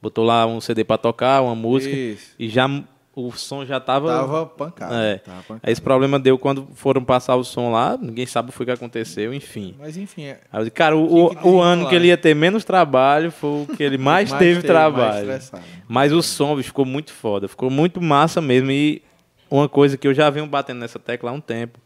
[0.04, 2.36] botou lá um CD pra tocar, uma música, Isso.
[2.38, 2.68] e já
[3.16, 4.10] o som já tava.
[4.10, 4.94] Tava pancado.
[4.96, 5.18] É.
[5.20, 5.62] Tava pancado.
[5.64, 9.34] Aí esse problema deu quando foram passar o som lá, ninguém sabe o que aconteceu,
[9.34, 9.76] enfim.
[9.80, 13.32] Mas enfim, é, Aí cara, o, que o, ano que ele ia ter menos trabalho
[13.32, 15.28] foi o que ele mais, Mais teve, teve, trabalho.
[15.28, 15.52] mais.
[15.88, 18.72] Mas o som bicho, ficou muito foda, ficou muito massa mesmo.
[18.72, 19.02] E
[19.50, 21.80] uma coisa que eu já venho batendo nessa tecla há um tempo,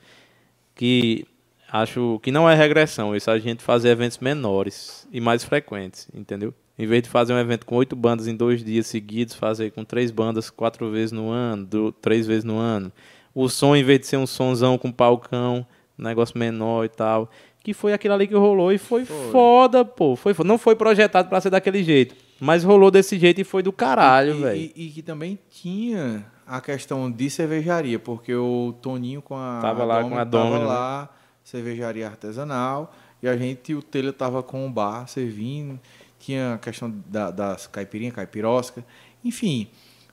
[0.73, 1.23] que
[1.71, 6.07] acho que não é regressão, isso é a gente fazer eventos menores e mais frequentes,
[6.15, 6.51] entendeu?
[6.79, 9.83] Em vez de fazer um evento com oito bandas em dois dias seguidos, fazer com
[9.83, 12.91] três bandas quatro vezes no ano, do- três vezes no ano.
[13.33, 15.65] O som, em vez de ser um sonzão com palcão,
[15.97, 17.29] negócio menor e tal,
[17.63, 20.15] que foi aquilo ali que rolou e foi, foda, pô.
[20.15, 20.47] Foi, foda.
[20.47, 24.39] não foi projetado pra ser daquele jeito, mas rolou desse jeito e foi do caralho,
[24.41, 24.71] velho.
[24.75, 29.83] E, e que também tinha a questão de cervejaria, porque o Toninho com a Tava
[29.83, 30.65] lá com a tava Domino, né?
[30.65, 31.09] lá,
[31.43, 35.79] cervejaria artesanal, e a gente, o Telha tava com o bar servindo,
[36.27, 38.83] tinha a questão da- das caipirinhas, caipirosca,
[39.23, 39.67] enfim,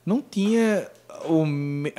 [0.05, 0.89] não tinha
[1.25, 1.45] o, o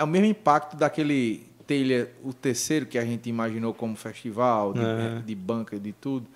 [0.06, 5.22] mesmo impacto daquele Telha, o terceiro que a gente imaginou como festival, de, É.
[5.26, 6.26] de banca, de tudo,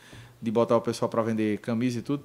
[0.42, 2.24] de botar o pessoal para vender camisa e tudo,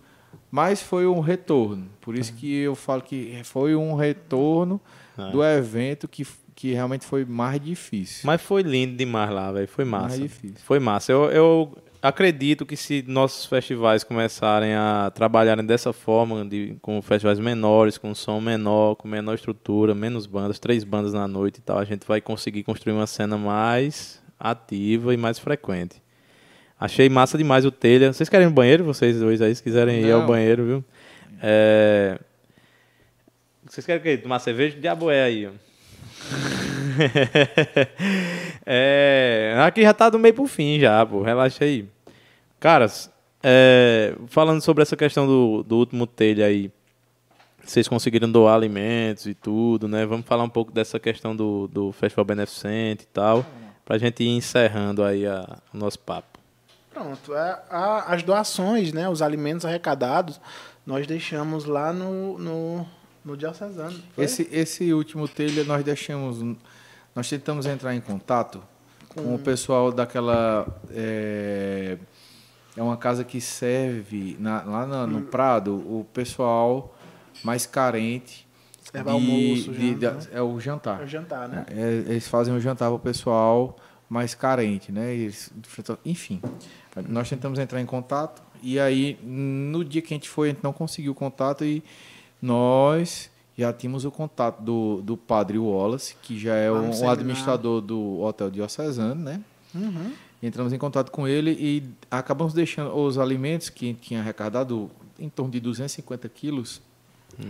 [0.50, 1.88] mas foi um retorno.
[2.02, 4.82] Por isso que eu falo que foi um retorno
[5.18, 5.30] É.
[5.32, 6.26] do evento que,
[6.56, 8.22] que realmente foi mais difícil.
[8.26, 9.68] Mas foi lindo demais lá, velho.
[9.68, 10.08] Foi massa.
[10.18, 10.58] Mais difícil.
[10.66, 11.12] Foi massa.
[11.12, 17.40] Eu, eu acredito que se nossos festivais começarem a trabalharem dessa forma, de, com festivais
[17.40, 21.80] menores, com som menor, com menor estrutura, menos bandas, três bandas na noite e tal,
[21.80, 26.02] a gente vai conseguir construir uma cena mais ativa e mais frequente.
[26.80, 28.12] Achei massa demais o telha.
[28.12, 28.84] Vocês querem ir no banheiro?
[28.84, 30.28] Vocês dois aí, se quiserem ir ao Não.
[30.28, 30.86] banheiro, viu?
[31.42, 32.20] É...
[33.66, 34.18] Vocês querem o quê?
[34.18, 34.78] Tomar cerveja?
[34.80, 35.50] Diabo é aí.
[38.66, 41.22] é, aqui já tá do meio pro fim já, pô.
[41.22, 41.88] Relaxa aí.
[42.60, 43.10] Caras,
[43.44, 46.72] é, falando sobre essa questão do, do último telha aí,
[47.64, 50.06] vocês conseguiram doar alimentos e tudo, né?
[50.06, 53.46] Vamos falar um pouco dessa questão do, do Festival Beneficente e tal,
[53.84, 56.40] pra gente ir encerrando aí a- o nosso papo.
[56.94, 57.34] Pronto.
[57.36, 60.40] é, a- as doações, né, os alimentos arrecadados,
[60.86, 62.86] nós deixamos lá no, no,
[63.26, 64.00] no Diocesano.
[64.18, 66.38] Esse, esse último telha nós deixamos.
[67.16, 68.62] Nós tentamos entrar em contato
[69.10, 70.68] com, o pessoal daquela.
[70.92, 71.98] É,
[72.76, 75.08] é uma casa que serve na- lá Hum.
[75.08, 76.94] no Prado o pessoal
[77.44, 78.46] mais carente.
[78.92, 80.28] Serve almoço, janta, né?
[80.34, 81.02] é o jantar.
[81.02, 81.66] É o jantar, né?
[81.70, 83.78] É, eles fazem um jantar para o pessoal
[84.10, 85.14] mais carente, né?
[85.14, 85.52] Eles,
[86.06, 86.42] enfim,
[87.10, 90.64] nós tentamos entrar em contato e aí no dia que a gente foi a gente
[90.64, 91.84] não conseguiu o contato e
[92.42, 97.10] nós já tínhamos o contato do, do padre Wallace, que já é no um, seminário.
[97.12, 99.42] administrador do Hotel Diocesano, né?
[99.74, 100.12] Uhum.
[100.44, 105.52] Entramos em contato com ele e acabamos deixando os alimentos que tinha arrecadado em torno
[105.52, 106.82] de 250 quilos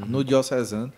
[0.07, 0.91] no diocesano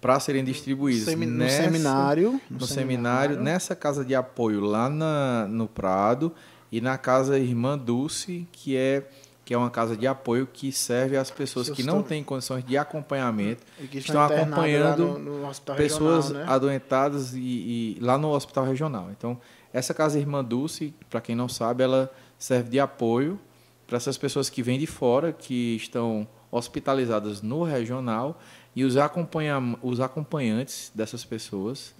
[0.00, 2.40] para serem distribuídos Semi- no nessa- seminário.
[2.50, 6.32] no seminário, nessa casa de apoio lá na, no Prado
[6.72, 9.06] e na casa Irmã Dulce, que é
[9.50, 12.64] que é uma casa de apoio que serve às pessoas Seus que não têm condições
[12.64, 16.52] de acompanhamento, E que estão acompanhando no, no pessoas regional, né?
[16.52, 19.08] adoentadas e, e lá no hospital regional.
[19.10, 19.36] Então,
[19.72, 23.40] essa casa Irmã Dulce, para quem não sabe, ela serve de apoio
[23.88, 28.40] para essas pessoas que vêm de fora, que estão hospitalizadas no regional
[28.76, 31.92] e os, acompanha, os acompanhantes dessas pessoas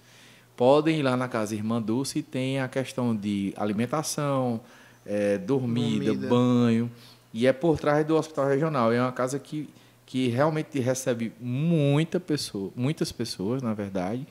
[0.55, 4.61] podem ir lá na casa Irmã Dulce e tem a questão de alimentação,
[5.05, 6.27] eh, dormida, Dormida.
[6.29, 6.91] banho.
[7.33, 8.91] E é por trás do hospital regional.
[8.91, 9.69] É uma casa que,
[10.05, 14.27] que realmente recebe muita pessoa, muitas pessoas, na verdade,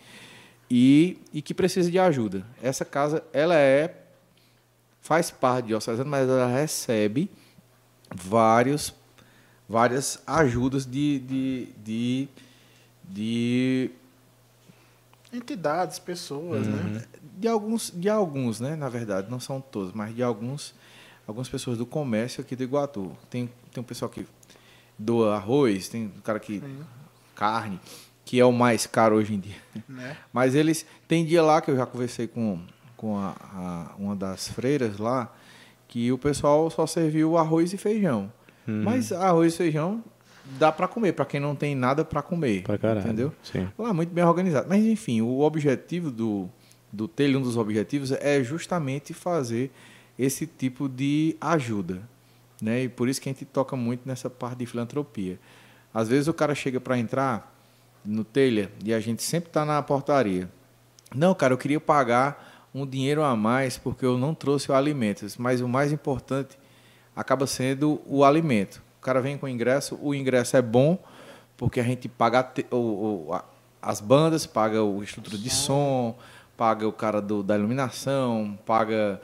[0.70, 2.44] e, e que precisa de ajuda.
[2.62, 3.96] Essa casa, ela é
[5.00, 7.30] faz parte de diocesano, mas ela recebe
[8.14, 8.94] vários,
[9.68, 12.28] várias ajudas de, de, de,
[13.08, 13.90] de
[15.32, 17.04] Entidades, pessoas, né?
[17.38, 18.74] de alguns, de alguns, né?
[18.74, 20.74] Na verdade, não são todos, mas de alguns,
[21.30, 23.16] algumas pessoas do comércio aqui do Iguatu.
[23.30, 24.26] Tem, tem um pessoal que
[24.98, 26.62] doa arroz, tem um cara que
[27.34, 27.80] carne,
[28.24, 29.56] que é o mais caro hoje em dia.
[29.88, 30.16] né?
[30.32, 32.60] Mas eles tem dia lá que eu já conversei com,
[32.96, 35.32] com a, a- uma das freiras lá
[35.88, 38.30] que o pessoal só serviu arroz e feijão.
[38.66, 40.04] Mas arroz e feijão
[40.58, 43.00] dá para comer para quem não tem nada para comer, Pra caralho.
[43.00, 43.32] entendeu?
[43.42, 43.68] Sim.
[43.76, 44.68] Lá muito bem organizado.
[44.68, 46.48] Mas enfim, o objetivo do
[46.92, 49.72] do telha, um dos objetivos é justamente fazer
[50.22, 52.02] esse tipo de ajuda,
[52.60, 52.82] né?
[52.84, 55.38] E por isso que a gente toca muito nessa parte de filantropia.
[55.94, 57.54] Às vezes o cara chega para entrar
[58.04, 60.48] no telha e a gente sempre está na portaria.
[61.14, 65.26] Não, cara, eu queria pagar um dinheiro a mais porque eu não trouxe o alimento.
[65.38, 66.56] Mas o mais importante
[67.16, 68.80] acaba sendo o alimento.
[68.98, 70.98] O cara vem com o ingresso, o ingresso é bom
[71.56, 73.44] porque a gente paga a te- o- o- a-
[73.82, 76.16] as bandas, paga o estrutura de som,
[76.56, 79.20] paga o cara do- da iluminação, paga,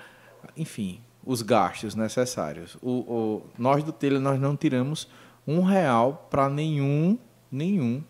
[0.56, 2.76] enfim, os gastos necessários.
[2.82, 5.08] O, o- nós do Telha nós não tiramos
[5.46, 7.18] um real para nenhum,
[7.50, 8.02] nenhum,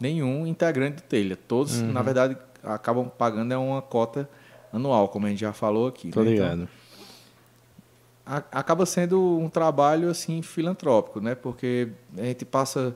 [0.00, 1.36] nenhum integrante do Telha.
[1.36, 4.28] Todos, na verdade, acabam pagando é uma cota
[4.72, 6.10] anual, como a gente já falou aqui.
[6.10, 6.34] Tô né?
[6.34, 6.68] Então, ligado.
[8.26, 11.34] a- acaba sendo um trabalho assim filantrópico, né?
[11.34, 12.94] Porque a gente passa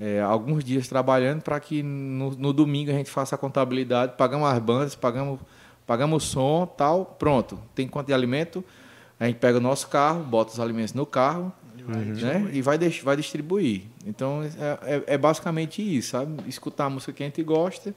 [0.00, 4.48] é, alguns dias trabalhando para que no, no domingo a gente faça a contabilidade, pagamos
[4.48, 5.40] as bandas, pagamos
[5.88, 7.58] pagamos o som, tal, pronto.
[7.74, 8.62] Tem quanto de alimento?
[9.18, 11.52] A gente pega o nosso carro, bota os alimentos no carro,
[12.22, 12.50] né?
[12.52, 13.82] E vai vai distribuir.
[14.06, 16.36] Então é, é- é basicamente isso, sabe?
[16.46, 17.92] Escutar a música que a gente gosta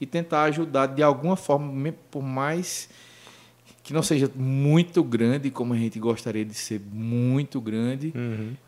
[0.00, 2.90] e tentar ajudar de alguma forma, por mais
[3.82, 8.12] que não seja muito grande, como a gente gostaria de ser muito grande,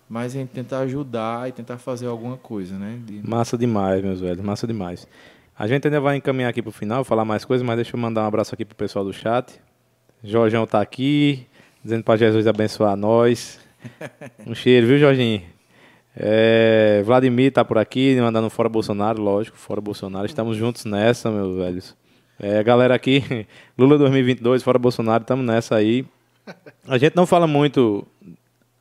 [0.09, 3.00] mas a gente tentar ajudar e tentar fazer alguma coisa, né?
[3.05, 5.06] De- Massa demais, meus velhos, massa demais.
[5.59, 8.22] A gente ainda vai encaminhar aqui pro final, falar mais coisas, mas deixa eu mandar
[8.22, 9.60] um abraço aqui pro pessoal do chat.
[10.22, 11.48] Jorgão tá aqui,
[11.82, 13.59] dizendo para Jesus abençoar nós.
[14.47, 15.43] Um cheiro, viu, Jorginho?
[16.16, 20.26] É, Vladimir tá por aqui, mandando fora Bolsonaro, lógico, fora Bolsonaro.
[20.26, 21.97] Estamos juntos nessa, meus velhos.
[22.39, 23.24] É, galera aqui,
[23.76, 26.06] Lula 2022, fora Bolsonaro, estamos nessa aí.
[26.86, 28.06] A gente não fala muito.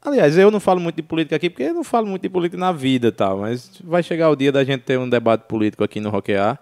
[0.08, 2.58] Aliás, eu não falo muito de política aqui, porque eu não falo muito de política
[2.58, 3.40] na vida tal.
[3.40, 6.58] Mas vai chegar o dia da gente ter um debate político aqui no Rockear,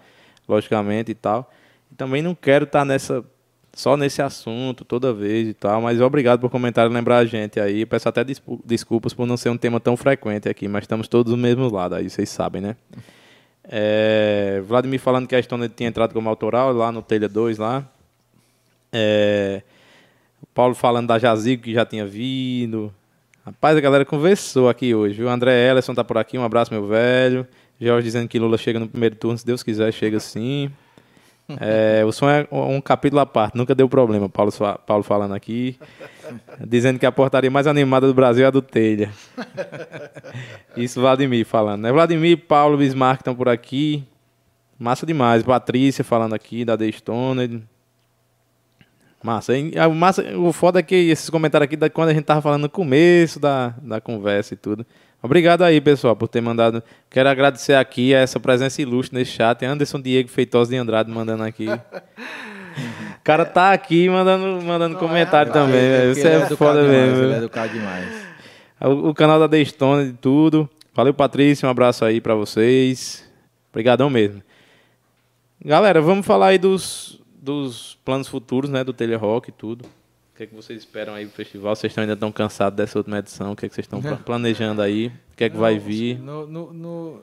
[0.50, 1.52] logicamente e tal.
[1.92, 3.24] E também não quero estar nessa.
[3.72, 7.60] Só nesse assunto toda vez e tal, mas obrigado por comentar e lembrar a gente
[7.60, 7.86] aí.
[7.86, 8.24] Peço até
[8.64, 11.94] desculpas por não ser um tema tão frequente aqui, mas estamos todos do mesmo lado
[11.94, 12.78] aí, vocês sabem, né?
[13.66, 17.86] É, Vladimir falando que a Estônia tinha entrado como autoral lá no Telha 2 lá.
[18.94, 19.62] É,
[20.54, 22.94] Paulo falando da Jazigo que já tinha vindo.
[23.46, 25.30] Rapaz, a galera conversou aqui hoje, viu?
[25.30, 27.48] André Ellison tá por aqui, um abraço, meu velho.
[27.80, 30.72] Jorge dizendo que Lula chega no primeiro turno, se Deus quiser, chega sim.
[31.62, 34.28] É, o som é um capítulo à parte, nunca deu problema.
[34.28, 34.52] Paulo,
[34.84, 35.78] Paulo falando aqui.
[36.60, 39.12] Dizendo que a portaria mais animada do Brasil é a do Telha.
[40.76, 41.92] Isso, Vladimir falando, né?
[41.92, 44.04] Vladimir, Paulo, Bismarck estão por aqui.
[44.80, 45.44] Massa demais.
[45.44, 47.64] Patrícia falando aqui, da The Stone.
[49.26, 49.58] Massa.
[49.58, 49.72] hein?
[49.76, 50.22] Ah, O, massa.
[50.38, 53.40] o foda é que esses comentários aqui, da, quando a gente tava falando no começo
[53.40, 54.86] da, da conversa e tudo.
[55.22, 56.84] Obrigado aí, pessoal, por ter mandado.
[57.10, 59.66] Quero agradecer aqui a essa presença ilustre nesse chat.
[59.66, 61.66] Anderson Diego Feitosa de Andrade mandando aqui.
[63.18, 65.78] O cara tá aqui mandando, mandando comentário também.
[65.80, 66.08] Ele- velho.
[66.14, 67.24] porque Isso é, educado foda demais, mesmo.
[67.24, 68.08] Ele é educado demais.
[68.82, 70.70] O, o canal da The Stone e tudo.
[70.94, 71.66] Valeu, Patrícia.
[71.66, 73.28] Um abraço aí pra vocês.
[73.72, 74.44] Obrigadão mesmo.
[75.64, 78.84] Galera, vamos falar aí dos, dos planos futuros, né?
[78.84, 79.84] Do Telerock e tudo.
[79.86, 81.76] O que, é que vocês esperam aí do festival?
[81.76, 83.54] Vocês estão ainda tão cansados dessa última edição?
[83.54, 85.08] O que, é que vocês estão planejando aí?
[85.34, 86.20] O que é que vai vir?
[86.20, 87.22] No, no, no,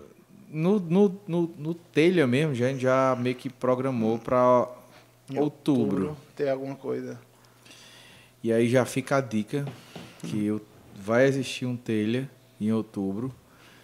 [0.51, 4.67] no, no, no, no telha mesmo, já, a gente já meio que programou para
[5.31, 6.17] Em outubro.
[6.35, 7.21] Ter alguma coisa.
[8.43, 9.67] E aí já fica a dica
[10.23, 10.61] que eu-
[10.97, 12.31] vai existir um telha
[12.61, 13.31] em outubro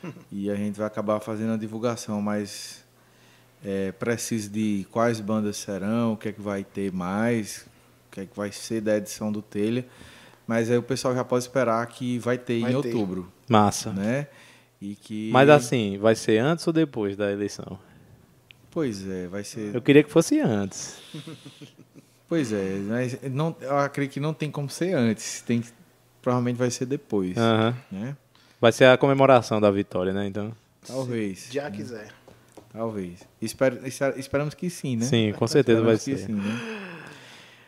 [0.32, 2.82] e a gente vai acabar fazendo a divulgação mais
[3.64, 7.66] é, precisa de quais bandas serão, o que é que vai ter mais,
[8.08, 9.84] o que é que vai ser da edição do telha.
[10.46, 12.88] Mas aí o pessoal já pode esperar que vai ter Vai em ter.
[12.94, 13.92] outubro, Massa.
[13.92, 14.26] né?
[14.80, 17.78] E que Mas assim, vai ser antes ou depois da eleição?
[18.70, 20.98] Pois é, vai ser Eu queria que fosse antes.
[22.28, 25.40] Pois é, mas não, eu acredito que não tem como ser antes.
[25.40, 25.70] Tem que-
[26.20, 27.74] provavelmente vai ser depois, Aham.
[27.90, 28.14] né?
[28.60, 30.26] Vai ser a comemoração da vitória, né?
[30.26, 30.52] Então,
[30.86, 31.38] Talvez.
[31.38, 32.08] Se já quiser.
[32.78, 33.26] Talvez.
[33.42, 33.80] Esper-
[34.16, 35.04] esperamos que sim, né?
[35.04, 36.16] sim, com certeza vai ser.
[36.16, 36.60] sim, né?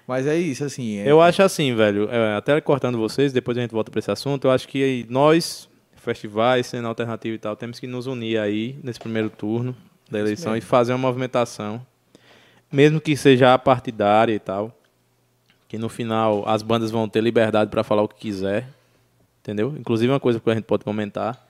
[0.06, 0.98] Mas é isso, assim.
[0.98, 4.08] é- Eu acho assim, velho, é, até cortando vocês, depois a gente volta para esse
[4.08, 8.78] assunto, eu acho que nós, festivais, cena alternativa e tal, temos que nos unir aí
[8.84, 9.74] nesse primeiro turno
[10.08, 11.84] da eleição e fazer uma movimentação,
[12.70, 14.72] mesmo que seja partidária e tal,
[15.66, 18.68] que no final as bandas vão ter liberdade para falar o que quiser,
[19.40, 19.74] entendeu?
[19.76, 21.49] Inclusive uma coisa que a gente pode comentar,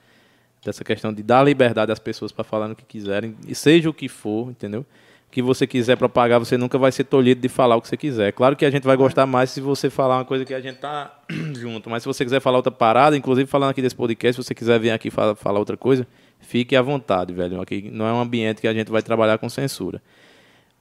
[0.63, 3.93] dessa questão de dar liberdade às pessoas para falar o que quiserem, e seja o
[3.93, 4.85] que for, entendeu?
[5.31, 8.33] Que você quiser propagar, você nunca vai ser tolhido de falar o que você quiser.
[8.33, 10.77] Claro que a gente vai gostar mais se você falar uma coisa que a gente
[10.77, 11.19] tá
[11.55, 14.53] junto, mas se você quiser falar outra parada, inclusive falando aqui desse podcast, se você
[14.53, 16.05] quiser vir aqui falar, falar outra coisa,
[16.39, 17.61] fique à vontade, velho.
[17.61, 20.01] Aqui não é um ambiente que a gente vai trabalhar com censura.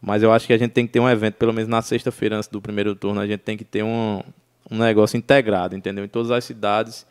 [0.02, 2.36] Mas eu acho que a gente tem que ter um evento, pelo menos na sexta-feira
[2.36, 4.22] antes do primeiro turno, a gente tem que ter um,
[4.70, 6.04] um negócio integrado, entendeu?
[6.04, 7.06] Em todas as cidades,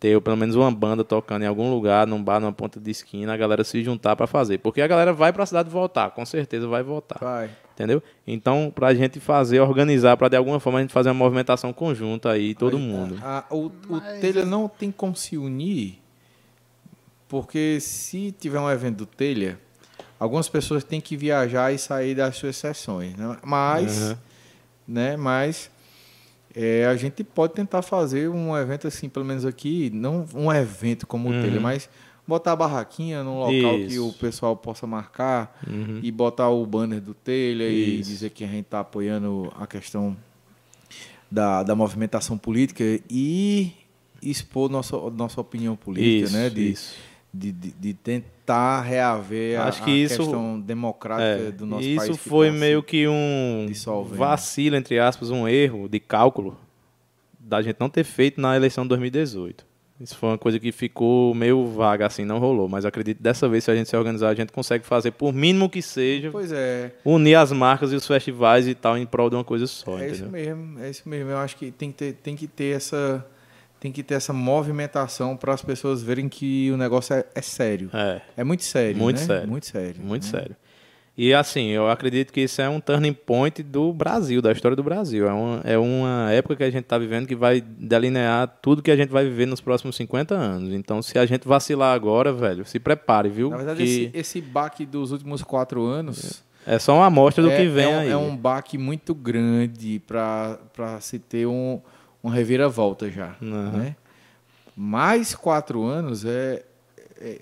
[0.00, 3.34] ter pelo menos uma banda tocando em algum lugar, num bar, numa ponta de esquina,
[3.34, 4.56] a galera se juntar para fazer.
[4.58, 7.18] Porque a galera vai para a cidade votar, com certeza vai votar.
[7.20, 7.50] Vai.
[7.74, 8.02] Entendeu?
[8.26, 12.30] Então, pra gente fazer, organizar, pra de alguma forma a gente fazer uma movimentação conjunta
[12.30, 13.18] aí, todo Mas, mundo.
[13.22, 15.98] a- a- o, o Mas- Telha não tem como se unir,
[17.28, 19.58] porque se tiver um evento do Telha,
[20.18, 23.14] algumas pessoas têm que viajar e sair das suas sessões.
[23.16, 23.36] Né?
[23.44, 24.18] Mas, Aham.
[24.88, 25.16] né?
[25.16, 25.70] Mas
[26.54, 31.06] é, a gente pode tentar fazer um evento assim, pelo menos aqui, não um evento
[31.06, 31.42] como o Uhum.
[31.42, 31.88] Telha, mas
[32.26, 34.08] botar a barraquinha num local que Isso.
[34.08, 36.00] o pessoal possa marcar Uhum.
[36.02, 40.16] e botar o banner do Telha e dizer que a gente está apoiando a questão
[41.30, 43.72] da, da movimentação política e
[44.22, 46.50] expor nossa, nossa opinião política, Isso, né?
[46.50, 46.94] De, isso.
[47.32, 51.86] De, de, de tentar reaver a- Acho que a, isso- questão democrática É, do nosso
[51.86, 52.18] isso país.
[52.20, 54.18] que foi tá meio que um dissolvendo.
[54.18, 56.56] vacilo, entre aspas, um erro de cálculo
[57.38, 59.68] da gente não ter feito na eleição de 2018.
[60.00, 62.66] Isso foi uma coisa que ficou meio vaga, assim, não rolou.
[62.68, 65.30] Mas acredito que dessa vez, se a gente se organizar, a gente consegue fazer, por
[65.30, 69.28] mínimo que seja, Pois é, unir as marcas e os festivais e tal em prol
[69.28, 70.30] de uma coisa só, é isso entendeu?
[70.32, 71.30] mesmo, é isso mesmo.
[71.30, 73.24] Eu acho que tem que ter, tem que ter essa
[73.80, 77.90] tem que ter essa movimentação para as pessoas verem que o negócio é, é sério.
[77.94, 78.20] É.
[78.36, 79.26] É muito sério, Muito né?
[79.26, 79.48] sério.
[79.48, 80.00] Muito sério.
[80.02, 80.30] Muito né?
[80.30, 80.56] sério.
[81.16, 84.82] E assim, eu acredito que isso é um turning point do Brasil, da história do
[84.82, 85.26] Brasil.
[85.26, 88.90] É uma, é uma época que a gente está vivendo que vai delinear tudo que
[88.90, 90.72] a gente vai viver nos próximos 50 anos.
[90.72, 93.50] Então, se a gente vacilar agora, velho, se prepare, viu?
[93.50, 97.50] Na verdade, que esse, esse baque dos últimos quatro anos é só uma amostra do
[97.50, 98.10] é, que vem é um, aí.
[98.10, 100.58] é um baque muito grande para
[101.00, 101.80] se ter um,
[102.22, 103.34] um reviravolta já.
[103.42, 103.70] Aham.
[103.72, 103.96] Né?
[104.76, 106.64] Mais quatro anos é,
[107.20, 107.40] é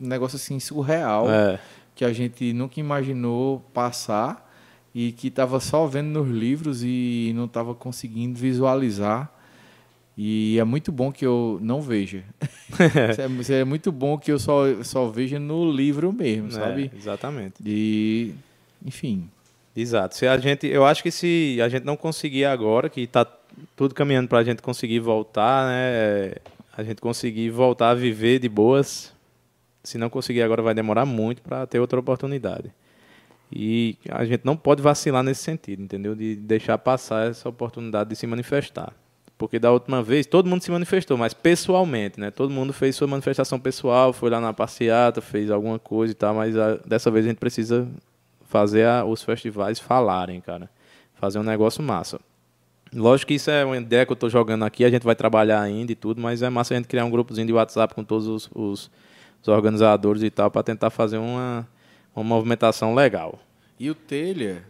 [0.00, 1.60] um negócio assim surreal É,
[1.94, 4.50] que a gente nunca imaginou passar
[4.94, 9.30] e que estava só vendo nos livros e não estava conseguindo visualizar.
[10.16, 12.22] E é muito bom que eu não veja.
[13.48, 16.90] é, é muito bom que eu só, só veja no livro mesmo, sabe?
[16.92, 17.54] é, exatamente.
[17.64, 18.34] E,
[18.84, 19.28] enfim,
[19.74, 20.16] Exato.
[20.16, 23.26] Se a gente, eu acho que se a gente não conseguir agora, que está
[23.76, 26.34] tudo caminhando para a gente conseguir voltar, né?
[26.76, 29.12] A gente conseguir voltar a viver de boas.
[29.84, 32.72] Se não conseguir agora, vai demorar muito para ter outra oportunidade.
[33.50, 36.14] E a gente não pode vacilar nesse sentido, entendeu?
[36.14, 38.92] De deixar passar essa oportunidade de se manifestar.
[39.36, 42.30] Porque da última vez todo mundo se manifestou, mas pessoalmente, né?
[42.30, 46.34] Todo mundo fez sua manifestação pessoal, foi lá na passeata, fez alguma coisa e tal,
[46.34, 47.86] mas a- dessa vez a gente precisa
[48.44, 50.70] fazer a- os festivais falarem, cara.
[51.14, 52.20] Fazer um negócio massa.
[52.94, 55.60] Lógico que isso é uma ideia que eu estou jogando aqui, a gente vai trabalhar
[55.60, 58.26] ainda e tudo, mas é massa a gente criar um grupozinho de WhatsApp com todos
[58.26, 58.90] os, os-
[59.40, 61.66] os organizadores e tal, para tentar fazer uma,
[62.14, 63.38] uma movimentação legal.
[63.80, 64.62] E o Telha,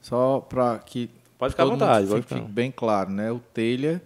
[0.00, 2.36] só para que Pode ficar à vontade, fique, ficar.
[2.36, 3.30] fique bem claro, né?
[3.32, 4.00] O Telha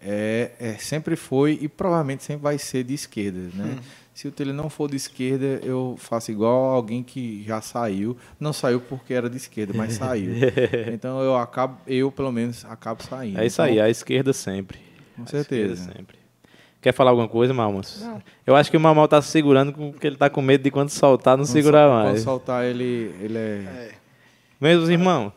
[0.00, 3.78] é, é- sempre foi e provavelmente sempre vai ser de esquerda, né?
[4.16, 8.16] Se o telha não for de esquerda, eu faço igual alguém que já saiu.
[8.40, 10.32] Não saiu porque era de esquerda, mas saiu.
[10.90, 13.38] então eu acabo, eu pelo menos acabo saindo.
[13.38, 14.78] É isso aí, então, a esquerda sempre.
[15.14, 15.74] Com A certeza.
[15.74, 16.16] esquerda sempre.
[16.80, 18.02] Quer falar alguma coisa, Malmas?
[18.46, 20.88] Eu acho que o Mamal tá se segurando porque ele tá com medo de quando
[20.88, 22.22] soltar não Quando segurar sol- Quando mais.
[22.22, 23.90] soltar ele, ele é.
[24.58, 25.30] Meus irmãos,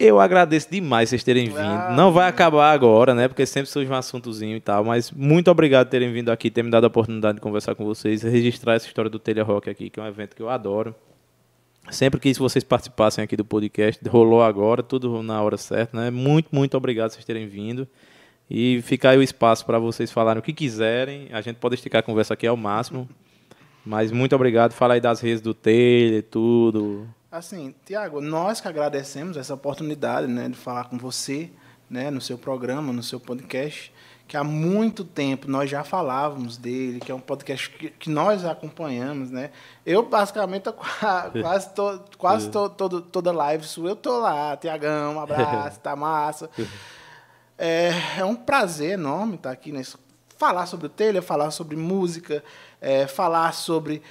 [0.00, 1.58] eu agradeço demais vocês terem vindo.
[1.58, 3.28] Ah, não vai acabar agora, né?
[3.28, 4.82] Porque sempre surge um assuntozinho e tal.
[4.82, 7.84] Mas muito obrigado por terem vindo aqui, ter me dado a oportunidade de conversar com
[7.84, 10.94] vocês, registrar essa história do Telha Rock aqui, que é um evento que eu adoro.
[11.90, 14.00] Sempre quis que vocês participassem aqui do podcast.
[14.08, 16.10] Rolou agora, tudo na hora certa, né?
[16.10, 17.86] Muito, muito obrigado por vocês terem vindo.
[18.48, 21.28] E fica aí o espaço para vocês falarem o que quiserem.
[21.30, 23.06] A gente pode esticar a conversa aqui ao máximo.
[23.84, 24.72] Mas muito obrigado.
[24.72, 27.06] Fala aí das redes do Telha, tudo.
[27.32, 31.48] Assim, Tiago, nós que agradecemos essa oportunidade né, de falar com você
[31.88, 33.94] né, no seu programa, no seu podcast,
[34.26, 38.44] que há muito tempo nós já falávamos dele, que é um podcast que, que nós
[38.44, 39.30] acompanhamos.
[39.30, 39.52] Né?
[39.86, 40.64] Eu, basicamente,
[41.40, 45.94] quase, to, quase to, todo, toda live sua, eu tô lá, Tiagão, um abraço, tá
[45.94, 46.50] massa.
[47.56, 49.96] É, é um prazer enorme estar aqui nesse.
[50.36, 52.42] Falar sobre o telha, falar sobre música,
[52.80, 54.02] é, falar sobre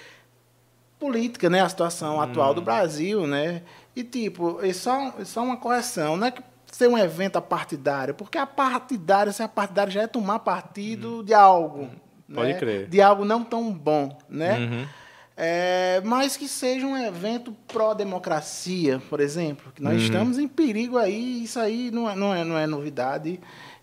[0.99, 1.61] política, né?
[1.61, 3.63] A situação atual do Brasil, né?
[3.95, 8.13] E tipo, é só, é só uma correção, não é que ser um evento apartidário,
[8.13, 11.89] porque a partidário, ser a partidário já é tomar partido de algo.
[12.33, 12.59] Pode né?
[12.59, 12.87] crer.
[12.87, 14.59] De algo não tão bom, né?
[14.59, 14.87] Uhum.
[15.35, 19.99] É, mas que seja um evento pró-democracia, por exemplo, que nós Uhum.
[19.99, 23.39] estamos em perigo aí, isso aí não é, não é, não é novidade.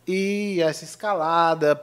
[0.07, 1.83] E essa escalada,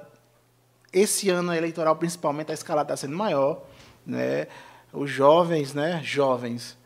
[0.93, 3.63] esse ano eleitoral principalmente, a escalada está sendo maior.
[4.05, 4.47] Né?
[4.93, 5.99] Os jovens, né?
[6.03, 6.77] Jovens,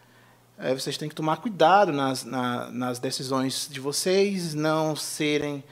[0.57, 5.63] é, vocês têm que tomar cuidado nas, na- nas decisões de vocês, não serem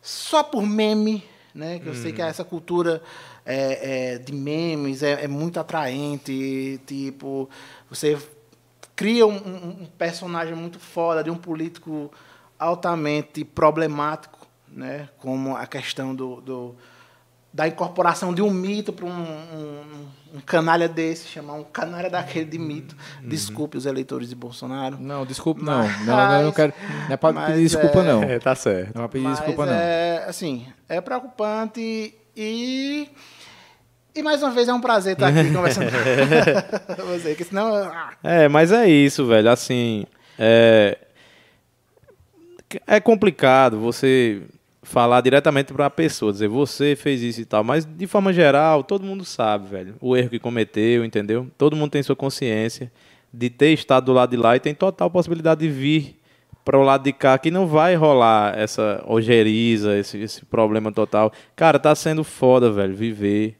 [0.00, 1.78] só por meme, né?
[1.80, 3.02] Que eu sei que essa cultura
[3.44, 7.50] é, é, de memes é, é muito atraente, tipo,
[7.88, 8.16] você
[8.94, 12.10] cria um, um- um personagem muito foda de um político
[12.58, 15.08] altamente problemático, né?
[15.18, 16.76] Como a questão do, do-
[17.52, 22.44] da incorporação de um mito para um, um- um canalha desse, chamar um canalha daquele
[22.44, 22.94] de mito.
[23.20, 24.96] Desculpe os eleitores de Bolsonaro.
[25.00, 25.82] Não, desculpa, não.
[25.82, 26.72] Mas- Não, não, eu não quero.
[27.08, 28.22] Não é pra mas pedir desculpa, é- não.
[28.22, 28.94] É, tá certo.
[28.94, 29.72] Não é pra pedir Mas desculpa, não.
[29.72, 33.08] é, assim, é preocupante e
[34.14, 35.90] e mais uma vez é um prazer estar aqui conversando
[36.96, 39.50] com você, que senão ah, É, mas é isso, velho.
[39.50, 40.04] Assim,
[40.38, 40.96] é,
[42.86, 44.42] é complicado você
[44.90, 48.82] falar diretamente para a pessoa, dizer você fez isso e tal, mas de forma geral,
[48.82, 51.46] todo mundo sabe, velho, o erro que cometeu, entendeu?
[51.56, 52.90] Todo mundo tem sua consciência
[53.32, 56.16] de ter estado do lado de lá e tem total possibilidade de vir
[56.64, 61.32] para o lado de cá que não vai rolar essa ojeriza, esse, esse problema total.
[61.54, 63.56] Cara, tá sendo foda, velho, viver.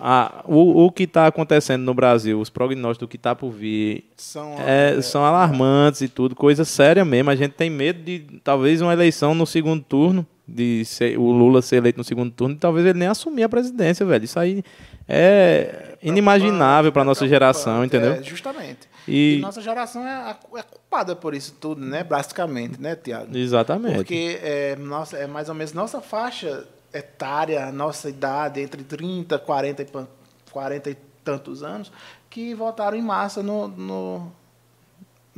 [0.00, 4.04] Ah, o, o que está acontecendo no Brasil, os prognósticos do que está por vir,
[4.16, 7.30] são é, são alarmantes e tudo, coisa séria mesmo.
[7.30, 11.60] A gente tem medo de talvez uma eleição no segundo turno, de ser- o Lula
[11.60, 14.24] ser eleito no segundo turno, e talvez ele nem assumir a presidência, velho.
[14.24, 14.64] Isso aí
[15.06, 18.12] é inimaginável para nossa geração, entendeu?
[18.12, 18.88] É, justamente.
[19.06, 22.02] E, E nossa geração é, é culpada por isso tudo, né?
[22.04, 23.36] Basicamente, né, Tiago?
[23.36, 23.96] exatamente.
[23.96, 29.82] Porque é, nossa, é mais ou menos nossa faixa etária, nossa idade, entre 30, 40
[29.82, 30.08] e, pan-
[30.50, 31.92] 40 e tantos anos,
[32.30, 34.32] que votaram em massa no, no,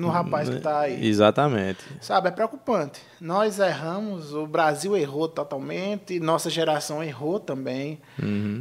[0.01, 1.07] no rapaz que está aí.
[1.07, 1.79] Exatamente.
[2.01, 3.01] Sabe, é preocupante.
[3.21, 8.01] Nós erramos, o Brasil errou totalmente, nossa geração errou também,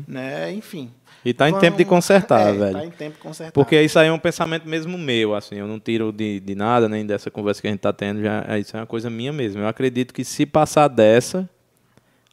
[0.07, 0.51] né?
[0.51, 0.91] Enfim.
[1.23, 2.73] E tá em tempo de consertar, é, velho.
[2.73, 3.51] Tá em tempo de consertar.
[3.51, 6.87] Porque isso aí é um pensamento mesmo meu, assim, eu não tiro de, de nada,
[6.87, 9.33] nem dessa conversa que a gente tá tendo, já, é, isso é uma coisa minha
[9.33, 9.61] mesmo.
[9.61, 11.49] Eu acredito que se passar dessa,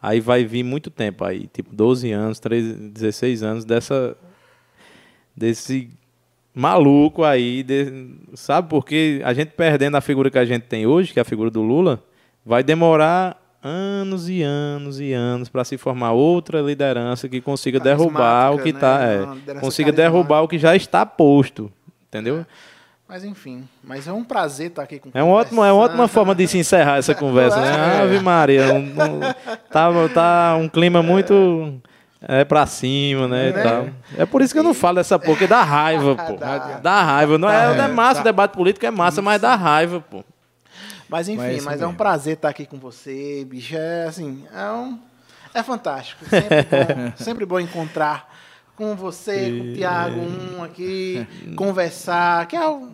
[0.01, 4.17] aí vai vir muito tempo aí, tipo 12 anos, 13, 16 anos dessa
[5.36, 5.91] desse
[6.59, 8.68] maluco aí, de- sabe?
[8.70, 11.51] Porque a gente perdendo a figura que a gente tem hoje, que é a figura
[11.51, 12.02] do Lula,
[12.44, 18.52] vai demorar anos e anos e anos para se formar outra liderança que consiga derrubar
[18.55, 19.59] o que Carismática, tá, né?
[19.59, 21.70] é, consiga derrubar o que já está posto,
[22.09, 22.47] entendeu?
[23.09, 26.09] Mas enfim, mas é um prazer estar aqui com É, um ótimo, é uma ótima
[26.09, 27.99] forma de se encerrar essa conversa, né?
[27.99, 28.02] É.
[28.02, 29.20] Ave Maria, um, um-
[29.70, 31.75] tá, tá um clima muito
[32.29, 33.63] é pra cima, né, e Né?
[33.63, 33.89] tal.
[34.19, 36.35] É por isso que eu não falo dessa porra, porque dá raiva, pô.
[36.35, 36.59] Dá.
[36.83, 37.39] Dá raiva.
[37.39, 40.25] Não é, é é, massa, o debate político é massa, mas dá raiva, pô.
[41.09, 43.77] Mas enfim, Mas é mas, é um prazer estar aqui com você, bicho.
[43.77, 44.99] É assim, é um.
[45.55, 46.25] É fantástico.
[46.29, 48.29] Sempre bom, sempre bom encontrar
[48.75, 52.91] com você, com o Thiago, um aqui, conversar, que é o.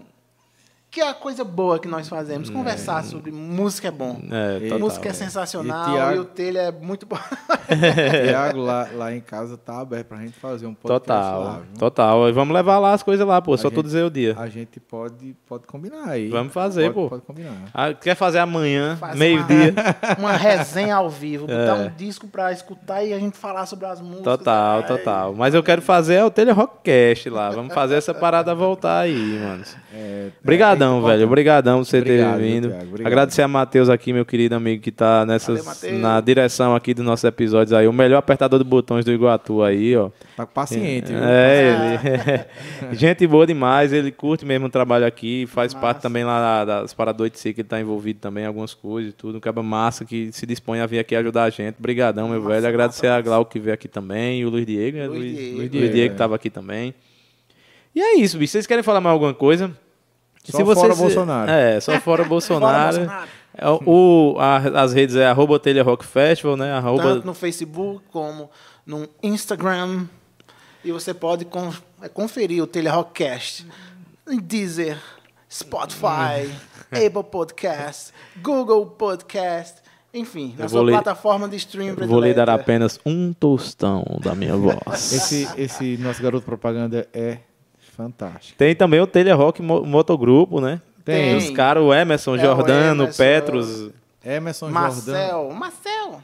[0.93, 2.51] que é a coisa boa que nós fazemos.
[2.51, 4.21] Conversar sobre música é bom.
[4.31, 5.15] É, total, música é é.
[5.15, 7.17] sensacional E e, o telha é muito bom.
[8.29, 11.53] Tiago, lá, lá em casa tá aberto pra gente fazer um podcast Total, lá.
[11.61, 11.79] viu?
[11.79, 12.29] total.
[12.29, 13.57] E vamos levar lá as coisas lá, pô.
[13.57, 14.35] Só gente- tu dizer o dia.
[14.39, 16.29] A gente pode, pode combinar aí.
[16.29, 17.09] Vamos fazer, pode, pô.
[17.09, 17.71] Pode combinar.
[17.73, 19.75] Ah, quer fazer amanhã, Faz meio-dia?
[20.19, 21.87] Uma, uma resenha ao vivo, botar É.
[21.87, 24.25] um disco pra escutar e a gente falar sobre as músicas.
[24.25, 25.35] Total, Ai, total.
[25.35, 27.49] Mas eu quero fazer é o Tele Rockcast lá.
[27.49, 29.62] Vamos fazer essa parada voltar aí, mano.
[29.95, 30.29] É,
[30.83, 31.27] Obrigadão, é, velho.
[31.27, 32.69] Obrigadão por você Obrigado, ter vindo.
[32.69, 33.07] Thiago?
[33.07, 37.05] Agradecer a Matheus aqui, meu querido amigo, que tá nessas, Valeu, na direção aqui dos
[37.05, 37.86] nossos episódios aí.
[37.86, 40.11] O melhor apertador de botões do Iguatu aí, ó.
[40.36, 41.23] Tá paciente, viu?
[41.23, 41.99] É,
[42.91, 42.97] ele.
[42.97, 45.86] Gente boa demais, ele curte mesmo o trabalho aqui, faz Massa.
[45.86, 46.94] parte também lá das
[47.35, 49.39] si, que ele tá envolvido também em algumas coisas e tudo.
[49.39, 51.77] Um cara massa que se dispõe a vir aqui ajudar a gente.
[51.78, 52.67] Obrigadão, meu Massa, velho.
[52.67, 55.07] Agradecer massa, a Glau que veio aqui também, e o Luiz Diego, né?
[55.07, 55.57] Luiz Luiz, Diego.
[55.57, 56.09] Luiz Diego, Diego é.
[56.12, 56.94] que tava aqui também.
[57.94, 58.52] E é isso, bicho.
[58.52, 59.70] Vocês querem falar mais alguma coisa?
[60.45, 61.51] Só fora Bolsonaro.
[61.51, 62.97] É, só fora Bolsonaro.
[62.99, 63.29] Bolsonaro.
[63.55, 66.73] É, o, a- as redes é arroba Telha Rock Festival, né?
[66.73, 68.51] Arroba, Tanto no Facebook como
[68.87, 70.07] no Instagram.
[70.85, 73.67] E você pode con- é, conferir o Telha Rockcast
[74.29, 74.99] em Deezer,
[75.51, 76.51] Spotify,
[76.91, 78.12] Apple Podcast,
[78.43, 79.77] Google Podcast,
[80.12, 84.35] enfim, na Eu sua lhe- plataforma de streaming Vou lhe dar apenas um tostão da
[84.35, 85.12] minha voz.
[85.12, 87.39] Esse, esse nosso garoto propaganda é
[87.97, 88.57] fantástico.
[88.59, 90.81] Tem também o Telha Rock Mo- Motogrupo, né?
[91.05, 91.37] Tem.
[91.37, 93.19] Os caras, o Emerson, É, o Jordano, Emerson.
[93.23, 93.91] Petros.
[94.25, 96.23] Emerson Marcel, Marcel.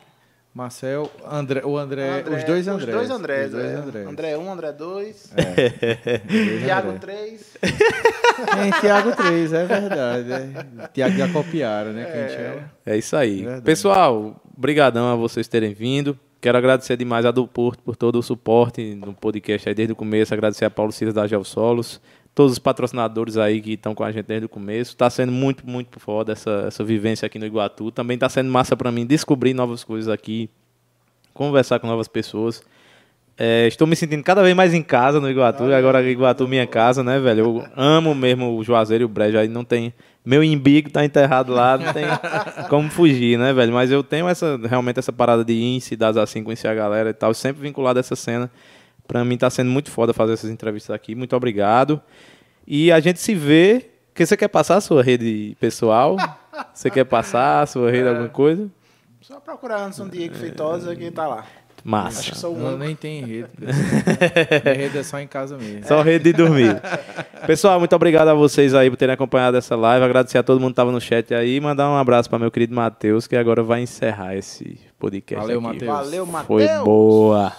[0.55, 2.89] Marcel, André, o André, André, os dois Andrés.
[2.89, 3.47] Os dois Andrés.
[3.47, 3.75] Os dois é.
[3.77, 4.07] Andrés.
[4.09, 7.57] André 1, André 2, Dois Tiago Andrés.
[7.61, 7.81] 3.
[8.55, 10.33] Tem Tiago 3, é verdade.
[10.33, 10.87] É.
[10.93, 12.05] Tiago já copiaram, né?
[12.05, 12.71] Que a gente chama.
[12.87, 13.43] É isso aí.
[13.43, 13.63] Verdade.
[13.63, 16.19] Pessoal, brigadão a vocês terem vindo.
[16.41, 19.97] Quero agradecer demais a do Porto por todo o suporte no podcast aí desde o
[19.97, 20.33] começo.
[20.33, 22.01] Agradecer a Paulo Silas da Geosolos,
[22.33, 24.93] todos os patrocinadores aí que estão com a gente desde o começo.
[24.93, 27.91] Está sendo muito, muito foda essa, essa vivência aqui no Iguatu.
[27.91, 30.49] Também está sendo massa para mim descobrir novas coisas aqui,
[31.35, 32.63] conversar com novas pessoas.
[33.41, 35.73] É, estou me sentindo cada vez mais em casa no Iguatu.
[35.73, 37.41] Agora Iguatu minha casa, né, velho?
[37.41, 39.39] Eu amo mesmo o Juazeiro e o Brejo.
[39.39, 39.95] Aí não tem.
[40.25, 42.05] Meu imbigo tá enterrado lá, não tem
[42.69, 43.73] como fugir, né, velho?
[43.73, 47.11] Mas eu tenho essa realmente essa parada de ir em cidades assim, conhecer a galera
[47.11, 48.51] e tal, sempre vinculado a essa cena.
[49.07, 51.15] Pra mim tá sendo muito foda fazer essas entrevistas aqui.
[51.15, 52.03] Muito obrigado.
[52.67, 53.91] E a gente se vê.
[54.13, 56.17] Que você quer passar a sua rede pessoal?
[56.75, 58.69] Você quer passar a sua rede alguma coisa?
[59.21, 61.45] Só procurar Anderson Diego Feitosa que tá lá.
[61.85, 62.21] Massa.
[62.21, 63.49] Acho que sou o Não, nem tem rede.
[63.59, 65.87] Minha rede é só em casa mesmo.
[65.87, 66.81] Só rede de dormir.
[67.47, 70.05] Pessoal, muito obrigado a vocês aí por terem acompanhado essa live.
[70.05, 71.57] Agradecer a todo mundo que estava no chat aí.
[71.57, 75.41] E mandar um abraço para meu querido Matheus, que agora vai encerrar esse podcast.
[75.43, 75.61] Valeu.
[75.61, 75.87] Matheus.
[75.87, 76.85] Valeu, Foi Matheus.
[76.85, 77.53] boa.